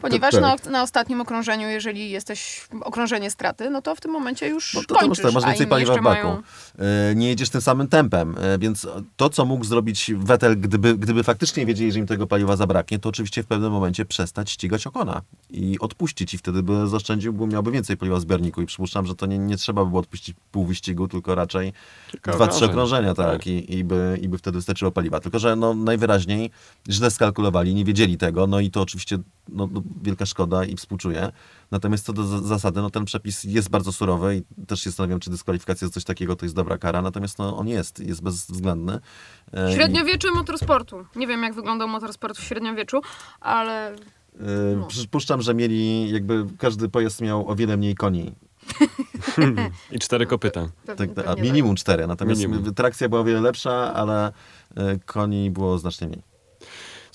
ponieważ 0.00 0.34
tak. 0.34 0.42
na, 0.64 0.70
na 0.70 0.82
ostatnim 0.82 1.20
okrążeniu, 1.20 1.68
jeżeli 1.68 2.10
jesteś 2.10 2.68
okrążenie 2.80 3.30
straty, 3.30 3.70
no 3.70 3.82
to 3.82 3.94
w 3.94 4.00
tym 4.00 4.10
momencie 4.10 4.48
już 4.48 4.74
No 4.74 4.82
to, 4.88 4.94
kończysz, 4.94 5.22
tak, 5.24 5.32
masz 5.32 5.44
więcej 5.44 5.66
paliwa 5.66 5.92
w 5.92 6.02
baku. 6.02 6.26
mają... 6.26 6.42
E, 6.78 7.14
Nie 7.14 7.28
jedziesz 7.28 7.50
tym 7.50 7.60
samym 7.60 7.88
tempem, 7.88 8.34
e, 8.38 8.58
więc 8.58 8.86
to, 9.16 9.30
co 9.30 9.44
mógł 9.44 9.64
zrobić 9.64 10.10
Vettel, 10.16 10.60
gdyby, 10.60 10.94
gdyby 10.98 11.22
faktycznie 11.22 11.66
wiedzieli, 11.66 11.92
że 11.92 11.98
im 11.98 12.06
tego 12.06 12.26
paliwa 12.26 12.56
zabraknie, 12.56 12.98
to 12.98 13.08
oczywiście 13.08 13.42
w 13.42 13.46
pewnym 13.46 13.72
momencie 13.72 14.04
przestać 14.04 14.50
ścigać 14.50 14.86
Okona 14.86 15.22
i 15.50 15.78
odpuścić 15.78 16.34
i 16.34 16.38
wtedy 16.38 16.62
by 16.62 16.88
zaoszczędził, 16.88 17.32
bo 17.32 17.46
miałby 17.46 17.70
więcej 17.70 17.96
paliwa 17.96 18.16
w 18.16 18.20
zbiorniku 18.20 18.62
i 18.62 18.66
przypuszczam, 18.66 19.06
że 19.06 19.14
to 19.14 19.26
nie, 19.26 19.38
nie 19.38 19.56
trzeba 19.56 19.84
by 19.84 19.88
było 19.88 20.00
odpuścić 20.00 20.36
pół 20.52 20.64
wyścigu, 20.66 21.08
tylko 21.08 21.34
raczej 21.34 21.72
Kilka 22.10 22.32
dwa, 22.32 22.46
trzy 22.48 22.64
okrążenia, 22.64 23.14
tak, 23.14 23.26
Tak. 23.26 23.46
I, 23.46 23.74
i, 23.74 23.84
by, 23.84 24.18
i 24.22 24.28
by 24.28 24.38
wtedy 24.38 24.58
wystarczyło 24.58 24.90
paliwa. 24.90 25.20
Tylko, 25.20 25.38
że 25.38 25.56
no, 25.56 25.74
najwyraźniej 25.74 26.50
źle 26.90 27.10
skalkulowali, 27.10 27.74
nie 27.74 27.84
wiedzieli 27.84 28.18
tego, 28.18 28.46
no 28.46 28.60
i 28.60 28.70
to 28.70 28.80
oczywiście 28.82 29.18
no, 29.48 29.68
no, 29.72 29.82
wielka 30.02 30.26
szkoda 30.26 30.64
i 30.64 30.76
współczuję. 30.76 31.32
Natomiast 31.70 32.04
co 32.06 32.12
do 32.12 32.24
za- 32.26 32.40
zasady, 32.40 32.80
no 32.82 32.90
ten 32.90 33.04
przepis 33.04 33.44
jest 33.44 33.68
bardzo 33.70 33.92
surowy 33.92 34.36
i 34.36 34.64
też 34.66 34.80
się 34.80 34.90
zastanawiam, 34.90 35.20
czy 35.20 35.30
dyskwalifikacja 35.30 35.86
za 35.88 35.92
coś 35.94 36.04
takiego 36.04 36.36
to 36.36 36.44
jest 36.44 36.54
dobra 36.54 36.78
kara, 36.78 37.02
natomiast 37.02 37.38
no, 37.38 37.56
on 37.56 37.68
jest, 37.68 37.98
jest 38.00 38.22
bezwzględny. 38.22 38.98
E, 39.52 39.72
i- 39.72 39.74
Średniowiecze 39.74 40.30
motorsportu. 40.30 41.04
Nie 41.16 41.26
wiem, 41.26 41.42
jak 41.42 41.54
wyglądał 41.54 41.88
motorsport 41.88 42.38
w 42.38 42.42
średniowieczu, 42.44 43.00
ale 43.40 43.96
E, 44.40 44.86
Przypuszczam, 44.88 45.42
że 45.42 45.54
mieli, 45.54 46.10
jakby 46.12 46.46
każdy 46.58 46.88
pojazd 46.88 47.20
miał 47.20 47.48
o 47.48 47.54
wiele 47.56 47.76
mniej 47.76 47.94
koni. 47.94 48.32
I 49.92 49.98
cztery 49.98 50.26
kopyta. 50.26 50.68
pewnie, 50.86 51.14
Tak, 51.14 51.26
a 51.28 51.34
minimum 51.34 51.76
cztery. 51.76 52.06
Natomiast 52.06 52.40
Minimum. 52.40 52.74
trakcja 52.74 53.08
była 53.08 53.20
o 53.20 53.24
wiele 53.24 53.40
lepsza, 53.40 53.94
ale 53.94 54.32
e, 54.76 54.98
koni 55.06 55.50
było 55.50 55.78
znacznie 55.78 56.06
mniej. 56.06 56.22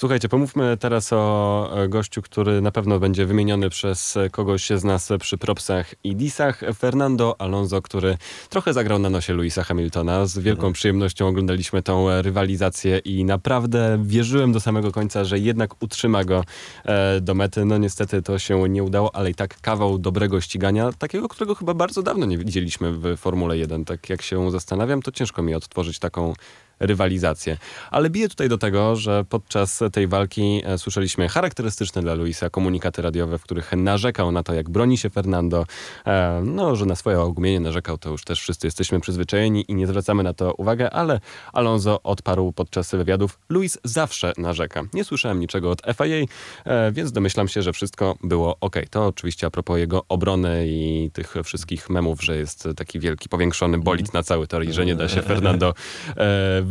Słuchajcie, 0.01 0.29
pomówmy 0.29 0.77
teraz 0.77 1.13
o 1.13 1.83
e, 1.83 1.87
gościu, 1.87 2.21
który 2.21 2.61
na 2.61 2.71
pewno 2.71 2.99
będzie 2.99 3.25
wymieniony 3.25 3.69
przez 3.69 4.17
e, 4.17 4.29
kogoś 4.29 4.69
z 4.69 4.83
nas 4.83 5.09
przy 5.19 5.37
propsach 5.37 5.93
i 6.03 6.15
disach. 6.15 6.61
Fernando 6.79 7.35
Alonso, 7.41 7.81
który 7.81 8.17
trochę 8.49 8.73
zagrał 8.73 8.99
na 8.99 9.09
nosie 9.09 9.33
Louisa 9.33 9.63
Hamiltona. 9.63 10.25
Z 10.25 10.39
wielką 10.39 10.73
przyjemnością 10.73 11.27
oglądaliśmy 11.27 11.83
tą 11.83 12.09
e, 12.09 12.21
rywalizację 12.21 12.97
i 12.97 13.25
naprawdę 13.25 14.03
wierzyłem 14.03 14.51
do 14.51 14.59
samego 14.59 14.91
końca, 14.91 15.23
że 15.23 15.39
jednak 15.39 15.83
utrzyma 15.83 16.23
go 16.23 16.43
e, 16.85 17.21
do 17.21 17.33
mety. 17.33 17.65
No 17.65 17.77
niestety 17.77 18.21
to 18.21 18.39
się 18.39 18.69
nie 18.69 18.83
udało, 18.83 19.15
ale 19.15 19.29
i 19.31 19.35
tak 19.35 19.61
kawał 19.61 19.99
dobrego 19.99 20.41
ścigania, 20.41 20.91
takiego, 20.91 21.27
którego 21.27 21.55
chyba 21.55 21.73
bardzo 21.73 22.03
dawno 22.03 22.25
nie 22.25 22.37
widzieliśmy 22.37 22.91
w 22.91 23.17
Formule 23.17 23.57
1. 23.57 23.85
Tak 23.85 24.09
jak 24.09 24.21
się 24.21 24.51
zastanawiam, 24.51 25.01
to 25.01 25.11
ciężko 25.11 25.41
mi 25.41 25.55
odtworzyć 25.55 25.99
taką 25.99 26.33
rywalizację. 26.81 27.57
Ale 27.91 28.09
bije 28.09 28.29
tutaj 28.29 28.49
do 28.49 28.57
tego, 28.57 28.95
że 28.95 29.25
podczas 29.29 29.79
tej 29.91 30.07
walki 30.07 30.61
e, 30.65 30.77
słyszeliśmy 30.77 31.29
charakterystyczne 31.29 32.01
dla 32.01 32.13
Luisa 32.13 32.49
komunikaty 32.49 33.01
radiowe, 33.01 33.37
w 33.37 33.43
których 33.43 33.71
narzekał 33.71 34.31
na 34.31 34.43
to, 34.43 34.53
jak 34.53 34.69
broni 34.69 34.97
się 34.97 35.09
Fernando. 35.09 35.65
E, 36.05 36.41
no, 36.45 36.75
że 36.75 36.85
na 36.85 36.95
swoje 36.95 37.19
ogumienie 37.19 37.59
narzekał, 37.59 37.97
to 37.97 38.09
już 38.09 38.23
też 38.23 38.39
wszyscy 38.41 38.67
jesteśmy 38.67 38.99
przyzwyczajeni 38.99 39.65
i 39.67 39.75
nie 39.75 39.87
zwracamy 39.87 40.23
na 40.23 40.33
to 40.33 40.53
uwagę, 40.53 40.89
ale 40.89 41.19
Alonso 41.53 42.03
odparł 42.03 42.51
podczas 42.51 42.91
wywiadów, 42.91 43.39
Luis 43.49 43.77
zawsze 43.83 44.33
narzeka. 44.37 44.83
Nie 44.93 45.03
słyszałem 45.03 45.39
niczego 45.39 45.71
od 45.71 45.81
FIA, 45.81 46.25
e, 46.65 46.91
więc 46.91 47.11
domyślam 47.11 47.47
się, 47.47 47.61
że 47.61 47.73
wszystko 47.73 48.15
było 48.23 48.57
ok. 48.61 48.75
To 48.89 49.07
oczywiście 49.07 49.47
a 49.47 49.49
propos 49.49 49.77
jego 49.77 50.05
obrony 50.09 50.65
i 50.67 51.09
tych 51.13 51.35
wszystkich 51.43 51.89
memów, 51.89 52.23
że 52.23 52.37
jest 52.37 52.67
taki 52.75 52.99
wielki, 52.99 53.29
powiększony 53.29 53.77
bolid 53.77 54.13
na 54.13 54.23
cały 54.23 54.47
tor 54.47 54.65
i 54.65 54.73
że 54.73 54.85
nie 54.85 54.95
da 54.95 55.09
się 55.09 55.21
Fernando 55.21 55.73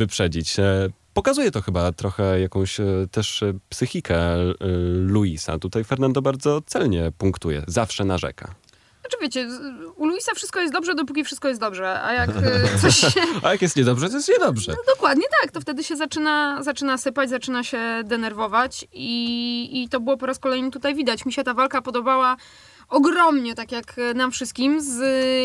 wyprzedzić. 0.01 0.59
E, 0.59 0.89
Pokazuje 1.15 1.51
to 1.51 1.63
chyba 1.63 1.93
trochę 1.93 2.41
jakąś 2.41 2.81
e, 2.81 2.85
też 3.11 3.43
e, 3.43 3.53
psychikę 3.69 4.37
Luisa. 4.95 5.59
Tutaj 5.59 5.85
Fernando 5.85 6.23
bardzo 6.23 6.61
celnie 6.67 7.13
punktuje, 7.19 7.63
zawsze 7.67 8.05
narzeka. 8.05 8.55
Znaczy 9.01 9.17
wiecie, 9.21 9.49
u 9.97 10.07
Luisa 10.07 10.35
wszystko 10.35 10.61
jest 10.61 10.73
dobrze, 10.73 10.95
dopóki 10.95 11.25
wszystko 11.25 11.49
jest 11.49 11.61
dobrze, 11.61 12.03
a 12.03 12.13
jak 12.13 12.31
coś 12.83 12.97
się... 12.97 13.21
A 13.43 13.53
jak 13.53 13.63
jest 13.63 13.77
niedobrze, 13.77 14.09
to 14.09 14.17
jest 14.17 14.29
niedobrze. 14.29 14.75
Dokładnie 14.95 15.25
tak, 15.43 15.53
to 15.53 15.61
wtedy 15.61 15.85
się 15.85 15.97
zaczyna, 15.97 16.63
zaczyna 16.63 16.99
sypać, 16.99 17.31
zaczyna 17.31 17.65
się 17.65 18.03
denerwować 18.05 18.87
i, 18.93 19.83
i 19.83 19.89
to 19.89 20.01
było 20.01 20.17
po 20.17 20.27
raz 20.27 20.39
kolejny 20.39 20.71
tutaj 20.71 20.95
widać. 20.95 21.27
Mi 21.27 21.33
się 21.33 21.45
ta 21.45 21.55
walka 21.55 21.83
podobała 21.83 22.37
ogromnie, 22.91 23.55
tak 23.55 23.73
jak 23.73 23.95
nam 24.15 24.31
wszystkim, 24.31 24.81
z 24.81 25.01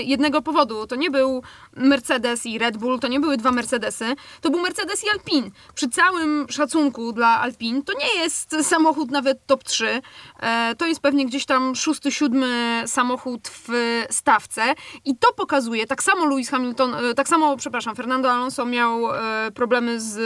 jednego 0.08 0.42
powodu. 0.42 0.88
To 0.88 0.96
nie 0.96 1.12
był 1.12 1.44
Mercedes 1.76 2.46
i 2.46 2.60
Red 2.60 2.78
Bull, 2.78 3.00
to 3.00 3.08
nie 3.08 3.20
były 3.20 3.38
dwa 3.38 3.52
Mercedesy, 3.52 4.16
to 4.42 4.50
był 4.50 4.62
Mercedes 4.62 5.04
i 5.04 5.10
Alpine. 5.10 5.50
Przy 5.76 5.90
całym 5.90 6.46
szacunku 6.50 7.12
dla 7.12 7.42
Alpine, 7.42 7.84
to 7.84 7.94
nie 7.94 8.22
jest 8.22 8.56
samochód 8.62 9.12
nawet 9.12 9.46
top 9.46 9.64
3. 9.64 10.02
E, 10.40 10.76
to 10.78 10.86
jest 10.86 11.02
pewnie 11.02 11.26
gdzieś 11.26 11.46
tam 11.46 11.76
szósty, 11.76 12.12
siódmy 12.12 12.84
samochód 12.86 13.48
w 13.48 13.70
stawce 14.10 14.74
i 15.06 15.18
to 15.18 15.34
pokazuje, 15.34 15.88
tak 15.88 16.04
samo 16.04 16.26
Lewis 16.26 16.50
Hamilton, 16.50 16.96
e, 16.96 17.14
tak 17.14 17.28
samo, 17.28 17.58
przepraszam, 17.58 17.96
Fernando 17.96 18.32
Alonso 18.32 18.66
miał 18.66 19.16
e, 19.16 19.52
problemy 19.52 20.02
z 20.02 20.18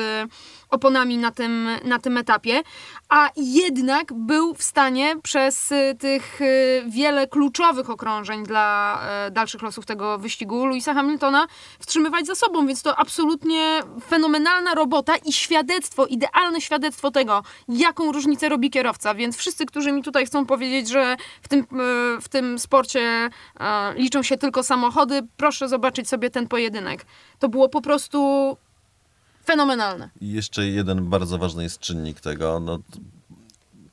oponami 0.69 1.17
na 1.17 1.31
tym, 1.31 1.69
na 1.83 1.99
tym 1.99 2.17
etapie, 2.17 2.61
a 3.09 3.29
jednak 3.35 4.13
był 4.13 4.53
w 4.53 4.63
stanie 4.63 5.15
przez 5.23 5.71
y, 5.71 5.95
tych 5.99 6.41
y, 6.41 6.83
wiele 6.87 7.27
kluczowych 7.27 7.89
okrążeń 7.89 8.43
dla 8.43 8.99
e, 9.03 9.31
dalszych 9.31 9.61
losów 9.61 9.85
tego 9.85 10.17
wyścigu 10.17 10.65
Louisa 10.65 10.93
Hamiltona 10.93 11.47
wstrzymywać 11.79 12.25
za 12.25 12.35
sobą, 12.35 12.67
więc 12.67 12.81
to 12.81 12.99
absolutnie 12.99 13.79
fenomenalna 14.09 14.75
robota 14.75 15.17
i 15.17 15.33
świadectwo, 15.33 16.05
idealne 16.05 16.61
świadectwo 16.61 17.11
tego, 17.11 17.43
jaką 17.67 18.11
różnicę 18.11 18.49
robi 18.49 18.69
kierowca, 18.69 19.15
więc 19.15 19.37
wszyscy, 19.37 19.65
którzy 19.65 19.91
mi 19.91 20.03
tutaj 20.03 20.25
chcą 20.25 20.45
powiedzieć, 20.45 20.89
że 20.89 21.15
w 21.41 21.47
tym, 21.47 21.65
w 22.21 22.29
tym 22.29 22.59
sporcie 22.59 23.29
liczą 23.95 24.23
się 24.23 24.37
tylko 24.37 24.63
samochody, 24.63 25.21
proszę 25.37 25.69
zobaczyć 25.69 26.09
sobie 26.09 26.29
ten 26.29 26.47
pojedynek. 26.47 27.05
To 27.39 27.49
było 27.49 27.69
po 27.69 27.81
prostu 27.81 28.57
fenomenalne. 29.51 30.09
I 30.21 30.31
jeszcze 30.31 30.67
jeden 30.67 31.09
bardzo 31.09 31.37
ważny 31.37 31.63
jest 31.63 31.79
czynnik 31.79 32.21
tego, 32.21 32.59
no, 32.59 32.79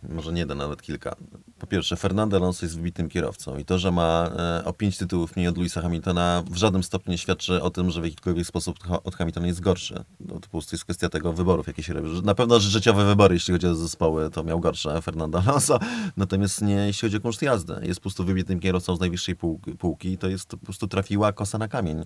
może 0.08 0.32
nie 0.32 0.40
jeden, 0.40 0.58
nawet 0.58 0.82
kilka. 0.82 1.16
Po 1.58 1.66
pierwsze, 1.66 1.96
Fernando 1.96 2.36
Alonso 2.36 2.66
jest 2.66 2.76
wybitnym 2.76 3.08
kierowcą 3.08 3.58
i 3.58 3.64
to, 3.64 3.78
że 3.78 3.92
ma 3.92 4.30
e, 4.38 4.64
o 4.64 4.72
pięć 4.72 4.98
tytułów 4.98 5.36
mniej 5.36 5.48
od 5.48 5.56
Louisa 5.56 5.82
Hamiltona 5.82 6.42
w 6.50 6.56
żadnym 6.56 6.82
stopniu 6.82 7.10
nie 7.10 7.18
świadczy 7.18 7.62
o 7.62 7.70
tym, 7.70 7.90
że 7.90 8.00
w 8.00 8.04
jakikolwiek 8.04 8.46
sposób 8.46 8.78
od 9.04 9.16
Hamiltona 9.16 9.46
jest 9.46 9.60
gorszy. 9.60 10.04
No, 10.20 10.34
to 10.34 10.40
po 10.40 10.48
prostu 10.48 10.74
jest 10.74 10.84
kwestia 10.84 11.08
tego 11.08 11.32
wyborów, 11.32 11.66
jakie 11.66 11.82
się 11.82 11.92
robi. 11.92 12.22
Na 12.22 12.34
pewno 12.34 12.60
życiowe 12.60 13.04
wybory, 13.04 13.34
jeśli 13.34 13.52
chodzi 13.52 13.66
o 13.66 13.74
zespoły, 13.74 14.30
to 14.30 14.44
miał 14.44 14.60
gorsze 14.60 15.02
Fernando 15.02 15.38
Alonso, 15.46 15.78
natomiast 16.16 16.62
nie 16.62 16.74
jeśli 16.74 17.08
chodzi 17.08 17.16
o 17.16 17.20
koszt 17.20 17.42
jazdy. 17.42 17.74
Jest 17.82 18.00
po 18.00 18.02
prostu 18.02 18.24
wybitnym 18.24 18.60
kierowcą 18.60 18.96
z 18.96 19.00
najwyższej 19.00 19.36
półki, 19.78 20.12
i 20.12 20.18
to 20.18 20.28
jest 20.28 20.48
po 20.48 20.56
prostu 20.56 20.88
trafiła 20.88 21.32
kosa 21.32 21.58
na 21.58 21.68
kamień. 21.68 22.04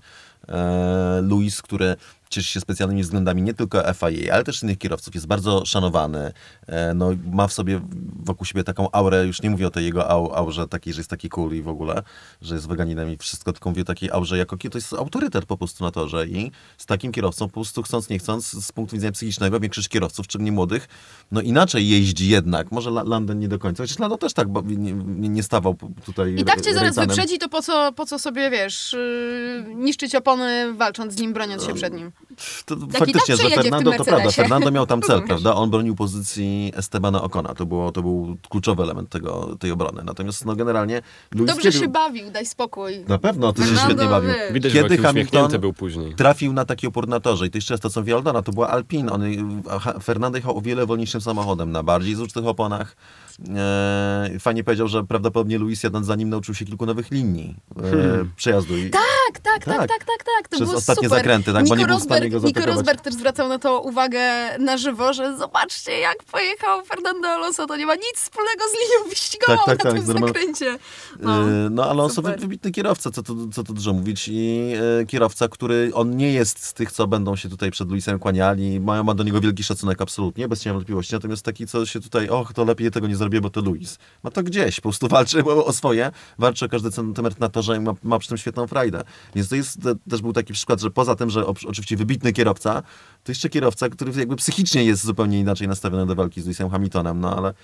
E, 0.49 1.21
Luis, 1.23 1.63
który 1.63 1.97
cieszy 2.31 2.53
się 2.53 2.61
specjalnymi 2.61 3.03
względami 3.03 3.43
nie 3.43 3.55
tylko 3.55 3.83
FIA, 3.95 4.35
ale 4.35 4.45
też 4.45 4.63
innych 4.63 4.79
kierowców. 4.79 5.15
Jest 5.15 5.27
bardzo 5.27 5.67
szanowany. 5.67 6.33
E, 6.67 6.95
no, 6.95 7.11
ma 7.33 7.49
w 7.49 7.53
sobie 7.53 7.81
wokół 8.25 8.47
siebie 8.47 8.65
taką 8.65 8.91
aurę, 8.93 9.27
już 9.27 9.43
nie 9.43 9.51
mówię 9.51 9.67
o 9.67 9.71
tej 9.71 9.85
jego 9.85 10.09
au, 10.11 10.33
aurze 10.35 10.69
takiej, 10.69 10.93
że 10.93 11.01
jest 11.01 11.11
taki 11.11 11.29
cool 11.29 11.55
i 11.55 11.63
w 11.63 11.69
ogóle, 11.69 12.03
że 12.43 12.55
jest 12.55 12.69
weganinem 12.69 13.11
i 13.11 13.17
wszystko, 13.17 13.53
tylko 13.53 13.71
mówię 13.71 13.83
o 13.83 13.85
takiej 13.85 14.11
aurze 14.11 14.39
jako 14.39 14.57
to 14.71 14.79
jest 14.79 14.93
autorytet 14.93 15.45
po 15.45 15.57
prostu 15.57 15.85
na 15.85 15.91
torze 15.91 16.27
i 16.27 16.51
z 16.79 16.87
takim 16.87 17.13
kierowcą 17.13 17.47
po 17.47 17.55
prostu 17.55 17.83
chcąc, 17.83 18.09
nie 18.09 18.19
chcąc, 18.19 18.65
z 18.65 18.73
punktu 18.73 18.97
widzenia 18.97 19.13
psychicznego 19.13 19.61
większość 19.61 19.89
kierowców, 19.89 20.27
szczególnie 20.27 20.53
młodych, 20.53 20.89
no 21.31 21.41
inaczej 21.41 21.89
jeździ 21.89 22.29
jednak. 22.29 22.73
Może 22.73 22.91
London 22.91 23.39
nie 23.39 23.49
do 23.49 23.59
końca, 23.59 23.83
chociaż 23.83 23.99
Lando 23.99 24.19
też 24.19 24.33
tak 24.33 24.49
nie, 24.67 24.93
nie, 25.29 25.43
stawał 25.43 25.77
tutaj 26.05 26.35
I 26.39 26.45
tak 26.45 26.61
cię 26.61 26.75
zaraz 26.75 26.83
rejtanem. 26.83 27.09
wyprzedzi, 27.09 27.39
to 27.39 27.49
po 27.49 27.63
co, 27.63 27.93
po 27.93 28.07
co 28.07 28.19
sobie, 28.19 28.51
wiesz, 28.51 28.93
yy, 28.93 29.75
niszczyć 29.75 30.15
opony, 30.15 30.73
walcząc 30.75 31.15
z 31.15 31.19
nim, 31.19 31.33
broniąc 31.33 31.67
się 31.67 31.75
przed 31.75 31.95
nim. 31.95 32.13
To 32.67 32.77
tak 32.77 32.99
faktycznie, 32.99 33.37
że 33.37 33.51
Fernando, 33.51 33.93
to 33.93 34.05
prawda. 34.05 34.31
Fernando 34.31 34.71
miał 34.71 34.87
tam 34.87 35.03
cel, 35.03 35.23
prawda? 35.23 35.55
On 35.55 35.71
bronił 35.71 35.95
pozycji 35.95 36.73
Estebana 36.77 37.23
Ocona, 37.23 37.55
to, 37.55 37.67
było, 37.67 37.93
to 37.93 38.03
był 38.03 38.37
kluczowy 38.51 38.83
element 38.83 39.09
tego, 39.11 39.57
tej 39.61 39.71
obrony. 39.71 40.03
Natomiast 40.05 40.45
no 40.45 40.57
generalnie 40.57 41.03
Luis 41.35 41.47
Dobrze 41.51 41.63
kiedy... 41.71 41.79
się 41.85 41.89
bawił, 41.89 42.31
daj 42.31 42.47
spokój. 42.47 43.05
Na 43.09 43.19
pewno, 43.19 43.53
ty 43.53 43.63
się 43.63 43.77
świetnie 43.77 44.07
bawił. 44.07 44.31
wiesz. 44.31 44.53
Widać, 44.53 44.73
Kiedy 44.73 44.99
Hamilton 44.99 45.61
był 45.61 45.73
później. 45.73 46.15
trafił 46.15 46.53
na 46.53 46.65
taki 46.65 46.87
opór 46.87 47.09
na 47.09 47.21
torze 47.21 47.47
i 47.47 47.51
to 47.51 47.59
jeszcze 47.59 47.75
raz 47.75 47.81
to, 47.81 47.91
co 47.91 48.03
Vialdona, 48.03 48.43
to 48.43 48.53
była 48.53 48.69
Alpine. 48.69 49.13
On, 49.13 49.23
Ha- 49.81 49.99
Fernando 50.03 50.39
jechał 50.39 50.57
o 50.59 50.61
wiele 50.61 50.87
wolniejszym 50.87 51.21
samochodem, 51.21 51.73
na 51.73 51.83
bardziej 51.83 52.15
zużytych 52.15 52.47
oponach. 52.47 52.97
E, 53.57 54.31
fajnie 54.41 54.65
powiedział, 54.65 54.89
że 54.89 55.05
prawdopodobnie 55.05 55.59
Luis 55.59 55.83
jadąc 55.83 56.07
za 56.07 56.17
nim 56.17 56.29
nauczył 56.29 56.55
się 56.55 56.65
kilku 56.65 56.87
nowych 56.87 57.11
linii 57.11 57.57
e, 57.77 58.25
przejazdu. 58.37 58.77
I, 58.77 58.91
Tak, 58.91 59.41
tak, 59.43 59.65
tak, 59.65 59.65
Tak. 59.65 59.89
tak, 59.89 59.99
tak, 59.99 60.25
tak. 60.39 60.49
To 60.49 60.57
Przez 60.57 60.71
ostatnie 60.75 61.09
super. 61.09 61.19
zakręty, 61.19 61.53
tak, 61.53 61.69
bo 61.69 61.77
nie 61.77 61.87
był 61.87 61.99
w 61.99 62.03
stanie 62.03 62.31
go 62.31 62.39
Nico. 62.39 62.67
Rosberg 62.67 63.01
też 63.01 63.15
zwracał 63.15 63.49
na 63.49 63.59
to 63.59 63.81
uwagę 63.81 64.21
na 64.59 64.77
żywo, 64.77 65.13
że 65.13 65.37
zobaczcie, 65.39 65.99
jak 65.99 66.25
pojechał 66.25 66.85
Fernando 66.85 67.29
Alonso, 67.29 67.67
to 67.67 67.77
nie 67.77 67.87
ma 67.87 67.95
nic 67.95 68.17
wspólnego 68.17 68.65
z 68.69 68.73
linią 68.73 69.11
wyścigową 69.11 69.59
Tak, 69.67 69.67
tak, 69.67 69.85
na 69.85 69.91
tak, 69.91 70.05
tym 70.05 70.27
zakręcie. 70.27 70.79
No, 71.21 71.33
no 71.71 71.85
Alonso 71.91 72.23
wybitny 72.23 72.71
kierowca, 72.71 73.11
co 73.11 73.23
tu, 73.23 73.49
co 73.49 73.63
tu 73.65 73.75
dużo 73.75 73.93
mówić. 73.93 74.29
I 74.29 74.73
e, 75.01 75.07
kierowca, 75.07 75.49
który 75.49 75.91
on 75.95 76.17
nie 76.17 76.33
jest 76.33 76.65
z 76.65 76.73
tych, 76.73 76.93
co 76.93 77.07
będą 77.07 77.37
się 77.37 77.49
tutaj 77.49 77.71
przed 77.71 77.89
Luisem 77.89 78.19
kłaniali. 78.19 78.81
Ma, 78.81 79.03
ma 79.03 79.15
do 79.15 79.25
niego 79.25 79.41
wielki 79.41 79.65
szacunek, 79.65 80.03
absolutnie, 80.03 80.49
bez 80.49 80.63
cienia 80.63 80.75
wątpliwości. 80.75 81.15
Natomiast 81.15 81.45
taki, 81.45 81.67
co 81.67 81.87
się 81.87 82.01
tutaj, 82.01 82.29
och, 82.29 82.53
to 82.53 82.65
lepiej 82.65 82.91
tego 82.91 83.07
nie 83.07 83.17
bo 83.41 83.51
to 83.51 83.61
Luis. 83.61 83.99
Ma 84.23 84.31
to 84.31 84.43
gdzieś, 84.43 84.77
po 84.77 84.83
prostu 84.83 85.09
walczy 85.09 85.45
o, 85.45 85.73
swoje, 85.73 86.11
walczy 86.39 86.65
o 86.65 86.69
każdy 86.69 86.91
centymetr 86.91 87.41
na 87.41 87.49
torze 87.49 87.77
i 87.77 87.81
ma, 87.81 87.93
ma 88.03 88.19
przy 88.19 88.29
tym 88.29 88.39
świetną 88.39 88.67
frajdę. 88.67 89.03
Więc 89.35 89.49
to 89.49 89.57
jest 89.57 89.83
te, 89.83 89.95
też 90.11 90.23
był 90.23 90.33
taki 90.33 90.53
przykład, 90.53 90.81
że 90.81 90.91
poza 90.91 91.15
tym, 91.15 91.31
że 91.31 91.47
oczywiście 91.47 91.97
wybitny 91.97 92.33
kierowca, 92.33 92.83
to 93.25 93.33
jeszcze 93.33 93.49
kierowca, 93.49 93.89
który 93.89 94.13
jakby 94.19 94.37
psychicznie 94.37 94.85
jest 94.85 95.05
zupełnie 95.05 95.41
inaczej 95.41 95.69
nastawiony 95.69 96.07
do 96.07 96.15
walki 96.15 96.41
z 96.41 96.45
Lewisem 96.45 96.71
Hamiltonem, 96.71 97.21
no 97.21 97.37
ale 97.37 97.55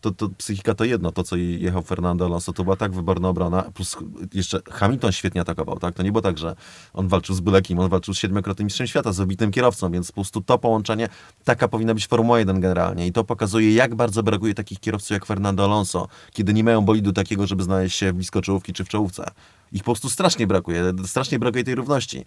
to, 0.00 0.10
to 0.10 0.28
psychika 0.28 0.74
to 0.74 0.84
jedno, 0.84 1.12
to 1.12 1.22
co 1.22 1.36
jechał 1.36 1.82
Fernando 1.82 2.24
Alonso, 2.24 2.52
to 2.52 2.64
była 2.64 2.76
tak 2.76 2.92
wyborna 2.92 3.28
obrona, 3.28 3.62
plus 3.62 3.96
jeszcze 4.34 4.60
Hamilton 4.70 5.12
świetnie 5.12 5.40
atakował, 5.40 5.78
tak? 5.78 5.94
To 5.94 6.02
nie 6.02 6.12
było 6.12 6.22
tak, 6.22 6.38
że 6.38 6.56
on 6.92 7.08
walczył 7.08 7.34
z 7.34 7.40
byle 7.40 7.62
kim, 7.62 7.78
on 7.78 7.88
walczył 7.88 8.14
z 8.14 8.18
siedmiokrotnym 8.18 8.66
mistrzem 8.66 8.86
świata, 8.86 9.12
z 9.12 9.18
wybitnym 9.18 9.50
kierowcą, 9.50 9.92
więc 9.92 10.08
po 10.08 10.14
prostu 10.14 10.40
to 10.40 10.58
połączenie, 10.58 11.08
taka 11.44 11.68
powinna 11.68 11.94
być 11.94 12.06
Formuła 12.06 12.38
1 12.38 12.60
generalnie 12.60 13.06
i 13.06 13.12
to 13.12 13.24
pokazuje, 13.24 13.74
jak 13.74 13.94
bardzo 13.94 14.22
brakuje 14.22 14.54
takich 14.54 14.80
kierowców 14.80 15.10
jak 15.10 15.26
Fernando 15.26 15.64
Alonso, 15.64 16.08
kiedy 16.32 16.54
nie 16.54 16.64
mają 16.64 16.82
bolidu 16.82 17.12
takiego, 17.12 17.46
żeby 17.46 17.62
znaleźć 17.62 17.98
się 17.98 18.12
blisko 18.12 18.42
czołówki 18.42 18.72
czy 18.72 18.84
w 18.84 18.88
czołówce. 18.88 19.30
Ich 19.72 19.82
po 19.82 19.84
prostu 19.84 20.10
strasznie 20.10 20.46
brakuje, 20.46 20.92
strasznie 21.06 21.38
brakuje 21.38 21.64
tej 21.64 21.74
równości 21.74 22.18
e, 22.18 22.24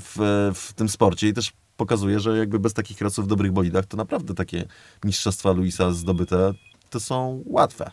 w, 0.00 0.50
w 0.54 0.72
tym 0.72 0.88
sporcie 0.88 1.28
i 1.28 1.32
też 1.32 1.52
pokazuje, 1.76 2.20
że 2.20 2.38
jakby 2.38 2.58
bez 2.58 2.74
takich 2.74 2.96
kierowców 2.96 3.24
w 3.24 3.28
dobrych 3.28 3.52
bolidach, 3.52 3.86
to 3.86 3.96
naprawdę 3.96 4.34
takie 4.34 4.64
mistrzostwa 5.04 5.52
Luisa 5.52 5.92
zdobyte 5.92 6.54
to 6.92 7.00
są 7.00 7.42
łatwe. 7.46 7.90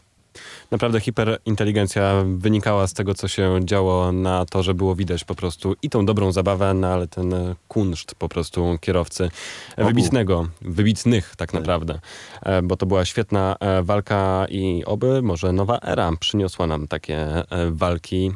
Naprawdę 0.71 0.99
hiperinteligencja 0.99 2.23
wynikała 2.37 2.87
z 2.87 2.93
tego, 2.93 3.13
co 3.13 3.27
się 3.27 3.59
działo 3.65 4.11
na 4.11 4.45
to, 4.45 4.63
że 4.63 4.73
było 4.73 4.95
widać 4.95 5.23
po 5.23 5.35
prostu 5.35 5.75
i 5.81 5.89
tą 5.89 6.05
dobrą 6.05 6.31
zabawę, 6.31 6.73
no 6.73 6.87
ale 6.87 7.07
ten 7.07 7.33
e, 7.33 7.55
kunszt 7.67 8.15
po 8.15 8.29
prostu 8.29 8.77
kierowcy 8.81 9.29
e, 9.77 9.85
wybitnego, 9.85 10.47
wybitnych 10.61 11.35
tak 11.35 11.53
naprawdę, 11.53 11.99
E, 12.41 12.61
bo 12.61 12.77
to 12.77 12.85
była 12.85 13.05
świetna 13.05 13.55
walka 13.83 14.45
i 14.49 14.83
oby 14.85 15.21
może 15.21 15.53
nowa 15.53 15.79
era 15.79 16.11
przyniosła 16.19 16.67
nam 16.67 16.87
takie 16.87 17.27
walki 17.71 18.31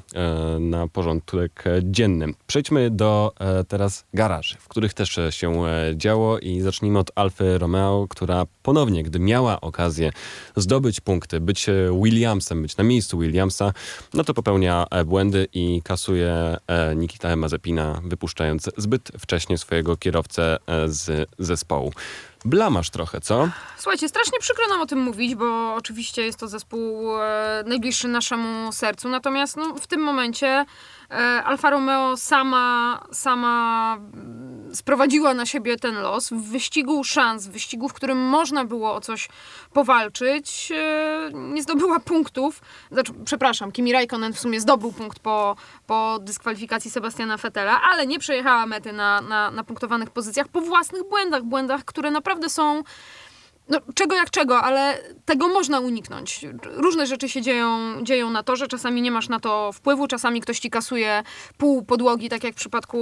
na 0.60 0.88
porządek 0.88 1.64
dzienny. 1.84 2.26
Przejdźmy 2.48 2.90
do 2.90 3.34
teraz 3.68 4.06
garaży, 4.14 4.56
w 4.60 4.68
których 4.68 4.94
też 4.94 5.20
się 5.30 5.64
działo 5.96 6.40
i 6.40 6.62
zacznijmy 6.62 7.00
od 7.00 7.12
Alfy 7.16 7.58
Romeo, 7.58 8.08
która 8.10 8.46
ponownie, 8.64 9.04
gdy 9.04 9.20
miała 9.20 9.62
okazję 9.62 10.12
zdobyć 10.56 11.02
punkty, 11.02 11.40
być 11.40 11.70
Williamsem, 11.92 12.62
być 12.62 12.78
na 12.78 12.84
miejscu 12.84 13.20
Williamsa, 13.20 13.74
no 14.14 14.24
to 14.24 14.34
popełnia 14.34 14.86
e, 14.92 15.06
błędy 15.06 15.48
i 15.54 15.82
kasuje 15.84 16.58
e, 16.68 16.96
Nikita 16.96 17.36
Mazepina, 17.36 18.02
wypuszczając 18.04 18.70
zbyt 18.78 19.12
wcześnie 19.20 19.58
swojego 19.58 19.98
kierowcę 19.98 20.58
e, 20.68 20.90
z 20.90 21.30
zespołu. 21.40 21.94
Blamasz 22.46 22.90
trochę, 22.90 23.22
co? 23.22 23.50
Słuchajcie, 23.78 24.10
strasznie 24.10 24.40
przykro 24.40 24.68
nam 24.68 24.82
o 24.82 24.86
tym 24.86 25.00
mówić, 25.00 25.36
bo 25.36 25.76
oczywiście 25.76 26.22
jest 26.22 26.40
to 26.40 26.48
zespół 26.48 27.08
najbliższy 27.66 28.08
naszemu 28.08 28.72
sercu. 28.72 29.10
Natomiast 29.10 29.58
no, 29.58 29.76
w 29.76 29.88
tym 29.88 30.02
momencie 30.02 30.66
Alfa 31.44 31.70
Romeo 31.70 32.18
sama, 32.18 33.00
sama 33.12 33.98
sprowadziła 34.74 35.34
na 35.34 35.46
siebie 35.46 35.78
ten 35.78 35.96
los. 35.96 36.30
W 36.30 36.52
wyścigu 36.52 37.04
szans, 37.04 37.48
w 37.48 37.52
wyścigu, 37.52 37.90
w 37.90 37.94
którym 37.94 38.18
można 38.18 38.66
było 38.66 38.94
o 38.94 39.02
coś 39.02 39.30
powalczyć, 39.74 40.72
e, 40.72 41.30
nie 41.34 41.64
zdobyła 41.64 42.00
punktów. 42.00 42.62
Znaczy, 42.92 43.14
przepraszam, 43.26 43.72
Kimi 43.72 43.94
Raikkonen 43.94 44.34
w 44.34 44.40
sumie 44.40 44.60
zdobył 44.60 44.92
punkt 44.92 45.20
po, 45.20 45.56
po 45.88 46.20
dyskwalifikacji 46.22 46.92
Sebastiana 46.92 47.38
Vettela, 47.38 47.82
ale 47.82 48.08
nie 48.08 48.20
przejechała 48.20 48.66
mety 48.66 48.94
na, 48.94 49.22
na, 49.22 49.52
na 49.52 49.64
punktowanych 49.64 50.10
pozycjach 50.10 50.48
po 50.48 50.62
własnych 50.62 51.04
błędach, 51.10 51.44
błędach, 51.44 51.86
które 51.86 52.12
naprawdę 52.12 52.50
są 52.50 52.84
no, 53.70 53.80
czego 53.96 54.16
jak 54.16 54.30
czego, 54.30 54.62
ale 54.62 54.98
tego 55.26 55.48
można 55.48 55.80
uniknąć. 55.80 56.46
Różne 56.64 57.08
rzeczy 57.08 57.30
się 57.30 57.42
dzieją, 57.42 58.04
dzieją 58.04 58.30
na 58.30 58.44
torze, 58.44 58.68
czasami 58.68 59.02
nie 59.02 59.12
masz 59.12 59.30
na 59.30 59.40
to 59.40 59.72
wpływu, 59.74 60.08
czasami 60.08 60.42
ktoś 60.42 60.60
ci 60.60 60.70
kasuje 60.70 61.24
pół 61.58 61.84
podłogi, 61.84 62.30
tak 62.30 62.44
jak 62.44 62.54
w 62.54 62.58
przypadku 62.58 62.98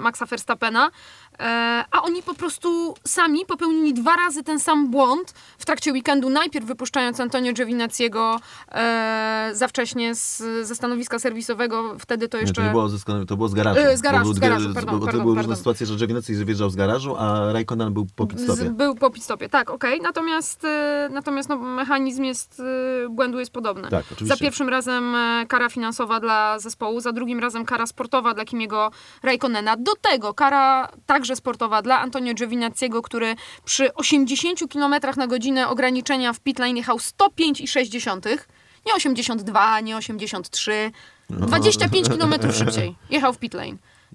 Maxa 0.00 0.26
Verstappena, 0.26 0.90
e, 1.38 1.84
a 1.90 2.02
oni 2.02 2.22
po 2.22 2.34
prostu 2.34 2.94
sami 3.06 3.46
popełnili 3.46 3.94
dwa 3.94 4.16
razy 4.16 4.42
ten 4.42 4.60
sam 4.60 4.90
błąd 4.90 5.34
w 5.58 5.64
trakcie 5.66 5.92
weekendu, 5.92 6.30
najpierw 6.30 6.66
wypuszczając 6.66 7.20
Antonio 7.20 7.52
Giovinazziego 7.52 8.40
e, 8.72 9.50
za 9.54 9.68
wcześnie 9.68 10.14
z, 10.14 10.42
ze 10.66 10.74
stanowiska 10.74 11.18
serwisowego, 11.18 11.96
wtedy 11.98 12.28
to 12.28 12.36
Nie, 12.36 12.40
jeszcze... 12.40 12.54
to 12.54 12.66
nie 12.66 12.70
było 12.70 12.88
ze, 12.88 12.98
to 13.28 13.36
było 13.36 13.48
z 13.48 13.54
garażu. 13.54 13.80
E, 13.80 13.96
z 13.96 14.00
garażu, 14.00 14.34
z 14.34 14.38
garażu, 14.38 14.74
pardon, 14.74 15.00
To 15.00 15.20
były 15.20 15.34
różne 15.34 15.56
sytuacje, 15.56 15.86
że 15.86 15.96
Giovinazzi 15.96 16.34
wyjeżdżał 16.34 16.70
z 16.70 16.76
garażu, 16.76 17.16
a 17.16 17.52
Raikkonen 17.52 17.92
był 17.92 18.06
po 18.16 18.26
pit 18.26 18.40
Z, 18.40 18.44
stopie. 18.44 18.70
był 18.70 18.94
po 18.94 19.10
pit 19.10 19.29
stopie, 19.30 19.48
tak, 19.48 19.70
okej. 19.70 20.00
Natomiast, 20.00 20.64
e, 20.64 21.08
natomiast 21.12 21.48
no, 21.48 21.56
mechanizm 21.56 22.24
jest, 22.24 22.60
e, 23.04 23.08
błędu 23.08 23.38
jest 23.38 23.52
podobny. 23.52 23.82
Tak, 23.82 24.04
Za 24.04 24.12
oczywiście. 24.12 24.44
pierwszym 24.44 24.68
razem 24.68 25.14
e, 25.14 25.46
kara 25.48 25.68
finansowa 25.68 26.20
dla 26.20 26.58
zespołu, 26.58 27.00
za 27.00 27.12
drugim 27.12 27.40
razem 27.40 27.64
kara 27.64 27.86
sportowa 27.86 28.34
dla 28.34 28.44
Kimiego 28.44 28.90
Raikkonena. 29.22 29.76
Do 29.76 29.92
tego 30.00 30.34
kara 30.34 30.88
także 31.06 31.36
sportowa 31.36 31.82
dla 31.82 32.00
Antonio 32.00 32.34
Giovinazziego, 32.34 33.02
który 33.02 33.34
przy 33.64 33.94
80 33.94 34.60
km 34.72 34.94
na 35.16 35.26
godzinę 35.26 35.68
ograniczenia 35.68 36.32
w 36.32 36.40
pit 36.40 36.58
lane 36.58 36.76
jechał 36.76 36.96
105,6. 36.96 38.38
Nie 38.86 38.94
82, 38.94 39.80
nie 39.80 39.96
83, 39.96 40.90
25 41.30 42.08
km 42.08 42.52
szybciej 42.52 42.94
jechał 43.10 43.32
w 43.32 43.38
pit 43.38 43.54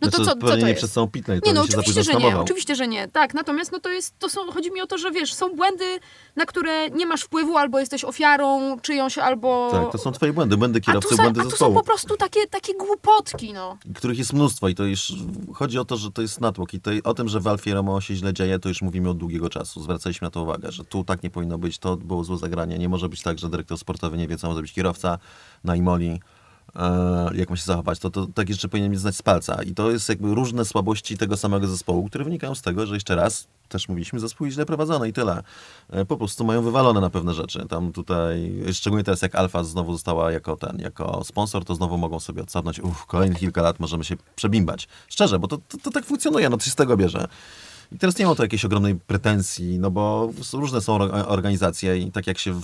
No 0.01 0.09
to 0.09 0.17
Znaczy, 0.17 0.25
co, 0.25 0.35
co 0.35 0.47
pewnie 0.47 0.55
to 0.55 0.61
nie 0.61 0.69
jest? 0.69 0.79
przez 0.79 0.91
całą 0.91 1.07
to 1.07 1.33
Nie, 1.45 1.53
no 1.53 1.61
oczywiście, 1.61 2.03
że 2.03 2.13
nie, 2.13 2.39
oczywiście, 2.39 2.75
że 2.75 2.87
nie. 2.87 3.07
Tak, 3.07 3.33
natomiast 3.33 3.71
no 3.71 3.79
to 3.79 3.89
jest, 3.89 4.19
to 4.19 4.29
są, 4.29 4.51
chodzi 4.51 4.71
mi 4.71 4.81
o 4.81 4.87
to, 4.87 4.97
że 4.97 5.11
wiesz, 5.11 5.33
są 5.33 5.55
błędy, 5.55 5.99
na 6.35 6.45
które 6.45 6.89
nie 6.89 7.05
masz 7.05 7.21
wpływu, 7.21 7.57
albo 7.57 7.79
jesteś 7.79 8.03
ofiarą 8.03 8.79
czyjąś, 8.79 9.17
albo... 9.17 9.69
Tak, 9.71 9.91
to 9.91 9.97
są 9.97 10.11
twoje 10.11 10.33
błędy, 10.33 10.57
błędy 10.57 10.79
a 10.79 10.81
tu, 10.81 10.85
kierowcy, 10.85 11.15
sa, 11.15 11.23
błędy 11.23 11.41
a 11.41 11.43
tu 11.43 11.49
są 11.49 11.51
zespołu, 11.51 11.73
po 11.73 11.83
prostu 11.83 12.17
takie, 12.17 12.47
takie 12.47 12.73
głupotki, 12.73 13.53
no. 13.53 13.77
których 13.95 14.17
jest 14.17 14.33
mnóstwo 14.33 14.69
i 14.69 14.75
to 14.75 14.83
już 14.83 15.13
chodzi 15.53 15.79
o 15.79 15.85
to, 15.85 15.97
że 15.97 16.11
to 16.11 16.21
jest 16.21 16.41
natłok 16.41 16.73
i 16.73 16.81
to, 16.81 16.91
o 17.03 17.13
tym, 17.13 17.27
że 17.27 17.39
w 17.39 17.47
Alfie 17.47 17.73
Romeo 17.73 18.01
się 18.01 18.15
źle 18.15 18.33
dzieje, 18.33 18.59
to 18.59 18.69
już 18.69 18.81
mówimy 18.81 19.09
od 19.09 19.17
długiego 19.17 19.49
czasu. 19.49 19.81
Zwracaliśmy 19.81 20.25
na 20.25 20.31
to 20.31 20.41
uwagę, 20.41 20.71
że 20.71 20.85
tu 20.85 21.03
tak 21.03 21.23
nie 21.23 21.29
powinno 21.29 21.57
być, 21.57 21.77
to 21.77 21.97
było 21.97 22.23
złe 22.23 22.37
zagranie. 22.37 22.77
Nie 22.77 22.89
może 22.89 23.09
być 23.09 23.21
tak, 23.21 23.39
że 23.39 23.49
dyrektor 23.49 23.77
sportowy 23.77 24.17
nie 24.17 24.27
wie, 24.27 24.37
co 24.37 24.47
ma 24.47 24.53
zrobić 24.53 24.73
kierowca 24.73 25.17
na 25.63 25.75
Imoli, 25.75 26.19
jak 27.33 27.49
ma 27.49 27.55
się 27.55 27.65
zachować, 27.65 27.99
to, 27.99 28.09
to 28.09 28.27
tak 28.27 28.49
jeszcze 28.49 28.67
powinien 28.67 28.95
znać 28.95 29.15
z 29.15 29.21
palca. 29.21 29.63
I 29.63 29.73
to 29.73 29.91
jest 29.91 30.09
jakby 30.09 30.35
różne 30.35 30.65
słabości 30.65 31.17
tego 31.17 31.37
samego 31.37 31.67
zespołu, 31.67 32.07
które 32.07 32.23
wynikają 32.23 32.55
z 32.55 32.61
tego, 32.61 32.85
że 32.85 32.93
jeszcze 32.93 33.15
raz, 33.15 33.47
też 33.69 33.89
mówiliśmy, 33.89 34.19
zespół 34.19 34.47
źle 34.47 34.65
prowadzony 34.65 35.09
i 35.09 35.13
tyle. 35.13 35.43
E, 35.89 36.05
po 36.05 36.17
prostu 36.17 36.45
mają 36.45 36.61
wywalone 36.61 37.01
na 37.01 37.09
pewne 37.09 37.33
rzeczy. 37.33 37.65
Tam 37.69 37.91
tutaj, 37.91 38.63
szczególnie 38.73 39.03
teraz 39.03 39.21
jak 39.21 39.35
Alfa 39.35 39.63
znowu 39.63 39.91
została 39.91 40.31
jako 40.31 40.57
ten, 40.57 40.79
jako 40.79 41.23
sponsor, 41.23 41.65
to 41.65 41.75
znowu 41.75 41.97
mogą 41.97 42.19
sobie 42.19 42.41
odsapnąć, 42.41 42.79
uff, 42.79 43.05
kolejnych 43.05 43.39
kilka 43.39 43.61
lat 43.61 43.79
możemy 43.79 44.03
się 44.03 44.15
przebimbać. 44.35 44.87
Szczerze, 45.07 45.39
bo 45.39 45.47
to, 45.47 45.57
to, 45.57 45.77
to 45.77 45.91
tak 45.91 46.05
funkcjonuje, 46.05 46.49
no 46.49 46.59
się 46.59 46.71
z 46.71 46.75
tego 46.75 46.97
bierze. 46.97 47.27
I 47.91 47.97
teraz 47.97 48.17
nie 48.17 48.25
ma 48.25 48.35
to 48.35 48.43
jakiejś 48.43 48.65
ogromnej 48.65 48.95
pretensji, 48.95 49.79
no 49.79 49.91
bo 49.91 50.29
różne 50.53 50.81
są 50.81 50.95
or- 50.95 51.11
organizacje 51.27 51.97
i 51.97 52.11
tak 52.11 52.27
jak 52.27 52.37
się 52.37 52.61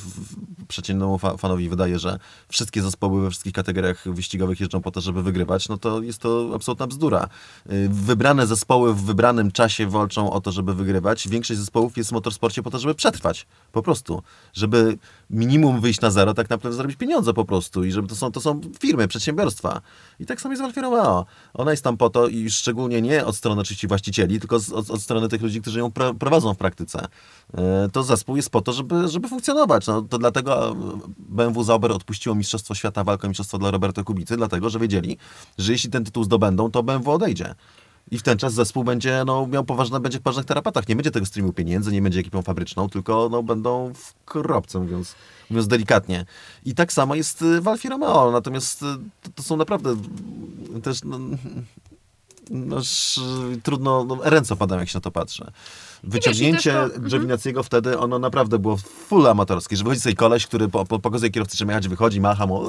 przeciętnemu 0.68 1.18
fa- 1.18 1.38
fanowi 1.38 1.70
wydaje, 1.70 2.00
że 2.00 2.20
wszystkie 2.50 2.82
zespoły 2.82 3.22
we 3.22 3.30
wszystkich 3.30 3.54
kategoriach 3.54 4.04
wyścigowych 4.14 4.60
jeżdżą 4.60 4.82
po 4.82 4.92
to, 4.92 5.02
żeby 5.02 5.24
wygrywać, 5.24 5.70
no 5.70 5.78
to 5.78 6.02
jest 6.02 6.20
to 6.20 6.52
absolutna 6.56 6.88
bzdura. 6.88 7.30
Y, 7.72 7.90
Wybrane 7.90 8.48
zespoły 8.48 8.94
w 8.94 9.02
wybranym 9.04 9.52
czasie 9.52 9.88
walczą 9.88 10.32
o 10.32 10.42
to, 10.42 10.52
żeby 10.52 10.74
wygrywać. 10.74 11.28
Większość 11.28 11.60
zespołów 11.60 11.98
jest 11.98 12.10
w 12.10 12.14
motorsporcie 12.14 12.64
po 12.64 12.72
to, 12.72 12.80
żeby 12.80 12.96
przetrwać. 12.96 13.48
Po 13.72 13.82
prostu. 13.82 14.24
Żeby 14.54 14.98
minimum 15.32 15.82
wyjść 15.82 16.02
na 16.02 16.12
zero, 16.12 16.34
tak 16.34 16.50
naprawdę 16.50 16.78
zarobić 16.78 16.98
pieniądze 16.98 17.34
po 17.34 17.46
prostu. 17.46 17.84
I 17.84 17.92
żeby 17.92 18.08
to 18.08 18.16
są, 18.16 18.32
to 18.32 18.42
są 18.42 18.62
firmy, 18.80 19.08
przedsiębiorstwa. 19.08 19.82
I 20.20 20.26
tak 20.26 20.42
samo 20.42 20.52
jest 20.52 20.62
w 20.62 20.66
Alfie 20.66 20.82
Romeo. 20.82 21.26
Ona 21.54 21.72
jest 21.72 21.84
tam 21.84 21.98
po 21.98 22.10
to 22.10 22.28
i 22.28 22.50
szczególnie 22.50 23.02
nie 23.02 23.26
od 23.26 23.36
strony 23.36 23.62
oczywiście 23.62 23.88
właścicieli, 23.88 24.40
tylko 24.40 24.60
z, 24.60 24.72
od, 24.72 24.90
od 24.90 25.02
strony 25.02 25.30
tych 25.30 25.42
ludzi, 25.42 25.62
którzy 25.62 25.80
ją 25.80 25.92
pra, 25.92 26.14
prowadzą 26.14 26.54
w 26.54 26.58
praktyce. 26.58 27.08
E, 27.54 27.90
To 27.94 28.04
zespół 28.04 28.36
jest 28.36 28.50
po 28.50 28.62
to, 28.62 28.74
żeby, 28.74 29.08
żeby 29.08 29.28
funkcjonować. 29.28 29.88
No, 29.88 30.02
to 30.02 30.18
dlatego 30.18 30.72
e, 30.72 30.76
BMW 31.18 31.64
Zauber 31.64 31.92
odpuściło 31.92 32.36
Mistrzostwo 32.36 32.76
Świata, 32.76 33.04
walkę 33.04 33.28
o 33.28 33.30
Mistrzostwo 33.30 33.58
dla 33.58 33.72
Roberto 33.72 34.04
Kubicy, 34.04 34.38
dlatego, 34.38 34.70
że 34.70 34.80
wiedzieli, 34.80 35.18
że 35.58 35.72
jeśli 35.72 35.90
ten 35.90 36.04
tytuł 36.06 36.24
zdobędą, 36.24 36.72
to 36.72 36.84
BMW 36.84 37.12
odejdzie. 37.12 37.56
I 38.12 38.18
w 38.18 38.24
ten 38.24 38.38
czas 38.38 38.54
zespół 38.54 38.84
będzie 38.84 39.24
no, 39.26 39.48
miał 39.48 39.64
poważne, 39.64 40.00
będzie 40.00 40.20
w 40.20 40.22
poważnych 40.22 40.46
tarapatach. 40.46 40.88
Nie 40.88 40.96
będzie 40.96 41.12
tego 41.12 41.26
streamu 41.26 41.54
pieniędzy, 41.54 41.92
nie 41.92 42.02
będzie 42.02 42.20
ekipą 42.20 42.42
fabryczną, 42.42 42.90
tylko 42.90 43.30
no, 43.32 43.44
będą 43.44 43.94
w 43.94 44.14
kropce, 44.26 44.80
mówiąc, 44.80 45.16
mówiąc 45.50 45.68
delikatnie. 45.68 46.26
I 46.66 46.76
tak 46.76 46.94
samo 46.94 47.16
jest 47.16 47.42
y, 47.42 47.62
w 47.62 47.68
Alfie 47.68 47.90
Romeo, 47.90 48.32
natomiast 48.32 48.82
y, 48.82 48.86
to, 49.24 49.30
to 49.36 49.44
są 49.44 49.58
naprawdę 49.58 49.96
y, 50.78 50.82
też 50.82 51.04
no, 51.04 51.20
no, 52.50 52.78
trudno, 53.64 54.04
no, 54.04 54.18
ręce 54.24 54.54
opadają, 54.54 54.80
jak 54.80 54.90
się 54.90 54.98
na 54.98 55.02
to 55.02 55.12
patrzę. 55.12 55.52
Wyciągnięcie 56.04 56.74
też 56.74 56.94
to-. 56.94 57.00
Giovinazziego 57.00 57.64
wtedy, 57.64 58.00
ono 58.00 58.20
naprawdę 58.20 58.60
było 58.60 58.78
full 58.78 59.28
amatorskie, 59.28 59.76
że 59.76 59.84
wychodzi 59.84 60.02
sobie 60.02 60.16
koleś, 60.16 60.48
który 60.48 60.68
po, 60.68 60.86
po, 60.86 61.00
pokazuje 61.00 61.32
kierowcy, 61.32 61.58
czym 61.58 61.68
jechać, 61.70 61.88
wychodzi, 61.88 62.22
macha 62.22 62.48
mu, 62.48 62.66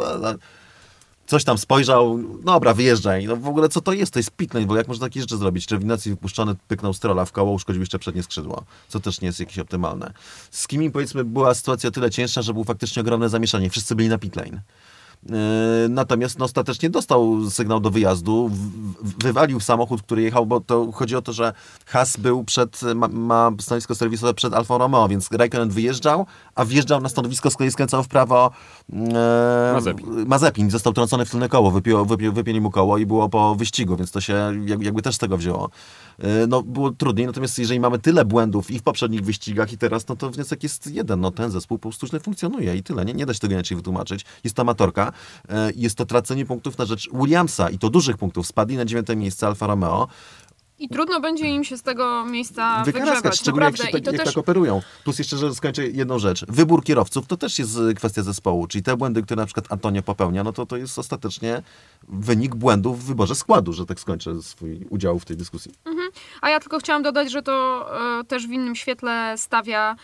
coś 1.27 1.45
tam 1.45 1.59
spojrzał, 1.59 2.19
dobra, 2.45 2.75
wyjeżdżaj. 2.75 3.27
No 3.27 3.37
w 3.37 3.49
ogóle 3.49 3.69
co 3.69 3.81
to 3.81 3.93
jest? 3.93 4.13
To 4.13 4.19
jest 4.19 4.31
pitlane, 4.31 4.67
bo 4.67 4.77
jak 4.77 4.89
można 4.89 5.07
takie 5.07 5.21
rzeczy 5.21 5.37
zrobić? 5.37 5.67
Giovinazzi 5.67 6.11
wypuszczony 6.11 6.55
pyknął 6.69 6.93
strola 6.95 7.25
w 7.25 7.33
koło, 7.33 7.53
uszkodził 7.53 7.83
jeszcze 7.83 7.99
przednie 7.99 8.23
skrzydło, 8.23 8.65
co 8.89 9.01
też 9.01 9.21
nie 9.21 9.27
jest 9.27 9.41
jakieś 9.41 9.59
optymalne. 9.59 10.13
Z 10.51 10.69
Kimi 10.69 10.91
powiedzmy 10.91 11.25
była 11.25 11.55
sytuacja 11.55 11.91
tyle 11.91 12.11
cięższa, 12.11 12.43
że 12.43 12.53
było 12.53 12.65
faktycznie 12.65 13.03
ogromne 13.03 13.29
zamieszanie. 13.29 13.71
Wszyscy 13.71 13.95
byli 13.95 14.09
na 14.09 14.19
pitlane. 14.19 14.51
Yy, 14.51 14.63
Natomiast 15.89 16.39
no, 16.39 16.45
ostatecznie 16.45 16.91
dostał 16.91 17.51
sygnał 17.51 17.81
do 17.81 17.91
wyjazdu, 17.91 18.51
wywalił 19.03 19.61
samochód, 19.61 20.03
który 20.03 20.23
jechał, 20.23 20.47
bo 20.47 20.61
to 20.61 20.93
chodzi 20.93 21.17
o 21.17 21.23
to, 21.23 21.33
że 21.33 21.53
Haas 21.87 22.17
był 22.17 22.45
przed, 22.45 22.81
ma, 22.95 23.09
ma 23.09 23.51
stanowisko 23.61 23.95
serwisowe 23.95 24.35
przed 24.35 24.55
Alfa 24.55 24.79
Romeo, 24.79 25.09
więc 25.09 25.29
Raikkonen 25.33 25.71
wyjeżdżał, 25.71 26.27
a 26.55 26.65
wjeżdżał 26.65 27.01
na 27.01 27.09
stanowisko, 27.09 27.51
z 27.51 27.57
kolei 27.57 27.71
skręcał 27.73 28.03
w 28.03 28.09
prawo 28.09 28.51
e, 28.93 29.73
Mazepin. 29.75 30.27
Mazepin. 30.27 30.71
Został 30.71 30.93
trącony 30.93 31.25
w 31.25 31.31
tylne 31.31 31.49
koło, 31.49 31.71
wypił, 31.71 32.07
wypięli 32.33 32.61
mu 32.61 32.71
koło 32.71 32.99
i 32.99 33.07
było 33.07 33.29
po 33.29 33.55
wyścigu, 33.55 33.97
więc 33.97 34.11
to 34.11 34.21
się 34.21 34.53
jak- 34.67 34.83
jakby 34.83 35.03
też 35.03 35.15
z 35.15 35.19
tego 35.19 35.37
wzięło. 35.37 35.71
E, 36.19 36.47
No, 36.47 36.63
było 36.63 36.91
trudniej, 36.91 37.27
natomiast 37.27 37.59
jeżeli 37.59 37.81
mamy 37.81 37.99
tyle 37.99 38.25
błędów 38.25 38.71
i 38.71 38.79
w 38.79 38.83
poprzednich 38.83 39.25
wyścigach 39.25 39.73
i 39.73 39.79
teraz, 39.79 40.09
no 40.09 40.17
to 40.17 40.31
wniosek 40.31 40.63
jest 40.63 40.87
jeden, 40.87 41.21
no 41.21 41.31
ten 41.31 41.51
zespół 41.51 41.79
po 41.79 41.89
prostu 41.89 42.07
źle 42.07 42.21
funkcjonuje 42.21 42.77
i 42.77 42.83
tyle, 42.83 43.05
nie, 43.05 43.15
nie 43.15 43.27
da 43.27 43.35
się 43.35 43.41
tego 43.41 43.55
inaczej 43.55 43.77
wytłumaczyć. 43.77 44.25
Jest 44.45 44.57
to 44.57 44.63
amatorka, 44.63 45.13
e, 45.49 45.73
jest 45.77 45.97
to 45.97 46.07
tracenie 46.07 46.47
punktów 46.47 46.79
na 46.79 46.85
rzecz 46.85 47.11
Williamsa 47.13 47.71
i 47.71 47.79
to 47.79 47.91
dużych 47.91 48.17
punktów, 48.19 48.47
spadli 48.47 48.77
na 48.77 48.85
dziewiąte 48.85 49.17
miejsce 49.17 49.47
Alfa 49.47 49.67
Romeo, 49.67 50.09
I 50.83 50.89
trudno 50.89 51.21
będzie 51.21 51.47
im 51.47 51.65
się 51.65 51.77
z 51.77 51.83
tego 51.83 52.25
miejsca 52.25 52.83
wykaraskać, 52.85 53.41
szczególnie 53.41 53.65
jak, 53.65 53.73
Naprawdę. 53.73 53.99
się 53.99 54.05
tak, 54.05 54.13
jak 54.13 54.25
też 54.25 54.35
tak 54.35 54.41
operują. 54.41 54.83
Plus 55.05 55.19
jeszcze, 55.19 55.37
że 55.37 55.55
skończę 55.55 55.87
jedną 55.87 56.19
rzecz. 56.19 56.45
Wybór 56.49 56.85
kierowców 56.85 57.27
to 57.27 57.37
też 57.37 57.59
jest 57.59 57.79
y, 57.79 57.95
kwestia 57.95 58.23
zespołu, 58.23 58.67
czyli 58.67 58.85
te 58.85 58.97
błędy, 58.97 59.23
które 59.23 59.41
na 59.41 59.47
przykład 59.47 59.73
Antonio 59.73 60.03
popełnia, 60.03 60.45
no 60.45 60.53
to 60.53 60.67
to 60.67 60.77
jest 60.77 60.99
ostatecznie 60.99 61.63
wynik 62.09 62.55
błędów 62.55 63.05
w 63.05 63.07
wyborze 63.07 63.35
składu, 63.35 63.73
że 63.73 63.87
tak 63.87 64.01
skończę 64.01 64.43
swój 64.43 64.87
udział 64.91 65.19
w 65.19 65.25
tej 65.25 65.37
dyskusji. 65.37 65.73
A 66.41 66.51
ja 66.51 66.61
tylko 66.61 66.79
chciałam 66.79 67.03
dodać, 67.03 67.31
że 67.31 67.43
to 67.43 67.87
e, 68.21 68.25
też 68.25 68.47
w 68.47 68.51
innym 68.51 68.77
świetle 68.77 69.35
stawia 69.37 69.97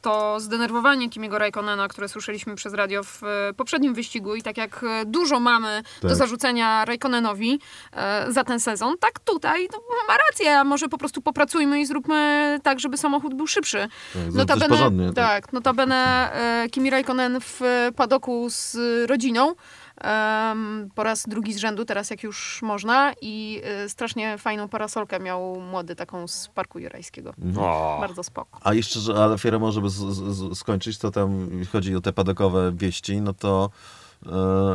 to 0.00 0.40
zdenerwowanie 0.40 1.10
Kimiego 1.10 1.38
Raikkonena, 1.38 1.88
które 1.88 2.08
słyszeliśmy 2.08 2.54
przez 2.54 2.74
radio 2.74 3.02
w 3.04 3.22
e, 3.22 3.52
poprzednim 3.56 3.94
wyścigu 3.94 4.34
i 4.34 4.42
tak 4.42 4.56
jak 4.56 4.84
e, 4.84 5.04
dużo 5.06 5.40
mamy 5.40 5.82
do 6.02 6.08
Tak. 6.08 6.16
zarzucenia 6.16 6.84
Raikkonenowi 6.84 7.60
e, 7.92 8.32
za 8.32 8.44
ten 8.44 8.60
sezon, 8.60 8.94
tak 9.00 9.20
tutaj 9.20 9.68
no, 9.72 9.78
ma 10.08 10.14
rację, 10.30 10.58
a 10.58 10.64
może 10.64 10.88
po 10.88 10.98
prostu 10.98 11.22
popracujmy 11.22 11.80
i 11.80 11.86
zróbmy 11.86 12.58
tak, 12.62 12.80
żeby 12.80 12.96
samochód 12.96 13.34
był 13.34 13.46
szybszy. 13.46 13.88
Tak, 14.36 14.58
też 14.58 14.68
porządnie. 14.68 15.06
Tak. 15.06 15.14
tak, 15.14 15.52
notabene 15.52 16.30
e, 16.32 16.68
Kimi 16.68 16.90
Raikkonen 16.90 17.40
w 17.40 17.60
padoku 17.96 18.46
z 18.50 18.76
rodziną 19.10 19.54
po 20.94 21.02
raz 21.02 21.24
drugi 21.28 21.52
z 21.52 21.56
rzędu, 21.56 21.84
teraz 21.84 22.10
jak 22.10 22.22
już 22.22 22.62
można 22.62 23.12
i 23.20 23.60
e, 23.64 23.88
strasznie 23.88 24.38
fajną 24.38 24.68
parasolkę 24.68 25.20
miał 25.20 25.60
młody 25.60 25.96
taką 25.96 26.28
z 26.28 26.48
Parku 26.48 26.78
Jurajskiego. 26.78 27.34
O, 27.56 27.96
Bardzo 28.00 28.22
spoko. 28.22 28.58
A 28.62 28.74
jeszcze, 28.74 29.00
że 29.00 29.14
ale 29.14 29.38
Fiera 29.38 29.70
żeby 29.70 29.90
z, 29.90 29.94
z, 29.94 30.36
z, 30.36 30.58
skończyć, 30.58 30.98
to 30.98 31.10
tam 31.10 31.48
chodzi 31.72 31.96
o 31.96 32.00
te 32.00 32.12
padokowe 32.12 32.72
wieści, 32.72 33.20
no 33.20 33.34
to 33.34 33.70
e, 34.26 34.30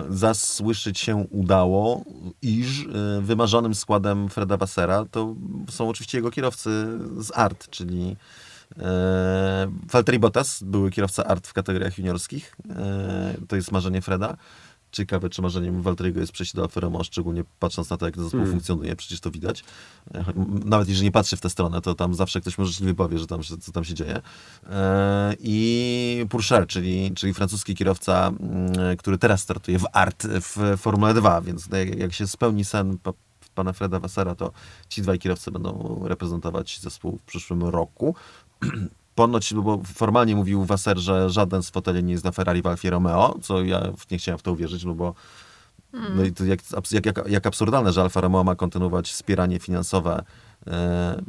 zasłyszeć 0.09 0.99
się 0.99 1.28
udało, 1.32 2.03
iż 2.41 2.86
e, 2.86 3.22
wymarzonym 3.22 3.76
składem 3.76 4.30
Freda 4.30 4.57
Wassera 4.57 5.05
to 5.11 5.36
są 5.70 5.89
oczywiście 5.89 6.17
jego 6.17 6.32
kierowcy 6.32 6.70
z 7.17 7.32
ART, 7.38 7.70
czyli 7.70 8.15
e, 8.78 9.72
Valtteri 9.91 10.20
Bottas, 10.20 10.63
były 10.63 10.91
kierowca 10.91 11.26
ART 11.26 11.47
w 11.47 11.53
kategoriach 11.53 11.97
juniorskich. 11.97 12.55
E, 12.70 13.36
to 13.47 13.55
jest 13.55 13.72
marzenie 13.72 14.01
Freda. 14.01 14.38
Ciekawe, 14.91 15.29
czy 15.29 15.41
marzeniem 15.41 15.81
Walteriego 15.81 16.19
jest 16.19 16.31
przejść 16.31 16.55
do 16.55 16.61
Alfa 16.61 16.79
Romeo, 16.79 17.03
szczególnie 17.03 17.43
patrząc 17.59 17.89
na 17.89 17.97
to, 17.97 18.05
jak 18.05 18.15
ten 18.15 18.23
zespół 18.23 18.45
funkcjonuje, 18.45 18.95
przecież 18.95 19.19
to 19.19 19.31
widać. 19.31 19.63
E, 20.13 20.25
Nawet 20.65 20.89
jeżeli 20.89 21.05
nie 21.05 21.11
patrzy 21.11 21.37
w 21.37 21.41
tę 21.41 21.49
stronę, 21.49 21.81
to 21.81 21.95
tam 21.95 22.13
zawsze 22.13 22.41
ktoś 22.41 22.57
możliwie 22.57 22.93
powie, 22.93 23.19
że 23.19 23.27
tam, 23.27 23.43
że, 23.43 23.57
co 23.57 23.71
tam 23.71 23.83
się 23.83 23.93
dzieje. 23.93 24.21
E, 24.69 25.33
I 25.39 26.25
Pourchaire, 26.29 26.67
czyli, 26.67 27.11
czyli 27.15 27.33
francuski 27.33 27.75
kierowca, 27.75 28.27
mm, 28.27 28.97
który 28.97 29.17
teraz 29.17 29.41
startuje 29.41 29.79
w 29.79 29.85
ART 29.93 30.23
w 30.27 30.77
Formule 30.77 31.13
2, 31.13 31.41
więc 31.41 31.69
no, 31.69 31.77
jak, 31.77 32.13
się 32.13 32.27
spełni 32.27 32.65
sen 32.65 32.97
pa, 32.97 33.13
pana 33.55 33.73
Freda 33.73 33.99
Wassera, 33.99 34.35
to 34.35 34.51
ci 34.89 35.01
dwaj 35.01 35.19
kierowcy 35.19 35.51
będą 35.51 36.01
reprezentować 36.07 36.79
zespół 36.79 37.17
w 37.17 37.23
przyszłym 37.23 37.63
roku. 37.63 38.15
Ponoć, 39.20 39.53
bo 39.53 39.82
formalnie 39.93 40.36
mówił 40.36 40.65
Wasser, 40.65 40.97
że 40.97 41.30
żaden 41.30 41.63
z 41.63 41.70
foteli 41.70 42.03
nie 42.03 42.11
jest 42.11 42.26
na 42.26 42.32
Ferrari 42.32 42.61
w 42.61 42.67
Alfie 42.67 42.89
Romeo, 42.89 43.39
co 43.41 43.63
ja 43.63 43.91
nie 44.11 44.17
chciałem 44.17 44.39
w 44.39 44.41
to 44.41 44.51
uwierzyć, 44.51 44.84
no 44.84 44.93
bo 44.93 45.13
no 45.93 46.24
i 46.24 46.32
to 46.32 46.45
jak, 46.45 46.59
jak, 46.91 47.05
jak, 47.05 47.28
jak 47.28 47.47
absurdalne, 47.47 47.93
że 47.93 48.01
Alfa 48.01 48.22
Romeo 48.22 48.43
ma 48.43 48.55
kontynuować 48.55 49.11
wspieranie 49.11 49.59
finansowe 49.59 50.24
e, 50.67 51.22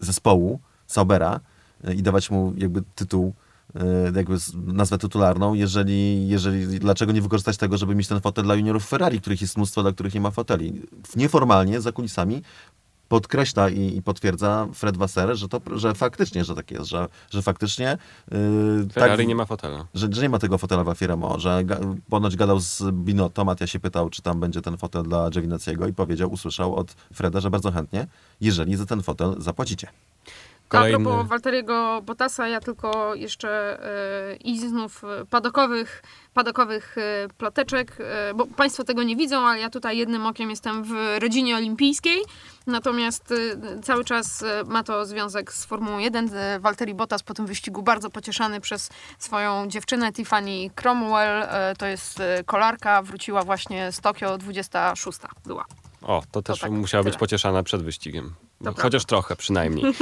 zespołu 0.00 0.60
Saubera 0.86 1.40
e, 1.84 1.94
i 1.94 2.02
dawać 2.02 2.30
mu 2.30 2.52
jakby 2.56 2.82
tytuł, 2.94 3.34
e, 3.74 4.12
jakby 4.16 4.36
nazwę 4.54 4.98
tytularną, 4.98 5.54
jeżeli, 5.54 6.28
jeżeli, 6.28 6.78
dlaczego 6.78 7.12
nie 7.12 7.22
wykorzystać 7.22 7.56
tego, 7.56 7.76
żeby 7.76 7.94
mieć 7.94 8.08
ten 8.08 8.20
fotel 8.20 8.44
dla 8.44 8.54
juniorów 8.54 8.86
Ferrari, 8.86 9.20
których 9.20 9.40
jest 9.40 9.56
mnóstwo, 9.56 9.82
dla 9.82 9.92
których 9.92 10.14
nie 10.14 10.20
ma 10.20 10.30
foteli. 10.30 10.82
Nieformalnie, 11.16 11.80
za 11.80 11.92
kulisami, 11.92 12.42
podkreśla 13.10 13.68
i, 13.68 13.96
i 13.96 14.02
potwierdza 14.02 14.68
Fred 14.74 14.96
Wasser, 14.96 15.36
że, 15.36 15.48
to, 15.48 15.60
że 15.76 15.94
faktycznie, 15.94 16.44
że 16.44 16.54
tak 16.54 16.70
jest, 16.70 16.86
że, 16.86 17.08
że 17.30 17.42
faktycznie 17.42 17.98
yy, 18.30 18.38
Ferrari 18.92 19.18
tak, 19.18 19.28
nie 19.28 19.34
ma 19.34 19.46
fotela. 19.46 19.86
że, 19.94 20.08
że 20.10 20.22
nie 20.22 20.28
ma 20.28 20.38
tego 20.38 20.58
fotela 20.58 20.84
w 20.84 20.88
Alfie 20.88 21.06
Romeo, 21.06 21.38
że 21.38 21.64
ga, 21.64 21.80
ponoć 22.08 22.36
gadał 22.36 22.60
z 22.60 22.82
Binotto, 22.92 23.44
Matia 23.44 23.66
się 23.66 23.80
pytał, 23.80 24.10
czy 24.10 24.22
tam 24.22 24.40
będzie 24.40 24.62
ten 24.62 24.76
fotel 24.76 25.02
dla 25.02 25.30
Giovinazziego 25.30 25.86
i 25.86 25.92
powiedział, 25.92 26.32
usłyszał 26.32 26.76
od 26.76 26.92
Freda, 26.92 27.40
że 27.40 27.50
bardzo 27.50 27.72
chętnie, 27.72 28.06
jeżeli 28.40 28.76
za 28.76 28.86
ten 28.86 29.02
fotel 29.02 29.34
zapłacicie. 29.38 29.88
Kolejny- 30.70 30.96
A 30.96 31.10
propos 31.10 31.28
Walteriego 31.28 32.02
Bottasa, 32.02 32.48
ja 32.48 32.60
tylko 32.60 33.14
jeszcze 33.14 33.50
e, 34.32 34.36
i 34.36 34.58
znów 34.58 35.04
e, 35.04 35.26
padokowych, 35.26 36.02
padokowych 36.34 36.96
e, 36.98 37.28
ploteczek, 37.38 37.96
bo 38.34 38.46
Państwo 38.46 38.84
tego 38.84 39.02
nie 39.02 39.16
widzą, 39.16 39.40
ale 39.46 39.60
ja 39.60 39.70
tutaj 39.70 39.98
jednym 39.98 40.26
okiem 40.26 40.50
jestem 40.50 40.84
w 40.84 40.92
rodzinie 41.20 41.56
olimpijskiej, 41.56 42.18
natomiast 42.66 43.34
cały 43.82 44.04
czas 44.04 44.44
ma 44.66 44.82
to 44.82 45.06
związek 45.06 45.52
z 45.52 45.64
Formułą 45.64 45.98
1. 45.98 46.30
E, 46.34 46.60
Walteri 46.60 46.94
Bottas 46.94 47.22
po 47.22 47.34
tym 47.34 47.46
wyścigu 47.46 47.82
bardzo 47.82 48.10
pocieszany 48.10 48.60
przez 48.60 48.90
swoją 49.18 49.68
dziewczynę 49.68 50.12
Tiffany 50.12 50.70
Cromwell, 50.74 51.46
to 51.78 51.86
jest 51.86 52.22
kolarka, 52.46 53.02
wróciła 53.02 53.42
właśnie 53.42 53.92
z 53.92 54.00
Tokio, 54.00 54.38
26 54.38 55.18
była. 55.46 55.64
O, 56.02 56.22
to 56.30 56.42
też 56.42 56.60
tak, 56.60 56.70
musiała 56.70 57.04
być 57.04 57.12
tyle. 57.12 57.18
pocieszana 57.20 57.62
przed 57.62 57.82
wyścigiem. 57.82 58.34
No, 58.60 58.72
chociaż 58.78 59.04
trochę 59.04 59.36
przynajmniej. 59.36 59.84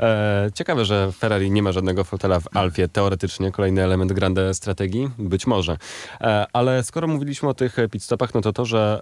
E, 0.00 0.50
ciekawe, 0.54 0.84
że 0.84 1.12
Ferrari 1.12 1.50
nie 1.50 1.62
ma 1.62 1.72
żadnego 1.72 2.04
fotela 2.04 2.40
w 2.40 2.56
Alfie. 2.56 2.88
Teoretycznie 2.88 3.52
kolejny 3.52 3.82
element 3.82 4.12
grande 4.12 4.54
strategii? 4.54 5.10
Być 5.18 5.46
może. 5.46 5.76
E, 6.20 6.46
ale 6.52 6.82
skoro 6.82 7.08
mówiliśmy 7.08 7.48
o 7.48 7.54
tych 7.54 7.76
pitstopach, 7.90 8.34
no 8.34 8.40
to 8.40 8.52
to, 8.52 8.64
że 8.64 9.00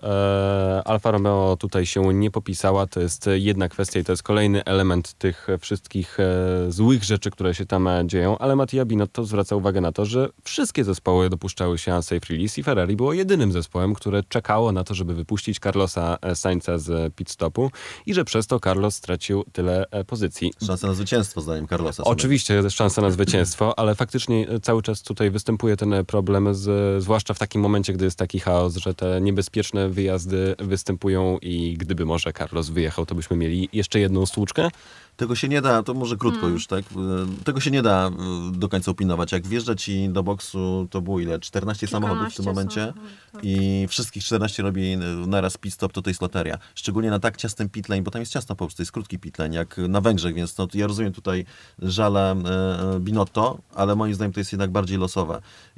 e, 0.82 0.88
Alfa 0.88 1.10
Romeo 1.10 1.56
tutaj 1.60 1.86
się 1.86 2.14
nie 2.14 2.30
popisała, 2.30 2.86
to 2.86 3.00
jest 3.00 3.30
jedna 3.34 3.68
kwestia 3.68 4.00
i 4.00 4.04
to 4.04 4.12
jest 4.12 4.22
kolejny 4.22 4.64
element 4.64 5.14
tych 5.14 5.46
wszystkich 5.60 6.20
e, 6.20 6.24
złych 6.72 7.04
rzeczy, 7.04 7.30
które 7.30 7.54
się 7.54 7.66
tam 7.66 7.88
e, 7.88 8.02
dzieją. 8.06 8.38
Ale 8.38 8.56
Mattia 8.56 8.84
Binotto 8.84 9.24
zwraca 9.24 9.56
uwagę 9.56 9.80
na 9.80 9.92
to, 9.92 10.04
że 10.04 10.28
wszystkie 10.44 10.84
zespoły 10.84 11.30
dopuszczały 11.30 11.78
się 11.78 11.94
unsafe 11.94 12.26
release 12.30 12.58
i 12.58 12.62
Ferrari 12.62 12.96
było 12.96 13.12
jedynym 13.12 13.52
zespołem, 13.52 13.94
które 13.94 14.22
czekało 14.28 14.72
na 14.72 14.84
to, 14.84 14.94
żeby 14.94 15.14
wypuścić 15.14 15.58
Carlosa 15.58 16.18
e, 16.22 16.36
Sainza 16.36 16.78
z 16.78 17.14
pitstopu 17.14 17.70
i 18.06 18.14
że 18.14 18.24
przez 18.24 18.46
to 18.46 18.60
Carlos 18.60 19.03
stracił 19.04 19.44
tyle 19.52 19.86
e, 19.90 20.04
pozycji. 20.04 20.52
Szansa 20.66 20.86
na 20.86 20.94
zwycięstwo, 20.94 21.40
zdaniem 21.40 21.68
Carlosa. 21.68 22.04
Oczywiście 22.04 22.54
jest 22.54 22.76
szansa 22.76 23.02
na 23.02 23.10
zwycięstwo, 23.10 23.78
ale 23.78 23.94
faktycznie 23.94 24.48
e, 24.48 24.60
cały 24.60 24.82
czas 24.82 25.02
tutaj 25.02 25.30
występuje 25.30 25.76
ten 25.76 25.92
e, 25.92 26.04
problem, 26.04 26.54
z, 26.54 27.02
zwłaszcza 27.02 27.34
w 27.34 27.38
takim 27.38 27.60
momencie, 27.60 27.92
gdy 27.92 28.04
jest 28.04 28.18
taki 28.18 28.40
chaos, 28.40 28.76
że 28.76 28.94
te 28.94 29.20
niebezpieczne 29.20 29.88
wyjazdy 29.88 30.54
występują 30.58 31.38
i 31.42 31.76
gdyby 31.78 32.04
może 32.04 32.32
Carlos 32.32 32.68
wyjechał, 32.68 33.06
to 33.06 33.14
byśmy 33.14 33.36
mieli 33.36 33.68
jeszcze 33.72 34.00
jedną 34.00 34.26
stłuczkę. 34.26 34.68
Tego 35.16 35.34
się 35.34 35.48
nie 35.48 35.62
da, 35.62 35.82
to 35.82 35.94
może 35.94 36.16
krótko 36.16 36.48
już, 36.48 36.66
tak? 36.66 36.84
Tego 37.44 37.60
się 37.60 37.70
nie 37.70 37.82
da 37.82 38.10
do 38.52 38.68
końca 38.68 38.90
opinować. 38.90 39.32
Jak 39.32 39.46
wjeżdża 39.46 39.74
ci 39.74 40.08
do 40.08 40.22
boksu, 40.22 40.88
to 40.90 41.00
było 41.00 41.20
ile? 41.20 41.38
14 41.38 41.86
samochodów 41.86 42.32
w 42.32 42.36
tym 42.36 42.44
momencie 42.44 42.80
samochodów, 42.80 43.10
i 43.42 43.86
wszystkich 43.88 44.24
14 44.24 44.62
robi 44.62 44.96
naraz 45.26 45.56
pit 45.56 45.74
stop, 45.74 45.92
to 45.92 46.02
to 46.02 46.10
jest 46.10 46.22
loteria. 46.22 46.58
Szczególnie 46.74 47.10
na 47.10 47.18
tak 47.18 47.36
ciasnym 47.36 47.68
pit 47.68 47.88
lane, 47.88 48.02
bo 48.02 48.10
tam 48.10 48.22
jest 48.22 48.32
ciasno 48.32 48.56
po 48.56 48.64
prostu, 48.66 48.82
jest 48.82 48.92
krótki 48.94 49.18
pit 49.18 49.38
lane, 49.38 49.56
jak 49.56 49.76
na 49.88 50.00
Węgrzech, 50.00 50.34
więc 50.34 50.58
no, 50.58 50.68
ja 50.74 50.86
rozumiem 50.86 51.12
tutaj 51.12 51.44
żale 51.78 52.32
e, 52.32 53.00
Binotto, 53.00 53.58
ale 53.74 53.96
moim 53.96 54.14
zdaniem 54.14 54.32
to 54.32 54.40
jest 54.40 54.52
jednak 54.52 54.70
bardziej 54.70 54.98
losowe. 54.98 55.34
e, 55.34 55.73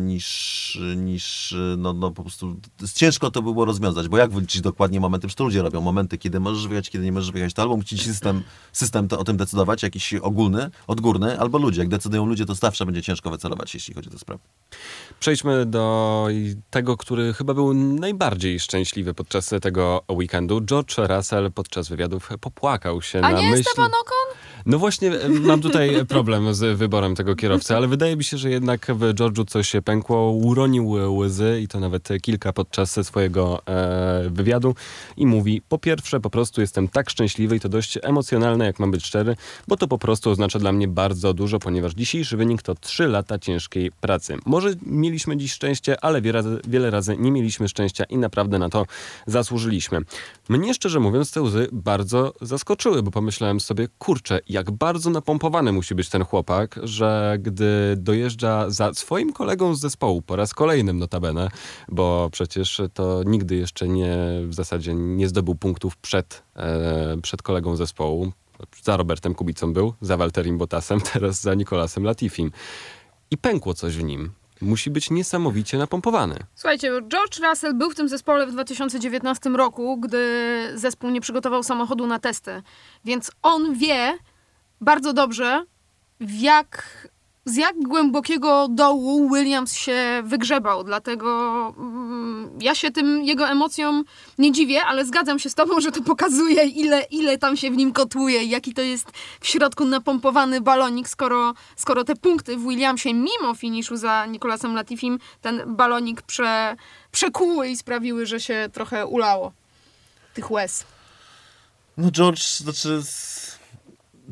niż, 0.00 0.78
niż 0.96 1.52
e, 1.52 1.76
no, 1.78 1.92
no 1.92 2.10
po 2.10 2.22
prostu 2.22 2.56
ciężko 2.94 3.30
to 3.30 3.42
by 3.42 3.52
było 3.52 3.64
rozwiązać, 3.64 4.08
bo 4.08 4.18
jak 4.18 4.30
wyliczyć 4.30 4.60
dokładnie 4.60 5.00
momenty, 5.00 5.26
przecież 5.26 5.36
to 5.36 5.44
ludzie 5.44 5.62
robią 5.62 5.80
momenty, 5.80 6.18
kiedy 6.18 6.40
możesz 6.40 6.68
wyjechać, 6.68 6.90
kiedy 6.90 7.04
nie 7.04 7.12
możesz 7.12 7.30
wyjechać, 7.30 7.54
to 7.54 7.62
albo 7.62 7.76
musi 7.76 7.98
system, 7.98 8.42
system 8.72 9.08
to, 9.08 9.18
o 9.18 9.24
tym 9.24 9.36
decydować, 9.36 9.82
jakiś 9.82 10.14
ogólny, 10.14 10.70
odgórny, 10.86 11.40
albo 11.40 11.58
ludzie. 11.58 11.80
Jak 11.80 11.88
decydują 11.88 12.26
ludzie, 12.26 12.46
to 12.46 12.54
zawsze 12.54 12.86
będzie 12.86 13.02
ciężko 13.02 13.30
wycelować, 13.30 13.74
jeśli 13.74 13.94
chodzi 13.94 14.08
o 14.08 14.12
tę 14.12 14.18
sprawę. 14.18 14.40
Przejdźmy 15.20 15.66
do 15.66 16.26
tego, 16.70 16.96
który 16.96 17.34
chyba 17.34 17.54
był 17.54 17.74
najbardziej 17.74 18.60
szczęśliwy 18.60 19.14
podczas 19.14 19.54
tego 19.62 20.02
weekendu. 20.12 20.60
George 20.60 20.94
Russell 20.98 21.52
podczas 21.52 21.88
wywiadów 21.88 22.28
popłakał 22.40 23.02
się 23.02 23.18
A 23.18 23.32
na 23.32 23.40
nie 23.40 23.50
myśl... 23.50 23.60
Esteban 23.60 23.90
Ocon? 23.90 24.40
No 24.66 24.78
właśnie, 24.78 25.20
e, 25.20 25.28
mam 25.28 25.60
tutaj 25.60 26.06
problem 26.06 26.54
z 26.54 26.78
wyborem 26.78 27.14
tego 27.14 27.36
kierowcy, 27.36 27.76
ale 27.76 27.88
wydaje 27.88 28.16
mi 28.16 28.24
się, 28.24 28.38
że 28.38 28.50
jednak 28.50 28.86
w 28.86 29.14
George'u 29.14 29.39
coś 29.44 29.68
się 29.68 29.82
pękło, 29.82 30.30
uronił 30.30 30.90
łzy 30.90 31.60
i 31.62 31.68
to 31.68 31.80
nawet 31.80 32.08
kilka 32.22 32.52
podczas 32.52 33.06
swojego 33.06 33.62
e, 33.66 34.30
wywiadu 34.30 34.74
i 35.16 35.26
mówi, 35.26 35.62
po 35.68 35.78
pierwsze, 35.78 36.20
po 36.20 36.30
prostu 36.30 36.60
jestem 36.60 36.88
tak 36.88 37.10
szczęśliwy 37.10 37.56
i 37.56 37.60
to 37.60 37.68
dość 37.68 37.98
emocjonalne, 38.02 38.64
jak 38.64 38.78
mam 38.78 38.90
być 38.90 39.04
szczery, 39.06 39.36
bo 39.68 39.76
to 39.76 39.88
po 39.88 39.98
prostu 39.98 40.30
oznacza 40.30 40.58
dla 40.58 40.72
mnie 40.72 40.88
bardzo 40.88 41.34
dużo, 41.34 41.58
ponieważ 41.58 41.92
dzisiejszy 41.92 42.36
wynik 42.36 42.62
to 42.62 42.74
3 42.74 43.06
lata 43.06 43.38
ciężkiej 43.38 43.92
pracy. 44.00 44.36
Może 44.46 44.74
mieliśmy 44.86 45.36
dziś 45.36 45.52
szczęście, 45.52 46.04
ale 46.04 46.22
wiele 46.22 46.38
razy, 46.38 46.60
wiele 46.68 46.90
razy 46.90 47.16
nie 47.18 47.30
mieliśmy 47.30 47.68
szczęścia 47.68 48.04
i 48.04 48.16
naprawdę 48.16 48.58
na 48.58 48.68
to 48.68 48.86
zasłużyliśmy. 49.26 50.00
Mnie 50.48 50.74
szczerze 50.74 51.00
mówiąc 51.00 51.32
te 51.32 51.42
łzy 51.42 51.68
bardzo 51.72 52.34
zaskoczyły, 52.40 53.02
bo 53.02 53.10
pomyślałem 53.10 53.60
sobie, 53.60 53.88
kurczę, 53.98 54.40
jak 54.48 54.70
bardzo 54.70 55.10
napompowany 55.10 55.72
musi 55.72 55.94
być 55.94 56.08
ten 56.08 56.24
chłopak, 56.24 56.80
że 56.82 57.38
gdy 57.40 57.96
dojeżdża 57.96 58.70
za 58.70 58.94
swoim 59.20 59.32
kolegą 59.32 59.74
z 59.74 59.80
zespołu, 59.80 60.22
po 60.22 60.36
raz 60.36 60.54
kolejnym 60.54 60.98
notabene, 60.98 61.48
bo 61.88 62.28
przecież 62.32 62.82
to 62.94 63.22
nigdy 63.26 63.56
jeszcze 63.56 63.88
nie, 63.88 64.16
w 64.48 64.54
zasadzie 64.54 64.94
nie 64.94 65.28
zdobył 65.28 65.54
punktów 65.54 65.96
przed, 65.96 66.42
e, 66.56 67.16
przed 67.22 67.42
kolegą 67.42 67.76
zespołu. 67.76 68.32
Za 68.82 68.96
Robertem 68.96 69.34
Kubicą 69.34 69.72
był, 69.72 69.94
za 70.00 70.16
Walterim 70.16 70.58
Bottasem, 70.58 71.00
teraz 71.12 71.40
za 71.40 71.54
Nikolasem 71.54 72.04
Latifim. 72.04 72.52
I 73.30 73.38
pękło 73.38 73.74
coś 73.74 73.96
w 73.96 74.02
nim. 74.02 74.30
Musi 74.60 74.90
być 74.90 75.10
niesamowicie 75.10 75.78
napompowany. 75.78 76.36
Słuchajcie, 76.54 76.90
George 77.08 77.40
Russell 77.40 77.74
był 77.74 77.90
w 77.90 77.94
tym 77.94 78.08
zespole 78.08 78.46
w 78.46 78.52
2019 78.52 79.50
roku, 79.50 80.00
gdy 80.00 80.22
zespół 80.74 81.10
nie 81.10 81.20
przygotował 81.20 81.62
samochodu 81.62 82.06
na 82.06 82.18
testy. 82.18 82.62
Więc 83.04 83.30
on 83.42 83.74
wie 83.74 84.18
bardzo 84.80 85.12
dobrze, 85.12 85.64
w 86.20 86.40
jak, 86.40 87.08
z 87.50 87.56
jak 87.56 87.76
głębokiego 87.76 88.68
dołu 88.70 89.34
Williams 89.34 89.72
się 89.72 90.22
wygrzebał. 90.24 90.84
Dlatego 90.84 91.28
mm, 91.78 92.50
ja 92.60 92.74
się 92.74 92.90
tym 92.90 93.24
jego 93.24 93.48
emocjom 93.48 94.04
nie 94.38 94.52
dziwię, 94.52 94.84
ale 94.84 95.06
zgadzam 95.06 95.38
się 95.38 95.50
z 95.50 95.54
tobą, 95.54 95.80
że 95.80 95.92
to 95.92 96.02
pokazuje, 96.02 96.64
ile, 96.64 97.02
ile 97.02 97.38
tam 97.38 97.56
się 97.56 97.70
w 97.70 97.76
nim 97.76 97.92
kotłuje 97.92 98.44
jaki 98.44 98.74
to 98.74 98.82
jest 98.82 99.10
w 99.40 99.46
środku 99.46 99.84
napompowany 99.84 100.60
balonik, 100.60 101.08
skoro, 101.08 101.54
skoro 101.76 102.04
te 102.04 102.16
punkty 102.16 102.56
w 102.56 102.62
Williamsie, 102.68 103.14
mimo 103.14 103.54
finiszu 103.54 103.96
za 103.96 104.26
Nicolasem 104.26 104.74
Latifim, 104.74 105.18
ten 105.40 105.62
balonik 105.66 106.22
prze, 106.22 106.76
przekuły 107.12 107.68
i 107.68 107.76
sprawiły, 107.76 108.26
że 108.26 108.40
się 108.40 108.68
trochę 108.72 109.06
ulało 109.06 109.52
tych 110.34 110.50
łez. 110.50 110.84
No 111.96 112.10
George, 112.10 112.42
znaczy... 112.42 113.02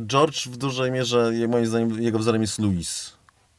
George 0.07 0.47
w 0.47 0.57
dużej 0.57 0.93
mierze, 0.93 1.33
moim 1.49 1.67
zdaniem, 1.67 2.03
jego 2.03 2.19
wzorem 2.19 2.43
jest 2.43 2.59
Louis. 2.59 3.13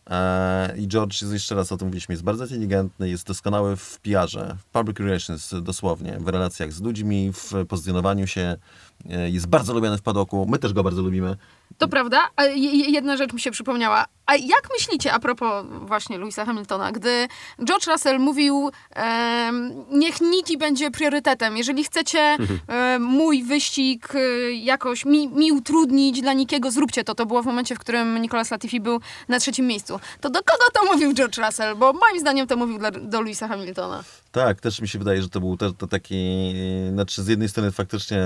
E, 0.09 0.77
I 0.77 0.87
George, 0.87 1.21
jeszcze 1.21 1.55
raz 1.55 1.71
o 1.71 1.77
tym 1.77 1.87
mówiliśmy, 1.87 2.13
jest 2.13 2.23
bardzo 2.23 2.43
inteligentny, 2.43 3.09
jest 3.09 3.27
doskonały 3.27 3.75
w 3.75 3.99
PR-ze, 3.99 4.55
w 4.59 4.65
public 4.65 4.99
relations 4.99 5.53
dosłownie, 5.61 6.17
w 6.19 6.27
relacjach 6.27 6.73
z 6.73 6.81
ludźmi, 6.81 7.31
w 7.33 7.65
pozycjonowaniu 7.67 8.27
się, 8.27 8.57
jest 9.05 9.47
bardzo 9.47 9.73
lubiany 9.73 9.97
w 9.97 10.01
padoku, 10.01 10.45
my 10.49 10.57
też 10.59 10.73
go 10.73 10.83
bardzo 10.83 11.01
lubimy. 11.01 11.37
To 11.77 11.87
prawda. 11.87 12.29
A 12.35 12.43
je- 12.43 12.55
je- 12.71 12.91
jedna 12.91 13.17
rzecz 13.17 13.33
mi 13.33 13.39
się 13.41 13.51
przypomniała. 13.51 14.05
A 14.25 14.35
jak 14.35 14.69
myślicie 14.73 15.13
a 15.13 15.19
propos 15.19 15.65
właśnie 15.81 16.17
Louisa 16.17 16.45
Hamiltona, 16.45 16.91
gdy 16.91 17.27
George 17.65 17.87
Russell 17.87 18.19
mówił, 18.19 18.71
em, 18.95 19.73
niech 19.91 20.21
Niki 20.21 20.57
będzie 20.57 20.91
priorytetem. 20.91 21.57
Jeżeli 21.57 21.83
chcecie 21.83 22.37
em, 22.67 23.03
mój 23.19 23.43
wyścig 23.43 24.07
e, 24.15 24.19
jakoś 24.51 25.05
mi, 25.05 25.27
mi 25.27 25.51
utrudnić 25.51 26.21
dla 26.21 26.33
Nikiego, 26.33 26.71
zróbcie 26.71 27.03
to. 27.03 27.15
To 27.15 27.25
było 27.25 27.43
w 27.43 27.45
momencie, 27.45 27.75
w 27.75 27.79
którym 27.79 28.21
Nicolas 28.21 28.51
Latifi 28.51 28.79
był 28.79 28.99
na 29.27 29.39
trzecim 29.39 29.67
miejscu. 29.67 29.99
To 30.21 30.29
do 30.29 30.39
kogo 30.43 30.63
to 30.73 30.93
mówił 30.93 31.13
George 31.13 31.37
Russell? 31.37 31.75
Bo 31.75 31.93
moim 31.93 32.19
zdaniem 32.19 32.47
to 32.47 32.57
mówił 32.57 32.77
dla, 32.77 32.91
do 32.91 33.21
Louisa 33.21 33.47
Hamiltona. 33.47 34.03
Tak, 34.31 34.61
też 34.61 34.81
mi 34.81 34.87
się 34.87 34.99
wydaje, 34.99 35.21
że 35.21 35.29
to 35.29 35.39
był 35.39 35.57
to, 35.57 35.71
to 35.71 35.87
taki, 35.87 36.53
znaczy 36.93 37.23
z 37.23 37.27
jednej 37.27 37.49
strony 37.49 37.71
faktycznie 37.71 38.23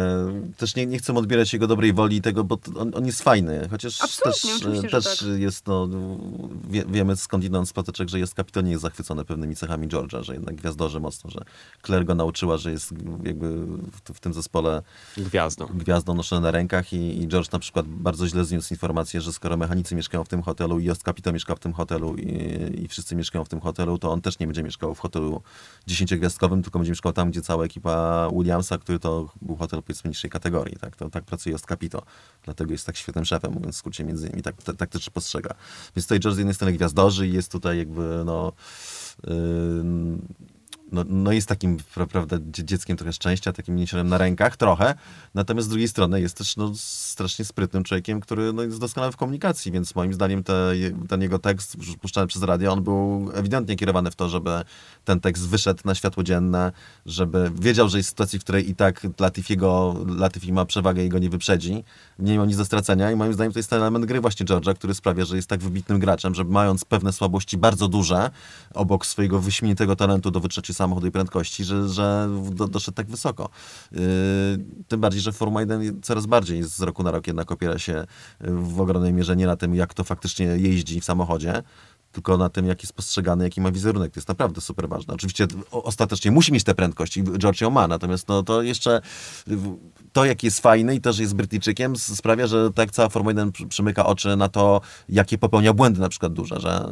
też 0.57 0.75
nie, 0.75 0.85
nie 0.85 0.97
chcę 0.97 1.13
odbierać 1.15 1.53
jego 1.53 1.67
dobrej 1.67 1.93
woli 1.93 2.17
i 2.17 2.21
tego, 2.21 2.43
bo 2.43 2.57
to 2.57 2.79
on, 2.79 2.91
on 2.95 3.05
jest 3.05 3.21
fajny, 3.21 3.67
chociaż 3.71 4.01
Absolutnie, 4.01 4.49
też, 4.51 4.61
oczywiście, 4.61 4.89
też 4.89 5.17
tak. 5.17 5.27
jest, 5.37 5.67
no, 5.67 5.89
wie, 6.69 6.83
wiemy 6.87 7.15
skądinąd 7.15 7.69
z 7.69 7.73
patyczek, 7.73 8.09
że 8.09 8.19
jest 8.19 8.33
kapitan 8.33 8.65
nie 8.65 8.71
jest 8.71 8.81
zachwycony 8.81 9.25
pewnymi 9.25 9.55
cechami 9.55 9.87
George'a, 9.87 10.23
że 10.23 10.33
jednak 10.33 10.55
gwiazdorzy 10.55 10.99
mocno, 10.99 11.29
że 11.29 11.39
Claire 11.85 12.05
go 12.05 12.15
nauczyła, 12.15 12.57
że 12.57 12.71
jest 12.71 12.93
jakby 13.23 13.65
w, 13.65 14.13
w 14.13 14.19
tym 14.19 14.33
zespole 14.33 14.81
Gwiazdą. 15.17 15.67
gwiazdą 15.73 16.13
noszone 16.13 16.41
na 16.41 16.51
rękach 16.51 16.93
i, 16.93 17.21
i 17.23 17.27
George 17.27 17.51
na 17.51 17.59
przykład 17.59 17.85
bardzo 17.87 18.27
źle 18.27 18.45
zniósł 18.45 18.73
informację, 18.73 19.21
że 19.21 19.33
skoro 19.33 19.57
mechanicy 19.57 19.95
mieszkają 19.95 20.23
w 20.23 20.29
tym 20.29 20.41
hotelu 20.41 20.79
i 20.79 20.85
Jost 20.85 21.03
Capito 21.03 21.33
mieszka 21.33 21.55
w 21.55 21.59
tym 21.59 21.73
hotelu 21.73 22.15
i, 22.15 22.83
i 22.83 22.87
wszyscy 22.87 23.15
mieszkają 23.15 23.45
w 23.45 23.49
tym 23.49 23.59
hotelu, 23.59 23.97
to 23.97 24.11
on 24.11 24.21
też 24.21 24.39
nie 24.39 24.47
będzie 24.47 24.63
mieszkał 24.63 24.95
w 24.95 24.99
hotelu 24.99 25.41
dziesięciogwiazdkowym, 25.93 26.63
tylko 26.63 26.79
będzie 26.79 26.91
mieszkał 26.91 27.13
tam, 27.13 27.31
gdzie 27.31 27.41
cała 27.41 27.65
ekipa 27.65 28.29
Williamsa, 28.37 28.77
który 28.77 28.99
to 28.99 29.29
był 29.41 29.55
hotel 29.55 29.83
powiedzmy 29.83 30.07
niższej 30.07 30.29
kategorii. 30.29 30.77
Tak, 30.81 30.95
to, 30.95 31.09
tak 31.09 31.23
pracuje 31.23 31.51
Jost 31.51 31.65
Capito. 31.65 32.03
Dlatego 32.43 32.71
jest 32.71 32.85
tak 32.85 32.97
świetnym 32.97 33.25
szefem, 33.25 33.51
mówiąc 33.53 33.75
w 33.75 33.77
skrócie 33.77 34.03
między 34.03 34.27
innymi. 34.27 34.43
Tak, 34.43 34.63
tak, 34.63 34.75
tak 34.75 34.89
też 34.89 35.09
postrzega. 35.09 35.53
Więc 35.95 36.05
tutaj 36.05 36.19
George 36.19 36.35
z 36.35 36.37
jednej 36.37 36.55
strony 36.55 36.73
gwiazdorzy 36.73 37.27
i 37.27 37.33
jest 37.33 37.51
tutaj 37.51 37.77
jakby 37.77 38.23
no... 38.25 38.53
No, 40.93 41.03
no 41.07 41.31
jest 41.31 41.47
takim, 41.47 41.77
pra- 41.77 42.07
prawda, 42.07 42.37
dzie- 42.41 42.65
dzieckiem 42.65 42.97
trochę 42.97 43.13
szczęścia, 43.13 43.53
takim 43.53 43.75
mięsiorem 43.75 44.07
na 44.07 44.17
rękach, 44.17 44.57
trochę. 44.57 44.95
Natomiast 45.33 45.67
z 45.67 45.69
drugiej 45.69 45.87
strony 45.87 46.21
jest 46.21 46.37
też 46.37 46.57
no, 46.57 46.71
strasznie 46.75 47.45
sprytnym 47.45 47.83
człowiekiem, 47.83 48.19
który 48.19 48.53
no, 48.53 48.63
jest 48.63 48.79
doskonały 48.79 49.11
w 49.11 49.17
komunikacji, 49.17 49.71
więc 49.71 49.95
moim 49.95 50.13
zdaniem 50.13 50.43
te, 50.43 50.73
ten 51.09 51.21
jego 51.21 51.39
tekst 51.39 51.77
puszczany 52.01 52.27
przez 52.27 52.43
radio, 52.43 52.71
on 52.71 52.83
był 52.83 53.31
ewidentnie 53.33 53.75
kierowany 53.75 54.11
w 54.11 54.15
to, 54.15 54.29
żeby 54.29 54.49
ten 55.05 55.19
tekst 55.19 55.47
wyszedł 55.47 55.81
na 55.85 55.95
światło 55.95 56.23
dzienne, 56.23 56.71
żeby 57.05 57.51
wiedział, 57.59 57.89
że 57.89 57.97
jest 57.97 58.09
sytuacji, 58.09 58.39
w 58.39 58.43
której 58.43 58.69
i 58.69 58.75
tak 58.75 59.07
Latifiego, 59.19 59.95
Latifi 60.17 60.53
ma 60.53 60.65
przewagę 60.65 61.05
i 61.05 61.09
go 61.09 61.19
nie 61.19 61.29
wyprzedzi. 61.29 61.83
Nie 62.19 62.33
miał 62.33 62.45
nic 62.45 62.57
do 62.57 62.65
stracenia 62.65 63.11
i 63.11 63.15
moim 63.15 63.33
zdaniem 63.33 63.53
to 63.53 63.59
jest 63.59 63.69
ten 63.69 63.79
element 63.79 64.05
gry 64.05 64.21
właśnie 64.21 64.45
George'a, 64.45 64.75
który 64.75 64.93
sprawia, 64.93 65.25
że 65.25 65.35
jest 65.35 65.47
tak 65.47 65.59
wybitnym 65.59 65.99
graczem, 65.99 66.35
że 66.35 66.43
mając 66.43 66.85
pewne 66.85 67.13
słabości 67.13 67.57
bardzo 67.57 67.87
duże, 67.87 68.29
obok 68.73 69.05
swojego 69.05 69.39
wyśmienitego 69.39 69.95
talentu 69.95 70.31
do 70.31 70.39
wytrzecia 70.39 70.73
samochodu 70.83 71.07
i 71.07 71.11
prędkości, 71.11 71.63
że, 71.63 71.89
że 71.89 72.29
do, 72.51 72.67
doszedł 72.67 72.95
tak 72.95 73.07
wysoko. 73.07 73.49
Yy, 73.91 73.99
tym 74.87 75.01
bardziej, 75.01 75.21
że 75.21 75.31
Formuła 75.31 75.61
1 75.61 76.01
coraz 76.01 76.25
bardziej 76.25 76.63
z 76.63 76.81
roku 76.81 77.03
na 77.03 77.11
rok 77.11 77.27
jednak 77.27 77.51
opiera 77.51 77.79
się 77.79 78.05
w 78.39 78.81
ogromnej 78.81 79.13
mierze 79.13 79.35
nie 79.35 79.47
na 79.47 79.55
tym, 79.55 79.75
jak 79.75 79.93
to 79.93 80.03
faktycznie 80.03 80.45
jeździ 80.45 81.01
w 81.01 81.05
samochodzie, 81.05 81.63
tylko 82.13 82.37
na 82.37 82.49
tym, 82.49 82.65
jak 82.67 82.83
jest 82.83 82.93
postrzegany, 82.93 83.43
jaki 83.43 83.61
ma 83.61 83.71
wizerunek. 83.71 84.13
To 84.13 84.19
jest 84.19 84.27
naprawdę 84.27 84.61
super 84.61 84.89
ważne. 84.89 85.13
Oczywiście 85.13 85.47
ostatecznie 85.71 86.31
musi 86.31 86.53
mieć 86.53 86.63
tę 86.63 86.75
prędkość 86.75 87.17
i 87.17 87.23
George 87.23 87.61
ją 87.61 87.69
ma, 87.69 87.87
natomiast 87.87 88.27
no, 88.27 88.43
to 88.43 88.61
jeszcze 88.61 89.01
to, 90.13 90.25
jak 90.25 90.43
jest 90.43 90.59
fajny 90.59 90.95
i 90.95 91.01
to, 91.01 91.13
że 91.13 91.21
jest 91.21 91.35
Brytyjczykiem, 91.35 91.95
sprawia, 91.95 92.47
że 92.47 92.71
tak 92.71 92.91
cała 92.91 93.09
Formuła 93.09 93.31
1 93.31 93.51
przy- 93.51 93.67
przymyka 93.67 94.05
oczy 94.05 94.35
na 94.35 94.49
to, 94.49 94.81
jakie 95.09 95.37
popełnia 95.37 95.73
błędy 95.73 95.99
na 96.01 96.09
przykład 96.09 96.33
duże. 96.33 96.59
Że, 96.59 96.85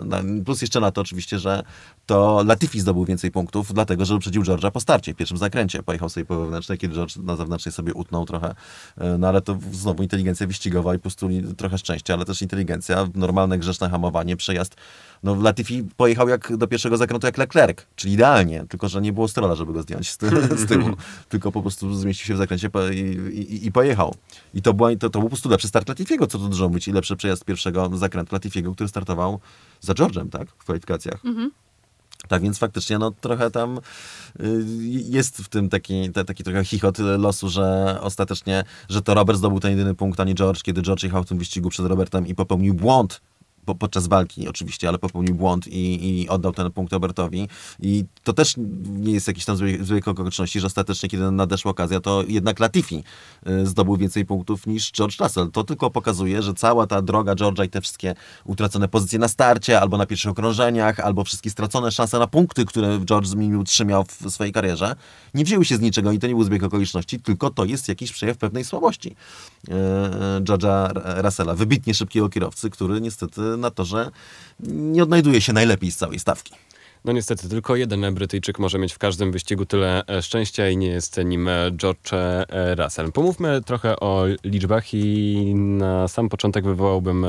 plus 0.46 0.62
jeszcze 0.62 0.80
na 0.80 0.92
to 0.92 1.02
oczywiście, 1.02 1.40
że 1.40 1.64
to 2.06 2.44
Latifi 2.46 2.80
zdobył 2.80 3.06
więcej 3.06 3.32
punktów, 3.32 3.74
dlatego, 3.74 4.06
że 4.06 4.16
uprzedził 4.16 4.44
George'a 4.44 4.72
po 4.72 4.80
starcie, 4.80 5.14
w 5.14 5.18
pierwszym 5.18 5.38
zakręcie. 5.38 5.84
Pojechał 5.84 6.10
sobie 6.10 6.26
po 6.26 6.40
wewnętrznej, 6.40 6.78
kiedy 6.78 6.96
George 6.96 7.16
na 7.18 7.36
zewnętrznej 7.36 7.74
sobie 7.74 7.94
utnął 7.94 8.26
trochę. 8.26 8.56
E, 8.98 9.18
No 9.18 9.28
ale 9.28 9.42
to 9.42 9.58
znowu 9.72 10.04
inteligencja 10.04 10.48
wyścigowa 10.48 10.96
i 10.96 10.98
po 10.98 11.02
prostu 11.02 11.30
trochę 11.58 11.78
szczęścia, 11.78 12.14
ale 12.14 12.26
też 12.26 12.42
inteligencja, 12.42 13.08
normalne 13.16 13.58
grzeczne 13.60 13.90
hamowanie, 13.90 14.38
przejazd. 14.38 14.76
No 15.24 15.36
Latifi 15.36 15.84
pojechał 15.98 16.30
jak 16.30 16.58
do 16.58 16.68
pierwszego 16.68 16.98
zakrętu 16.98 17.28
jak 17.28 17.38
Leclerc, 17.38 17.78
czyli 17.96 18.14
idealnie, 18.14 18.66
tylko 18.70 18.90
że 18.90 19.02
nie 19.02 19.14
było 19.14 19.28
strola, 19.28 19.56
żeby 19.56 19.74
go 19.74 19.82
zdjąć 19.82 20.10
z, 20.10 20.18
ty- 20.18 20.58
z 20.64 20.66
tyłu, 20.66 20.90
tylko 21.30 21.52
po 21.52 21.62
prostu 21.62 21.94
zmieścił 21.94 22.28
się 22.28 22.34
w 22.34 22.38
zakręcie 22.38 22.70
i, 22.94 22.98
i, 22.98 23.68
i 23.68 23.72
pojechał. 23.72 24.16
I 24.54 24.62
to, 24.62 24.74
była, 24.74 24.90
to, 24.96 25.10
to 25.10 25.10
był 25.10 25.22
po 25.22 25.30
prostu 25.30 25.50
lepszy 25.50 25.68
start 25.68 25.90
Latifiego, 25.90 26.28
co 26.28 26.38
tu 26.38 26.50
dużo 26.50 26.68
mówić, 26.68 26.88
i 26.88 26.92
lepszy 26.92 27.16
przejazd 27.16 27.46
pierwszego 27.46 27.90
zakrętu 27.94 28.36
Latifiego, 28.36 28.74
który 28.74 28.90
startował 28.90 29.40
za 29.82 29.94
George'em, 29.94 30.30
tak, 30.30 30.50
w 30.50 30.58
kwalifikacjach. 30.58 31.22
Tak 32.28 32.42
więc 32.42 32.58
faktycznie 32.58 32.98
no, 33.00 33.12
trochę 33.12 33.52
tam 33.52 33.78
y, 34.40 34.64
jest 35.10 35.38
w 35.38 35.50
tym 35.50 35.70
taki, 35.70 36.12
te, 36.12 36.26
taki 36.26 36.44
trochę 36.44 36.66
chichot 36.66 37.00
losu, 37.00 37.50
że 37.50 37.98
ostatecznie, 38.02 38.64
że 38.90 39.02
to 39.02 39.14
Robert 39.14 39.40
zdobył 39.40 39.60
ten 39.60 39.72
jedyny 39.72 39.96
punkt, 39.96 40.20
a 40.20 40.24
nie 40.24 40.36
George, 40.36 40.64
kiedy 40.64 40.82
George 40.82 41.04
jechał 41.04 41.24
w 41.24 41.28
tym 41.28 41.38
wyścigu 41.38 41.70
przed 41.70 41.86
Robertem 41.86 42.28
i 42.28 42.36
popełnił 42.36 42.74
błąd 42.74 43.22
po, 43.66 43.76
podczas 43.76 44.08
walki 44.08 44.48
oczywiście, 44.48 44.88
ale 44.88 44.98
popełnił 44.98 45.36
błąd 45.36 45.68
i, 45.68 46.22
i 46.22 46.30
oddał 46.30 46.52
ten 46.52 46.72
punkt 46.72 46.94
Robertowi. 46.94 47.48
I 47.80 48.06
to 48.24 48.34
też 48.34 48.56
nie 48.86 49.14
jest 49.14 49.28
jakiś 49.28 49.46
tam 49.46 49.58
zły, 49.58 50.02
okoliczności, 50.06 50.60
że 50.60 50.68
ostatecznie, 50.68 51.10
kiedy 51.10 51.32
nadeszła 51.32 51.72
okazja, 51.72 52.00
to 52.00 52.24
jednak 52.28 52.60
Latifi 52.60 53.04
y, 53.48 53.68
zdobył 53.68 53.98
więcej 53.98 54.26
punktów 54.26 54.68
niż 54.68 54.92
George 54.92 55.20
Russell. 55.20 55.52
To 55.52 55.64
tylko 55.64 55.90
pokazuje, 55.90 56.42
że 56.42 56.54
cała 56.54 56.88
ta 56.88 57.02
droga 57.02 57.34
George'a 57.34 57.66
i 57.66 57.70
te 57.70 57.82
wszystkie 57.82 58.16
utracone 58.46 58.88
pozycje 58.88 59.20
na 59.20 59.28
starcie, 59.28 59.82
albo 59.82 59.98
na 59.98 60.06
pierwszych 60.06 60.32
okrążeniach, 60.32 61.00
albo 61.00 61.24
wszystkie 61.24 61.50
stracone 61.50 61.92
szanse 61.92 62.20
na 62.20 62.28
punkty, 62.28 62.66
które 62.66 63.00
George 63.06 63.28
zmienił, 63.28 63.64
trzymał 63.64 64.04
w 64.04 64.32
swojej 64.32 64.54
karierze, 64.54 64.96
nie 65.34 65.44
wzięły 65.44 65.66
się 65.66 65.78
z 65.78 65.82
niczego 65.82 66.12
i 66.12 66.20
to 66.20 66.28
nie 66.28 66.34
był 66.34 66.44
zbieg 66.44 66.64
okoliczności, 66.64 67.20
tylko 67.20 67.50
to 67.50 67.66
jest 67.66 67.88
jakiś 67.88 68.12
przejaw 68.12 68.38
pewnej 68.38 68.66
słabości 68.66 69.16
e, 69.70 69.74
e, 69.74 70.42
George'a 70.42 70.92
Russella, 71.22 71.56
wybitnie 71.56 71.94
szybkiego 71.94 72.30
kierowcy, 72.30 72.70
który 72.70 73.02
niestety 73.02 73.42
na 73.58 73.72
torze 73.72 74.12
nie 74.70 75.04
odnajduje 75.04 75.42
się 75.42 75.54
najlepiej 75.54 75.92
z 75.92 75.98
całej 75.98 76.20
stawki. 76.20 76.54
No 77.06 77.12
niestety, 77.12 77.50
tylko 77.50 77.76
jeden 77.76 78.14
Brytyjczyk 78.14 78.60
może 78.60 78.80
mieć 78.80 78.94
w 78.94 78.98
każdym 78.98 79.32
wyścigu 79.32 79.66
tyle 79.66 80.04
e, 80.08 80.22
szczęścia 80.22 80.70
i 80.70 80.78
nie 80.78 80.88
jest 80.88 81.18
nim 81.26 81.48
e, 81.48 81.72
George 81.72 82.14
e, 82.14 82.76
Russell. 82.76 83.12
Pomówmy 83.12 83.62
trochę 83.62 84.00
o 84.00 84.26
liczbach 84.44 84.94
i 84.94 85.54
na 85.56 86.08
sam 86.08 86.30
początek 86.30 86.66
wywołałbym 86.66 87.26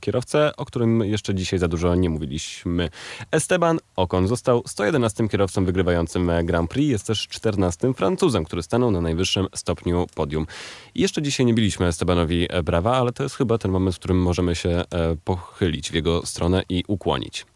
kierowcę, 0.00 0.56
o 0.56 0.64
którym 0.64 1.00
jeszcze 1.04 1.34
dzisiaj 1.34 1.58
za 1.58 1.68
dużo 1.68 1.94
nie 1.94 2.10
mówiliśmy. 2.10 2.88
Esteban 3.30 3.78
Ocon 3.96 4.28
został 4.28 4.62
111 4.66 5.28
kierowcą 5.28 5.64
wygrywającym 5.64 6.30
Grand 6.44 6.70
Prix, 6.70 6.90
jest 6.90 7.06
też 7.06 7.28
14 7.28 7.94
Francuzem, 7.94 8.44
który 8.44 8.62
stanął 8.62 8.90
na 8.90 9.00
najwyższym 9.00 9.46
stopniu 9.54 10.06
podium. 10.14 10.46
I 10.94 11.02
jeszcze 11.02 11.22
dzisiaj 11.22 11.46
nie 11.46 11.54
biliśmy 11.54 11.86
Estebanowi 11.86 12.48
brawa, 12.64 12.96
ale 12.96 13.12
to 13.12 13.22
jest 13.22 13.34
chyba 13.34 13.58
ten 13.58 13.70
moment, 13.70 13.96
w 13.96 13.98
którym 13.98 14.22
możemy 14.22 14.54
się 14.54 14.84
pochylić 15.24 15.90
w 15.90 15.94
jego 15.94 16.26
stronę 16.26 16.62
i 16.68 16.84
ukłonić. 16.88 17.46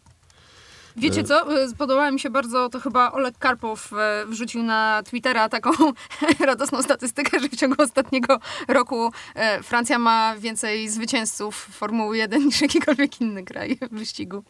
Wiecie 0.97 1.23
co? 1.23 1.63
Y, 1.63 1.75
Podobała 1.75 2.11
mi 2.11 2.19
się 2.19 2.29
bardzo, 2.29 2.69
to 2.69 2.79
chyba 2.79 3.11
Oleg 3.11 3.37
Karpow 3.37 3.93
e, 3.93 4.25
wrzucił 4.25 4.63
na 4.63 5.03
Twittera 5.05 5.49
taką 5.49 5.71
radosną 6.39 6.83
statystykę, 6.83 7.39
że 7.39 7.49
w 7.49 7.55
ciągu 7.55 7.83
ostatniego 7.83 8.39
roku 8.67 9.11
e, 9.35 9.63
Francja 9.63 9.99
ma 9.99 10.35
więcej 10.39 10.89
zwycięzców 10.89 11.55
Formuły 11.55 12.17
1 12.17 12.45
niż 12.45 12.61
jakikolwiek 12.61 13.21
inny 13.21 13.43
kraj 13.43 13.77
w 13.91 13.95
wyścigu. 13.95 14.43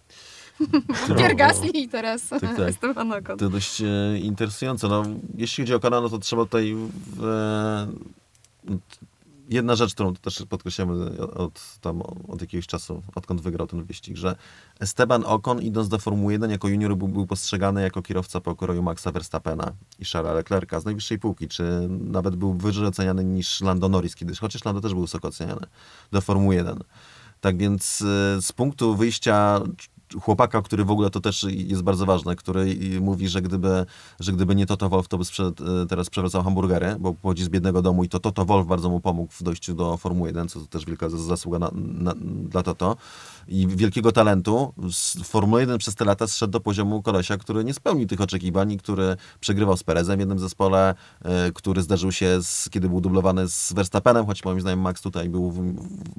Pierre 1.18 1.36
Gasly 1.36 1.70
i 1.70 1.90
teraz 1.90 2.30
Tak, 2.30 2.42
tak. 2.42 2.92
Ocon. 2.92 3.38
To 3.38 3.50
dość 3.50 3.82
e, 3.82 4.18
interesujące. 4.18 4.88
No, 4.88 5.04
jeśli 5.38 5.64
chodzi 5.64 5.74
o 5.74 5.78
Okona, 5.78 6.02
no 6.02 6.10
to 6.10 6.18
trzeba 6.20 6.46
tutaj 6.46 6.76
w, 7.16 7.24
e, 7.26 7.88
jedna 9.50 9.76
rzecz, 9.76 9.94
którą 9.94 10.14
też 10.14 10.44
podkreślamy 10.50 11.20
od, 11.20 11.78
tam, 11.82 12.02
od 12.28 12.42
jakiegoś 12.42 12.68
czasu, 12.68 13.02
odkąd 13.16 13.42
wygrał 13.42 13.68
ten 13.68 13.84
wyścig, 13.84 14.18
że 14.18 14.36
Esteban 14.80 15.24
Ocon 15.26 15.62
idąc 15.62 15.90
do 15.90 16.00
Formuły 16.00 16.34
1 16.34 16.52
jako 16.52 16.68
junior 16.68 16.98
był, 16.98 17.08
był 17.08 17.28
postrzegany 17.28 17.82
jako 17.82 18.02
kierowca 18.02 18.42
pokroju 18.42 18.84
Maxa 18.84 19.12
Verstappena 19.12 19.74
i 20.00 20.06
Charlesa 20.06 20.34
Leclerca 20.34 20.80
z 20.80 20.86
najwyższej 20.86 21.20
półki, 21.20 21.48
czy 21.48 21.88
nawet 21.90 22.36
był 22.36 22.54
wyżej 22.54 22.86
oceniany 22.86 23.24
niż 23.24 23.62
Lando 23.62 23.90
Norris 23.90 24.16
kiedyś, 24.16 24.40
chociaż 24.40 24.66
Lando 24.66 24.82
też 24.82 24.94
był 24.94 25.02
wysoko 25.02 25.28
oceniany 25.28 25.68
do 26.12 26.22
Formuły 26.22 26.56
1. 26.56 26.80
Tak 27.42 27.58
więc 27.58 28.02
e, 28.02 28.42
z 28.42 28.52
punktu 28.52 28.96
wyjścia 28.96 29.62
chłopaka, 30.22 30.62
który 30.62 30.86
w 30.86 30.92
ogóle 30.92 31.10
to 31.10 31.20
też 31.20 31.46
jest 31.50 31.82
bardzo 31.82 32.06
ważne, 32.06 32.36
który 32.36 32.78
mówi, 33.02 33.28
że 33.28 33.42
gdyby, 33.42 33.86
że 34.20 34.32
gdyby 34.34 34.56
nie 34.56 34.66
Toto 34.66 34.90
Wolf, 34.90 35.08
to 35.08 35.18
by 35.18 35.26
sprzed, 35.26 35.60
teraz 35.90 36.10
przewracał 36.10 36.44
hamburgery, 36.44 36.96
bo 37.00 37.14
pochodzi 37.14 37.44
z 37.44 37.50
biednego 37.50 37.82
domu 37.82 38.04
i 38.04 38.10
to 38.10 38.20
Toto 38.20 38.46
Wolf 38.46 38.68
bardzo 38.68 38.90
mu 38.90 39.00
pomógł 39.00 39.34
w 39.34 39.44
dojściu 39.44 39.76
do 39.76 39.98
Formuły 39.98 40.30
1, 40.30 40.48
co 40.48 40.60
też 40.60 40.86
wielka 40.86 41.08
zas- 41.10 41.26
zasługa 41.28 41.60
na, 41.60 41.72
na, 41.76 42.14
dla 42.50 42.64
Toto. 42.64 42.98
I 43.48 43.68
wielkiego 43.68 44.12
talentu. 44.12 44.74
Z 44.92 45.24
Formuły 45.24 45.62
1 45.62 45.78
przez 45.78 45.96
te 45.96 46.06
lata 46.06 46.28
zszedł 46.28 46.52
do 46.52 46.60
poziomu 46.60 47.02
kolesia, 47.02 47.38
który 47.38 47.64
nie 47.64 47.74
spełnił 47.74 48.08
tych 48.08 48.22
oczekiwań 48.22 48.78
który 48.78 49.18
przegrywał 49.40 49.78
z 49.78 49.84
Perezem 49.84 50.18
w 50.18 50.20
jednym 50.20 50.40
zespole, 50.40 50.96
e, 51.22 51.52
który 51.52 51.82
zdarzył 51.82 52.12
się, 52.12 52.44
z, 52.44 52.70
kiedy 52.70 52.90
był 52.90 53.02
dublowany 53.02 53.50
z 53.50 53.74
Verstappenem, 53.74 54.26
choć 54.26 54.46
moim 54.46 54.62
zdaniem 54.62 54.82
Max 54.82 55.02
tutaj 55.02 55.30
był 55.30 55.54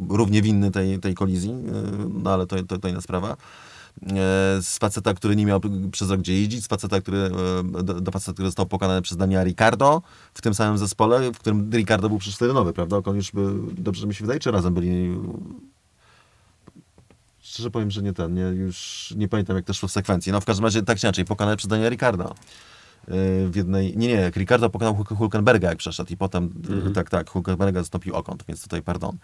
równie 0.08 0.42
winny 0.42 0.70
tej, 0.70 0.98
tej 0.98 1.14
kolizji, 1.14 1.50
e, 1.50 1.54
no 2.22 2.30
ale 2.30 2.46
to, 2.46 2.62
to, 2.62 2.78
to 2.78 2.88
inna 2.88 3.00
sprawa 3.00 3.30
e, 3.30 3.36
z 4.62 4.78
faceta, 4.78 5.14
który 5.14 5.36
nie 5.36 5.46
miał 5.46 5.60
przez 5.92 6.10
rok 6.10 6.20
gdzie 6.20 6.40
jeździć, 6.40 6.64
z 6.64 6.68
faceta, 6.68 7.00
który, 7.00 7.30
do, 7.84 8.00
do 8.00 8.10
faceta, 8.10 8.32
który 8.32 8.48
został 8.48 8.66
pokonany 8.66 9.02
przez 9.02 9.16
Daniela 9.16 9.44
Ricardo 9.44 10.02
w 10.34 10.42
tym 10.42 10.54
samym 10.54 10.78
zespole, 10.78 11.32
w 11.32 11.38
którym 11.38 11.70
Ricardo 11.72 12.08
był 12.08 12.18
przecież 12.18 12.40
nowy, 12.54 12.72
prawda? 12.72 12.96
On 13.04 13.16
już 13.16 13.32
by, 13.32 13.50
dobrze 13.78 14.06
mi 14.06 14.14
się 14.14 14.24
wydaje, 14.24 14.40
czy 14.40 14.50
razem 14.50 14.74
byli 14.74 15.18
Szczerze 17.58 17.70
powiem, 17.70 17.90
że 17.90 18.02
nie 18.02 18.12
ten, 18.12 18.34
nie, 18.34 18.42
już 18.42 19.08
nie 19.16 19.28
pamiętam 19.28 19.56
jak 19.56 19.64
to 19.64 19.74
szło 19.74 19.88
w 19.88 19.92
sekwencji. 19.92 20.32
No 20.32 20.40
w 20.40 20.44
każdym 20.44 20.64
razie 20.64 20.82
tak 20.82 20.98
czy 20.98 21.06
inaczej, 21.06 21.24
pokonany 21.24 21.56
przez 21.56 21.68
Daniela 21.68 21.88
Ricardo. 21.90 22.34
Yy, 23.08 23.14
W 23.48 23.56
jednej, 23.56 23.96
nie, 23.96 24.08
nie, 24.08 24.14
jak 24.14 24.36
Ricardo 24.36 24.70
pokonał 24.70 24.94
Hulk- 24.94 25.16
Hulkenberga 25.16 25.68
jak 25.68 25.78
przeszedł 25.78 26.12
i 26.12 26.16
potem, 26.16 26.62
tak, 26.94 27.10
tak, 27.10 27.30
Hulkenberga 27.30 27.80
zastąpił 27.80 28.14
Okont, 28.14 28.44
więc 28.48 28.62
tutaj 28.62 28.82
pardon. 28.82 29.18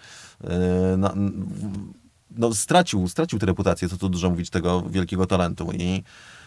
No, 0.99 1.15
no 2.31 2.55
stracił, 2.55 3.09
stracił 3.09 3.39
tę 3.39 3.47
reputację, 3.47 3.89
co 3.89 3.97
tu 3.97 4.09
dużo 4.09 4.31
mówić, 4.31 4.51
tego 4.51 4.83
wielkiego 4.83 5.27
talentu 5.27 5.73
i 5.73 6.03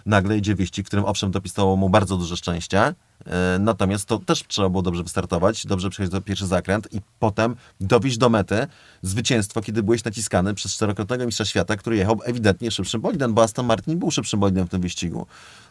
nagle 0.05 0.38
idzie 0.38 0.55
wyścig, 0.55 0.85
w 0.85 0.88
którym 0.88 1.05
owszem 1.05 1.31
dopisało 1.31 1.75
mu 1.75 1.89
bardzo 1.89 2.17
duże 2.17 2.38
szczęście, 2.38 2.79
e, 2.81 2.95
natomiast 3.59 4.05
to 4.05 4.19
też 4.19 4.43
trzeba 4.47 4.69
było 4.69 4.82
dobrze 4.82 5.03
wystartować, 5.03 5.65
dobrze 5.65 5.89
przejść 5.89 6.11
do 6.11 6.21
pierwszy 6.21 6.47
zakręt 6.47 6.88
i 6.93 7.01
potem 7.19 7.55
dowieść 7.82 8.17
do 8.17 8.30
mety 8.30 8.67
zwycięstwo, 9.01 9.61
kiedy 9.61 9.84
byłeś 9.84 10.03
naciskany 10.03 10.53
przez 10.53 10.73
czterokrotnego 10.73 11.25
mistrza 11.25 11.45
świata, 11.45 11.75
który 11.75 11.95
jechał 11.95 12.19
ewidentnie 12.23 12.71
szybszym 12.71 13.01
bolidem, 13.01 13.34
bo 13.34 13.43
Aston 13.43 13.65
Martin 13.65 13.99
był 13.99 14.11
szybszym 14.11 14.39
bolidem 14.39 14.67
w 14.67 14.69
tym 14.69 14.82
wyścigu 14.82 15.28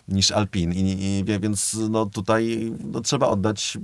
niż 0.09 0.31
Alpine. 0.31 0.75
I, 0.75 1.05
i 1.19 1.25
więc 1.41 1.77
no 1.91 2.07
tutaj 2.07 2.73
no, 2.85 3.01
trzeba 3.01 3.29
oddać 3.29 3.79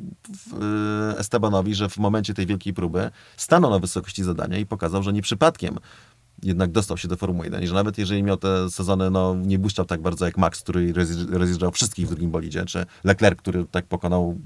e, 1.15 1.19
Estebanowi, 1.19 1.75
że 1.75 1.89
w 1.89 1.99
momencie 1.99 2.35
tej 2.35 2.47
wielkiej 2.47 2.75
próby 2.75 3.11
stanął 3.37 3.71
na 3.71 3.79
wysokości 3.79 4.25
zadania 4.25 4.59
i 4.59 4.67
pokazał, 4.67 5.03
że 5.03 5.13
nie 5.13 5.23
przypadkiem 5.23 5.79
jednak 6.43 6.71
dostał 6.71 6.99
się 6.99 7.09
do 7.09 7.17
Formuły 7.17 7.45
1 7.45 7.63
i 7.63 7.67
że 7.67 7.75
nawet 7.75 7.99
jeżeli 7.99 8.23
miał 8.23 8.37
te 8.37 8.71
sezony, 8.71 9.11
no 9.11 9.35
nie 9.35 9.59
błyszczał 9.59 9.85
tak 9.85 10.01
bardzo 10.03 10.25
jak 10.25 10.39
Max, 10.39 10.61
który 10.61 10.93
rozjeżdż- 10.93 11.33
rozjeżdżał 11.33 11.73
wszystkich 11.73 12.07
w 12.07 12.09
drugim 12.09 12.31
bolidzie, 12.31 12.65
czy 12.65 12.87
Leclerc, 13.05 13.39
który 13.39 13.65
tak 13.65 13.87
pokonał 13.87 14.39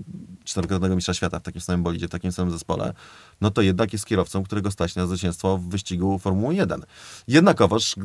czterokrotnego 0.44 0.96
mistrza 0.96 1.14
świata 1.14 1.40
w 1.40 1.42
takim 1.42 1.60
samym 1.60 1.82
bolidzie, 1.82 2.08
w 2.08 2.10
takim 2.10 2.32
samym 2.32 2.52
zespole, 2.52 2.92
no 3.40 3.50
to 3.50 3.62
jednak 3.62 3.92
jest 3.92 4.06
kierowcą, 4.06 4.44
którego 4.44 4.70
stać 4.70 4.94
na 4.94 5.06
zwycięstwo 5.06 5.58
w 5.58 5.68
wyścigu 5.68 6.18
Formuły 6.18 6.54
1. 6.54 6.82
Jednakowoż 7.28 7.96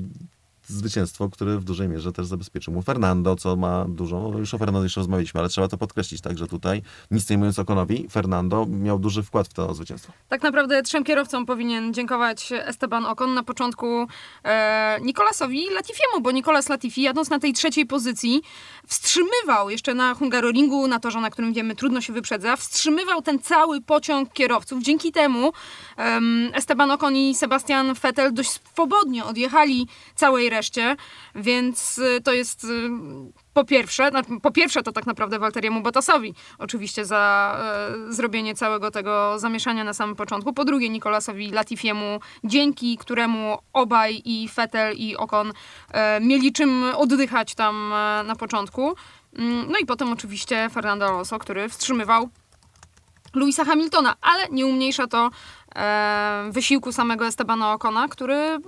zwycięstwo, 0.68 1.30
które 1.30 1.58
w 1.58 1.64
dużej 1.64 1.90
mierze 1.90 2.12
też 2.12 2.28
zabezpieczył 2.28 2.74
mu 2.74 2.82
Fernando, 2.82 3.36
co 3.36 3.56
ma 3.56 3.86
dużo, 3.90 4.30
no 4.34 4.40
już 4.40 4.54
o 4.54 4.58
Fernando 4.58 4.84
już 4.84 4.98
rozmawialiśmy, 4.98 5.40
ale 5.40 5.50
trzeba 5.50 5.68
to 5.68 5.78
podkreślić, 5.78 6.22
tak, 6.22 6.38
że 6.38 6.48
tutaj 6.48 6.82
nic 7.12 7.30
nie 7.30 7.38
mówiąc 7.38 7.60
Okonowi, 7.60 8.08
Fernando 8.12 8.66
miał 8.66 9.00
duży 9.00 9.24
wkład 9.24 9.48
w 9.48 9.54
to 9.54 9.74
zwycięstwo. 9.74 10.14
Tak 10.30 10.44
naprawdę 10.44 10.84
trzem 10.84 11.04
kierowcom 11.04 11.46
powinien 11.46 11.94
dziękować 11.94 12.52
Esteban 12.52 13.06
Ocon. 13.06 13.34
Na 13.34 13.44
początku 13.44 14.08
e, 14.44 15.00
Nikolasowi 15.02 15.70
Latifiemu, 15.70 16.22
bo 16.22 16.32
Nikolas 16.32 16.70
Latifi 16.70 17.02
jadąc 17.02 17.30
na 17.30 17.40
tej 17.40 17.54
trzeciej 17.54 17.86
pozycji 17.86 18.42
wstrzymywał 18.88 19.70
jeszcze 19.70 19.94
na 19.94 20.14
Hungaroringu, 20.14 20.88
na 20.88 21.00
torze, 21.00 21.20
na 21.20 21.30
którym 21.30 21.54
wiemy 21.54 21.76
trudno 21.76 22.02
się 22.02 22.14
wyprzedza, 22.14 22.56
wstrzymywał 22.56 23.22
ten 23.22 23.40
cały 23.40 23.82
pociąg 23.82 24.34
kierowców. 24.34 24.84
Dzięki 24.84 25.12
temu 25.12 25.52
em, 25.98 26.52
Esteban 26.54 26.92
Ocon 26.92 27.16
i 27.16 27.36
Sebastian 27.36 27.94
Vettel 27.94 28.34
dość 28.34 28.50
swobodnie 28.50 29.26
odjechali 29.26 29.88
całej 30.16 30.50
reszty 30.50 30.61
wreszcie, 30.62 30.96
więc 31.36 31.98
y, 31.98 32.22
to 32.24 32.34
jest 32.34 32.64
y, 32.64 32.90
po 33.54 33.66
pierwsze, 33.66 34.12
po 34.42 34.52
pierwsze 34.52 34.84
to 34.84 34.92
tak 34.92 35.06
naprawdę 35.06 35.40
Walteriemu 35.40 35.82
Bottasowi 35.82 36.34
oczywiście 36.58 37.06
za 37.06 37.56
e, 38.10 38.14
zrobienie 38.14 38.56
całego 38.56 38.92
tego 38.92 39.40
zamieszania 39.40 39.84
na 39.84 39.94
samym 39.94 40.16
początku. 40.16 40.54
Po 40.54 40.66
drugie 40.66 40.90
Nikolasowi 40.90 41.52
Latifiemu, 41.52 42.20
dzięki 42.44 42.98
któremu 42.98 43.58
obaj 43.74 44.22
i 44.26 44.50
Vettel 44.56 44.96
i 44.98 45.18
Ocon 45.18 45.54
e, 45.92 46.20
mieli 46.20 46.54
czym 46.54 46.84
oddychać 46.96 47.56
tam 47.56 47.90
na 48.26 48.36
początku. 48.36 48.96
Mm, 49.36 49.72
No 49.72 49.80
i 49.80 49.86
potem 49.86 50.14
oczywiście 50.14 50.70
Fernando 50.70 51.06
Alonso, 51.06 51.40
który 51.40 51.70
wstrzymywał 51.70 52.30
Louisa 53.34 53.66
Hamiltona, 53.66 54.16
ale 54.22 54.48
nie 54.52 54.66
umniejsza 54.66 55.08
to 55.08 55.30
e, 55.76 56.50
wysiłku 56.52 56.92
samego 56.92 57.28
Estebana 57.28 57.74
Ocona, 57.74 58.08
który 58.08 58.60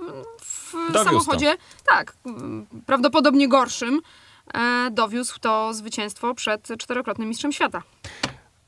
w 0.74 0.92
Dowiózł 0.92 1.04
samochodzie, 1.04 1.56
tak, 1.86 2.16
m, 2.26 2.66
prawdopodobnie 2.86 3.48
gorszym, 3.48 4.00
e, 4.54 4.90
dowiózł 4.90 5.40
to 5.40 5.74
zwycięstwo 5.74 6.34
przed 6.34 6.68
czterokrotnym 6.78 7.28
mistrzem 7.28 7.52
świata. 7.52 7.82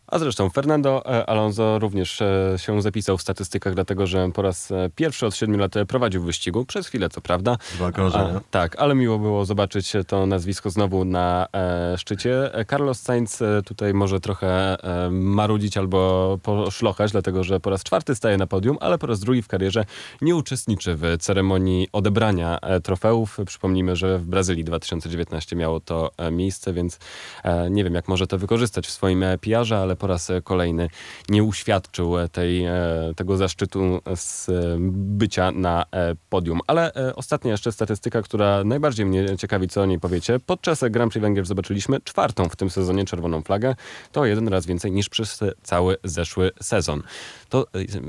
A 0.08 0.18
zresztą 0.18 0.50
Fernando 0.50 1.02
e, 1.06 1.26
Alonso 1.26 1.78
również 1.78 2.22
e, 2.22 2.54
się 2.56 2.82
zapisał 2.82 3.18
w 3.18 3.22
statystykach, 3.22 3.74
dlatego 3.74 4.06
że 4.06 4.28
po 4.34 4.42
raz 4.42 4.70
e, 4.70 4.90
pierwszy 4.94 5.26
od 5.26 5.34
7 5.34 5.60
lat 5.60 5.74
prowadził 5.88 6.22
w 6.22 6.24
wyścigu. 6.24 6.64
Przez 6.64 6.88
chwilę, 6.88 7.08
co 7.08 7.20
prawda. 7.20 7.56
Dwa 7.74 7.86
okrążenia. 7.86 8.34
A, 8.36 8.40
tak, 8.50 8.76
ale 8.76 8.94
miło 8.94 9.18
było 9.18 9.44
zobaczyć 9.44 9.92
to 10.06 10.26
nazwisko 10.26 10.70
znowu 10.70 11.04
na 11.04 11.46
e, 11.52 11.98
szczycie. 11.98 12.50
Carlos 12.70 13.00
Sainz 13.00 13.42
tutaj 13.64 13.94
może 13.94 14.20
trochę 14.20 14.48
e, 14.84 15.10
marudzić 15.10 15.76
albo 15.76 16.38
poszlochać, 16.42 17.12
dlatego 17.12 17.44
że 17.44 17.60
po 17.60 17.70
raz 17.70 17.82
czwarty 17.82 18.14
staje 18.14 18.36
na 18.36 18.46
podium, 18.46 18.76
ale 18.80 18.98
po 18.98 19.06
raz 19.06 19.20
drugi 19.20 19.42
w 19.42 19.48
karierze 19.48 19.84
nie 20.22 20.36
uczestniczy 20.36 20.94
w 20.94 21.16
ceremonii 21.18 21.88
odebrania 21.92 22.58
trofeów. 22.82 23.38
Przypomnijmy, 23.46 23.96
że 23.96 24.18
w 24.18 24.26
Brazylii 24.26 24.64
2019 24.64 25.56
miało 25.56 25.80
to 25.80 26.10
miejsce, 26.32 26.72
więc 26.72 26.98
e, 27.42 27.70
nie 27.70 27.84
wiem, 27.84 27.94
jak 27.94 28.08
może 28.08 28.26
to 28.26 28.38
wykorzystać 28.38 28.86
w 28.86 28.90
swoim 28.90 29.24
PR-ze, 29.40 29.78
ale 29.78 29.95
po 29.96 30.06
raz 30.06 30.32
kolejny 30.44 30.88
nie 31.28 31.44
uświadczył 31.44 32.18
e, 32.18 32.28
tej, 32.28 32.64
e, 32.64 32.72
tego 33.16 33.36
zaszczytu 33.36 34.00
z 34.16 34.48
e, 34.48 34.52
bycia 34.90 35.50
na 35.50 35.86
podium. 36.28 36.60
Ale 36.66 36.92
ostatnia 37.16 37.50
jeszcze 37.50 37.72
statystyka, 37.72 38.22
która 38.22 38.64
najbardziej 38.64 39.06
mnie 39.06 39.36
ciekawi, 39.38 39.68
co 39.68 39.82
o 39.82 39.86
niej 39.86 40.00
powiecie. 40.00 40.40
Podczas 40.46 40.84
Grand 40.90 41.12
Prix 41.12 41.22
Węgier 41.22 41.46
zobaczyliśmy 41.46 42.00
czwartą 42.00 42.48
w 42.48 42.56
tym 42.56 42.70
sezonie 42.70 43.04
czerwoną 43.04 43.42
flagę. 43.42 43.74
To 44.12 44.26
jeden 44.26 44.48
raz 44.48 44.66
więcej 44.66 44.92
niż 44.92 45.08
przez 45.08 45.40
cały 45.62 45.96
zeszły 46.04 46.50
sezon. 46.62 47.02
To 47.48 47.66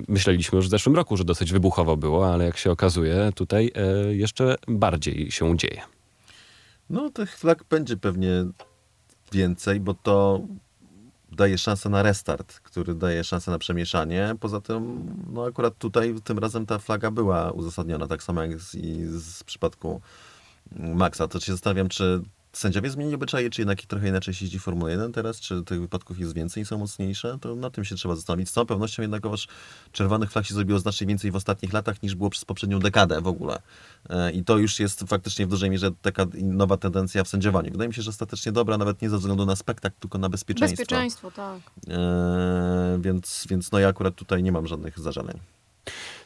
myśleliśmy 0.07 0.55
już 0.55 0.67
w 0.67 0.69
zeszłym 0.69 0.95
roku, 0.95 1.17
że 1.17 1.23
dosyć 1.23 1.51
wybuchowo 1.51 1.97
było, 1.97 2.33
ale 2.33 2.45
jak 2.45 2.57
się 2.57 2.71
okazuje, 2.71 3.31
tutaj 3.35 3.71
jeszcze 4.09 4.55
bardziej 4.67 5.31
się 5.31 5.57
dzieje. 5.57 5.81
No 6.89 7.09
tych 7.09 7.37
flag 7.37 7.63
będzie 7.69 7.97
pewnie 7.97 8.45
więcej, 9.31 9.79
bo 9.79 9.93
to 9.93 10.41
daje 11.37 11.57
szansę 11.57 11.89
na 11.89 12.03
restart, 12.03 12.59
który 12.59 12.95
daje 12.95 13.23
szansę 13.23 13.51
na 13.51 13.59
przemieszanie. 13.59 14.35
Poza 14.39 14.61
tym, 14.61 15.09
no 15.33 15.45
akurat 15.45 15.77
tutaj 15.77 16.15
tym 16.23 16.39
razem 16.39 16.65
ta 16.65 16.79
flaga 16.79 17.11
była 17.11 17.51
uzasadniona, 17.51 18.07
tak 18.07 18.23
samo 18.23 18.41
jak 18.41 18.59
z, 18.59 18.75
i 18.75 19.05
z 19.07 19.43
przypadku 19.43 20.01
Maxa. 20.71 21.27
To 21.27 21.39
się 21.39 21.51
zastanawiam, 21.51 21.89
czy 21.89 22.21
sędziowie 22.57 22.89
zmienili 22.89 23.15
obyczaje, 23.15 23.49
czy 23.49 23.61
jednak 23.61 23.81
trochę 23.81 24.09
inaczej 24.09 24.33
się 24.33 24.45
jeździ 24.45 24.59
Formuła 24.59 24.91
1 24.91 25.13
teraz, 25.13 25.39
czy 25.39 25.63
tych 25.63 25.81
wypadków 25.81 26.19
jest 26.19 26.33
więcej 26.33 26.63
i 26.63 26.65
są 26.65 26.77
mocniejsze, 26.77 27.37
to 27.41 27.55
na 27.55 27.69
tym 27.69 27.85
się 27.85 27.95
trzeba 27.95 28.15
zastanowić. 28.15 28.49
Z 28.49 28.51
całą 28.51 28.67
pewnością 28.67 29.01
jednakowoż 29.01 29.47
czerwonych 29.91 30.31
flag 30.31 30.45
się 30.45 30.53
zrobiło 30.53 30.79
znacznie 30.79 31.07
więcej 31.07 31.31
w 31.31 31.35
ostatnich 31.35 31.73
latach 31.73 32.03
niż 32.03 32.15
było 32.15 32.29
przez 32.29 32.45
poprzednią 32.45 32.79
dekadę 32.79 33.21
w 33.21 33.27
ogóle. 33.27 33.61
E, 34.09 34.31
I 34.31 34.43
to 34.43 34.57
już 34.57 34.79
jest 34.79 35.03
faktycznie 35.07 35.45
w 35.45 35.49
dużej 35.49 35.69
mierze 35.69 35.91
taka 36.01 36.25
nowa 36.41 36.77
tendencja 36.77 37.23
w 37.23 37.27
sędziowaniu. 37.27 37.71
Wydaje 37.71 37.87
mi 37.87 37.93
się, 37.93 38.01
że 38.01 38.09
ostatecznie 38.09 38.51
dobra, 38.51 38.77
nawet 38.77 39.01
nie 39.01 39.09
ze 39.09 39.17
względu 39.17 39.45
na 39.45 39.55
spektakl, 39.55 39.95
tylko 39.99 40.17
na 40.17 40.29
bezpieczeństwo. 40.29 40.81
Bezpieczeństwo, 40.81 41.31
tak. 41.31 41.59
E, 41.87 42.99
więc, 43.01 43.45
więc 43.49 43.71
no 43.71 43.79
ja 43.79 43.87
akurat 43.87 44.15
tutaj 44.15 44.43
nie 44.43 44.51
mam 44.51 44.67
żadnych 44.67 44.99
zażaleń. 44.99 45.39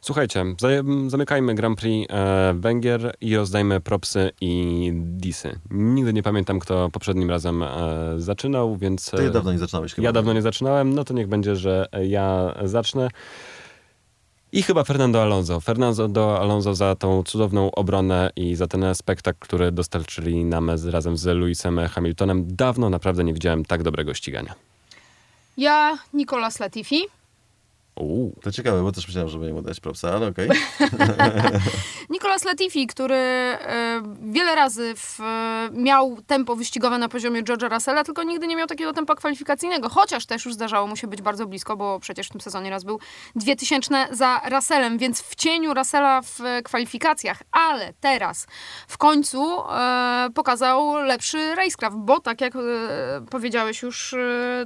Słuchajcie, 0.01 0.45
za- 0.59 1.09
zamykajmy 1.09 1.55
Grand 1.55 1.79
Prix 1.79 2.07
e, 2.13 2.53
Węgier 2.57 3.15
i 3.21 3.35
rozdajmy 3.35 3.79
propsy 3.81 4.31
i 4.41 4.91
disy. 4.95 5.59
Nigdy 5.71 6.13
nie 6.13 6.23
pamiętam, 6.23 6.59
kto 6.59 6.89
poprzednim 6.89 7.29
razem 7.29 7.63
e, 7.63 7.69
zaczynał, 8.17 8.77
więc... 8.77 9.11
Ty 9.11 9.27
e, 9.27 9.29
dawno 9.31 9.51
nie 9.51 9.59
zaczynałeś 9.59 9.93
chyba. 9.93 10.05
Ja 10.05 10.11
dawno 10.11 10.33
nie 10.33 10.41
zaczynałem, 10.41 10.93
no 10.93 11.03
to 11.03 11.13
niech 11.13 11.27
będzie, 11.27 11.55
że 11.55 11.87
ja 12.03 12.55
zacznę. 12.63 13.09
I 14.53 14.63
chyba 14.63 14.83
Fernando 14.83 15.21
Alonso. 15.21 15.59
Fernando 15.59 16.39
Alonso 16.39 16.75
za 16.75 16.95
tą 16.95 17.23
cudowną 17.23 17.71
obronę 17.71 18.29
i 18.35 18.55
za 18.55 18.67
ten 18.67 18.95
spektakl, 18.95 19.37
który 19.39 19.71
dostarczyli 19.71 20.45
nam 20.45 20.71
razem 20.91 21.17
z 21.17 21.25
Lewisem 21.25 21.79
Hamiltonem. 21.89 22.55
Dawno 22.55 22.89
naprawdę 22.89 23.23
nie 23.23 23.33
widziałem 23.33 23.65
tak 23.65 23.83
dobrego 23.83 24.13
ścigania. 24.13 24.53
Ja, 25.57 25.97
Nicolas 26.13 26.59
Latifi. 26.59 27.01
Uuu. 27.95 28.39
To 28.41 28.51
ciekawe, 28.51 28.83
bo 28.83 28.91
też 28.91 29.07
myślałem, 29.07 29.29
żeby 29.29 29.45
jemu 29.45 29.61
dać 29.61 29.79
propsa, 29.79 30.11
ale 30.13 30.27
okej. 30.27 30.49
Nicolas 32.09 32.45
Latifi, 32.45 32.87
który 32.87 33.15
e, 33.15 34.01
wiele 34.21 34.55
razy 34.55 34.93
w, 34.95 35.19
e, 35.19 35.69
miał 35.73 36.17
tempo 36.27 36.55
wyścigowe 36.55 36.97
na 36.97 37.09
poziomie 37.09 37.43
George'a 37.43 37.73
Russella, 37.73 38.03
tylko 38.03 38.23
nigdy 38.23 38.47
nie 38.47 38.55
miał 38.55 38.67
takiego 38.67 38.93
tempa 38.93 39.15
kwalifikacyjnego, 39.15 39.89
chociaż 39.89 40.25
też 40.25 40.45
już 40.45 40.53
zdarzało 40.53 40.87
mu 40.87 40.95
się 40.95 41.07
być 41.07 41.21
bardzo 41.21 41.47
blisko, 41.47 41.77
bo 41.77 41.99
przecież 41.99 42.27
w 42.27 42.31
tym 42.31 42.41
sezonie 42.41 42.69
raz 42.69 42.83
był 42.83 42.99
2000 43.35 44.07
za 44.11 44.41
Russellem, 44.51 44.97
więc 44.97 45.21
w 45.21 45.35
cieniu 45.35 45.73
Russella 45.73 46.21
w 46.21 46.41
e, 46.41 46.61
kwalifikacjach, 46.61 47.43
ale 47.51 47.93
teraz 47.99 48.47
w 48.87 48.97
końcu 48.97 49.61
e, 49.69 50.29
pokazał 50.35 50.95
lepszy 50.95 51.55
racecraft, 51.55 51.97
bo 51.97 52.19
tak 52.19 52.41
jak 52.41 52.55
e, 52.55 52.59
powiedziałeś 53.29 53.81
już 53.81 54.13
e, 54.13 54.17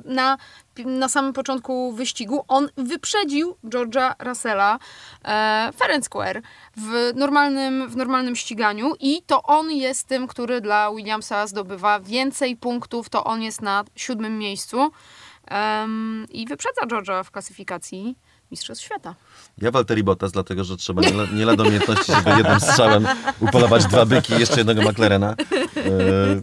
na 0.06 0.38
na 0.86 1.10
samym 1.10 1.34
początku 1.34 1.92
wyścigu. 1.92 2.46
On 2.48 2.70
wyprzedził 2.78 3.56
George'a 3.64 4.14
Russella 4.20 4.80
e, 5.26 5.72
fair 5.76 5.92
and 5.92 6.06
square 6.06 6.42
w 6.78 7.12
normalnym, 7.16 7.90
w 7.90 7.96
normalnym 7.96 8.36
ściganiu. 8.36 8.94
I 9.00 9.22
to 9.28 9.44
on 9.44 9.72
jest 9.72 10.08
tym, 10.08 10.28
który 10.28 10.62
dla 10.62 10.92
Williamsa 10.92 11.48
zdobywa 11.48 12.00
więcej 12.00 12.56
punktów, 12.56 13.10
to 13.10 13.24
on 13.24 13.42
jest 13.42 13.62
na 13.62 13.84
siódmym 13.96 14.40
miejscu. 14.40 14.92
I 16.30 16.46
wyprzedza 16.46 16.82
George'a 16.82 17.24
w 17.24 17.32
klasyfikacji 17.32 18.16
Mistrzostw 18.52 18.86
Świata. 18.86 19.16
Ja 19.58 19.72
Walteri 19.72 20.04
Bottas, 20.04 20.32
dlatego 20.32 20.64
że 20.64 20.78
trzeba 20.78 21.02
nie, 21.02 21.12
nie 21.34 21.46
lada 21.46 21.64
umiejętności, 21.64 22.12
żeby 22.12 22.30
jednym 22.30 22.60
strzałem 22.60 23.08
upolować 23.40 23.86
dwa 23.86 24.06
byki 24.06 24.34
i 24.34 24.40
jeszcze 24.40 24.58
jednego 24.58 24.82
McLarena. 24.82 25.36
E, 25.78 26.42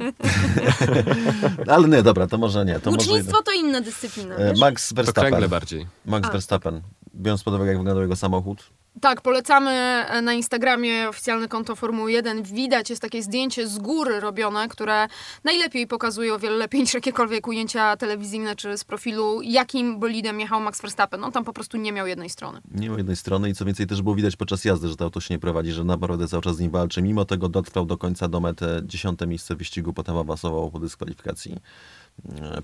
ale 1.74 1.88
nie, 1.88 2.02
dobra, 2.02 2.26
to 2.26 2.38
może 2.38 2.64
nie. 2.64 2.80
To 2.80 2.90
może 2.90 3.10
Łucznictwo 3.10 3.42
to 3.42 3.52
inna 3.52 3.80
dyscyplina. 3.80 4.34
E, 4.34 4.50
wiesz? 4.50 4.60
Max 4.60 4.88
To 4.88 4.94
Verstappen. 4.94 5.30
kręgle 5.30 5.48
bardziej. 5.48 5.86
Max 6.06 6.28
A. 6.28 6.32
Verstappen. 6.32 6.82
Biorąc 7.14 7.42
pod 7.42 7.54
uwagę, 7.54 7.70
jak 7.70 7.78
wyglądał 7.78 8.02
jego 8.02 8.16
samochód. 8.16 8.70
Tak, 9.00 9.20
polecamy 9.20 9.70
e, 9.70 10.22
na 10.22 10.32
Instagramie 10.32 11.08
oficjalne 11.08 11.48
konto 11.48 11.76
Formuły 11.76 12.12
1. 12.12 12.42
Widać, 12.42 12.90
jest 12.90 13.02
takie 13.02 13.22
zdjęcie 13.22 13.68
z 13.68 13.78
góry 13.78 14.20
robione, 14.20 14.68
które 14.68 15.06
najlepiej 15.44 15.86
pokazuje 15.86 16.34
o 16.34 16.38
wiele 16.38 16.56
lepiej 16.56 16.80
niż 16.80 16.94
jakiekolwiek 16.94 17.48
ujęcia 17.48 17.96
telewizyjne 17.96 18.56
czy 18.56 18.78
z 18.78 18.84
profilu, 18.84 19.42
jakim 19.42 19.98
bolidem 19.98 20.40
jechał 20.40 20.60
Max 20.60 20.82
Verstappen. 20.82 21.24
On 21.24 21.32
tam 21.32 21.44
po 21.44 21.52
prostu 21.52 21.76
nie 21.76 21.92
miał 21.92 22.06
jednej 22.06 22.30
strony. 22.30 22.60
Nie 22.74 22.90
ma 22.90 22.96
jednej 22.96 23.16
strony 23.16 23.50
i 23.50 23.54
co 23.54 23.64
więcej 23.64 23.86
też 23.86 24.02
było 24.02 24.14
widać 24.14 24.36
podczas 24.36 24.64
jazdy, 24.64 24.88
że 24.88 24.96
to 24.96 25.04
auto 25.04 25.20
się 25.20 25.34
nie 25.34 25.38
prowadzi, 25.38 25.72
że 25.72 25.84
naprawdę 25.84 26.28
cały 26.28 26.42
czas 26.42 26.56
z 26.56 26.60
nim 26.60 26.70
walczy. 26.70 27.02
Mimo 27.02 27.24
tego 27.24 27.48
dotrwał 27.48 27.84
do 27.84 27.98
końca 27.98 28.28
do 28.28 28.40
mety 28.40 28.66
dziesiąte 28.84 29.26
miejsce 29.26 29.54
wyścigu, 29.54 29.92
potem 29.92 30.16
awansował 30.16 30.70
po 30.70 30.78
dyskwalifikacji 30.78 31.60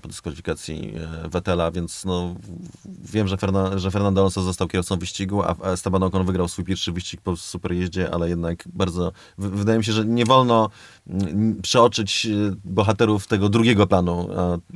po 0.01 0.07
dyskwalifikacji 0.07 0.93
e, 1.25 1.29
Vettela, 1.29 1.71
więc 1.71 2.05
no, 2.05 2.35
wiem, 2.85 3.27
że, 3.27 3.37
Ferna, 3.37 3.79
że 3.79 3.91
Fernando 3.91 4.21
Alonso 4.21 4.41
został 4.41 4.67
kierowcą 4.67 4.97
wyścigu, 4.97 5.43
a 5.43 5.55
Esteban 5.71 6.03
Ocon 6.03 6.25
wygrał 6.25 6.47
swój 6.47 6.65
pierwszy 6.65 6.91
wyścig 6.91 7.21
po 7.21 7.37
super 7.37 7.73
jeździe, 7.73 8.13
ale 8.13 8.29
jednak 8.29 8.63
bardzo, 8.73 9.11
wydaje 9.37 9.77
mi 9.77 9.85
się, 9.85 9.91
że 9.91 10.05
nie 10.05 10.25
wolno 10.25 10.69
mm, 11.07 11.61
przeoczyć 11.61 12.25
e, 12.25 12.55
bohaterów 12.65 13.27
tego 13.27 13.49
drugiego 13.49 13.87
planu, 13.87 14.29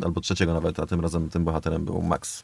albo 0.03 0.21
trzeciego 0.21 0.53
nawet, 0.53 0.79
a 0.79 0.85
tym 0.85 1.01
razem 1.01 1.29
tym 1.29 1.43
bohaterem 1.43 1.85
był 1.85 2.01
Max. 2.01 2.43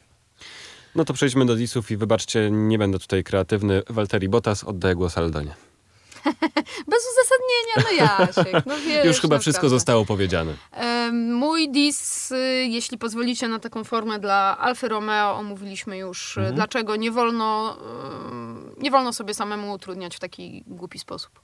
No 0.94 1.04
to 1.04 1.14
przejdźmy 1.14 1.46
do 1.46 1.56
disów 1.56 1.90
i 1.90 1.96
wybaczcie, 1.96 2.50
nie 2.50 2.78
będę 2.78 2.98
tutaj 2.98 3.24
kreatywny. 3.24 3.82
Walteri 3.90 4.28
Bottas, 4.28 4.64
oddaję 4.64 4.94
głos 4.94 5.18
Aldonie. 5.18 5.69
Bez 6.92 7.02
uzasadnienia, 7.12 7.76
no 7.76 7.90
Jasiek, 7.90 8.66
no 8.66 8.74
wiesz. 8.86 9.04
Już 9.04 9.20
chyba 9.20 9.38
wszystko 9.38 9.62
naprawdę. 9.62 9.76
zostało 9.76 10.04
powiedziane. 10.04 10.54
Mój 11.12 11.70
dis, 11.70 12.30
y, 12.30 12.36
jeśli 12.68 12.98
pozwolicie 12.98 13.48
na 13.48 13.58
taką 13.58 13.84
formę 13.84 14.18
dla 14.18 14.58
Alfy 14.58 14.88
Romeo, 14.88 15.36
omówiliśmy 15.36 15.98
już, 15.98 16.36
y, 16.36 16.52
dlaczego 16.54 16.96
nie 16.96 17.10
wolno, 17.10 17.76
y, 18.78 18.82
nie 18.82 18.90
wolno 18.90 19.12
sobie 19.12 19.34
samemu 19.34 19.72
utrudniać 19.72 20.16
w 20.16 20.20
taki 20.20 20.64
głupi 20.66 20.98
sposób. 20.98 21.40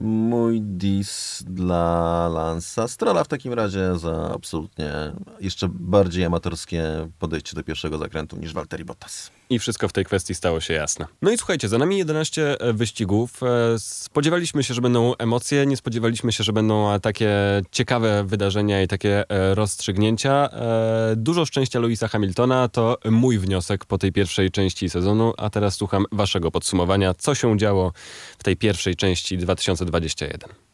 Mój 0.00 0.60
dis 0.62 1.42
dla 1.46 2.28
Lansa 2.28 2.88
Strolla 2.88 3.24
w 3.24 3.28
takim 3.28 3.52
razie 3.52 3.98
za 3.98 4.30
absolutnie 4.34 4.92
jeszcze 5.40 5.68
bardziej 5.70 6.24
amatorskie 6.24 7.08
podejście 7.18 7.56
do 7.56 7.62
pierwszego 7.62 7.98
zakrętu 7.98 8.36
niż 8.36 8.54
Valtteri 8.54 8.84
Bottas. 8.84 9.37
I 9.50 9.58
wszystko 9.58 9.88
w 9.88 9.92
tej 9.92 10.04
kwestii 10.04 10.34
stało 10.34 10.60
się 10.60 10.74
jasne. 10.74 11.06
No 11.22 11.30
i 11.30 11.38
słuchajcie, 11.38 11.68
za 11.68 11.78
nami 11.78 11.98
11 11.98 12.56
wyścigów. 12.74 13.42
E, 13.42 13.78
Spodziewaliśmy 13.78 14.64
się, 14.64 14.74
że 14.74 14.80
będą 14.80 15.14
emocje, 15.16 15.66
nie 15.66 15.76
spodziewaliśmy 15.76 16.32
się, 16.32 16.44
że 16.44 16.52
będą 16.52 16.92
e, 16.92 17.00
takie 17.00 17.30
ciekawe 17.72 18.24
wydarzenia 18.24 18.82
i 18.82 18.88
takie 18.88 19.30
e, 19.30 19.54
rozstrzygnięcia. 19.54 20.50
E, 20.52 21.14
Dużo 21.16 21.46
szczęścia 21.46 21.78
Louisa 21.80 22.08
Hamiltona 22.08 22.68
to 22.68 22.98
mój 23.10 23.38
wniosek 23.38 23.84
po 23.84 23.98
tej 23.98 24.12
pierwszej 24.12 24.50
części 24.50 24.90
sezonu, 24.90 25.32
a 25.36 25.50
teraz 25.50 25.74
słucham 25.74 26.04
waszego 26.12 26.50
podsumowania, 26.50 27.14
co 27.14 27.34
się 27.34 27.58
działo 27.58 27.92
w 28.38 28.42
tej 28.42 28.56
pierwszej 28.56 28.96
części 28.96 29.38
2021. 29.38 30.67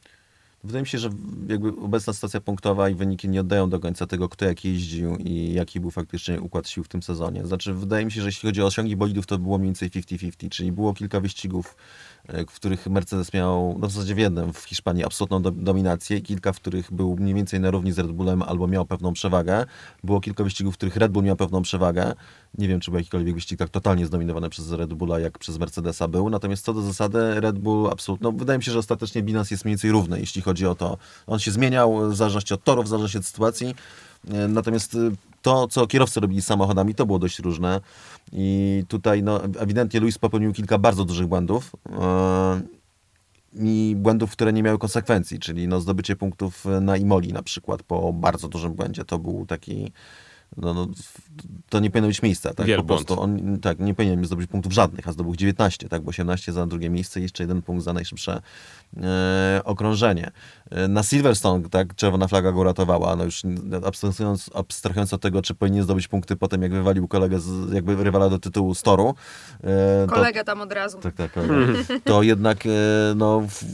Wydaje 0.65 0.83
mi 0.83 0.89
się, 0.89 0.99
że 0.99 1.11
jakby 1.49 1.69
obecna 1.69 2.13
sytuacja 2.13 2.41
punktowa 2.41 2.89
i 2.89 2.95
wyniki 2.95 3.29
nie 3.29 3.41
oddają 3.41 3.71
do 3.71 3.81
końca 3.81 4.07
tego, 4.07 4.29
kto 4.29 4.45
jak 4.45 4.65
jeździł 4.65 5.17
i 5.17 5.53
jaki 5.53 5.81
był 5.81 5.91
faktycznie 5.91 6.41
układ 6.41 6.69
sił 6.69 6.85
w 6.85 6.89
tym 6.89 7.03
sezonie. 7.03 7.47
Znaczy, 7.47 7.75
wydaje 7.75 8.05
mi 8.05 8.13
się, 8.13 8.21
że 8.21 8.29
jeśli 8.29 8.49
chodzi 8.49 8.63
o 8.63 8.67
osiągi 8.67 8.97
bolidów, 8.97 9.27
to 9.27 9.39
było 9.39 9.59
mniej 9.59 9.69
więcej 9.69 9.91
50-50, 9.91 10.49
czyli 10.49 10.73
było 10.73 10.95
kilka 10.95 11.21
wyścigów, 11.21 11.77
w 12.29 12.55
których 12.55 12.87
Mercedes 12.87 13.33
miał, 13.33 13.77
no 13.79 13.89
w 13.89 13.93
zasadzie 13.93 14.15
w 14.15 14.19
jednym 14.19 14.53
w 14.53 14.59
Hiszpanii 14.59 15.05
absolutną 15.05 15.43
do, 15.43 15.51
dominację 15.51 16.17
i 16.17 16.23
kilka, 16.23 16.53
w 16.53 16.57
których 16.57 16.93
był 16.93 17.17
mniej 17.17 17.35
więcej 17.35 17.61
na 17.61 17.71
równi 17.71 17.93
z 17.93 17.99
Red 17.99 18.13
Bullem 18.13 18.43
albo 18.43 18.67
miał 18.67 18.87
pewną 18.87 19.13
przewagę. 19.13 19.65
Było 20.05 20.21
kilka 20.21 20.45
wyścigów, 20.45 20.75
w 20.75 20.77
których 20.77 20.97
Red 20.97 21.13
Bull 21.13 21.25
miał 21.25 21.37
pewną 21.37 21.63
przewagę. 21.63 22.13
Nie 22.59 22.69
wiem, 22.69 22.81
czy 22.81 22.91
był 22.91 22.99
jakikolwiek 22.99 23.35
wyścig 23.35 23.59
tak 23.59 23.69
totalnie 23.69 24.07
zdominowany 24.07 24.51
przez 24.51 24.73
Red 24.73 24.95
Bulla, 24.95 25.19
jak 25.19 25.39
przez 25.39 25.59
Mercedesa 25.59 26.09
był. 26.09 26.31
Natomiast 26.31 26.65
co 26.65 26.75
do 26.75 26.83
zasady, 26.83 27.41
Red 27.41 27.59
Bull 27.59 27.91
absolutnie, 27.91 28.25
no 28.25 28.33
wydaje 28.33 28.59
mi 28.59 28.65
się, 28.65 28.73
że 28.73 28.79
ostatecznie 28.79 29.23
bilans 29.23 29.51
jest 29.51 29.65
mniej 29.65 29.73
więcej 29.73 29.91
równy, 29.91 30.21
jeśli 30.21 30.43
chodzi 30.43 30.67
o 30.67 30.75
to. 30.75 30.99
On 31.27 31.39
się 31.39 31.51
zmieniał 31.51 32.11
w 32.11 32.17
zależności 32.17 32.55
od 32.55 32.65
torów, 32.65 32.85
w 32.85 32.89
zależności 32.89 33.19
od 33.19 33.27
sytuacji. 33.27 33.75
E, 34.31 34.49
Natomiast 34.49 34.95
y, 34.95 35.11
to, 35.43 35.69
co 35.69 35.87
kierowcy 35.87 36.21
robili 36.21 36.43
samochodami, 36.43 36.95
to 36.95 37.07
było 37.07 37.19
dość 37.19 37.39
różne. 37.39 37.81
I 38.33 38.83
tutaj 38.89 39.23
no, 39.23 39.45
ewidentnie 39.45 40.01
Luis 40.01 40.19
popełnił 40.19 40.53
kilka 40.53 40.79
bardzo 40.79 41.05
dużych 41.05 41.27
błędów. 41.27 41.73
E, 42.01 42.61
I 43.53 43.95
błędów, 43.97 44.31
które 44.31 44.53
nie 44.53 44.63
miały 44.63 44.79
konsekwencji, 44.79 45.39
czyli 45.39 45.69
no, 45.69 45.81
zdobycie 45.81 46.17
punktów 46.17 46.65
na 46.81 46.97
Imoli 46.97 47.33
na 47.33 47.43
przykład 47.43 47.83
po 47.83 48.13
bardzo 48.13 48.49
dużym 48.49 48.73
błędzie. 48.73 49.05
To 49.05 49.19
był 49.19 49.47
taki. 49.47 49.93
No, 50.57 50.75
no, 50.75 50.87
to 51.69 51.81
nie 51.81 51.91
powinno 51.91 52.09
mieć 52.09 52.23
miejsca. 52.23 52.55
Tak? 52.55 52.67
Po 52.77 52.85
prostu 52.85 53.21
on 53.21 53.59
tak, 53.63 53.79
nie 53.79 53.95
powinien 53.95 54.25
zdobyć 54.25 54.51
punktów 54.51 54.73
żadnych, 54.73 55.09
a 55.09 55.13
zdobył 55.13 55.37
19, 55.37 55.89
tak? 55.89 56.03
bo 56.03 56.09
18 56.11 56.53
za 56.53 56.67
drugie 56.67 56.91
miejsce 56.91 57.21
i 57.21 57.23
jeszcze 57.23 57.43
jeden 57.43 57.63
punkt 57.63 57.85
za 57.85 57.93
najszybsze 57.93 58.41
e, 59.03 59.61
okrążenie. 59.65 60.31
E, 60.71 60.89
Na 60.89 61.03
Silverstone 61.03 61.69
tak, 61.69 61.95
czerwona 61.95 62.29
flaga 62.29 62.53
go 62.53 62.65
ratowała, 62.65 63.17
no 63.17 63.25
już 63.25 63.43
abstrahując, 63.87 64.51
abstrahując 64.55 65.13
od 65.15 65.21
tego, 65.21 65.43
czy 65.43 65.55
powinien 65.55 65.85
zdobyć 65.85 66.09
punkty 66.09 66.37
potem, 66.37 66.63
jak 66.63 66.73
wywalił 66.73 67.09
kolegę, 67.09 67.41
z, 67.41 67.73
jakby 67.73 68.05
rywala 68.05 68.29
do 68.31 68.39
tytułu 68.39 68.75
z 68.75 68.83
toru. 68.83 69.15
e, 69.65 70.07
to- 70.09 70.15
Kolega 70.15 70.45
tam 70.45 70.61
od 70.61 70.73
razu. 70.73 70.99
tak, 70.99 71.15
tak, 71.15 71.33
kolega. 71.33 71.55
To 72.05 72.23
jednak, 72.23 72.67
e, 72.67 72.71
no, 73.17 73.41
w- 73.41 73.65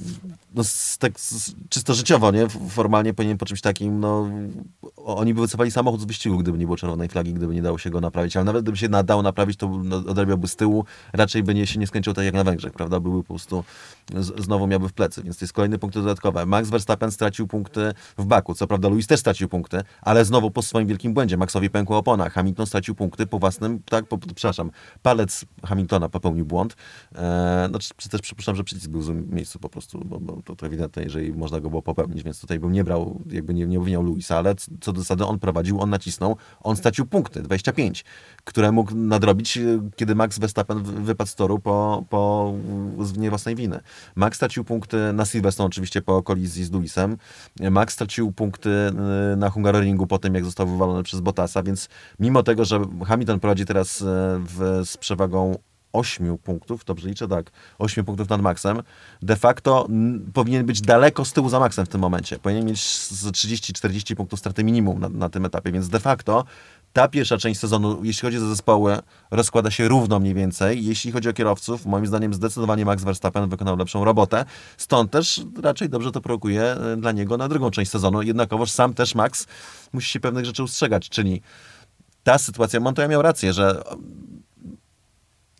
no 0.54 0.64
z, 0.64 0.98
tak 0.98 1.20
z, 1.20 1.52
czysto 1.68 1.94
życiowo, 1.94 2.30
nie? 2.30 2.48
Formalnie 2.68 3.14
powinien 3.14 3.38
po 3.38 3.46
czymś 3.46 3.60
takim, 3.60 4.00
no, 4.00 4.28
oni 4.96 5.34
by 5.34 5.40
wycofali 5.40 5.70
samochód 5.70 6.00
z 6.00 6.04
wyścigu, 6.04 6.38
gdyby 6.38 6.58
nie 6.58 6.66
było 6.70 6.76
czerwonej 6.76 7.08
flagi, 7.08 7.34
gdyby 7.34 7.54
nie 7.54 7.62
dało 7.62 7.78
się 7.78 7.90
go 7.90 8.00
naprawić, 8.00 8.36
ale 8.36 8.44
nawet 8.44 8.62
gdyby 8.62 8.78
się 8.78 8.88
na- 8.88 9.02
dało 9.02 9.22
naprawić, 9.22 9.56
to 9.56 9.68
no, 9.84 9.96
odrabiałby 9.96 10.48
z 10.48 10.56
tyłu, 10.56 10.84
raczej 11.12 11.42
by 11.42 11.54
nie, 11.54 11.66
się 11.66 11.80
nie 11.80 11.86
skończył 11.86 12.14
tak 12.14 12.24
jak 12.24 12.34
na 12.34 12.44
Węgrzech, 12.44 12.72
prawda? 12.72 13.00
Byłby 13.00 13.22
po 13.22 13.28
prostu, 13.28 13.64
z, 14.16 14.44
znowu 14.44 14.66
miałby 14.66 14.88
w 14.88 14.92
plecy, 14.92 15.22
więc 15.22 15.38
to 15.38 15.44
jest 15.44 15.52
kolejny 15.52 15.78
punkt 15.78 15.94
dodatkowy. 15.94 16.46
Max 16.46 16.70
Verstappen 16.70 17.10
stracił 17.10 17.46
punkty 17.46 17.92
w 18.18 18.24
Baku, 18.24 18.54
co 18.54 18.66
prawda 18.66 18.88
Luis 18.88 19.06
też 19.06 19.20
stracił 19.20 19.48
punkty, 19.48 19.82
ale 20.02 20.24
znowu 20.24 20.50
po 20.50 20.62
swoim 20.62 20.88
wielkim 20.88 21.14
błędzie. 21.14 21.36
Maxowi 21.36 21.70
pękła 21.70 21.96
opona, 21.96 22.30
Hamilton 22.30 22.66
stracił 22.66 22.94
punkty 22.94 23.26
po 23.26 23.38
własnym, 23.38 23.82
tak, 23.82 24.06
po, 24.06 24.18
przepraszam, 24.18 24.70
palec 25.02 25.44
Hamiltona 25.64 26.08
popełnił 26.08 26.46
błąd. 26.46 26.76
E, 27.14 27.68
no, 27.72 27.78
czy, 27.78 27.90
czy 27.96 28.08
też 28.08 28.20
przypuszczam, 28.20 28.56
że 28.56 28.64
przycisk 28.64 28.90
był 28.90 29.00
w 29.00 29.32
miejscu 29.32 29.58
po 29.58 29.68
prostu, 29.68 30.02
bo, 30.04 30.20
bo 30.20 30.42
to, 30.42 30.56
to 30.56 30.66
ewidentne, 30.66 31.02
jeżeli 31.02 31.32
można 31.32 31.60
go 31.60 31.70
było 31.70 31.82
popełnić, 31.82 32.22
więc 32.22 32.40
tutaj 32.40 32.58
bym 32.58 32.72
nie 32.72 32.84
brał, 32.84 33.20
jakby 33.30 33.54
nie, 33.54 33.66
nie 33.66 33.78
obwiniał 33.78 34.02
Luisa, 34.02 34.38
ale 34.38 34.54
co 34.80 34.92
do 34.92 35.00
zasady 35.00 35.24
on 35.24 35.38
prowadził, 35.38 35.80
on 35.80 35.90
nacisnął, 35.90 36.36
on 36.60 36.76
stracił 36.76 37.06
punkty, 37.06 37.42
25, 37.42 38.04
które 38.44 38.72
mógł 38.72 38.94
nadrobić, 38.94 39.56
e, 39.56 39.62
kiedy 39.96 40.14
Max 40.14 40.38
Verstappen 40.38 40.82
wy- 40.82 41.00
wypadł 41.00 41.30
z 41.30 41.34
toru 41.34 41.58
po, 41.58 42.04
po 42.10 42.52
nie 43.16 43.28
własnej 43.30 43.56
winy. 43.56 43.80
Max 44.14 44.36
stracił 44.36 44.64
punkty 44.64 45.12
na 45.12 45.24
Silverstone 45.24 45.66
oczywiście 45.66 46.02
po 46.02 46.22
kolizji 46.22 46.64
z 46.64 46.72
Luisem. 46.72 47.16
Max 47.70 47.94
stracił 47.94 48.32
punkty 48.32 48.70
e, 49.32 49.36
na 49.36 49.50
Hungaroringu 49.50 50.06
po 50.06 50.18
tym, 50.18 50.34
jak 50.34 50.44
został 50.44 50.66
wywalony 50.66 51.02
przez 51.02 51.20
Bottasa, 51.20 51.62
więc 51.62 51.88
mimo 52.20 52.42
tego, 52.42 52.64
że 52.64 52.80
Hamilton 53.06 53.40
prowadzi 53.40 53.64
teraz 53.66 54.02
e, 54.02 54.04
w, 54.38 54.80
z 54.84 54.96
przewagą 54.96 55.58
8 55.92 56.38
punktów, 56.38 56.84
dobrze 56.84 57.08
liczę, 57.08 57.28
tak, 57.28 57.50
8 57.78 58.04
punktów 58.04 58.28
nad 58.28 58.40
Maxem, 58.40 58.82
de 59.22 59.36
facto 59.36 59.88
powinien 60.34 60.66
być 60.66 60.80
daleko 60.80 61.24
z 61.24 61.32
tyłu 61.32 61.48
za 61.48 61.60
Maxem 61.60 61.86
w 61.86 61.88
tym 61.88 62.00
momencie. 62.00 62.38
Powinien 62.38 62.66
mieć 62.66 62.86
z 62.86 63.26
30-40 63.26 64.16
punktów 64.16 64.38
straty 64.38 64.64
minimum 64.64 65.00
na, 65.00 65.08
na 65.08 65.28
tym 65.28 65.44
etapie, 65.44 65.72
więc 65.72 65.88
de 65.88 66.00
facto 66.00 66.44
ta 66.92 67.08
pierwsza 67.08 67.38
część 67.38 67.60
sezonu, 67.60 68.04
jeśli 68.04 68.22
chodzi 68.26 68.36
o 68.36 68.40
zespoły, 68.40 68.98
rozkłada 69.30 69.70
się 69.70 69.88
równo 69.88 70.20
mniej 70.20 70.34
więcej. 70.34 70.84
Jeśli 70.84 71.12
chodzi 71.12 71.28
o 71.28 71.32
kierowców, 71.32 71.86
moim 71.86 72.06
zdaniem 72.06 72.34
zdecydowanie 72.34 72.84
Max 72.84 73.04
Verstappen 73.04 73.48
wykonał 73.48 73.76
lepszą 73.76 74.04
robotę. 74.04 74.44
Stąd 74.76 75.10
też 75.10 75.42
raczej 75.62 75.88
dobrze 75.88 76.12
to 76.12 76.20
prorokuje 76.20 76.62
e, 76.62 76.96
dla 76.96 77.12
niego 77.12 77.36
na 77.36 77.48
drugą 77.48 77.70
część 77.70 77.90
sezonu. 77.90 78.22
Jednakowoż 78.22 78.70
sam 78.70 78.94
też 78.94 79.14
Max 79.14 79.46
musi 79.92 80.10
się 80.10 80.20
pewnych 80.20 80.44
rzeczy 80.44 80.62
ustrzegać, 80.62 81.08
czyli 81.08 81.42
ta 82.22 82.38
sytuacja, 82.38 82.80
Montoya 82.80 83.08
miał 83.08 83.22
rację, 83.22 83.52
że 83.52 83.82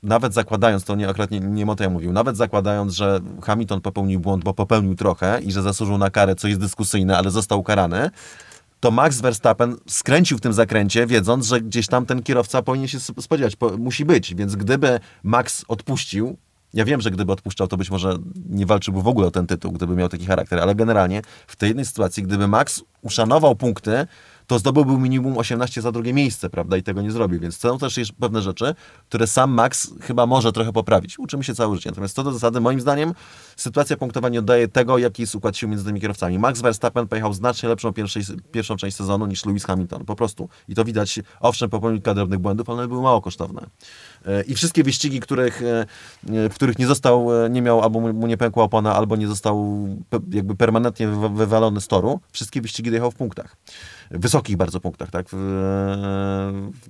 nawet 0.03 0.35
zakładając, 0.35 0.85
to 0.85 0.97
nie 0.97 1.09
akurat 1.09 1.31
nie, 1.31 1.41
nie 1.41 1.67
Montoya 1.67 1.91
mówił, 1.91 2.13
nawet 2.13 2.37
zakładając, 2.37 2.93
że 2.93 3.21
Hamilton 3.43 3.81
popełnił 3.81 4.21
błąd, 4.21 4.45
bo 4.45 4.55
popełnił 4.55 4.95
trochę 4.95 5.41
i 5.43 5.53
że 5.53 5.63
zasłużył 5.63 5.99
na 5.99 6.11
karę, 6.11 6.35
co 6.35 6.49
jest 6.49 6.61
dyskusyjne, 6.61 7.19
ale 7.19 7.31
został 7.31 7.61
ukarany, 7.61 8.11
to 8.81 8.91
Max 8.91 9.21
Verstappen 9.21 9.77
skręcił 9.87 10.39
w 10.39 10.41
tym 10.41 10.53
zakręcie, 10.53 11.07
wiedząc, 11.07 11.47
że 11.47 11.61
gdzieś 11.61 11.87
tam 11.87 12.07
ten 12.07 12.23
kierowca 12.23 12.63
powinien 12.63 12.89
się 12.89 12.99
sp- 13.07 13.23
spodziewać, 13.23 13.57
po, 13.57 13.79
musi 13.79 14.05
być. 14.05 14.35
Więc 14.35 14.57
gdyby 14.57 15.01
Max 15.23 15.65
odpuścił, 15.69 16.37
ja 16.75 16.85
wiem, 16.85 17.01
że 17.01 17.11
gdyby 17.11 17.33
odpuszczał, 17.33 17.69
to 17.69 17.77
być 17.77 17.91
może 17.91 18.19
nie 18.49 18.67
walczyłby 18.67 19.03
w 19.03 19.09
ogóle 19.09 19.27
o 19.27 19.31
ten 19.31 19.47
tytuł, 19.47 19.73
gdyby 19.73 19.97
miał 19.97 20.09
taki 20.09 20.27
charakter, 20.27 20.59
ale 20.59 20.75
generalnie 20.75 21.23
w 21.47 21.57
tej 21.57 21.69
jednej 21.69 21.85
sytuacji, 21.87 22.23
gdyby 22.23 22.49
Max 22.49 22.83
uszanował 23.03 23.57
punkty, 23.57 24.07
to 24.51 24.59
zdobyłby 24.59 24.99
minimum 24.99 25.39
18 25.39 25.83
za 25.83 25.93
drugie 25.93 26.13
miejsce, 26.13 26.51
prawda? 26.51 26.77
I 26.77 26.83
tego 26.83 27.03
nie 27.03 27.11
zrobił. 27.11 27.41
Więc 27.41 27.59
są 27.59 27.79
też 27.79 28.13
pewne 28.21 28.43
rzeczy, 28.43 28.75
które 29.09 29.27
sam 29.27 29.51
Max 29.51 29.91
chyba 30.01 30.27
może 30.27 30.53
trochę 30.53 30.73
poprawić. 30.73 31.19
Uczymy 31.19 31.45
się 31.45 31.55
całe 31.55 31.77
życie. 31.77 31.91
Natomiast 31.91 32.15
co 32.15 32.23
do 32.23 32.33
zasady, 32.33 32.61
moim 32.61 32.81
zdaniem, 32.81 33.15
sytuacja 33.57 33.97
punktowa 33.97 34.29
nie 34.29 34.39
oddaje 34.39 34.69
tego, 34.69 34.99
jaki 34.99 35.23
jest 35.23 35.35
układ 35.35 35.57
sił 35.57 35.69
między 35.69 35.85
tymi 35.85 36.01
kierowcami. 36.01 36.39
Max 36.39 36.61
Verstappen 36.61 37.09
pojechał 37.09 37.35
znacznie 37.35 37.69
lepszą 37.69 37.93
pierwszej, 37.93 38.23
pierwszą 38.53 38.77
część 38.77 38.97
sezonu 38.97 39.27
niż 39.27 39.47
Lewis 39.47 39.65
Hamilton. 39.65 40.05
Po 40.05 40.17
prostu. 40.17 40.49
I 40.69 40.75
to 40.75 40.85
widać, 40.85 41.21
owszem, 41.41 41.71
popełnił 41.71 41.99
kilka 41.99 42.15
drobnych 42.15 42.39
błędów, 42.39 42.71
ale 42.71 42.79
one 42.79 42.89
były 42.89 43.03
mało 43.03 43.21
kosztowne. 43.21 43.67
E, 44.27 44.43
I 44.43 44.55
wszystkie 44.55 44.85
wyścigi, 44.85 45.21
których, 45.21 45.63
e, 45.63 45.81
e, 45.81 46.49
w 46.49 46.55
których 46.55 46.79
nie 46.79 46.87
został, 46.87 47.29
nie 47.51 47.63
miał, 47.63 47.83
albo 47.83 48.01
mu 48.01 48.27
nie 48.27 48.37
pękła 48.37 48.65
opona, 48.65 48.95
albo 48.95 49.17
nie 49.17 49.29
został 49.29 49.89
jakby 50.33 50.57
permanentnie 50.57 51.09
wywa- 51.09 51.37
wywalony 51.37 51.81
z 51.81 51.89
toru, 51.89 52.21
wszystkie 52.33 52.61
wyścigi 52.61 52.91
dojechał 52.91 53.11
w 53.11 53.15
punktach. 53.15 53.57
Wysokich 54.41 54.57
bardzo 54.57 54.81
punktach, 54.81 55.11
tak? 55.11 55.27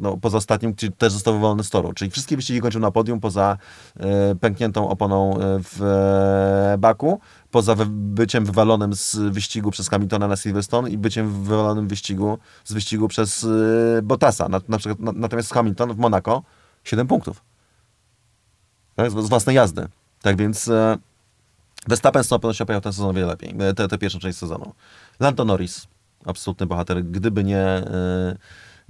No, 0.00 0.16
poza 0.16 0.38
ostatnim, 0.38 0.74
który 0.74 0.92
też 0.92 1.12
został 1.12 1.34
wywalony 1.34 1.64
z 1.64 1.70
toru. 1.70 1.92
Czyli 1.92 2.10
wszystkie 2.10 2.36
wyścigi 2.36 2.60
kończył 2.60 2.80
na 2.80 2.90
podium, 2.90 3.20
poza 3.20 3.58
e, 3.96 4.34
pękniętą 4.34 4.88
oponą 4.88 5.34
e, 5.34 5.38
w 5.62 5.82
e, 5.82 6.78
Baku, 6.78 7.20
poza 7.50 7.74
byciem 7.88 8.44
wywalonym 8.44 8.94
z 8.94 9.16
wyścigu 9.16 9.70
przez 9.70 9.88
Hamiltona 9.88 10.28
na 10.28 10.36
Silverstone 10.36 10.90
i 10.90 10.98
byciem 10.98 11.44
wywalonym 11.44 11.88
wyścigu, 11.88 12.38
z 12.64 12.72
wyścigu 12.72 13.08
przez 13.08 13.46
Bottasa. 14.02 14.48
Na, 14.48 14.60
na 14.68 14.78
przykład, 14.78 15.00
na, 15.00 15.12
natomiast 15.12 15.52
Hamilton 15.52 15.94
w 15.94 15.98
Monaco 15.98 16.42
7 16.84 17.06
punktów. 17.06 17.42
Tak? 18.96 19.10
Z, 19.10 19.14
z 19.14 19.28
własnej 19.28 19.56
jazdy. 19.56 19.88
Tak 20.22 20.36
więc 20.36 20.70
Verstappen 21.88 22.24
z 22.24 22.28
całą 22.28 22.38
pewnością 22.38 22.66
pojechał 22.66 22.80
ten 22.80 22.92
sezon 22.92 23.10
o 23.10 23.12
wiele 23.12 23.26
lepiej. 23.26 23.54
Tę 23.76 23.88
tę 23.88 23.98
pierwszą 23.98 24.18
część 24.18 24.38
sezonu. 24.38 24.72
Lando 25.20 25.44
Norris, 25.44 25.86
absolutny 26.24 26.66
bohater. 26.66 27.04
Gdyby 27.04 27.44
nie, 27.44 27.58
e, 27.58 28.36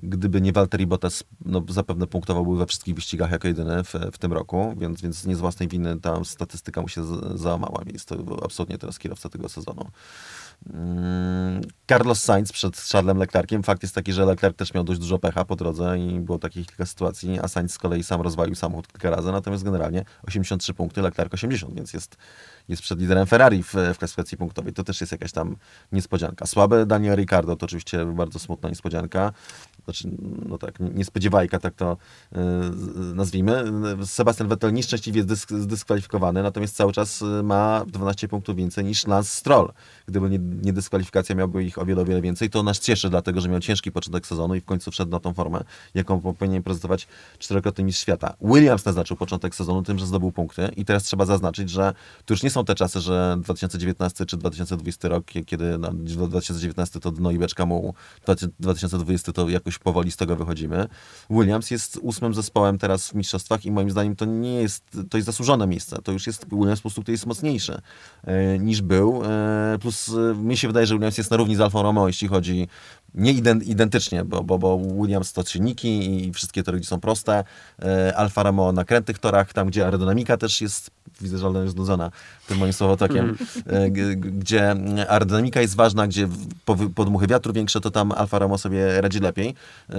gdyby 0.02 0.40
nie 0.40 0.52
Valtteri 0.52 0.86
Bottas, 0.86 1.24
no 1.44 1.62
zapewne 1.68 2.06
punktowałby 2.06 2.56
we 2.56 2.66
wszystkich 2.66 2.94
wyścigach 2.94 3.30
jako 3.30 3.48
jedyny 3.48 3.84
w, 3.84 3.94
w 4.12 4.18
tym 4.18 4.32
roku, 4.32 4.74
więc, 4.78 5.02
więc 5.02 5.26
nie 5.26 5.36
z 5.36 5.40
własnej 5.40 5.68
winy 5.68 6.00
ta 6.00 6.24
statystyka 6.24 6.80
mu 6.80 6.88
się 6.88 7.02
załamała. 7.34 7.82
Jest 7.92 8.08
to 8.08 8.44
absolutnie 8.44 8.78
teraz 8.78 8.98
kierowca 8.98 9.28
tego 9.28 9.48
sezonu. 9.48 9.90
Mm, 10.66 11.60
Carlos 11.88 12.22
Sainz 12.22 12.52
przed 12.52 12.76
Charlesem 12.92 13.18
Leclerciem. 13.18 13.62
Fakt 13.62 13.82
jest 13.82 13.94
taki, 13.94 14.12
że 14.12 14.24
Leclerc 14.24 14.56
też 14.56 14.74
miał 14.74 14.84
dość 14.84 15.00
dużo 15.00 15.18
pecha 15.18 15.44
po 15.44 15.56
drodze 15.56 15.98
i 15.98 16.20
było 16.20 16.38
takich 16.38 16.66
kilka 16.66 16.86
sytuacji, 16.86 17.38
a 17.42 17.48
Sainz 17.48 17.72
z 17.72 17.78
kolei 17.78 18.02
sam 18.02 18.20
rozwalił 18.20 18.54
samochód 18.54 18.88
kilka 18.88 19.10
razy, 19.10 19.32
natomiast 19.32 19.64
generalnie 19.64 20.04
83 20.22 20.74
punkty, 20.74 21.02
Leclerc 21.02 21.34
80, 21.34 21.74
więc 21.74 21.92
jest, 21.92 22.16
jest 22.68 22.82
przed 22.82 23.00
liderem 23.00 23.26
Ferrari 23.26 23.62
w, 23.62 23.74
w 23.94 23.98
klasyfikacji 23.98 24.38
punktowej. 24.38 24.72
To 24.72 24.84
też 24.84 25.00
jest 25.00 25.12
jakaś 25.12 25.32
tam 25.32 25.56
niespodzianka. 25.92 26.46
Słaby 26.46 26.86
Daniel 26.86 27.16
Ricciardo 27.16 27.56
to 27.56 27.66
oczywiście 27.66 28.06
bardzo 28.06 28.38
smutna 28.38 28.68
niespodzianka. 28.68 29.32
Znaczy, 29.84 30.08
no 30.48 30.58
tak, 30.58 30.80
niespodziewajka, 30.80 31.58
tak 31.58 31.74
to 31.74 31.96
z- 32.72 33.14
nazwijmy. 33.14 33.64
Sebastian 34.06 34.48
Vettel 34.48 34.72
nieszczęśliwie 34.72 35.24
dysk, 35.24 35.50
zdyskwalifikowany, 35.52 36.42
natomiast 36.42 36.76
cały 36.76 36.92
czas 36.92 37.22
y, 37.22 37.24
ma 37.42 37.84
12 37.86 38.28
punktów 38.28 38.56
więcej 38.56 38.84
niż 38.84 39.06
Lance 39.06 39.30
Stroll. 39.30 39.72
Gdyby 40.06 40.30
nie, 40.30 40.38
nie 40.38 40.72
dyskwalifikacja, 40.72 41.34
miałby 41.34 41.64
ich 41.64 41.78
o 41.78 41.86
wiele, 41.86 42.02
o 42.02 42.04
wiele 42.04 42.20
więcej. 42.22 42.50
To 42.50 42.62
nas 42.62 42.80
cieszy, 42.80 43.10
dlatego 43.10 43.40
że 43.40 43.48
miał 43.48 43.60
ciężki 43.60 43.92
początek 43.92 44.26
sezonu 44.26 44.54
i 44.54 44.60
w 44.60 44.64
końcu 44.64 44.90
wszedł 44.90 45.10
na 45.10 45.20
tą 45.20 45.34
formę, 45.34 45.64
jaką 45.94 46.20
powinien 46.20 46.62
prezentować 46.62 47.08
czterokrotny 47.38 47.84
mistrz 47.84 48.02
świata. 48.02 48.34
Williams 48.42 48.84
naznaczył 48.84 49.16
początek 49.16 49.54
sezonu 49.54 49.82
tym, 49.82 49.98
że 49.98 50.06
zdobył 50.06 50.32
punkty 50.32 50.68
i 50.76 50.84
teraz 50.84 51.02
trzeba 51.02 51.24
zaznaczyć, 51.26 51.70
że 51.70 51.94
to 52.24 52.34
już 52.34 52.42
nie 52.42 52.50
są 52.50 52.64
te 52.64 52.74
czasy, 52.74 53.00
że 53.00 53.36
2019 53.42 54.26
czy 54.26 54.36
2020 54.36 55.08
rok, 55.08 55.24
kiedy 55.46 55.78
na 55.78 55.90
2019 55.92 57.00
to 57.00 57.10
dno 57.10 57.30
i 57.30 57.38
beczka 57.38 57.66
mu, 57.66 57.94
2020 58.60 59.32
to 59.32 59.48
jakoś 59.48 59.69
powoli 59.78 60.10
z 60.10 60.16
tego 60.16 60.36
wychodzimy. 60.36 60.88
Williams 61.30 61.70
jest 61.70 61.98
ósmym 62.02 62.34
zespołem 62.34 62.78
teraz 62.78 63.08
w 63.08 63.14
mistrzostwach 63.14 63.64
i 63.64 63.70
moim 63.70 63.90
zdaniem 63.90 64.16
to 64.16 64.24
nie 64.24 64.54
jest, 64.54 64.84
to 65.10 65.18
jest 65.18 65.26
zasłużone 65.26 65.66
miejsce. 65.66 65.96
To 66.04 66.12
już 66.12 66.26
jest, 66.26 66.46
Williams 66.52 66.78
po 66.78 66.82
prostu 66.82 67.00
tutaj 67.00 67.12
jest 67.12 67.26
mocniejszy 67.26 67.80
e, 68.24 68.58
niż 68.58 68.82
był. 68.82 69.22
E, 69.24 69.78
plus 69.80 70.08
e, 70.08 70.34
mi 70.34 70.56
się 70.56 70.68
wydaje, 70.68 70.86
że 70.86 70.94
Williams 70.94 71.18
jest 71.18 71.30
na 71.30 71.36
równi 71.36 71.56
z 71.56 71.60
Alfa 71.60 71.82
Romeo, 71.82 72.06
jeśli 72.06 72.28
chodzi 72.28 72.68
nie 73.14 73.32
ident, 73.32 73.66
identycznie, 73.66 74.24
bo, 74.24 74.42
bo, 74.42 74.58
bo 74.58 74.78
Williams 74.78 75.32
to 75.32 75.44
silniki 75.44 76.24
i 76.26 76.32
wszystkie 76.32 76.62
tory 76.62 76.84
są 76.84 77.00
proste. 77.00 77.44
E, 77.82 78.16
Alfa 78.16 78.42
Romeo 78.42 78.72
na 78.72 78.84
krętych 78.84 79.18
torach, 79.18 79.52
tam 79.52 79.68
gdzie 79.68 79.84
aerodynamika 79.84 80.36
też 80.36 80.60
jest, 80.60 80.90
widzę, 81.20 81.38
że 81.38 81.46
Alda 81.46 81.62
jest 81.62 81.74
znudzona 81.74 82.10
tym 82.48 82.58
moim 82.58 82.72
słowotokiem, 82.72 83.36
e, 83.66 83.90
g- 83.90 84.16
g- 84.16 84.30
gdzie 84.32 84.70
aerodynamika 85.08 85.60
jest 85.60 85.76
ważna, 85.76 86.06
gdzie 86.06 86.28
podmuchy 86.94 87.26
wiatru 87.26 87.52
większe, 87.52 87.80
to 87.80 87.90
tam 87.90 88.12
Alfa 88.12 88.38
Romeo 88.38 88.58
sobie 88.58 89.00
radzi 89.00 89.20
lepiej. 89.20 89.54
E, 89.90 89.94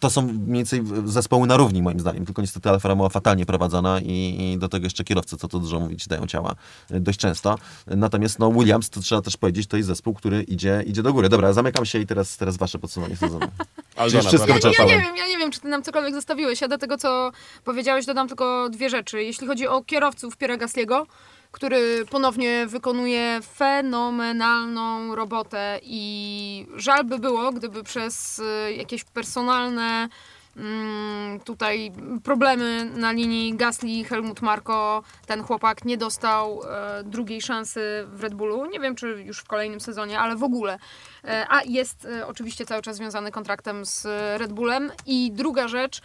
To 0.00 0.10
są 0.10 0.22
mniej 0.22 0.46
więcej 0.54 0.82
zespoły 1.04 1.46
na 1.46 1.56
równi 1.56 1.82
moim 1.82 2.00
zdaniem, 2.00 2.26
tylko 2.26 2.42
niestety 2.42 2.70
Alfa 2.70 2.88
Romeo 2.88 3.08
fatalnie 3.08 3.46
prowadzona 3.46 4.00
i, 4.00 4.36
i 4.52 4.58
do 4.58 4.68
tego 4.68 4.86
jeszcze 4.86 5.04
kierowcy, 5.04 5.36
co 5.36 5.48
tu 5.48 5.60
dużo 5.60 5.80
mówić, 5.80 6.08
dają 6.08 6.26
ciała 6.26 6.54
e, 6.90 7.00
dość 7.00 7.18
często. 7.18 7.58
Natomiast 7.86 8.38
no 8.38 8.52
Williams, 8.52 8.90
to 8.90 9.00
trzeba 9.00 9.22
też 9.22 9.36
powiedzieć, 9.36 9.66
to 9.66 9.76
jest 9.76 9.86
zespół, 9.86 10.14
który 10.14 10.42
idzie, 10.42 10.82
idzie 10.86 11.02
do 11.02 11.12
góry. 11.12 11.28
Dobra, 11.28 11.52
zamykam 11.52 11.86
się 11.86 11.98
i 11.98 12.06
teraz, 12.06 12.36
teraz 12.36 12.56
wasze 12.56 12.78
podsumowanie 12.78 13.16
sezonu. 13.16 13.46
Aldona, 13.96 14.22
wszystko 14.28 14.54
prawie 14.54 14.76
Ja, 14.78 14.84
ja 14.84 14.96
nie 14.96 15.02
wiem, 15.04 15.16
ja 15.16 15.26
nie 15.26 15.38
wiem, 15.38 15.50
czy 15.50 15.60
ty 15.60 15.68
nam 15.68 15.82
cokolwiek 15.82 16.14
zostawiłeś. 16.14 16.60
Ja 16.60 16.68
do 16.68 16.78
tego, 16.78 16.96
co 16.96 17.30
powiedziałeś, 17.64 18.06
dodam 18.06 18.28
tylko 18.28 18.68
dwie 18.70 18.90
rzeczy. 18.90 19.22
Jeśli 19.22 19.46
chodzi 19.46 19.68
o 19.68 19.82
kierowców 19.84 20.36
Piera 20.36 20.56
Gasliego, 20.56 21.06
który 21.52 22.04
ponownie 22.10 22.66
wykonuje 22.66 23.40
fenomenalną 23.54 25.14
robotę 25.14 25.80
i 25.82 26.66
żal 26.76 27.04
by 27.04 27.18
było, 27.18 27.52
gdyby 27.52 27.82
przez 27.82 28.38
y, 28.38 28.72
jakieś 28.72 29.04
personalne 29.04 30.08
mm, 30.56 31.40
tutaj 31.40 31.92
problemy 32.24 32.90
na 32.96 33.12
linii 33.12 33.54
Gasly, 33.54 34.04
Helmut 34.04 34.42
Marko, 34.42 35.02
ten 35.26 35.42
chłopak 35.42 35.84
nie 35.84 35.96
dostał 35.96 36.60
e, 36.62 37.02
drugiej 37.04 37.42
szansy 37.42 38.06
w 38.12 38.22
Red 38.22 38.34
Bullu. 38.34 38.66
Nie 38.66 38.80
wiem, 38.80 38.94
czy 38.94 39.06
już 39.26 39.38
w 39.38 39.46
kolejnym 39.46 39.80
sezonie, 39.80 40.18
ale 40.18 40.36
w 40.36 40.42
ogóle. 40.42 40.78
E, 41.24 41.46
a 41.48 41.62
jest 41.62 42.04
e, 42.04 42.26
oczywiście 42.26 42.66
cały 42.66 42.82
czas 42.82 42.96
związany 42.96 43.30
kontraktem 43.30 43.86
z 43.86 44.06
e, 44.06 44.38
Red 44.38 44.52
Bullem. 44.52 44.92
I 45.06 45.32
druga 45.32 45.68
rzecz, 45.68 46.00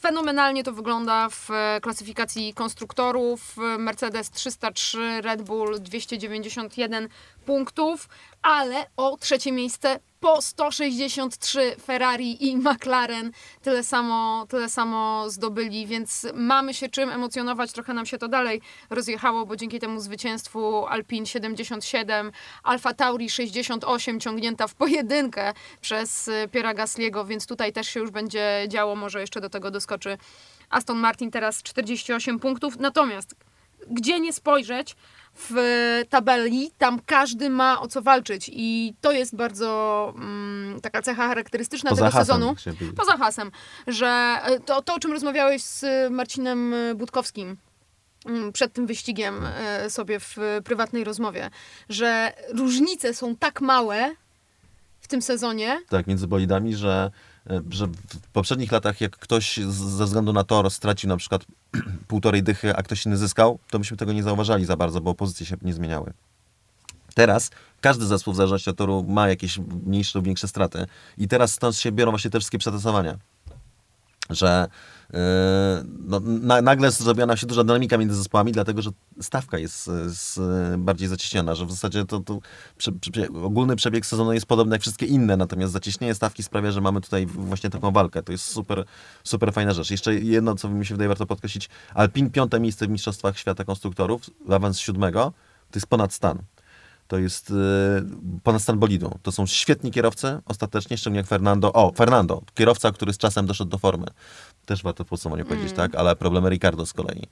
fenomenalnie 0.00 0.64
to 0.64 0.72
wygląda 0.72 1.28
w 1.30 1.48
klasyfikacji 1.82 2.54
konstruktorów. 2.54 3.56
Mercedes 3.78 4.30
303, 4.30 5.20
Red 5.20 5.42
Bull 5.42 5.80
291 5.80 7.08
punktów, 7.46 8.08
ale 8.42 8.86
o 8.96 9.16
trzecie 9.16 9.52
miejsce 9.52 9.98
po 10.24 10.42
163 10.42 11.76
Ferrari 11.80 12.46
i 12.48 12.56
McLaren 12.56 13.32
tyle 13.62 13.84
samo, 13.84 14.46
tyle 14.48 14.70
samo 14.70 15.30
zdobyli, 15.30 15.86
więc 15.86 16.26
mamy 16.34 16.74
się 16.74 16.88
czym 16.88 17.10
emocjonować. 17.10 17.72
Trochę 17.72 17.94
nam 17.94 18.06
się 18.06 18.18
to 18.18 18.28
dalej 18.28 18.60
rozjechało, 18.90 19.46
bo 19.46 19.56
dzięki 19.56 19.80
temu 19.80 20.00
zwycięstwu 20.00 20.86
Alpine 20.86 21.26
77, 21.26 22.32
Alfa 22.62 22.94
Tauri 22.94 23.30
68 23.30 24.20
ciągnięta 24.20 24.66
w 24.66 24.74
pojedynkę 24.74 25.52
przez 25.80 26.30
Piera 26.52 26.74
Gasliego, 26.74 27.24
więc 27.24 27.46
tutaj 27.46 27.72
też 27.72 27.88
się 27.88 28.00
już 28.00 28.10
będzie 28.10 28.66
działo, 28.68 28.96
może 28.96 29.20
jeszcze 29.20 29.40
do 29.40 29.50
tego 29.50 29.70
doskoczy 29.70 30.18
Aston 30.70 30.98
Martin 30.98 31.30
teraz 31.30 31.62
48 31.62 32.38
punktów. 32.38 32.78
Natomiast 32.78 33.34
gdzie 33.90 34.20
nie 34.20 34.32
spojrzeć 34.32 34.96
w 35.36 35.54
tabeli, 36.10 36.70
tam 36.78 37.00
każdy 37.06 37.50
ma 37.50 37.80
o 37.80 37.88
co 37.88 38.02
walczyć. 38.02 38.50
I 38.52 38.94
to 39.00 39.12
jest 39.12 39.36
bardzo 39.36 40.12
mm, 40.16 40.80
taka 40.80 41.02
cecha 41.02 41.28
charakterystyczna 41.28 41.90
Poza 41.90 42.04
tego 42.04 42.12
hasem, 42.12 42.26
sezonu. 42.26 42.54
Poza 42.96 43.16
hasem, 43.16 43.50
że 43.86 44.38
e, 44.44 44.60
to, 44.60 44.82
to, 44.82 44.94
o 44.94 44.98
czym 44.98 45.12
rozmawiałeś 45.12 45.62
z 45.62 45.84
Marcinem 46.12 46.74
Budkowskim 46.94 47.56
mm, 48.26 48.52
przed 48.52 48.72
tym 48.72 48.86
wyścigiem 48.86 49.40
e, 49.44 49.90
sobie 49.90 50.20
w 50.20 50.36
prywatnej 50.64 51.04
rozmowie, 51.04 51.50
że 51.88 52.32
różnice 52.48 53.14
są 53.14 53.36
tak 53.36 53.60
małe 53.60 54.14
w 55.00 55.08
tym 55.08 55.22
sezonie, 55.22 55.80
tak, 55.88 56.06
między 56.06 56.26
bolidami, 56.26 56.76
że, 56.76 57.10
że 57.70 57.86
w 57.86 58.28
poprzednich 58.32 58.72
latach, 58.72 59.00
jak 59.00 59.16
ktoś 59.16 59.56
ze 59.68 60.04
względu 60.04 60.32
na 60.32 60.44
tor 60.44 60.70
stracił 60.70 61.08
na 61.08 61.16
przykład 61.16 61.44
półtorej 62.08 62.42
dychy, 62.42 62.76
a 62.76 62.82
ktoś 62.82 63.06
inny 63.06 63.16
zyskał, 63.16 63.58
to 63.70 63.78
myśmy 63.78 63.96
tego 63.96 64.12
nie 64.12 64.22
zauważali 64.22 64.64
za 64.64 64.76
bardzo, 64.76 65.00
bo 65.00 65.14
pozycje 65.14 65.46
się 65.46 65.56
nie 65.62 65.72
zmieniały. 65.72 66.12
Teraz 67.14 67.50
każdy 67.80 68.06
zespół 68.06 68.34
w 68.34 68.36
zależności 68.36 68.70
od 68.70 68.76
toru 68.76 69.04
ma 69.08 69.28
jakieś 69.28 69.58
mniejsze 69.86 70.18
lub 70.18 70.26
większe 70.26 70.48
straty 70.48 70.86
i 71.18 71.28
teraz 71.28 71.52
stąd 71.52 71.76
się 71.76 71.92
biorą 71.92 72.12
właśnie 72.12 72.30
te 72.30 72.38
wszystkie 72.38 72.58
przetasowania. 72.58 73.18
Że 74.30 74.68
no, 76.06 76.20
na, 76.20 76.62
nagle 76.62 76.90
zrobiona 76.90 77.36
się 77.36 77.46
duża 77.46 77.64
dynamika 77.64 77.98
między 77.98 78.16
zespołami, 78.16 78.52
dlatego 78.52 78.82
że 78.82 78.90
stawka 79.20 79.58
jest, 79.58 79.90
jest 80.04 80.40
bardziej 80.78 81.08
zacieśniona, 81.08 81.54
że 81.54 81.66
w 81.66 81.70
zasadzie 81.70 82.04
to, 82.04 82.20
to 82.20 82.38
prze, 82.76 82.92
prze, 82.92 83.28
ogólny 83.28 83.76
przebieg 83.76 84.06
sezonu 84.06 84.32
jest 84.32 84.46
podobny 84.46 84.74
jak 84.74 84.82
wszystkie 84.82 85.06
inne, 85.06 85.36
natomiast 85.36 85.72
zacieśnienie 85.72 86.14
stawki 86.14 86.42
sprawia, 86.42 86.70
że 86.70 86.80
mamy 86.80 87.00
tutaj 87.00 87.26
właśnie 87.26 87.70
taką 87.70 87.90
walkę. 87.90 88.22
To 88.22 88.32
jest 88.32 88.44
super, 88.44 88.84
super 89.24 89.52
fajna 89.52 89.72
rzecz. 89.72 89.90
Jeszcze 89.90 90.14
jedno, 90.14 90.54
co 90.54 90.68
mi 90.68 90.86
się 90.86 90.94
wydaje 90.94 91.08
warto 91.08 91.26
podkreślić. 91.26 91.68
Alpin 91.94 92.30
piąte 92.30 92.60
miejsce 92.60 92.86
w 92.86 92.90
Mistrzostwach 92.90 93.38
Świata 93.38 93.64
Konstruktorów, 93.64 94.22
awans 94.50 94.78
siódmego, 94.78 95.32
to 95.70 95.78
jest 95.78 95.86
ponad 95.86 96.12
stan. 96.12 96.38
To 97.08 97.18
jest 97.18 97.50
yy, 97.50 97.56
ponad 98.42 98.62
stan 98.62 98.78
bolidu. 98.78 99.18
To 99.22 99.32
są 99.32 99.46
świetni 99.46 99.90
kierowcy, 99.90 100.38
ostatecznie, 100.46 100.98
szczególnie 100.98 101.18
jak 101.18 101.26
Fernando. 101.26 101.72
O, 101.72 101.92
Fernando, 101.96 102.42
kierowca, 102.54 102.92
który 102.92 103.12
z 103.12 103.18
czasem 103.18 103.46
doszedł 103.46 103.70
do 103.70 103.78
formy. 103.78 104.06
Też 104.66 104.82
warto 104.82 105.04
w 105.04 105.06
podsumowaniu 105.06 105.44
powiedzieć, 105.44 105.72
tak? 105.72 105.94
Ale 105.94 106.16
problemy 106.16 106.48
Ricardo 106.50 106.86
z 106.86 106.92
kolei. 106.92 107.22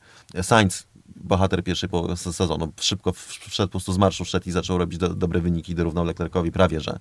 Sainz, 0.42 0.86
bohater 1.16 1.64
pierwszej 1.64 1.88
połowy 1.88 2.16
se- 2.16 2.32
sezonu, 2.32 2.72
szybko 2.80 3.12
wszedł 3.12 3.68
po 3.68 3.70
prostu 3.70 3.92
z 3.92 3.98
marszu, 3.98 4.24
wszedł 4.24 4.48
i 4.48 4.52
zaczął 4.52 4.78
robić 4.78 4.98
do, 4.98 5.08
dobre 5.08 5.40
wyniki, 5.40 5.74
dorównał 5.74 6.04
Leclercowi 6.04 6.52
prawie, 6.52 6.80
że. 6.80 6.98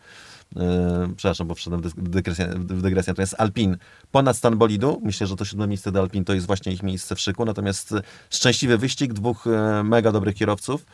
Yy, 0.56 0.62
przepraszam, 1.16 1.48
bo 1.48 1.56
wszedłem 1.56 1.82
w 1.82 2.10
dygresję, 2.10 2.48
w 2.48 2.82
dygresję. 2.82 3.12
Natomiast 3.12 3.36
Alpin 3.38 3.78
ponad 4.12 4.38
stan 4.38 4.58
bolidu. 4.58 5.02
Myślę, 5.04 5.28
że 5.28 5.36
to 5.36 5.46
siódme 5.46 5.68
miejsce 5.68 5.92
do 5.92 6.00
Alpin 6.02 6.26
to 6.26 6.34
jest 6.34 6.48
właśnie 6.48 6.72
ich 6.74 6.84
miejsce 6.84 7.16
w 7.16 7.20
szyku. 7.20 7.46
Natomiast 7.46 7.92
e, 7.92 8.02
szczęśliwy 8.30 8.78
wyścig 8.78 9.14
dwóch 9.14 9.48
e, 9.48 9.84
mega 9.84 10.12
dobrych 10.12 10.36
kierowców. 10.36 10.86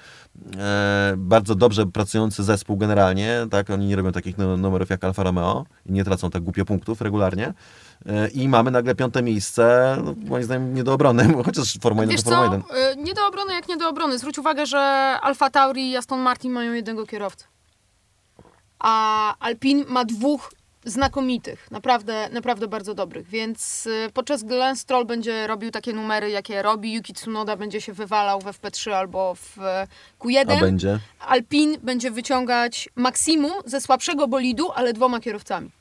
E, 0.57 1.13
bardzo 1.17 1.55
dobrze 1.55 1.85
pracujący 1.85 2.43
zespół 2.43 2.77
generalnie. 2.77 3.47
Tak? 3.51 3.69
Oni 3.69 3.85
nie 3.85 3.95
robią 3.95 4.11
takich 4.11 4.37
nu- 4.37 4.57
numerów 4.57 4.89
jak 4.89 5.03
Alfa 5.03 5.23
Romeo 5.23 5.65
i 5.85 5.91
nie 5.91 6.03
tracą 6.03 6.29
tak 6.29 6.43
głupio 6.43 6.65
punktów 6.65 7.01
regularnie. 7.01 7.53
E, 8.05 8.27
I 8.27 8.47
mamy 8.49 8.71
nagle 8.71 8.95
piąte 8.95 9.23
miejsce, 9.23 9.97
no, 10.03 10.15
moim 10.25 10.43
zdaniem 10.43 10.73
nie 10.73 10.83
do 10.83 10.93
obrony, 10.93 11.33
chociaż 11.45 11.77
Formuła 11.81 12.03
1 12.03 12.15
Wiesz 12.17 12.23
to 12.23 12.29
Formuła 12.29 12.49
co, 12.69 12.75
1. 12.77 12.99
y, 12.99 13.03
nie 13.03 13.13
do 13.13 13.27
obrony 13.27 13.53
jak 13.53 13.67
nie 13.67 13.77
do 13.77 13.89
obrony. 13.89 14.17
Zwróć 14.19 14.37
uwagę, 14.37 14.65
że 14.65 14.79
Alfa 15.21 15.49
Tauri 15.49 15.91
i 15.91 15.97
Aston 15.97 16.19
Martin 16.19 16.51
mają 16.51 16.73
jednego 16.73 17.05
kierowcę. 17.05 17.45
A 18.79 19.35
Alpine 19.39 19.83
ma 19.87 20.05
dwóch 20.05 20.51
znakomitych, 20.85 21.71
naprawdę, 21.71 22.29
naprawdę 22.31 22.67
bardzo 22.67 22.93
dobrych, 22.93 23.27
więc 23.27 23.85
y, 23.85 24.09
podczas 24.13 24.43
gdy 24.43 24.55
Lance 24.55 24.81
Stroll 24.81 25.05
będzie 25.05 25.47
robił 25.47 25.71
takie 25.71 25.93
numery, 25.93 26.29
jakie 26.29 26.61
robi, 26.61 26.93
Yuki 26.93 27.13
Tsunoda 27.13 27.55
będzie 27.55 27.81
się 27.81 27.93
wywalał 27.93 28.41
w 28.41 28.45
FP3 28.45 28.91
albo 28.91 29.35
w 29.35 29.59
A 29.59 29.87
Q1, 30.19 30.59
będzie? 30.59 30.99
Alpine 31.19 31.77
będzie 31.83 32.11
wyciągać 32.11 32.89
maksimum 32.95 33.51
ze 33.65 33.81
słabszego 33.81 34.27
bolidu, 34.27 34.71
ale 34.71 34.93
dwoma 34.93 35.19
kierowcami. 35.19 35.71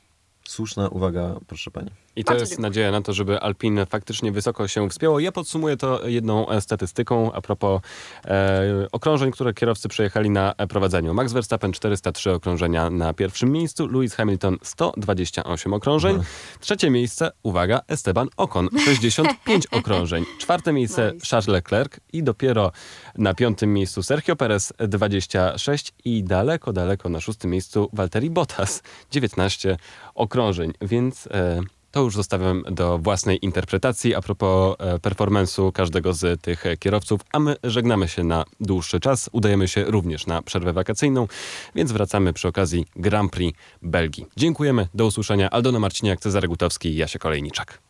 Słuszna 0.47 0.89
uwaga, 0.89 1.35
proszę 1.47 1.71
pani. 1.71 1.91
I 2.17 2.23
to 2.23 2.27
Bardzo 2.31 2.41
jest 2.41 2.51
dziękuję. 2.51 2.69
nadzieja 2.69 2.91
na 2.91 3.01
to, 3.01 3.13
żeby 3.13 3.39
Alpine 3.39 3.85
faktycznie 3.85 4.31
wysoko 4.31 4.67
się 4.67 4.89
wspięło. 4.89 5.19
Ja 5.19 5.31
podsumuję 5.31 5.77
to 5.77 6.07
jedną 6.07 6.49
e, 6.49 6.61
statystyką 6.61 7.31
a 7.33 7.41
propos 7.41 7.81
e, 8.25 8.87
okrążeń, 8.91 9.31
które 9.31 9.53
kierowcy 9.53 9.89
przejechali 9.89 10.29
na 10.29 10.53
prowadzeniu. 10.69 11.13
Max 11.13 11.33
Verstappen 11.33 11.73
403 11.73 12.33
okrążenia 12.33 12.89
na 12.89 13.13
pierwszym 13.13 13.51
miejscu, 13.51 13.87
Lewis 13.87 14.15
Hamilton 14.15 14.57
128 14.63 15.73
okrążeń. 15.73 16.19
Trzecie 16.59 16.89
miejsce, 16.89 17.31
uwaga, 17.43 17.81
Esteban 17.87 18.27
Ocon 18.37 18.69
65 18.85 19.67
okrążeń. 19.67 20.25
Czwarte 20.39 20.73
miejsce 20.73 21.11
Nice. 21.13 21.27
Charles 21.29 21.47
Leclerc 21.47 21.93
i 22.13 22.23
dopiero 22.23 22.71
na 23.17 23.33
piątym 23.33 23.73
miejscu 23.73 24.03
Sergio 24.03 24.35
Perez 24.35 24.73
26 24.79 25.93
i 26.05 26.23
daleko, 26.23 26.73
daleko 26.73 27.09
na 27.09 27.19
szóstym 27.19 27.51
miejscu 27.51 27.89
Valtteri 27.93 28.29
Bottas 28.29 28.83
19 29.11 29.77
okrążeń, 30.15 30.73
więc 30.81 31.27
e, 31.27 31.61
to 31.97 32.03
już 32.03 32.15
zostawiam 32.15 32.63
do 32.71 32.97
własnej 32.97 33.45
interpretacji 33.45 34.15
a 34.15 34.21
propos 34.21 34.75
e, 34.79 34.97
performance'u 34.97 35.71
każdego 35.71 36.13
z 36.13 36.41
tych 36.41 36.63
kierowców, 36.79 37.21
a 37.33 37.39
my 37.39 37.55
żegnamy 37.63 38.07
się 38.07 38.23
na 38.23 38.45
dłuższy 38.59 38.99
czas. 38.99 39.29
Udajemy 39.31 39.67
się 39.67 39.83
również 39.83 40.27
na 40.27 40.41
przerwę 40.41 40.73
wakacyjną, 40.73 41.27
więc 41.75 41.91
wracamy 41.91 42.33
przy 42.33 42.47
okazji 42.47 42.85
Grand 42.95 43.31
Prix 43.31 43.59
Belgii. 43.81 44.25
Dziękujemy, 44.35 44.87
do 44.93 45.05
usłyszenia. 45.05 45.49
Aldona 45.49 45.79
Marciniak, 45.79 46.19
Cezary 46.19 46.47
Gutowski 46.47 46.89
i 46.89 46.95
Jasia 46.95 47.19
Kolejniczak. 47.19 47.86